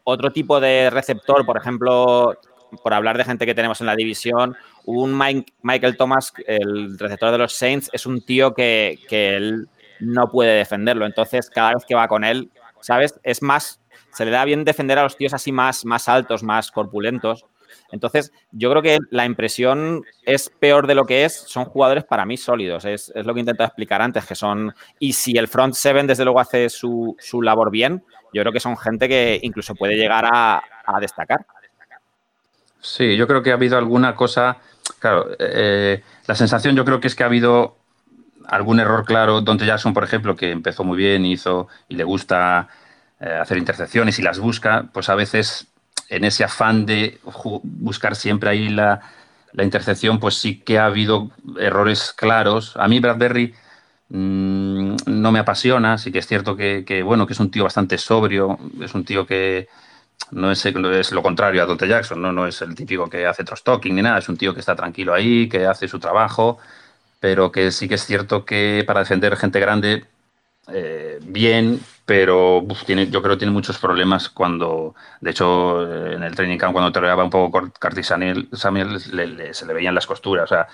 otro 0.04 0.32
tipo 0.32 0.58
de 0.58 0.88
receptor, 0.88 1.44
por 1.44 1.58
ejemplo, 1.58 2.34
por 2.82 2.94
hablar 2.94 3.18
de 3.18 3.24
gente 3.24 3.46
que 3.46 3.54
tenemos 3.54 3.80
en 3.80 3.86
la 3.86 3.96
división, 3.96 4.56
un 4.84 5.16
Michael 5.62 5.96
Thomas, 5.96 6.32
el 6.46 6.98
receptor 6.98 7.32
de 7.32 7.38
los 7.38 7.54
Saints, 7.54 7.90
es 7.92 8.06
un 8.06 8.24
tío 8.24 8.54
que, 8.54 8.98
que 9.08 9.36
él 9.36 9.68
no 10.00 10.30
puede 10.30 10.56
defenderlo. 10.56 11.06
Entonces, 11.06 11.50
cada 11.50 11.74
vez 11.74 11.84
que 11.86 11.94
va 11.94 12.08
con 12.08 12.24
él, 12.24 12.50
¿sabes? 12.80 13.18
Es 13.22 13.42
más, 13.42 13.80
se 14.12 14.24
le 14.24 14.30
da 14.30 14.44
bien 14.44 14.64
defender 14.64 14.98
a 14.98 15.02
los 15.02 15.16
tíos 15.16 15.34
así 15.34 15.52
más, 15.52 15.84
más 15.84 16.08
altos, 16.08 16.42
más 16.42 16.70
corpulentos 16.70 17.46
entonces, 17.92 18.32
yo 18.50 18.70
creo 18.70 18.82
que 18.82 18.98
la 19.10 19.24
impresión 19.24 20.04
es 20.24 20.50
peor 20.50 20.86
de 20.86 20.94
lo 20.94 21.04
que 21.04 21.24
es. 21.24 21.34
Son 21.34 21.64
jugadores 21.64 22.04
para 22.04 22.26
mí 22.26 22.36
sólidos. 22.36 22.84
Es, 22.84 23.12
lo 23.14 23.34
que 23.34 23.40
intento 23.40 23.64
explicar 23.64 24.02
antes, 24.02 24.26
que 24.26 24.34
son. 24.34 24.74
Y 24.98 25.12
si 25.12 25.36
el 25.36 25.48
front 25.48 25.74
seven, 25.74 26.06
desde 26.06 26.24
luego, 26.24 26.40
hace 26.40 26.68
su, 26.68 27.16
labor 27.42 27.70
bien, 27.70 28.04
yo 28.32 28.42
creo 28.42 28.52
que 28.52 28.60
son 28.60 28.76
gente 28.76 29.08
que 29.08 29.38
incluso 29.42 29.74
puede 29.74 29.96
llegar 29.96 30.28
a, 30.32 30.62
destacar. 31.00 31.46
Sí, 32.80 33.16
yo 33.16 33.26
creo 33.26 33.42
que 33.42 33.50
ha 33.50 33.54
habido 33.54 33.78
alguna 33.78 34.14
cosa. 34.14 34.58
Claro, 34.98 35.28
eh, 35.38 36.02
la 36.26 36.34
sensación 36.34 36.76
yo 36.76 36.84
creo 36.84 37.00
que 37.00 37.08
es 37.08 37.14
que 37.14 37.22
ha 37.22 37.26
habido 37.26 37.76
algún 38.46 38.80
error 38.80 39.04
claro. 39.04 39.40
Dante 39.40 39.66
Jackson, 39.66 39.94
por 39.94 40.04
ejemplo, 40.04 40.36
que 40.36 40.50
empezó 40.50 40.84
muy 40.84 40.96
bien, 40.96 41.24
hizo 41.24 41.68
y 41.88 41.96
le 41.96 42.04
gusta 42.04 42.68
eh, 43.20 43.38
hacer 43.40 43.58
intercepciones 43.58 44.18
y 44.18 44.22
las 44.22 44.38
busca, 44.38 44.88
pues 44.92 45.08
a 45.08 45.14
veces 45.14 45.68
en 46.08 46.24
ese 46.24 46.44
afán 46.44 46.86
de 46.86 47.18
buscar 47.62 48.14
siempre 48.14 48.50
ahí 48.50 48.68
la, 48.68 49.00
intercepción, 49.58 50.20
pues 50.20 50.34
sí 50.34 50.60
que 50.60 50.78
ha 50.78 50.84
habido 50.84 51.30
errores 51.58 52.12
claros. 52.14 52.76
A 52.76 52.88
mí 52.88 53.00
Bradbury 53.00 53.54
mm, 54.10 54.96
no 55.06 55.32
me 55.32 55.38
apasiona, 55.38 55.96
sí 55.96 56.12
que 56.12 56.18
es 56.18 56.26
cierto 56.26 56.56
que, 56.56 57.02
bueno, 57.02 57.26
que 57.26 57.32
es 57.32 57.40
un 57.40 57.50
tío 57.50 57.64
bastante 57.64 57.96
sobrio, 57.96 58.58
es 58.82 58.94
un 58.94 59.06
tío 59.06 59.26
que 59.26 59.68
no 60.30 60.50
es, 60.50 60.64
es 60.66 61.12
lo 61.12 61.22
contrario 61.22 61.62
a 61.62 61.66
Dante 61.66 61.88
Jackson, 61.88 62.20
¿no? 62.20 62.32
no 62.32 62.46
es 62.46 62.60
el 62.62 62.74
típico 62.74 63.08
que 63.08 63.26
hace 63.26 63.44
trust-talking 63.44 63.94
ni 63.94 64.02
nada, 64.02 64.18
es 64.18 64.28
un 64.28 64.36
tío 64.36 64.54
que 64.54 64.60
está 64.60 64.74
tranquilo 64.74 65.14
ahí, 65.14 65.48
que 65.48 65.66
hace 65.66 65.88
su 65.88 65.98
trabajo, 65.98 66.58
pero 67.20 67.52
que 67.52 67.70
sí 67.70 67.88
que 67.88 67.94
es 67.94 68.04
cierto 68.04 68.44
que 68.44 68.84
para 68.86 69.00
defender 69.00 69.36
gente 69.36 69.60
grande, 69.60 70.04
eh, 70.68 71.18
bien, 71.22 71.80
pero 72.04 72.64
tiene, 72.86 73.08
yo 73.08 73.22
creo 73.22 73.34
que 73.34 73.40
tiene 73.40 73.52
muchos 73.52 73.78
problemas 73.78 74.28
cuando, 74.28 74.94
de 75.20 75.30
hecho, 75.30 76.12
en 76.12 76.22
el 76.22 76.34
training 76.34 76.58
camp 76.58 76.72
cuando 76.72 76.92
toreaba 76.92 77.24
un 77.24 77.30
poco 77.30 77.70
Curtis 77.80 78.06
Samuel, 78.06 79.00
se 79.00 79.66
le 79.66 79.74
veían 79.74 79.94
las 79.94 80.06
costuras, 80.06 80.44
o 80.44 80.54
sea, 80.54 80.68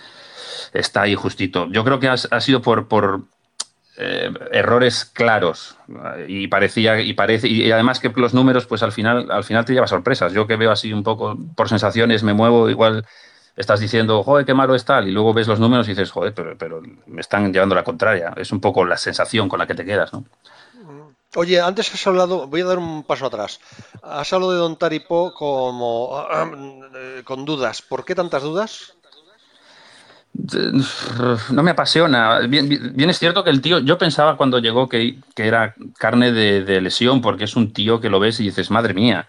está 0.72 1.02
ahí 1.02 1.14
justito. 1.14 1.68
Yo 1.70 1.84
creo 1.84 2.00
que 2.00 2.08
ha, 2.08 2.16
sido 2.16 2.62
por 2.62 2.88
eh, 3.98 4.32
errores 4.52 5.04
claros 5.04 5.76
y 6.26 6.48
parecía 6.48 7.00
y 7.00 7.12
parece 7.12 7.48
y 7.48 7.70
además 7.70 8.00
que 8.00 8.10
los 8.16 8.32
números 8.32 8.66
pues 8.66 8.82
al 8.82 8.92
final 8.92 9.30
al 9.30 9.44
final 9.44 9.64
te 9.64 9.74
lleva 9.74 9.86
sorpresas. 9.86 10.32
Yo 10.32 10.46
que 10.46 10.56
veo 10.56 10.70
así 10.70 10.92
un 10.92 11.02
poco 11.02 11.36
por 11.54 11.68
sensaciones 11.68 12.22
me 12.22 12.32
muevo 12.32 12.70
igual 12.70 13.04
estás 13.56 13.80
diciendo, 13.80 14.22
joder, 14.22 14.46
qué 14.46 14.54
malo 14.54 14.74
es 14.74 14.84
tal, 14.84 15.08
y 15.08 15.10
luego 15.10 15.34
ves 15.34 15.46
los 15.46 15.60
números 15.60 15.86
y 15.86 15.90
dices, 15.90 16.10
joder, 16.10 16.32
pero, 16.34 16.56
pero 16.56 16.80
me 17.06 17.20
están 17.20 17.52
llevando 17.52 17.74
la 17.74 17.84
contraria. 17.84 18.32
Es 18.36 18.52
un 18.52 18.60
poco 18.60 18.84
la 18.84 18.96
sensación 18.96 19.48
con 19.48 19.58
la 19.58 19.66
que 19.66 19.74
te 19.74 19.84
quedas, 19.84 20.12
¿no? 20.12 20.24
Oye, 21.34 21.60
antes 21.60 21.92
has 21.94 22.06
hablado, 22.06 22.46
voy 22.46 22.60
a 22.60 22.66
dar 22.66 22.78
un 22.78 23.04
paso 23.04 23.24
atrás. 23.24 23.58
Has 24.02 24.30
hablado 24.32 24.52
de 24.52 24.58
Don 24.58 24.76
Taripo 24.76 25.32
como 25.32 26.26
eh, 26.94 27.22
con 27.24 27.46
dudas. 27.46 27.80
¿Por 27.80 28.04
qué 28.04 28.14
tantas 28.14 28.42
dudas? 28.42 28.96
No 30.34 31.62
me 31.62 31.70
apasiona. 31.72 32.40
Bien, 32.40 33.10
es 33.10 33.18
cierto 33.18 33.44
que 33.44 33.50
el 33.50 33.60
tío, 33.60 33.78
yo 33.80 33.98
pensaba 33.98 34.36
cuando 34.36 34.58
llegó 34.58 34.88
que, 34.88 35.18
era 35.36 35.74
carne 35.98 36.32
de, 36.32 36.80
lesión, 36.80 37.20
porque 37.20 37.44
es 37.44 37.56
un 37.56 37.72
tío 37.72 38.00
que 38.00 38.08
lo 38.10 38.20
ves 38.20 38.40
y 38.40 38.44
dices, 38.44 38.70
madre 38.70 38.94
mía. 38.94 39.28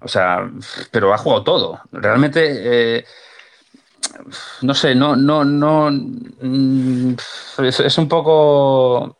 O 0.00 0.08
sea, 0.08 0.50
pero 0.90 1.14
ha 1.14 1.18
jugado 1.18 1.44
todo. 1.44 1.80
Realmente, 1.92 2.98
eh, 2.98 3.04
no 4.62 4.74
sé, 4.74 4.94
no, 4.94 5.16
no, 5.16 5.44
no. 5.44 5.90
Mm, 5.90 7.14
es 7.64 7.98
un 7.98 8.08
poco 8.08 9.18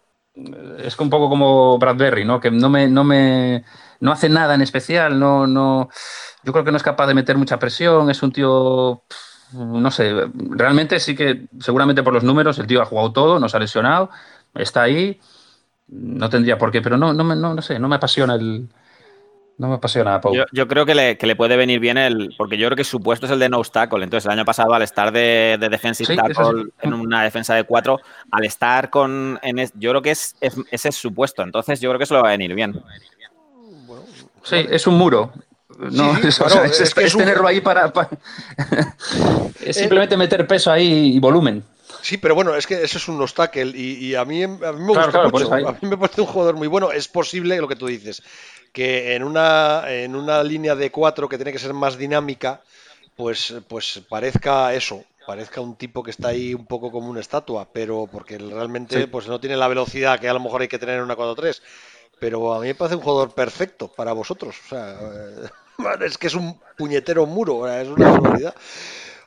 es 0.78 0.98
un 0.98 1.11
poco 1.11 1.28
como 1.28 1.78
Bradbury, 1.78 2.24
¿no? 2.24 2.40
Que 2.40 2.50
no 2.50 2.68
me, 2.68 2.88
no 2.88 3.04
me 3.04 3.64
no 4.00 4.12
hace 4.12 4.28
nada 4.28 4.54
en 4.54 4.62
especial, 4.62 5.18
no, 5.18 5.46
no, 5.46 5.88
yo 6.44 6.52
creo 6.52 6.64
que 6.64 6.70
no 6.70 6.76
es 6.76 6.82
capaz 6.82 7.06
de 7.06 7.14
meter 7.14 7.36
mucha 7.36 7.59
presión, 7.59 8.11
es 8.11 8.22
un 8.22 8.32
tío, 8.32 9.02
no 9.53 9.90
sé, 9.90 10.12
realmente 10.51 11.01
sí 11.01 11.14
que, 11.14 11.46
seguramente 11.61 12.03
por 12.03 12.12
los 12.12 12.24
números, 12.24 12.59
el 12.59 12.66
tío 12.66 12.82
ha 12.82 12.86
jugado 12.86 13.12
todo, 13.12 13.40
no 13.40 13.49
se 13.49 13.57
ha 13.57 13.61
lesionado, 13.61 14.11
está 14.55 14.82
ahí, 14.82 15.20
no 15.88 16.28
tendría 16.28 16.59
por 16.59 16.70
qué, 16.70 16.82
pero 16.82 16.96
no, 16.96 17.12
no, 17.12 17.24
no, 17.24 17.55
no 17.55 17.62
sé, 17.62 17.78
no 17.78 17.88
me 17.88 17.96
apasiona 17.96 18.34
el, 18.34 18.68
no 19.59 19.68
me 19.68 19.74
apasiona 19.74 20.20
Pau. 20.20 20.34
Yo, 20.53 20.68
creo 20.68 20.86
que 20.86 20.94
le, 20.94 21.36
puede 21.36 21.57
venir 21.57 21.80
bien 21.80 21.99
el. 21.99 22.32
Porque 22.38 22.57
yo 22.57 22.68
creo 22.68 22.76
que 22.76 22.84
su 22.84 23.01
puesto 23.01 23.26
es 23.26 23.32
el 23.32 23.40
de 23.40 23.49
no 23.49 23.61
tackle. 23.62 24.05
Entonces, 24.05 24.26
el 24.26 24.38
año 24.38 24.44
pasado, 24.44 24.72
al 24.72 24.82
estar 24.82 25.12
de, 25.12 25.57
de 25.59 25.68
defensive 25.68 26.14
tackle 26.14 26.66
en 26.80 26.94
una 26.94 27.24
defensa 27.24 27.57
de 27.57 27.64
cuatro, 27.64 27.99
al 28.30 28.44
estar 28.44 28.88
con. 28.88 29.38
yo 29.74 29.90
creo 29.90 30.03
que 30.03 30.12
es, 30.12 30.36
ese 30.40 30.88
es 30.88 30.94
su 30.94 31.12
puesto. 31.12 31.42
Entonces, 31.42 31.80
yo 31.80 31.90
creo 31.90 31.99
que 31.99 32.05
eso 32.05 32.14
le 32.14 32.22
va 32.22 32.28
a 32.28 32.32
venir 32.32 32.55
bien. 32.55 32.80
Sí, 34.44 34.64
es 34.70 34.86
un 34.86 34.96
muro. 34.96 35.32
No, 35.79 36.16
es, 36.22 36.95
tenerlo 37.14 37.47
ahí 37.47 37.61
para. 37.61 37.93
es 39.61 39.76
simplemente 39.76 40.16
meter 40.16 40.47
peso 40.47 40.72
ahí 40.72 41.14
y 41.14 41.18
volumen. 41.18 41.62
Sí, 42.03 42.16
pero 42.16 42.35
bueno, 42.35 42.55
es 42.55 42.66
que 42.66 42.83
eso 42.83 42.99
es 42.99 43.09
un 43.09 43.20
obstáculo 43.20 43.72
y, 43.74 44.14
a, 44.14 44.24
mí, 44.24 44.43
a 44.43 44.49
mí 44.49 44.57
me 44.59 44.93
gusta 44.93 45.29
mucho. 45.29 45.53
A 45.53 45.72
mí 45.72 45.89
me 45.89 45.97
parece 45.97 46.20
un 46.20 46.26
jugador 46.26 46.57
muy 46.57 46.68
bueno. 46.68 46.93
Es 46.93 47.09
posible 47.09 47.59
lo 47.59 47.68
que 47.68 47.76
tú 47.76 47.87
dices 47.87 48.22
que 48.72 49.14
en 49.14 49.24
una, 49.24 49.85
en 49.87 50.14
una 50.14 50.43
línea 50.43 50.74
de 50.74 50.91
cuatro 50.91 51.29
que 51.29 51.37
tiene 51.37 51.53
que 51.53 51.59
ser 51.59 51.74
más 51.74 51.99
dinámica, 51.99 52.62
pues, 53.16 53.55
pues 53.66 54.03
parezca 54.09 54.74
eso, 54.74 55.05
parezca 55.26 55.61
un 55.61 55.76
tipo 55.76 56.03
que 56.03 56.11
está 56.11 56.29
ahí 56.29 56.55
un 56.55 56.66
poco 56.66 56.91
como 56.91 57.09
una 57.09 57.20
estatua, 57.20 57.68
pero 57.72 58.09
porque 58.11 58.39
realmente 58.39 59.09
pues 59.09 59.29
no 59.29 59.41
tiene 59.41 59.57
la 59.57 59.68
velocidad 59.68 60.18
que 60.20 60.29
a 60.29 60.35
lo 60.35 60.41
mejor 60.41 60.62
hay 60.62 60.68
que 60.68 60.79
tener 60.79 60.97
en 60.97 61.03
una 61.03 61.16
4-3. 61.16 61.61
Pero 62.20 62.53
a 62.53 62.61
mí 62.61 62.66
me 62.68 62.74
parece 62.74 62.97
un 62.97 63.03
jugador 63.03 63.33
perfecto 63.33 63.89
para 63.89 64.12
vosotros. 64.12 64.57
O 64.66 64.68
sea, 64.68 64.99
es 66.05 66.18
que 66.18 66.26
es 66.26 66.35
un 66.35 66.59
puñetero 66.76 67.26
muro, 67.26 67.68
es 67.70 67.89
una. 67.89 68.20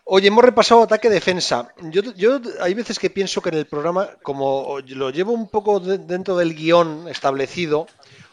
Oye, 0.04 0.28
hemos 0.28 0.44
repasado 0.44 0.84
ataque-defensa. 0.84 1.74
Yo, 1.84 2.02
yo 2.16 2.42
hay 2.60 2.74
veces 2.74 3.00
que 3.00 3.10
pienso 3.10 3.42
que 3.42 3.50
en 3.50 3.56
el 3.56 3.66
programa, 3.66 4.10
como 4.24 4.80
lo 4.88 5.10
llevo 5.12 5.32
un 5.32 5.48
poco 5.48 5.80
dentro 5.80 6.36
del 6.36 6.54
guion 6.54 7.08
establecido, 7.08 7.88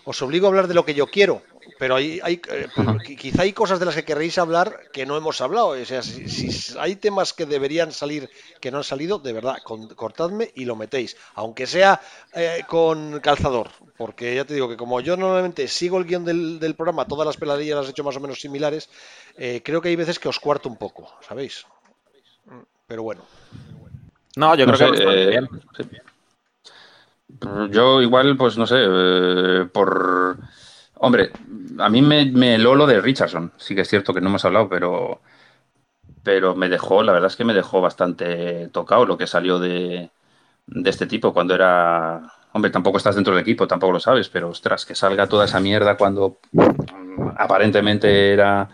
os 0.04 0.20
obligo 0.22 0.46
a 0.46 0.48
hablar 0.48 0.66
de 0.66 0.74
lo 0.74 0.84
que 0.84 0.94
yo 0.94 1.06
quiero, 1.06 1.42
pero 1.78 1.96
hay, 1.96 2.20
hay 2.22 2.40
eh, 2.50 2.68
quizá 3.16 3.42
hay 3.42 3.52
cosas 3.52 3.78
de 3.78 3.86
las 3.86 3.94
que 3.94 4.04
querréis 4.04 4.36
hablar 4.38 4.90
que 4.92 5.06
no 5.06 5.16
hemos 5.16 5.40
hablado. 5.40 5.68
O 5.68 5.84
sea, 5.84 6.02
si, 6.02 6.50
hay 6.78 6.96
temas 6.96 7.32
que 7.32 7.46
deberían 7.46 7.92
salir 7.92 8.28
que 8.60 8.70
no 8.70 8.78
han 8.78 8.84
salido, 8.84 9.18
de 9.18 9.32
verdad, 9.32 9.56
cortadme 9.62 10.50
y 10.54 10.64
lo 10.64 10.76
metéis, 10.76 11.16
aunque 11.34 11.66
sea 11.66 12.00
eh, 12.34 12.64
con 12.66 13.20
calzador, 13.20 13.70
porque 13.96 14.34
ya 14.34 14.44
te 14.44 14.54
digo 14.54 14.68
que 14.68 14.76
como 14.76 15.00
yo 15.00 15.16
normalmente 15.16 15.68
sigo 15.68 15.98
el 15.98 16.04
guion 16.04 16.24
del, 16.24 16.74
programa, 16.74 17.06
todas 17.06 17.26
las 17.26 17.36
peladillas 17.36 17.76
las 17.76 17.86
he 17.88 17.90
hecho 17.90 18.04
más 18.04 18.16
o 18.16 18.20
menos 18.20 18.40
similares, 18.40 18.88
eh, 19.36 19.62
creo 19.64 19.80
que 19.80 19.88
hay 19.88 19.96
veces 19.96 20.18
que 20.18 20.28
os 20.28 20.40
cuarto 20.40 20.68
un 20.68 20.76
poco, 20.76 21.08
¿sabéis? 21.26 21.64
Pero 22.86 23.02
bueno. 23.02 23.22
No, 24.36 24.54
yo 24.54 24.66
creo 24.66 24.92
que 24.92 25.26
bien. 25.26 25.48
Yo 27.70 28.00
igual, 28.00 28.36
pues 28.36 28.56
no 28.56 28.66
sé, 28.66 28.76
eh, 28.78 29.68
por... 29.72 30.38
Hombre, 31.00 31.30
a 31.78 31.88
mí 31.88 32.02
me, 32.02 32.26
me 32.26 32.58
lo 32.58 32.86
de 32.86 33.00
Richardson. 33.00 33.52
Sí 33.56 33.74
que 33.74 33.82
es 33.82 33.88
cierto 33.88 34.12
que 34.12 34.20
no 34.20 34.28
hemos 34.28 34.44
hablado, 34.44 34.68
pero, 34.68 35.20
pero 36.22 36.54
me 36.54 36.68
dejó, 36.68 37.02
la 37.02 37.12
verdad 37.12 37.28
es 37.30 37.36
que 37.36 37.44
me 37.44 37.54
dejó 37.54 37.80
bastante 37.80 38.68
tocado 38.68 39.06
lo 39.06 39.16
que 39.16 39.26
salió 39.26 39.58
de, 39.58 40.10
de 40.66 40.90
este 40.90 41.06
tipo 41.06 41.32
cuando 41.32 41.54
era... 41.54 42.32
Hombre, 42.52 42.70
tampoco 42.70 42.98
estás 42.98 43.14
dentro 43.14 43.34
del 43.34 43.42
equipo, 43.42 43.68
tampoco 43.68 43.92
lo 43.92 44.00
sabes, 44.00 44.28
pero 44.28 44.48
ostras, 44.48 44.86
que 44.86 44.94
salga 44.94 45.26
toda 45.26 45.44
esa 45.44 45.60
mierda 45.60 45.96
cuando 45.96 46.38
aparentemente 47.36 48.32
era 48.32 48.68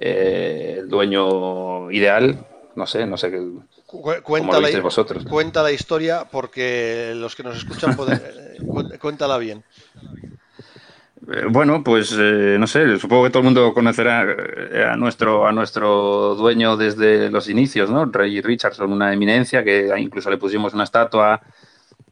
eh, 0.00 0.76
el 0.80 0.88
dueño 0.88 1.90
ideal, 1.90 2.46
no 2.74 2.86
sé, 2.86 3.06
no 3.06 3.16
sé 3.16 3.30
qué 3.30 3.42
Cuenta 4.22 4.60
la, 4.60 4.80
vosotros. 4.80 5.24
cuenta 5.24 5.62
la 5.62 5.72
historia 5.72 6.26
porque 6.30 7.12
los 7.16 7.34
que 7.34 7.42
nos 7.42 7.56
escuchan 7.56 7.96
pueden, 7.96 8.20
eh, 8.22 8.98
cuéntala 8.98 9.38
bien. 9.38 9.64
Eh, 11.30 11.44
bueno, 11.48 11.84
pues 11.84 12.16
eh, 12.18 12.56
no 12.58 12.66
sé, 12.66 12.98
supongo 12.98 13.24
que 13.24 13.30
todo 13.30 13.40
el 13.40 13.44
mundo 13.44 13.74
conocerá 13.74 14.24
a 14.92 14.96
nuestro, 14.96 15.46
a 15.46 15.52
nuestro 15.52 16.34
dueño 16.34 16.76
desde 16.76 17.30
los 17.30 17.48
inicios, 17.48 17.90
¿no? 17.90 18.06
Ray 18.06 18.40
Richardson, 18.40 18.92
una 18.92 19.12
eminencia 19.12 19.62
que 19.62 19.92
incluso 19.98 20.30
le 20.30 20.38
pusimos 20.38 20.72
una 20.74 20.84
estatua. 20.84 21.40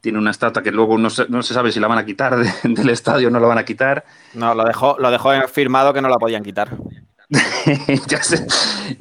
Tiene 0.00 0.18
una 0.18 0.30
estatua 0.30 0.62
que 0.62 0.70
luego 0.70 0.98
no 0.98 1.10
se, 1.10 1.26
no 1.28 1.42
se 1.42 1.54
sabe 1.54 1.72
si 1.72 1.80
la 1.80 1.88
van 1.88 1.98
a 1.98 2.04
quitar 2.04 2.36
del 2.62 2.90
estadio 2.90 3.30
no 3.30 3.40
la 3.40 3.46
van 3.46 3.58
a 3.58 3.64
quitar. 3.64 4.04
No, 4.34 4.54
lo 4.54 4.64
dejó, 4.64 4.96
lo 4.98 5.10
dejó 5.10 5.30
firmado 5.48 5.92
que 5.94 6.02
no 6.02 6.08
la 6.08 6.16
podían 6.16 6.44
quitar. 6.44 6.76
ya, 8.06 8.22
se, 8.22 8.46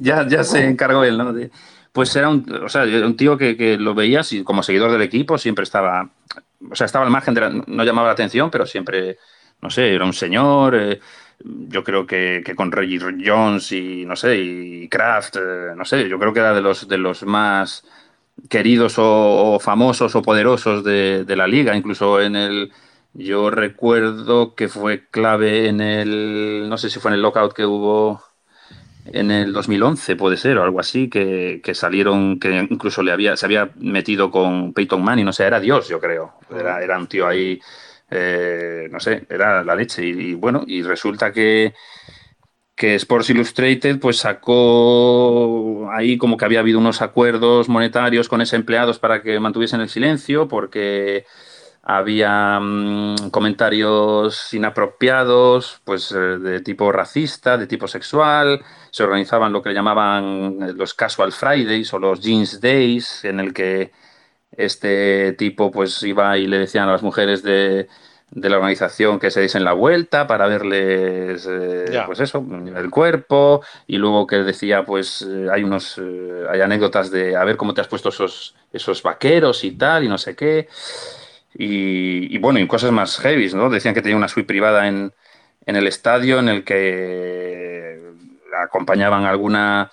ya, 0.00 0.26
ya 0.26 0.42
se 0.42 0.64
encargó 0.64 1.04
él, 1.04 1.16
¿no? 1.18 1.32
pues 1.96 2.14
era 2.14 2.28
un, 2.28 2.44
o 2.62 2.68
sea, 2.68 2.82
un 2.82 3.16
tío 3.16 3.38
que, 3.38 3.78
lo 3.78 3.94
veías 3.94 4.30
y 4.34 4.44
como 4.44 4.62
seguidor 4.62 4.92
del 4.92 5.00
equipo 5.00 5.38
siempre 5.38 5.62
estaba, 5.62 6.10
o 6.70 6.74
sea, 6.74 6.84
estaba 6.84 7.06
al 7.06 7.10
margen 7.10 7.32
de 7.32 7.40
la, 7.40 7.48
no 7.48 7.84
llamaba 7.84 8.08
la 8.08 8.12
atención, 8.12 8.50
pero 8.50 8.66
siempre, 8.66 9.16
no 9.62 9.70
sé, 9.70 9.94
era 9.94 10.04
un 10.04 10.12
señor. 10.12 10.74
Eh, 10.74 11.00
yo 11.44 11.84
creo 11.84 12.06
que, 12.06 12.42
con 12.56 12.72
Reggie 12.72 12.98
Jones 13.24 13.72
y 13.72 14.04
no 14.06 14.16
sé, 14.16 14.36
y 14.38 14.88
Kraft, 14.88 15.36
eh, 15.36 15.74
no 15.76 15.84
sé, 15.84 16.08
yo 16.08 16.18
creo 16.18 16.32
que 16.32 16.40
era 16.40 16.54
de 16.54 16.62
los 16.62 16.88
de 16.88 16.98
los 16.98 17.24
más 17.24 17.84
queridos 18.48 18.94
o, 18.98 19.58
famosos 19.60 20.14
o 20.16 20.22
poderosos 20.22 20.84
de, 20.84 21.24
de, 21.24 21.36
la 21.36 21.46
liga, 21.46 21.76
incluso 21.76 22.20
en 22.20 22.36
el 22.36 22.72
yo 23.14 23.50
recuerdo 23.50 24.54
que 24.54 24.68
fue 24.68 25.06
clave 25.10 25.68
en 25.68 25.80
el 25.80 26.68
no 26.68 26.78
sé 26.78 26.90
si 26.90 27.00
fue 27.00 27.10
en 27.10 27.16
el 27.16 27.22
lockout 27.22 27.54
que 27.54 27.66
hubo 27.66 28.22
en 29.12 29.30
el 29.30 29.52
2011, 29.52 30.16
puede 30.16 30.36
ser, 30.36 30.58
o 30.58 30.64
algo 30.64 30.80
así, 30.80 31.08
que, 31.08 31.60
salieron, 31.74 32.38
que 32.38 32.66
incluso 32.70 33.02
le 33.02 33.12
había, 33.12 33.36
se 33.36 33.46
había 33.46 33.70
metido 33.76 34.30
con 34.30 34.72
Peyton 34.72 35.02
Manning, 35.02 35.26
no 35.26 35.32
sé, 35.32 35.44
era 35.44 35.60
Dios, 35.60 35.88
yo 35.88 36.00
creo. 36.00 36.34
Era, 36.50 36.82
era 36.82 36.98
un 36.98 37.06
tío 37.06 37.26
ahí, 37.26 37.60
eh, 38.10 38.88
no 38.90 39.00
sé, 39.00 39.26
era 39.30 39.64
la 39.64 39.74
leche. 39.74 40.04
Y, 40.04 40.34
bueno, 40.34 40.64
y 40.66 40.82
resulta 40.82 41.32
que, 41.32 41.74
que 42.74 42.94
Sports 42.96 43.30
Illustrated 43.30 43.98
pues 44.00 44.18
sacó 44.18 45.90
ahí 45.92 46.18
como 46.18 46.36
que 46.36 46.44
había 46.44 46.60
habido 46.60 46.78
unos 46.78 47.02
acuerdos 47.02 47.68
monetarios 47.68 48.28
con 48.28 48.40
ese 48.40 48.56
empleados 48.56 48.98
para 48.98 49.22
que 49.22 49.40
mantuviesen 49.40 49.80
el 49.80 49.88
silencio, 49.88 50.48
porque 50.48 51.26
había 51.88 52.58
mm, 52.60 53.30
comentarios 53.30 54.52
inapropiados, 54.52 55.80
pues 55.84 56.10
eh, 56.12 56.16
de 56.16 56.60
tipo 56.60 56.90
racista, 56.90 57.56
de 57.56 57.68
tipo 57.68 57.86
sexual, 57.86 58.60
se 58.90 59.04
organizaban 59.04 59.52
lo 59.52 59.62
que 59.62 59.72
llamaban 59.72 60.76
los 60.76 60.94
Casual 60.94 61.30
Fridays 61.32 61.92
o 61.94 62.00
los 62.00 62.20
Jeans 62.20 62.60
Days, 62.60 63.24
en 63.24 63.38
el 63.38 63.54
que 63.54 63.92
este 64.56 65.32
tipo 65.32 65.70
pues 65.70 66.02
iba 66.02 66.36
y 66.38 66.46
le 66.46 66.58
decían 66.58 66.88
a 66.88 66.92
las 66.92 67.02
mujeres 67.02 67.42
de, 67.42 67.88
la 68.32 68.56
organización 68.56 69.20
que 69.20 69.30
se 69.30 69.40
diesen 69.40 69.64
la 69.64 69.72
vuelta 69.72 70.26
para 70.26 70.48
verles 70.48 71.46
eh, 71.48 72.02
pues 72.06 72.18
eso 72.20 72.44
el 72.74 72.90
cuerpo 72.90 73.62
y 73.86 73.98
luego 73.98 74.26
que 74.26 74.36
decía 74.38 74.84
pues 74.84 75.26
hay 75.52 75.62
unos 75.62 76.00
hay 76.50 76.60
anécdotas 76.60 77.12
de 77.12 77.36
a 77.36 77.44
ver 77.44 77.56
cómo 77.56 77.72
te 77.72 77.80
has 77.80 77.88
puesto 77.88 78.08
esos 78.08 78.56
esos 78.72 79.02
vaqueros 79.02 79.62
y 79.62 79.72
tal 79.72 80.04
y 80.04 80.08
no 80.08 80.18
sé 80.18 80.34
qué 80.34 80.68
y, 81.58 82.38
bueno, 82.38 82.58
y 82.58 82.66
cosas 82.66 82.92
más 82.92 83.18
heavy, 83.18 83.50
¿no? 83.54 83.70
Decían 83.70 83.94
que 83.94 84.02
tenía 84.02 84.16
una 84.16 84.28
suite 84.28 84.46
privada 84.46 84.88
en, 84.88 85.12
en 85.64 85.76
el 85.76 85.86
estadio 85.86 86.38
en 86.38 86.48
el 86.48 86.64
que 86.64 87.98
acompañaban 88.64 89.24
alguna 89.24 89.90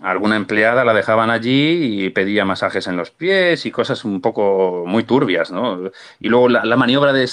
alguna 0.00 0.36
empleada 0.36 0.84
la 0.84 0.94
dejaban 0.94 1.30
allí 1.30 2.04
y 2.04 2.10
pedía 2.10 2.44
masajes 2.44 2.86
en 2.86 2.96
los 2.96 3.10
pies 3.10 3.66
y 3.66 3.70
cosas 3.70 4.04
un 4.04 4.20
poco 4.20 4.84
muy 4.86 5.04
turbias, 5.04 5.50
¿no? 5.50 5.90
Y 6.20 6.28
luego 6.28 6.48
la, 6.48 6.76
maniobra 6.76 7.12
de, 7.12 7.28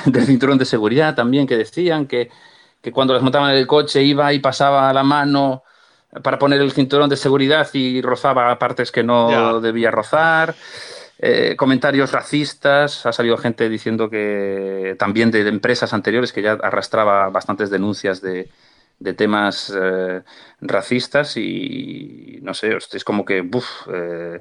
del 0.06 0.26
cinturón 0.26 0.58
de 0.58 0.64
seguridad 0.64 1.14
también, 1.14 1.46
que 1.46 1.56
decían 1.56 2.06
que, 2.06 2.30
que, 2.82 2.92
cuando 2.92 3.14
las 3.14 3.22
montaban 3.22 3.52
en 3.52 3.58
el 3.58 3.66
coche 3.66 4.02
iba 4.02 4.32
y 4.32 4.40
pasaba 4.40 4.92
la 4.92 5.02
mano 5.02 5.62
para 6.22 6.38
poner 6.38 6.60
el 6.60 6.72
cinturón 6.72 7.08
de 7.08 7.16
seguridad 7.16 7.68
y 7.72 8.02
rozaba 8.02 8.58
partes 8.58 8.90
que 8.90 9.04
no 9.04 9.60
debía 9.60 9.90
rozar. 9.90 10.56
Eh, 11.22 11.54
comentarios 11.56 12.12
racistas, 12.12 13.04
ha 13.04 13.12
salido 13.12 13.36
gente 13.36 13.68
diciendo 13.68 14.08
que 14.08 14.96
también 14.98 15.30
de 15.30 15.46
empresas 15.46 15.92
anteriores 15.92 16.32
que 16.32 16.40
ya 16.40 16.52
arrastraba 16.52 17.28
bastantes 17.28 17.68
denuncias 17.68 18.22
de, 18.22 18.48
de 19.00 19.14
temas 19.14 19.74
eh, 19.74 20.22
racistas 20.60 21.36
y 21.36 22.38
no 22.42 22.54
sé, 22.54 22.76
es 22.92 23.04
como 23.04 23.24
que, 23.24 23.38
eh, 23.92 24.40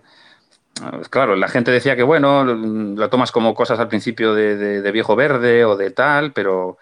claro, 1.10 1.36
la 1.38 1.48
gente 1.48 1.72
decía 1.72 1.96
que 1.96 2.04
bueno, 2.04 2.44
lo 2.44 3.10
tomas 3.10 3.32
como 3.32 3.56
cosas 3.56 3.80
al 3.80 3.88
principio 3.88 4.34
de, 4.34 4.92
viejo 4.92 5.16
verde 5.16 5.66
o 5.66 5.76
de 5.76 5.92
tal, 5.92 6.34
pero... 6.34 6.78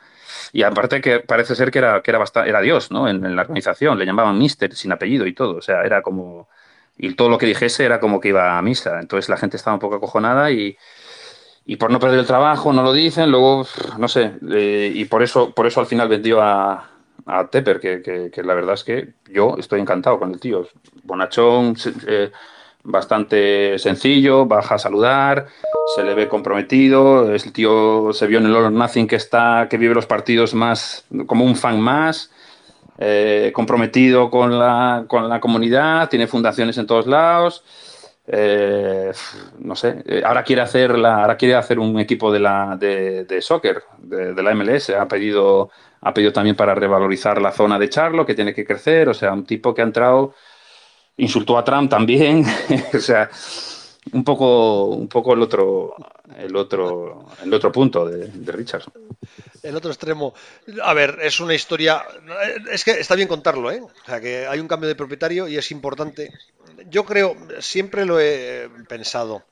Y 0.53 0.63
aparte 0.63 1.01
que 1.01 1.19
parece 1.19 1.55
ser 1.55 1.71
que 1.71 1.79
era, 1.79 2.01
que 2.01 2.11
era, 2.11 2.23
era 2.45 2.61
Dios, 2.61 2.89
¿no? 2.89 3.07
En, 3.07 3.35
la 3.35 3.41
organización, 3.41 3.99
le 3.99 4.05
llamaban 4.05 4.39
Mister 4.39 4.73
sin 4.75 4.91
apellido 4.91 5.27
y 5.27 5.33
todo, 5.33 5.57
o 5.57 5.61
sea, 5.61 5.83
era 5.83 6.01
como... 6.01 6.49
Y 6.97 7.13
todo 7.13 7.29
lo 7.29 7.37
que 7.37 7.45
dijese 7.45 7.85
era 7.85 7.99
como 7.99 8.19
que 8.19 8.29
iba 8.29 8.57
a 8.57 8.61
misa, 8.63 8.99
entonces 8.99 9.29
la 9.29 9.37
gente 9.37 9.57
estaba 9.57 9.75
un 9.75 9.79
poco 9.79 9.95
acojonada 9.97 10.49
y, 10.51 10.77
y 11.65 11.75
por 11.75 11.91
no 11.91 11.99
perder 11.99 12.19
el 12.19 12.25
trabajo 12.25 12.73
no 12.73 12.81
lo 12.81 12.93
dicen, 12.93 13.29
luego, 13.29 13.67
no 13.99 14.07
sé, 14.07 14.33
eh, 14.49 14.91
y 14.95 15.05
por 15.05 15.21
eso, 15.21 15.53
por 15.53 15.67
eso 15.67 15.79
al 15.79 15.85
final 15.85 16.07
vendió 16.07 16.41
a, 16.41 16.96
a 17.27 17.47
Tepper, 17.47 17.79
que, 17.79 18.31
la 18.43 18.53
verdad 18.53 18.73
es 18.73 18.83
que 18.83 19.09
yo 19.29 19.57
estoy 19.59 19.81
encantado 19.81 20.17
con 20.17 20.31
el 20.31 20.39
tío. 20.39 20.65
Bonachón, 21.03 21.75
eh, 22.07 22.31
bastante 22.83 23.77
sencillo, 23.77 24.45
baja 24.45 24.75
a 24.75 24.79
saludar, 24.79 25.47
se 25.93 26.03
le 26.03 26.15
ve 26.15 26.29
comprometido. 26.29 27.33
El 27.33 27.51
tío 27.51 28.13
se 28.13 28.27
vio 28.27 28.39
en 28.39 28.45
el 28.45 28.55
All 28.55 28.73
Nothing 28.73 29.07
que 29.07 29.17
está, 29.17 29.67
que 29.69 29.77
vive 29.77 29.93
los 29.93 30.05
partidos 30.05 30.53
más 30.53 31.05
como 31.25 31.43
un 31.43 31.55
fan 31.55 31.81
más. 31.81 32.31
Eh, 32.99 33.51
comprometido 33.53 34.31
con 34.31 34.57
la, 34.57 35.05
con 35.07 35.29
la 35.29 35.39
comunidad, 35.39 36.09
tiene 36.09 36.27
fundaciones 36.27 36.77
en 36.77 36.87
todos 36.87 37.07
lados. 37.07 37.63
Eh, 38.25 39.11
no 39.59 39.75
sé, 39.75 40.03
ahora 40.25 40.43
quiere 40.43 40.61
hacer 40.61 40.97
la, 40.97 41.21
ahora 41.21 41.37
quiere 41.37 41.55
hacer 41.55 41.79
un 41.79 41.97
equipo 41.99 42.31
de 42.31 42.39
la 42.39 42.75
de, 42.77 43.23
de 43.23 43.41
soccer 43.41 43.83
de, 43.99 44.33
de, 44.33 44.43
la 44.43 44.55
MLS. 44.55 44.89
Ha 44.91 45.07
pedido 45.07 45.69
ha 46.01 46.13
pedido 46.13 46.33
también 46.33 46.55
para 46.55 46.75
revalorizar 46.75 47.41
la 47.41 47.51
zona 47.51 47.79
de 47.79 47.89
Charlo, 47.89 48.25
que 48.25 48.35
tiene 48.35 48.53
que 48.53 48.65
crecer, 48.65 49.09
o 49.09 49.13
sea, 49.13 49.33
un 49.33 49.45
tipo 49.45 49.73
que 49.73 49.81
ha 49.81 49.85
entrado, 49.85 50.33
insultó 51.17 51.57
a 51.57 51.63
Trump 51.63 51.89
también, 51.89 52.45
o 52.93 52.99
sea, 52.99 53.29
un 54.13 54.23
poco, 54.23 54.85
un 54.85 55.07
poco 55.07 55.33
el 55.33 55.41
otro, 55.41 55.95
el 56.37 56.55
otro, 56.55 57.27
el 57.43 57.53
otro 57.53 57.71
punto 57.71 58.05
de, 58.05 58.27
de 58.27 58.51
Richardson. 58.51 58.93
El 59.63 59.75
otro 59.75 59.91
extremo. 59.91 60.33
A 60.83 60.93
ver, 60.93 61.19
es 61.21 61.39
una 61.39 61.53
historia. 61.53 62.03
Es 62.71 62.83
que 62.83 62.91
está 62.91 63.15
bien 63.15 63.27
contarlo, 63.27 63.71
¿eh? 63.71 63.81
O 63.81 64.05
sea, 64.05 64.21
que 64.21 64.47
hay 64.47 64.59
un 64.59 64.67
cambio 64.67 64.87
de 64.87 64.95
propietario 64.95 65.47
y 65.47 65.57
es 65.57 65.71
importante. 65.71 66.31
Yo 66.89 67.03
creo, 67.03 67.35
siempre 67.59 68.05
lo 68.05 68.19
he 68.19 68.69
pensado. 68.87 69.43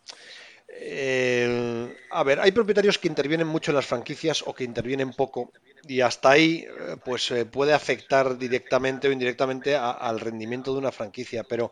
Eh, 0.78 1.96
a 2.12 2.24
ver, 2.24 2.40
hay 2.40 2.52
propietarios 2.52 3.00
que 3.00 3.08
intervienen 3.08 3.48
mucho 3.48 3.72
en 3.72 3.76
las 3.76 3.86
franquicias 3.86 4.44
o 4.46 4.54
que 4.54 4.64
intervienen 4.64 5.14
poco 5.14 5.52
y 5.88 6.02
hasta 6.02 6.32
ahí 6.32 6.66
eh, 6.68 6.98
pues 7.04 7.32
eh, 7.32 7.46
puede 7.46 7.74
afectar 7.74 8.38
directamente 8.38 9.08
o 9.08 9.12
indirectamente 9.12 9.76
al 9.76 10.20
rendimiento 10.20 10.74
de 10.74 10.80
una 10.80 10.92
franquicia, 10.92 11.44
pero, 11.44 11.72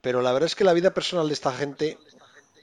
pero 0.00 0.22
la 0.22 0.32
verdad 0.32 0.46
es 0.46 0.54
que 0.54 0.64
la 0.64 0.72
vida 0.72 0.94
personal 0.94 1.26
de 1.26 1.34
esta 1.34 1.52
gente 1.52 1.98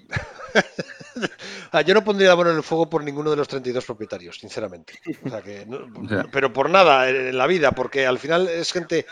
yo 1.85 1.93
no 1.93 2.03
pondría 2.03 2.29
la 2.29 2.35
mano 2.35 2.51
en 2.51 2.57
el 2.57 2.63
fuego 2.63 2.89
por 2.89 3.03
ninguno 3.03 3.29
de 3.29 3.37
los 3.37 3.47
32 3.47 3.85
propietarios, 3.85 4.39
sinceramente. 4.39 4.93
pero 6.31 6.53
por 6.53 6.69
nada 6.69 7.09
en 7.09 7.37
la 7.37 7.47
vida, 7.47 7.71
porque 7.71 8.05
al 8.05 8.19
final 8.19 8.47
es 8.47 8.71
gente, 8.71 9.05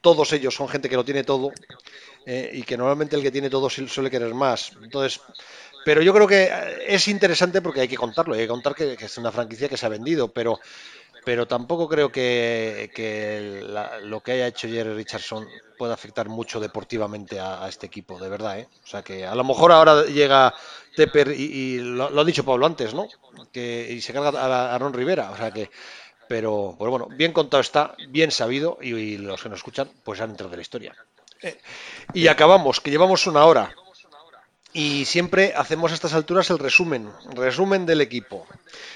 todos 0.00 0.32
ellos 0.32 0.54
son 0.54 0.68
gente 0.68 0.88
que 0.88 0.96
lo 0.96 1.04
tiene 1.04 1.24
todo 1.24 1.50
y 2.24 2.62
que 2.62 2.76
normalmente 2.76 3.16
el 3.16 3.22
que 3.22 3.32
tiene 3.32 3.50
todo 3.50 3.68
suele 3.68 4.10
querer 4.10 4.32
más. 4.32 4.72
Entonces, 4.80 5.20
pero 5.84 6.02
yo 6.02 6.12
creo 6.12 6.26
que 6.26 6.50
es 6.86 7.08
interesante 7.08 7.60
porque 7.62 7.80
hay 7.80 7.88
que 7.88 7.96
contarlo, 7.96 8.34
hay 8.34 8.40
que 8.40 8.48
contar 8.48 8.74
que, 8.74 8.94
es 8.94 9.18
una 9.18 9.32
franquicia 9.32 9.68
que 9.68 9.76
se 9.76 9.86
ha 9.86 9.88
vendido, 9.88 10.28
pero, 10.28 10.60
pero 11.24 11.46
tampoco 11.46 11.88
creo 11.88 12.10
que, 12.10 12.90
lo 14.02 14.20
que 14.20 14.32
haya 14.32 14.46
hecho 14.46 14.68
Jerry 14.68 14.94
Richardson 14.94 15.46
pueda 15.78 15.94
afectar 15.94 16.28
mucho 16.28 16.60
deportivamente 16.60 17.40
a, 17.40 17.66
este 17.68 17.86
equipo, 17.86 18.18
de 18.18 18.28
verdad. 18.28 18.60
¿eh? 18.60 18.68
O 18.84 18.86
sea 18.86 19.02
que 19.02 19.26
a 19.26 19.34
lo 19.34 19.44
mejor 19.44 19.72
ahora 19.72 20.04
llega 20.04 20.54
Tepper 20.96 21.32
y, 21.32 21.78
lo, 21.78 22.20
ha 22.20 22.24
dicho 22.24 22.44
Pablo 22.44 22.66
antes, 22.66 22.94
¿no? 22.94 23.08
Que, 23.52 23.88
y 23.90 24.00
se 24.00 24.12
carga 24.12 24.38
a, 24.38 24.74
Aaron 24.74 24.92
Rivera, 24.92 25.30
o 25.30 25.36
sea 25.36 25.50
que 25.50 25.70
pero 26.32 26.72
bueno, 26.78 27.08
bien 27.10 27.34
contado 27.34 27.60
está, 27.60 27.94
bien 28.08 28.30
sabido 28.30 28.78
y, 28.80 29.18
los 29.18 29.42
que 29.42 29.50
nos 29.50 29.58
escuchan 29.58 29.90
pues 30.02 30.18
han 30.18 30.30
entrado 30.30 30.50
de 30.50 30.56
la 30.56 30.62
historia. 30.62 30.96
Eh, 31.42 31.60
y 32.14 32.26
acabamos, 32.28 32.80
que 32.80 32.90
llevamos 32.90 33.26
una 33.26 33.44
hora. 33.44 33.74
Y 34.74 35.04
siempre 35.04 35.52
hacemos 35.54 35.92
a 35.92 35.94
estas 35.94 36.14
alturas 36.14 36.48
el 36.48 36.58
resumen, 36.58 37.10
resumen 37.34 37.84
del 37.84 38.00
equipo. 38.00 38.46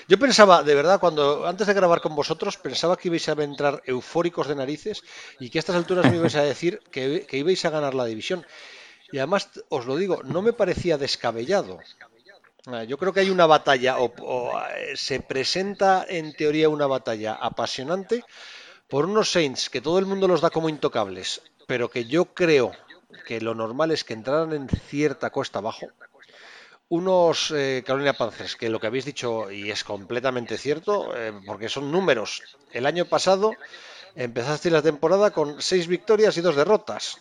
Yo 0.09 0.19
pensaba, 0.19 0.63
de 0.63 0.75
verdad, 0.75 0.99
cuando 0.99 1.47
antes 1.47 1.67
de 1.67 1.75
grabar 1.75 2.01
con 2.01 2.17
vosotros, 2.17 2.57
pensaba 2.57 2.97
que 2.97 3.09
ibais 3.09 3.29
a 3.29 3.33
entrar 3.33 3.83
eufóricos 3.85 4.49
de 4.49 4.55
narices 4.55 5.03
y 5.39 5.51
que 5.51 5.59
a 5.59 5.61
estas 5.61 5.77
alturas 5.77 6.11
me 6.11 6.17
ibais 6.17 6.35
a 6.35 6.43
decir 6.43 6.81
que, 6.91 7.27
ibais 7.31 7.63
a 7.67 7.71
ganar 7.71 7.95
la 7.95 8.07
división. 8.07 8.47
Y 9.13 9.19
además, 9.19 9.51
os 9.69 9.85
lo 9.85 9.97
digo, 9.97 10.23
no 10.25 10.41
me 10.41 10.55
parecía 10.55 10.97
descabellado. 10.97 11.79
Ah, 12.67 12.85
yo 12.85 12.97
creo 12.97 13.13
que 13.13 13.21
hay 13.21 13.31
una 13.31 13.47
batalla, 13.47 13.99
o, 13.99 14.59
eh, 14.59 14.95
se 14.97 15.21
presenta 15.21 16.07
en 16.09 16.33
teoría 16.33 16.71
una 16.71 16.87
batalla 16.87 17.35
apasionante 17.35 18.25
por 18.89 19.05
unos 19.05 19.31
Saints 19.31 19.69
que 19.69 19.83
todo 19.83 19.99
el 19.99 20.07
mundo 20.07 20.27
los 20.27 20.41
da 20.41 20.51
como 20.51 20.71
intocables, 20.71 21.43
pero 21.67 21.91
que 21.91 22.07
yo 22.07 22.25
creo 22.35 22.73
que 23.25 23.41
lo 23.41 23.55
normal 23.55 23.91
es 23.91 24.05
que 24.05 24.15
entraran 24.15 24.53
en 24.53 24.69
cierta 24.69 25.31
cuesta 25.31 25.59
abajo. 25.59 25.87
Unos 26.89 27.51
eh, 27.51 27.83
Carolina 27.85 28.13
Panthers, 28.13 28.55
que 28.55 28.69
lo 28.69 28.79
que 28.79 28.87
habéis 28.87 29.05
dicho, 29.05 29.51
y 29.51 29.71
es 29.71 29.83
completamente 29.83 30.57
cierto, 30.57 31.17
eh, 31.17 31.33
porque 31.45 31.69
son 31.69 31.91
números. 31.91 32.43
El 32.73 32.87
año 32.87 33.07
pasado 33.07 33.53
empezaste 34.15 34.71
la 34.71 34.83
temporada 34.83 35.31
con 35.31 35.61
seis 35.61 35.89
victorias 35.89 36.37
y 36.37 36.41
dos 36.41 36.57
derrotas. 36.57 37.19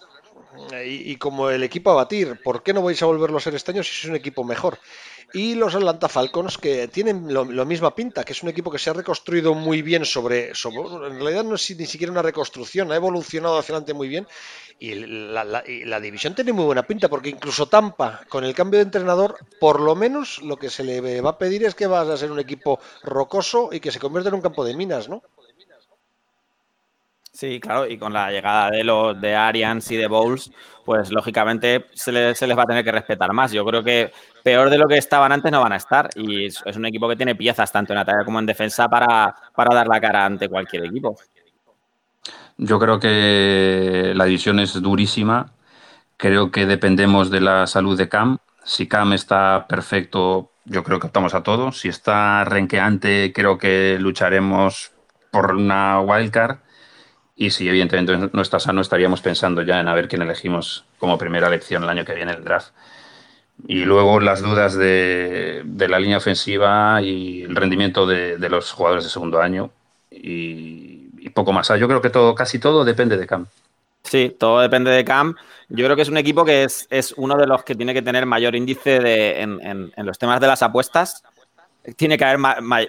Y, 0.85 1.17
como 1.17 1.49
el 1.49 1.63
equipo 1.63 1.91
a 1.91 1.95
batir, 1.95 2.41
¿por 2.41 2.63
qué 2.63 2.73
no 2.73 2.81
vais 2.81 3.01
a 3.01 3.05
volverlo 3.05 3.37
a 3.37 3.41
ser 3.41 3.55
este 3.55 3.71
año 3.71 3.83
si 3.83 3.91
es 3.91 4.05
un 4.05 4.15
equipo 4.15 4.43
mejor? 4.45 4.79
Y 5.33 5.55
los 5.55 5.75
Atlanta 5.75 6.07
Falcons, 6.07 6.57
que 6.57 6.87
tienen 6.87 7.33
lo, 7.33 7.45
misma 7.65 7.95
pinta, 7.95 8.23
que 8.23 8.33
es 8.33 8.43
un 8.43 8.49
equipo 8.49 8.71
que 8.71 8.79
se 8.79 8.89
ha 8.89 8.93
reconstruido 8.93 9.53
muy 9.53 9.81
bien 9.81 10.05
sobre, 10.05 10.55
sobre 10.55 10.79
en 11.07 11.19
realidad 11.19 11.43
no 11.43 11.55
es 11.55 11.77
ni 11.77 11.85
siquiera 11.85 12.11
una 12.11 12.21
reconstrucción, 12.21 12.91
ha 12.91 12.95
evolucionado 12.95 13.57
hacia 13.57 13.73
adelante 13.73 13.93
muy 13.93 14.07
bien 14.07 14.27
y 14.77 14.93
la, 14.95 15.99
división 16.01 16.35
tiene 16.35 16.51
muy 16.51 16.65
buena 16.65 16.83
pinta, 16.83 17.07
porque 17.07 17.29
incluso 17.29 17.67
Tampa, 17.67 18.21
con 18.27 18.43
el 18.43 18.53
cambio 18.53 18.79
de 18.79 18.83
entrenador, 18.83 19.37
por 19.59 19.79
lo 19.79 19.95
menos 19.95 20.41
lo 20.41 20.57
que 20.57 20.69
se 20.69 20.83
le 20.83 21.21
va 21.21 21.31
a 21.31 21.37
pedir 21.37 21.63
es 21.63 21.75
que 21.75 21.87
vas 21.87 22.07
a 22.09 22.17
ser 22.17 22.31
un 22.31 22.39
equipo 22.39 22.79
rocoso 23.03 23.69
y 23.71 23.79
que 23.79 23.91
se 23.91 23.99
convierta 23.99 24.29
en 24.29 24.35
un 24.35 24.41
campo 24.41 24.65
de 24.65 24.75
minas, 24.75 25.07
¿no? 25.07 25.23
Sí, 27.35 27.59
claro, 27.59 27.85
y 27.85 27.97
con 27.97 28.13
la 28.13 28.31
llegada 28.31 28.71
de 28.71 28.85
los 28.85 29.19
de 29.19 29.35
Arians 29.35 29.91
y 29.91 29.97
de 29.97 30.07
Bowles, 30.07 30.49
pues 30.85 31.11
lógicamente 31.11 31.87
se 31.93 32.13
les, 32.13 32.57
va 32.57 32.63
a 32.63 32.65
tener 32.65 32.85
que 32.85 32.93
respetar 32.93 33.33
más. 33.33 33.51
Yo 33.51 33.65
creo 33.65 33.83
que 33.83 34.13
peor 34.41 34.69
de 34.69 34.77
lo 34.77 34.87
que 34.87 34.97
estaban 34.97 35.33
antes 35.33 35.51
no 35.51 35.59
van 35.59 35.73
a 35.73 35.75
estar. 35.75 36.09
Y 36.15 36.45
es, 36.45 36.63
un 36.77 36.85
equipo 36.85 37.09
que 37.09 37.17
tiene 37.17 37.35
piezas 37.35 37.73
tanto 37.73 37.91
en 37.91 37.99
ataque 37.99 38.23
como 38.23 38.39
en 38.39 38.45
defensa 38.45 38.87
para, 38.87 39.35
para 39.53 39.75
dar 39.75 39.85
la 39.85 39.99
cara 39.99 40.25
ante 40.25 40.47
cualquier 40.47 40.85
equipo. 40.85 41.17
Yo 42.55 42.79
creo 42.79 43.01
que 43.01 44.13
la 44.15 44.23
división 44.23 44.59
es 44.59 44.81
durísima. 44.81 45.51
Creo 46.15 46.51
que 46.51 46.65
dependemos 46.65 47.31
de 47.31 47.41
la 47.41 47.67
salud 47.67 47.97
de 47.97 48.07
Cam. 48.07 48.37
Si 48.63 48.87
Cam 48.87 49.11
está 49.11 49.65
perfecto, 49.67 50.51
yo 50.63 50.85
creo 50.85 51.01
que 51.01 51.07
optamos 51.07 51.33
a 51.33 51.43
todo. 51.43 51.73
Si 51.73 51.89
está 51.89 52.45
renqueante, 52.45 53.33
creo 53.35 53.57
que 53.57 53.97
lucharemos 53.99 54.93
por 55.31 55.53
una 55.53 55.99
wildcard. 55.99 56.59
Y 57.35 57.49
si 57.51 57.67
evidentemente 57.67 58.29
no 58.31 58.41
está 58.41 58.59
sano, 58.59 58.81
estaríamos 58.81 59.21
pensando 59.21 59.61
ya 59.61 59.79
en 59.79 59.87
a 59.87 59.93
ver 59.93 60.07
quién 60.07 60.21
elegimos 60.21 60.85
como 60.99 61.17
primera 61.17 61.47
elección 61.47 61.83
el 61.83 61.89
año 61.89 62.05
que 62.05 62.13
viene 62.13 62.31
el 62.31 62.43
draft. 62.43 62.69
Y 63.67 63.85
luego 63.85 64.19
las 64.19 64.41
dudas 64.41 64.75
de, 64.75 65.63
la 65.77 65.99
línea 65.99 66.17
ofensiva 66.17 67.01
y 67.01 67.43
el 67.43 67.55
rendimiento 67.55 68.05
de, 68.05 68.37
de 68.37 68.49
los 68.49 68.71
jugadores 68.71 69.03
de 69.03 69.09
segundo 69.09 69.41
año. 69.41 69.71
Y, 70.11 71.29
poco 71.33 71.51
más. 71.51 71.67
yo 71.67 71.87
creo 71.87 72.01
que 72.01 72.09
todo, 72.09 72.33
casi 72.33 72.59
todo 72.59 72.85
depende 72.85 73.17
de 73.17 73.27
Cam. 73.27 73.47
Sí, 74.03 74.33
todo 74.39 74.61
depende 74.61 74.91
de 74.91 75.03
Cam. 75.03 75.35
Yo 75.67 75.83
creo 75.83 75.95
que 75.95 76.03
es 76.03 76.09
un 76.09 76.17
equipo 76.17 76.45
que 76.45 76.63
es, 76.63 77.13
uno 77.17 77.35
de 77.35 77.47
los 77.47 77.63
que 77.63 77.75
tiene 77.75 77.93
que 77.93 78.01
tener 78.01 78.25
mayor 78.25 78.55
índice 78.55 78.99
de, 78.99 79.41
en, 79.41 79.91
los 79.97 80.17
temas 80.17 80.39
de 80.39 80.47
las 80.47 80.61
apuestas. 80.61 81.23
Tiene 81.95 82.17
que 82.17 82.25
haber 82.25 82.39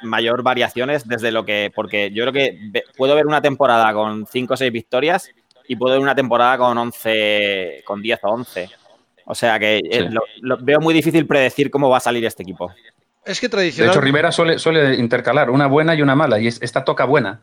mayor 0.03 0.42
variaciones 0.42 1.07
desde 1.07 1.30
lo 1.30 1.44
que. 1.44 1.72
Porque 1.74 2.11
yo 2.11 2.24
creo 2.24 2.32
que 2.32 2.82
puedo 2.97 3.14
ver 3.14 3.26
una 3.26 3.42
temporada 3.42 3.92
con 3.92 4.26
5 4.26 4.55
o 4.55 4.57
6 4.57 4.72
victorias 4.72 5.30
y 5.68 5.76
puedo 5.76 5.94
ver 5.94 6.03
una 6.03 6.14
temporada 6.14 6.59
con 6.59 6.76
11, 6.76 7.82
con 7.84 8.03
10 8.03 8.20
o 8.22 8.28
11. 8.28 8.70
O 9.26 9.34
sea 9.34 9.59
que 9.59 9.78
eh, 9.78 10.09
lo, 10.40 10.57
veo 10.59 10.80
muy 10.80 10.94
difícil 10.94 11.26
predecir 11.26 11.70
cómo 11.70 11.90
va 11.90 11.97
a 11.99 12.01
salir 12.01 12.24
este 12.24 12.42
equipo. 12.42 12.72
Es 13.24 13.40
que 13.40 13.49
tradicional. 13.49 13.90
De 13.90 13.92
hecho, 13.92 14.01
Rivera 14.01 14.30
suele, 14.30 14.59
suele 14.59 14.94
intercalar 14.94 15.51
una 15.51 15.66
buena 15.66 15.94
y 15.97 16.03
una 16.03 16.14
mala, 16.14 16.38
y 16.38 16.47
esta 16.47 16.84
toca 16.84 17.05
buena. 17.05 17.40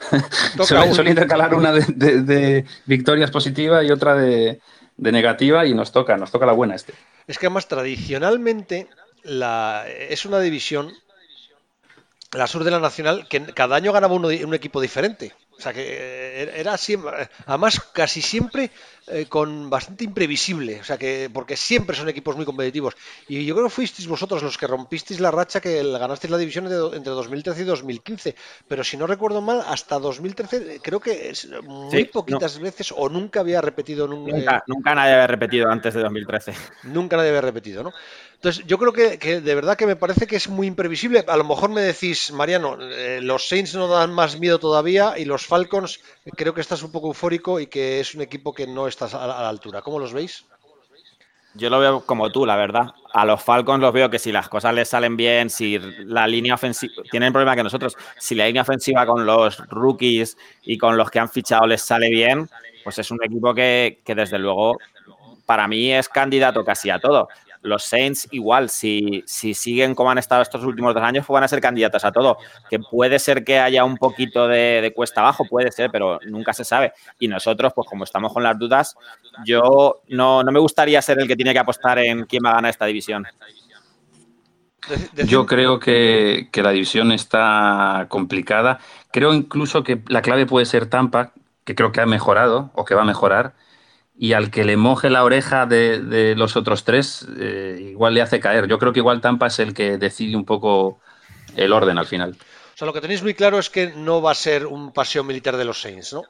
suele, 0.64 1.10
intercalar 1.10 1.54
una 1.54 1.72
de, 1.72 2.64
victorias 2.86 3.30
positivas 3.30 3.84
y 3.84 3.92
otra 3.92 4.16
de, 4.16 4.60
negativa, 4.96 5.64
y 5.66 5.74
nos 5.74 5.92
toca, 5.92 6.16
nos 6.16 6.32
toca 6.32 6.46
la 6.46 6.52
buena 6.52 6.74
este. 6.74 6.94
Es 7.28 7.38
que 7.38 7.46
además, 7.46 7.68
tradicionalmente, 7.68 8.88
la, 9.22 9.86
es 9.88 10.24
una 10.24 10.40
división, 10.40 10.92
la 12.32 12.46
sur 12.46 12.64
de 12.64 12.70
la 12.70 12.80
nacional, 12.80 13.28
que 13.28 13.44
cada 13.46 13.76
año 13.76 13.92
ganaba 13.92 14.14
un 14.14 14.54
equipo 14.54 14.80
diferente. 14.80 15.32
O 15.60 15.62
sea 15.62 15.74
que 15.74 15.82
eh, 15.84 16.52
era 16.56 16.78
siempre, 16.78 17.28
además 17.44 17.82
casi 17.92 18.22
siempre 18.22 18.70
eh, 19.08 19.26
con 19.28 19.68
bastante 19.68 20.04
imprevisible, 20.04 20.80
o 20.80 20.84
sea 20.84 20.96
que 20.96 21.28
porque 21.30 21.54
siempre 21.54 21.94
son 21.94 22.08
equipos 22.08 22.34
muy 22.34 22.46
competitivos. 22.46 22.96
Y 23.28 23.44
yo 23.44 23.54
creo 23.54 23.66
que 23.66 23.74
fuisteis 23.74 24.08
vosotros 24.08 24.42
los 24.42 24.56
que 24.56 24.66
rompisteis 24.66 25.20
la 25.20 25.30
racha 25.30 25.60
que 25.60 25.82
ganasteis 25.82 26.30
la 26.30 26.38
división 26.38 26.64
entre 26.64 27.12
2013 27.12 27.60
y 27.60 27.64
2015, 27.64 28.34
pero 28.66 28.82
si 28.82 28.96
no 28.96 29.06
recuerdo 29.06 29.42
mal, 29.42 29.62
hasta 29.66 29.98
2013 29.98 30.80
creo 30.82 30.98
que 30.98 31.30
muy 31.64 32.06
poquitas 32.06 32.58
veces 32.58 32.94
o 32.96 33.10
nunca 33.10 33.40
había 33.40 33.60
repetido 33.60 34.08
nunca, 34.08 34.32
nunca, 34.32 34.64
nunca 34.66 34.94
nadie 34.94 35.12
había 35.12 35.26
repetido 35.26 35.68
antes 35.68 35.92
de 35.92 36.00
2013. 36.00 36.54
Nunca 36.84 37.18
nadie 37.18 37.28
había 37.28 37.42
repetido, 37.42 37.82
¿no? 37.82 37.92
Entonces, 38.40 38.64
yo 38.66 38.78
creo 38.78 38.94
que, 38.94 39.42
de 39.42 39.54
verdad 39.54 39.76
que 39.76 39.84
me 39.86 39.96
parece 39.96 40.26
que 40.26 40.36
es 40.36 40.48
muy 40.48 40.66
imprevisible. 40.66 41.22
A 41.28 41.36
lo 41.36 41.44
mejor 41.44 41.68
me 41.68 41.82
decís, 41.82 42.32
Mariano, 42.32 42.78
eh, 42.80 43.20
los 43.20 43.46
Saints 43.46 43.74
no 43.74 43.86
dan 43.86 44.14
más 44.14 44.40
miedo 44.40 44.58
todavía 44.58 45.18
y 45.18 45.26
los 45.26 45.44
Falcons 45.44 46.00
creo 46.38 46.54
que 46.54 46.62
estás 46.62 46.82
un 46.82 46.90
poco 46.90 47.08
eufórico 47.08 47.60
y 47.60 47.66
que 47.66 48.00
es 48.00 48.14
un 48.14 48.22
equipo 48.22 48.54
que 48.54 48.66
no 48.66 48.88
estás 48.88 49.12
a 49.12 49.26
la, 49.26 49.46
altura. 49.46 49.82
¿Cómo 49.82 49.98
los 49.98 50.14
veis? 50.14 50.46
Yo 51.52 51.68
lo 51.68 51.80
veo 51.80 52.00
como 52.06 52.32
tú, 52.32 52.46
la 52.46 52.56
verdad. 52.56 52.94
A 53.12 53.26
los 53.26 53.42
Falcons 53.42 53.82
los 53.82 53.92
veo 53.92 54.08
que 54.08 54.18
si 54.18 54.32
las 54.32 54.48
cosas 54.48 54.72
les 54.72 54.88
salen 54.88 55.18
bien, 55.18 55.50
si 55.50 55.78
la 55.78 56.26
línea 56.26 56.54
ofensiva. 56.54 56.94
Tienen 57.10 57.26
el 57.26 57.32
problema 57.34 57.54
que 57.54 57.62
nosotros, 57.62 57.94
si 58.18 58.34
la 58.34 58.46
línea 58.46 58.62
ofensiva 58.62 59.04
con 59.04 59.26
los 59.26 59.58
rookies 59.68 60.38
y 60.62 60.78
con 60.78 60.96
los 60.96 61.10
que 61.10 61.18
han 61.18 61.28
fichado 61.28 61.66
les 61.66 61.82
sale 61.82 62.08
bien, 62.08 62.48
pues 62.84 62.98
es 62.98 63.10
un 63.10 63.22
equipo 63.22 63.52
que 63.52 64.00
desde 64.06 64.38
luego 64.38 64.78
para 65.44 65.68
mí 65.68 65.92
es 65.92 66.08
candidato 66.08 66.64
casi 66.64 66.88
a 66.88 66.98
todo 66.98 67.28
los 67.62 67.84
Saints 67.84 68.28
igual, 68.30 68.70
si, 68.70 69.22
si 69.26 69.54
siguen 69.54 69.94
como 69.94 70.10
han 70.10 70.18
estado 70.18 70.42
estos 70.42 70.64
últimos 70.64 70.94
dos 70.94 71.02
años, 71.02 71.26
pues 71.26 71.34
van 71.34 71.44
a 71.44 71.48
ser 71.48 71.60
candidatos 71.60 72.04
a 72.04 72.12
todo. 72.12 72.38
Que 72.68 72.78
puede 72.78 73.18
ser 73.18 73.44
que 73.44 73.58
haya 73.58 73.84
un 73.84 73.96
poquito 73.96 74.48
de, 74.48 74.92
cuesta 74.94 75.20
abajo, 75.20 75.44
puede 75.48 75.70
ser, 75.70 75.90
pero 75.90 76.18
nunca 76.26 76.52
se 76.52 76.64
sabe. 76.64 76.92
Y 77.18 77.28
nosotros, 77.28 77.72
pues 77.74 77.86
como 77.88 78.04
estamos 78.04 78.32
con 78.32 78.42
las 78.42 78.58
dudas, 78.58 78.96
yo 79.44 80.02
no, 80.08 80.42
me 80.44 80.58
gustaría 80.58 81.02
ser 81.02 81.20
el 81.20 81.28
que 81.28 81.36
tiene 81.36 81.52
que 81.52 81.58
apostar 81.58 81.98
en 81.98 82.24
quién 82.24 82.42
va 82.44 82.50
a 82.50 82.54
ganar 82.54 82.70
esta 82.70 82.86
división. 82.86 83.26
Yo 85.26 85.46
creo 85.46 85.78
que, 85.78 86.48
que, 86.50 86.62
la 86.62 86.70
división 86.70 87.12
está 87.12 88.06
complicada. 88.08 88.80
Creo 89.12 89.34
incluso 89.34 89.84
que 89.84 90.02
la 90.08 90.22
clave 90.22 90.46
puede 90.46 90.66
ser 90.66 90.86
Tampa, 90.86 91.32
que 91.64 91.74
creo 91.74 91.92
que 91.92 92.00
ha 92.00 92.06
mejorado 92.06 92.70
o 92.74 92.84
que 92.84 92.94
va 92.94 93.02
a 93.02 93.04
mejorar 93.04 93.54
y 94.22 94.34
al 94.34 94.50
que 94.50 94.64
le 94.64 94.76
moje 94.76 95.08
la 95.08 95.24
oreja 95.24 95.64
de, 95.64 96.34
los 96.36 96.54
otros 96.54 96.84
tres, 96.84 97.26
eh, 97.38 97.78
igual 97.92 98.12
le 98.12 98.20
hace 98.20 98.38
caer. 98.38 98.68
Yo 98.68 98.78
creo 98.78 98.92
que 98.92 98.98
igual 98.98 99.22
Tampa 99.22 99.46
es 99.46 99.58
el 99.60 99.72
que 99.72 99.96
decide 99.96 100.36
un 100.36 100.44
poco 100.44 101.00
el 101.56 101.72
orden 101.72 101.96
al 101.96 102.04
final. 102.06 102.36
O 102.74 102.76
sea, 102.76 102.84
lo 102.84 102.92
que 102.92 103.00
tenéis 103.00 103.22
muy 103.22 103.32
claro 103.32 103.58
es 103.58 103.70
que 103.70 103.94
no 103.96 104.20
va 104.20 104.32
a 104.32 104.34
ser 104.34 104.66
un 104.66 104.92
paseo 104.92 105.24
militar 105.24 105.56
de 105.56 105.64
los 105.64 105.80
Saints, 105.80 106.12
¿no? 106.12 106.24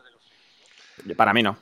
Para 1.16 1.32
mí 1.32 1.43
no. 1.43 1.57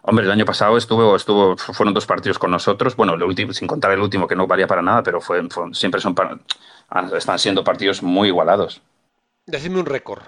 Hombre, 0.00 0.24
el 0.24 0.30
año 0.30 0.46
pasado 0.46 0.78
estuvo, 0.78 1.14
estuvo, 1.14 1.58
fueron 1.58 1.92
dos 1.92 2.06
partidos 2.06 2.38
con 2.38 2.50
nosotros. 2.50 2.96
Bueno, 2.96 3.12
el 3.12 3.22
último, 3.22 3.52
sin 3.52 3.68
contar 3.68 3.90
el 3.90 4.00
último 4.00 4.26
que 4.26 4.36
no 4.36 4.46
valía 4.46 4.66
para 4.66 4.80
nada, 4.80 5.02
pero 5.02 5.20
fue, 5.20 5.46
siempre 5.74 6.00
son 6.00 6.16
están 7.14 7.38
siendo 7.38 7.62
partidos 7.62 8.02
muy 8.02 8.28
igualados. 8.28 8.80
Decidme 9.44 9.80
un 9.80 9.84
récord. 9.84 10.22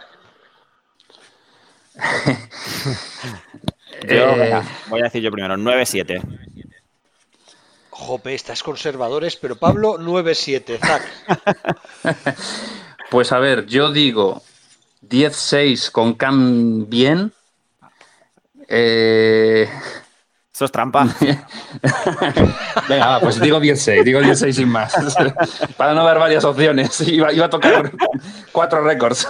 Eh, 4.08 4.62
voy 4.88 5.00
a 5.00 5.04
decir 5.04 5.22
yo 5.22 5.30
primero, 5.30 5.56
9-7. 5.56 6.20
Jope, 7.90 8.34
estás 8.34 8.62
conservadores, 8.62 9.36
pero 9.36 9.56
Pablo, 9.56 9.98
9-7, 9.98 10.78
Zac. 10.78 12.36
pues 13.10 13.32
a 13.32 13.38
ver, 13.38 13.66
yo 13.66 13.92
digo 13.92 14.42
10-6 15.08 15.90
con 15.90 16.14
Cam 16.14 16.88
bien. 16.88 17.32
Eh, 18.68 19.68
eso 20.62 20.66
es 20.66 20.72
trampa. 20.72 21.08
Venga, 22.88 23.20
pues 23.20 23.40
digo 23.40 23.58
16, 23.58 24.04
digo 24.04 24.20
16 24.20 24.54
sin 24.54 24.68
más. 24.68 24.94
Para 25.76 25.92
no 25.92 26.04
dar 26.04 26.20
varias 26.20 26.44
opciones. 26.44 27.00
Iba, 27.08 27.30
a 27.30 27.50
tocar 27.50 27.90
cuatro 28.52 28.84
récords. 28.84 29.26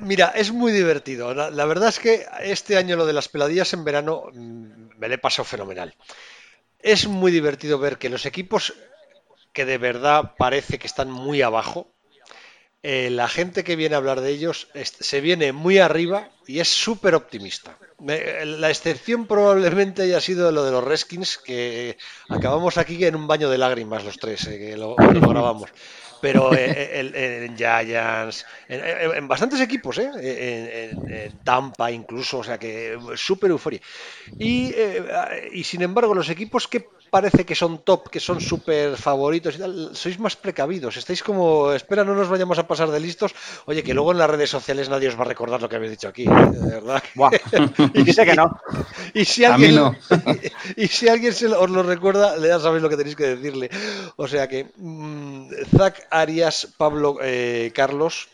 Mira, 0.00 0.32
es 0.34 0.52
muy 0.52 0.72
divertido. 0.72 1.32
La, 1.32 1.64
verdad 1.64 1.90
es 1.90 2.00
que 2.00 2.26
este 2.40 2.76
año 2.76 2.96
lo 2.96 3.06
de 3.06 3.12
las 3.12 3.28
peladillas 3.28 3.72
en 3.72 3.84
verano 3.84 4.24
mm, 4.32 4.98
me 4.98 5.08
le 5.08 5.18
pasó 5.18 5.44
fenomenal. 5.44 5.94
Es 6.80 7.06
muy 7.06 7.30
divertido 7.30 7.78
ver 7.78 7.98
que 7.98 8.08
los 8.08 8.26
equipos 8.26 8.74
que 9.52 9.64
de 9.64 9.78
verdad 9.78 10.32
parece 10.36 10.80
que 10.80 10.88
están 10.88 11.10
muy 11.10 11.42
abajo, 11.42 11.92
eh, 12.82 13.10
la 13.10 13.28
gente 13.28 13.62
que 13.62 13.76
viene 13.76 13.94
a 13.94 13.98
hablar 13.98 14.20
de 14.22 14.30
ellos 14.30 14.68
se 14.84 15.20
viene 15.20 15.52
muy 15.52 15.78
arriba 15.78 16.30
y 16.46 16.60
es 16.60 16.68
súper 16.68 17.14
optimista. 17.14 17.76
La 17.98 18.70
excepción 18.70 19.26
probablemente 19.26 20.02
haya 20.02 20.20
sido 20.20 20.50
lo 20.50 20.64
de 20.64 20.70
los 20.70 20.82
Redskins, 20.82 21.36
que 21.36 21.98
acabamos 22.30 22.78
aquí 22.78 23.04
en 23.04 23.16
un 23.16 23.26
baño 23.26 23.50
de 23.50 23.58
lágrimas 23.58 24.04
los 24.04 24.16
tres, 24.16 24.46
eh, 24.46 24.58
que 24.58 24.76
lo, 24.78 24.96
grabamos. 24.96 25.70
Pero 26.20 26.52
eh, 26.54 27.46
en, 27.46 27.56
Giants, 27.56 28.46
en, 28.68 29.28
bastantes 29.28 29.60
equipos, 29.60 29.98
¿eh? 29.98 30.10
en, 30.20 31.38
Tampa 31.44 31.90
incluso, 31.90 32.38
o 32.38 32.44
sea 32.44 32.58
que 32.58 32.98
súper 33.16 33.50
euforia. 33.50 33.80
Y, 34.38 34.72
y 35.52 35.64
sin 35.64 35.82
embargo, 35.82 36.14
los 36.14 36.28
equipos 36.28 36.68
que 36.68 36.86
parece 37.10 37.44
que 37.44 37.54
son 37.54 37.82
top, 37.84 38.08
que 38.08 38.20
son 38.20 38.40
súper 38.40 38.96
favoritos 38.96 39.56
y 39.56 39.58
tal, 39.58 39.90
sois 39.92 40.18
más 40.18 40.36
precavidos, 40.36 40.96
estáis 40.96 41.22
como, 41.22 41.72
espera, 41.72 42.04
no 42.04 42.14
nos 42.14 42.28
vayamos 42.28 42.58
a 42.58 42.66
pasar 42.66 42.90
de 42.90 43.00
listos, 43.00 43.34
oye, 43.66 43.82
que 43.82 43.92
luego 43.92 44.12
en 44.12 44.18
las 44.18 44.30
redes 44.30 44.48
sociales 44.48 44.88
nadie 44.88 45.08
os 45.08 45.18
va 45.18 45.22
a 45.22 45.32
recordar 45.32 45.60
lo 45.60 45.68
que 45.68 45.76
habéis 45.76 45.92
dicho 45.92 46.08
aquí, 46.08 46.24
¿eh? 46.24 46.50
de 46.52 46.80
verdad. 46.80 47.02
y 47.94 48.02
dice 48.08 48.24
que 48.24 48.34
no. 48.34 48.58
Y 49.12 49.24
si 49.24 49.44
alguien, 49.44 49.74
no. 49.74 49.96
y, 50.76 50.86
si 50.86 51.08
alguien 51.08 51.34
se 51.34 51.48
os 51.48 51.70
lo 51.70 51.82
recuerda, 51.82 52.38
ya 52.38 52.60
sabéis 52.60 52.82
lo 52.82 52.88
que 52.88 52.96
tenéis 52.96 53.16
que 53.16 53.36
decirle. 53.36 53.70
O 54.16 54.28
sea 54.28 54.48
que, 54.48 54.70
mm, 54.76 55.50
Zach 55.76 56.06
Arias, 56.10 56.68
Pablo 56.76 57.18
eh, 57.22 57.72
Carlos, 57.74 58.28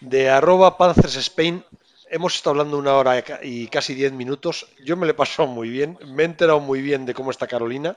de 0.00 0.28
arroba 0.30 0.76
Panzers 0.78 1.16
Spain, 1.16 1.64
Hemos 2.08 2.36
estado 2.36 2.52
hablando 2.52 2.78
una 2.78 2.94
hora 2.94 3.22
y 3.42 3.66
casi 3.66 3.94
diez 3.94 4.12
minutos. 4.12 4.68
Yo 4.84 4.96
me 4.96 5.06
lo 5.06 5.12
he 5.12 5.14
pasado 5.14 5.48
muy 5.48 5.68
bien. 5.68 5.98
Me 6.06 6.22
he 6.22 6.26
enterado 6.26 6.60
muy 6.60 6.80
bien 6.80 7.04
de 7.04 7.14
cómo 7.14 7.32
está 7.32 7.48
Carolina. 7.48 7.96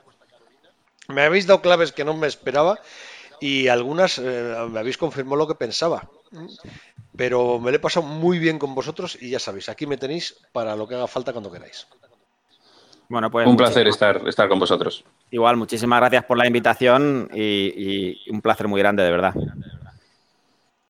Me 1.06 1.22
habéis 1.22 1.46
dado 1.46 1.62
claves 1.62 1.92
que 1.92 2.04
no 2.04 2.14
me 2.14 2.26
esperaba 2.26 2.80
y 3.40 3.68
algunas 3.68 4.18
eh, 4.18 4.56
me 4.68 4.80
habéis 4.80 4.98
confirmado 4.98 5.36
lo 5.36 5.46
que 5.46 5.54
pensaba. 5.54 6.10
Pero 7.16 7.60
me 7.60 7.70
lo 7.70 7.76
he 7.76 7.80
pasado 7.80 8.04
muy 8.04 8.40
bien 8.40 8.58
con 8.58 8.74
vosotros 8.74 9.16
y 9.20 9.30
ya 9.30 9.38
sabéis, 9.38 9.68
aquí 9.68 9.86
me 9.86 9.96
tenéis 9.96 10.36
para 10.52 10.74
lo 10.74 10.88
que 10.88 10.96
haga 10.96 11.06
falta 11.06 11.32
cuando 11.32 11.52
queráis. 11.52 11.86
Bueno, 13.10 13.28
pues 13.28 13.44
un 13.44 13.56
placer 13.56 13.88
estar, 13.88 14.22
estar 14.28 14.48
con 14.48 14.60
vosotros. 14.60 15.04
Igual, 15.32 15.56
muchísimas 15.56 15.98
gracias 15.98 16.24
por 16.24 16.38
la 16.38 16.46
invitación 16.46 17.28
y 17.34 18.30
un 18.30 18.40
placer 18.40 18.68
muy 18.68 18.80
grande, 18.80 19.02
de 19.02 19.10
verdad. 19.10 19.34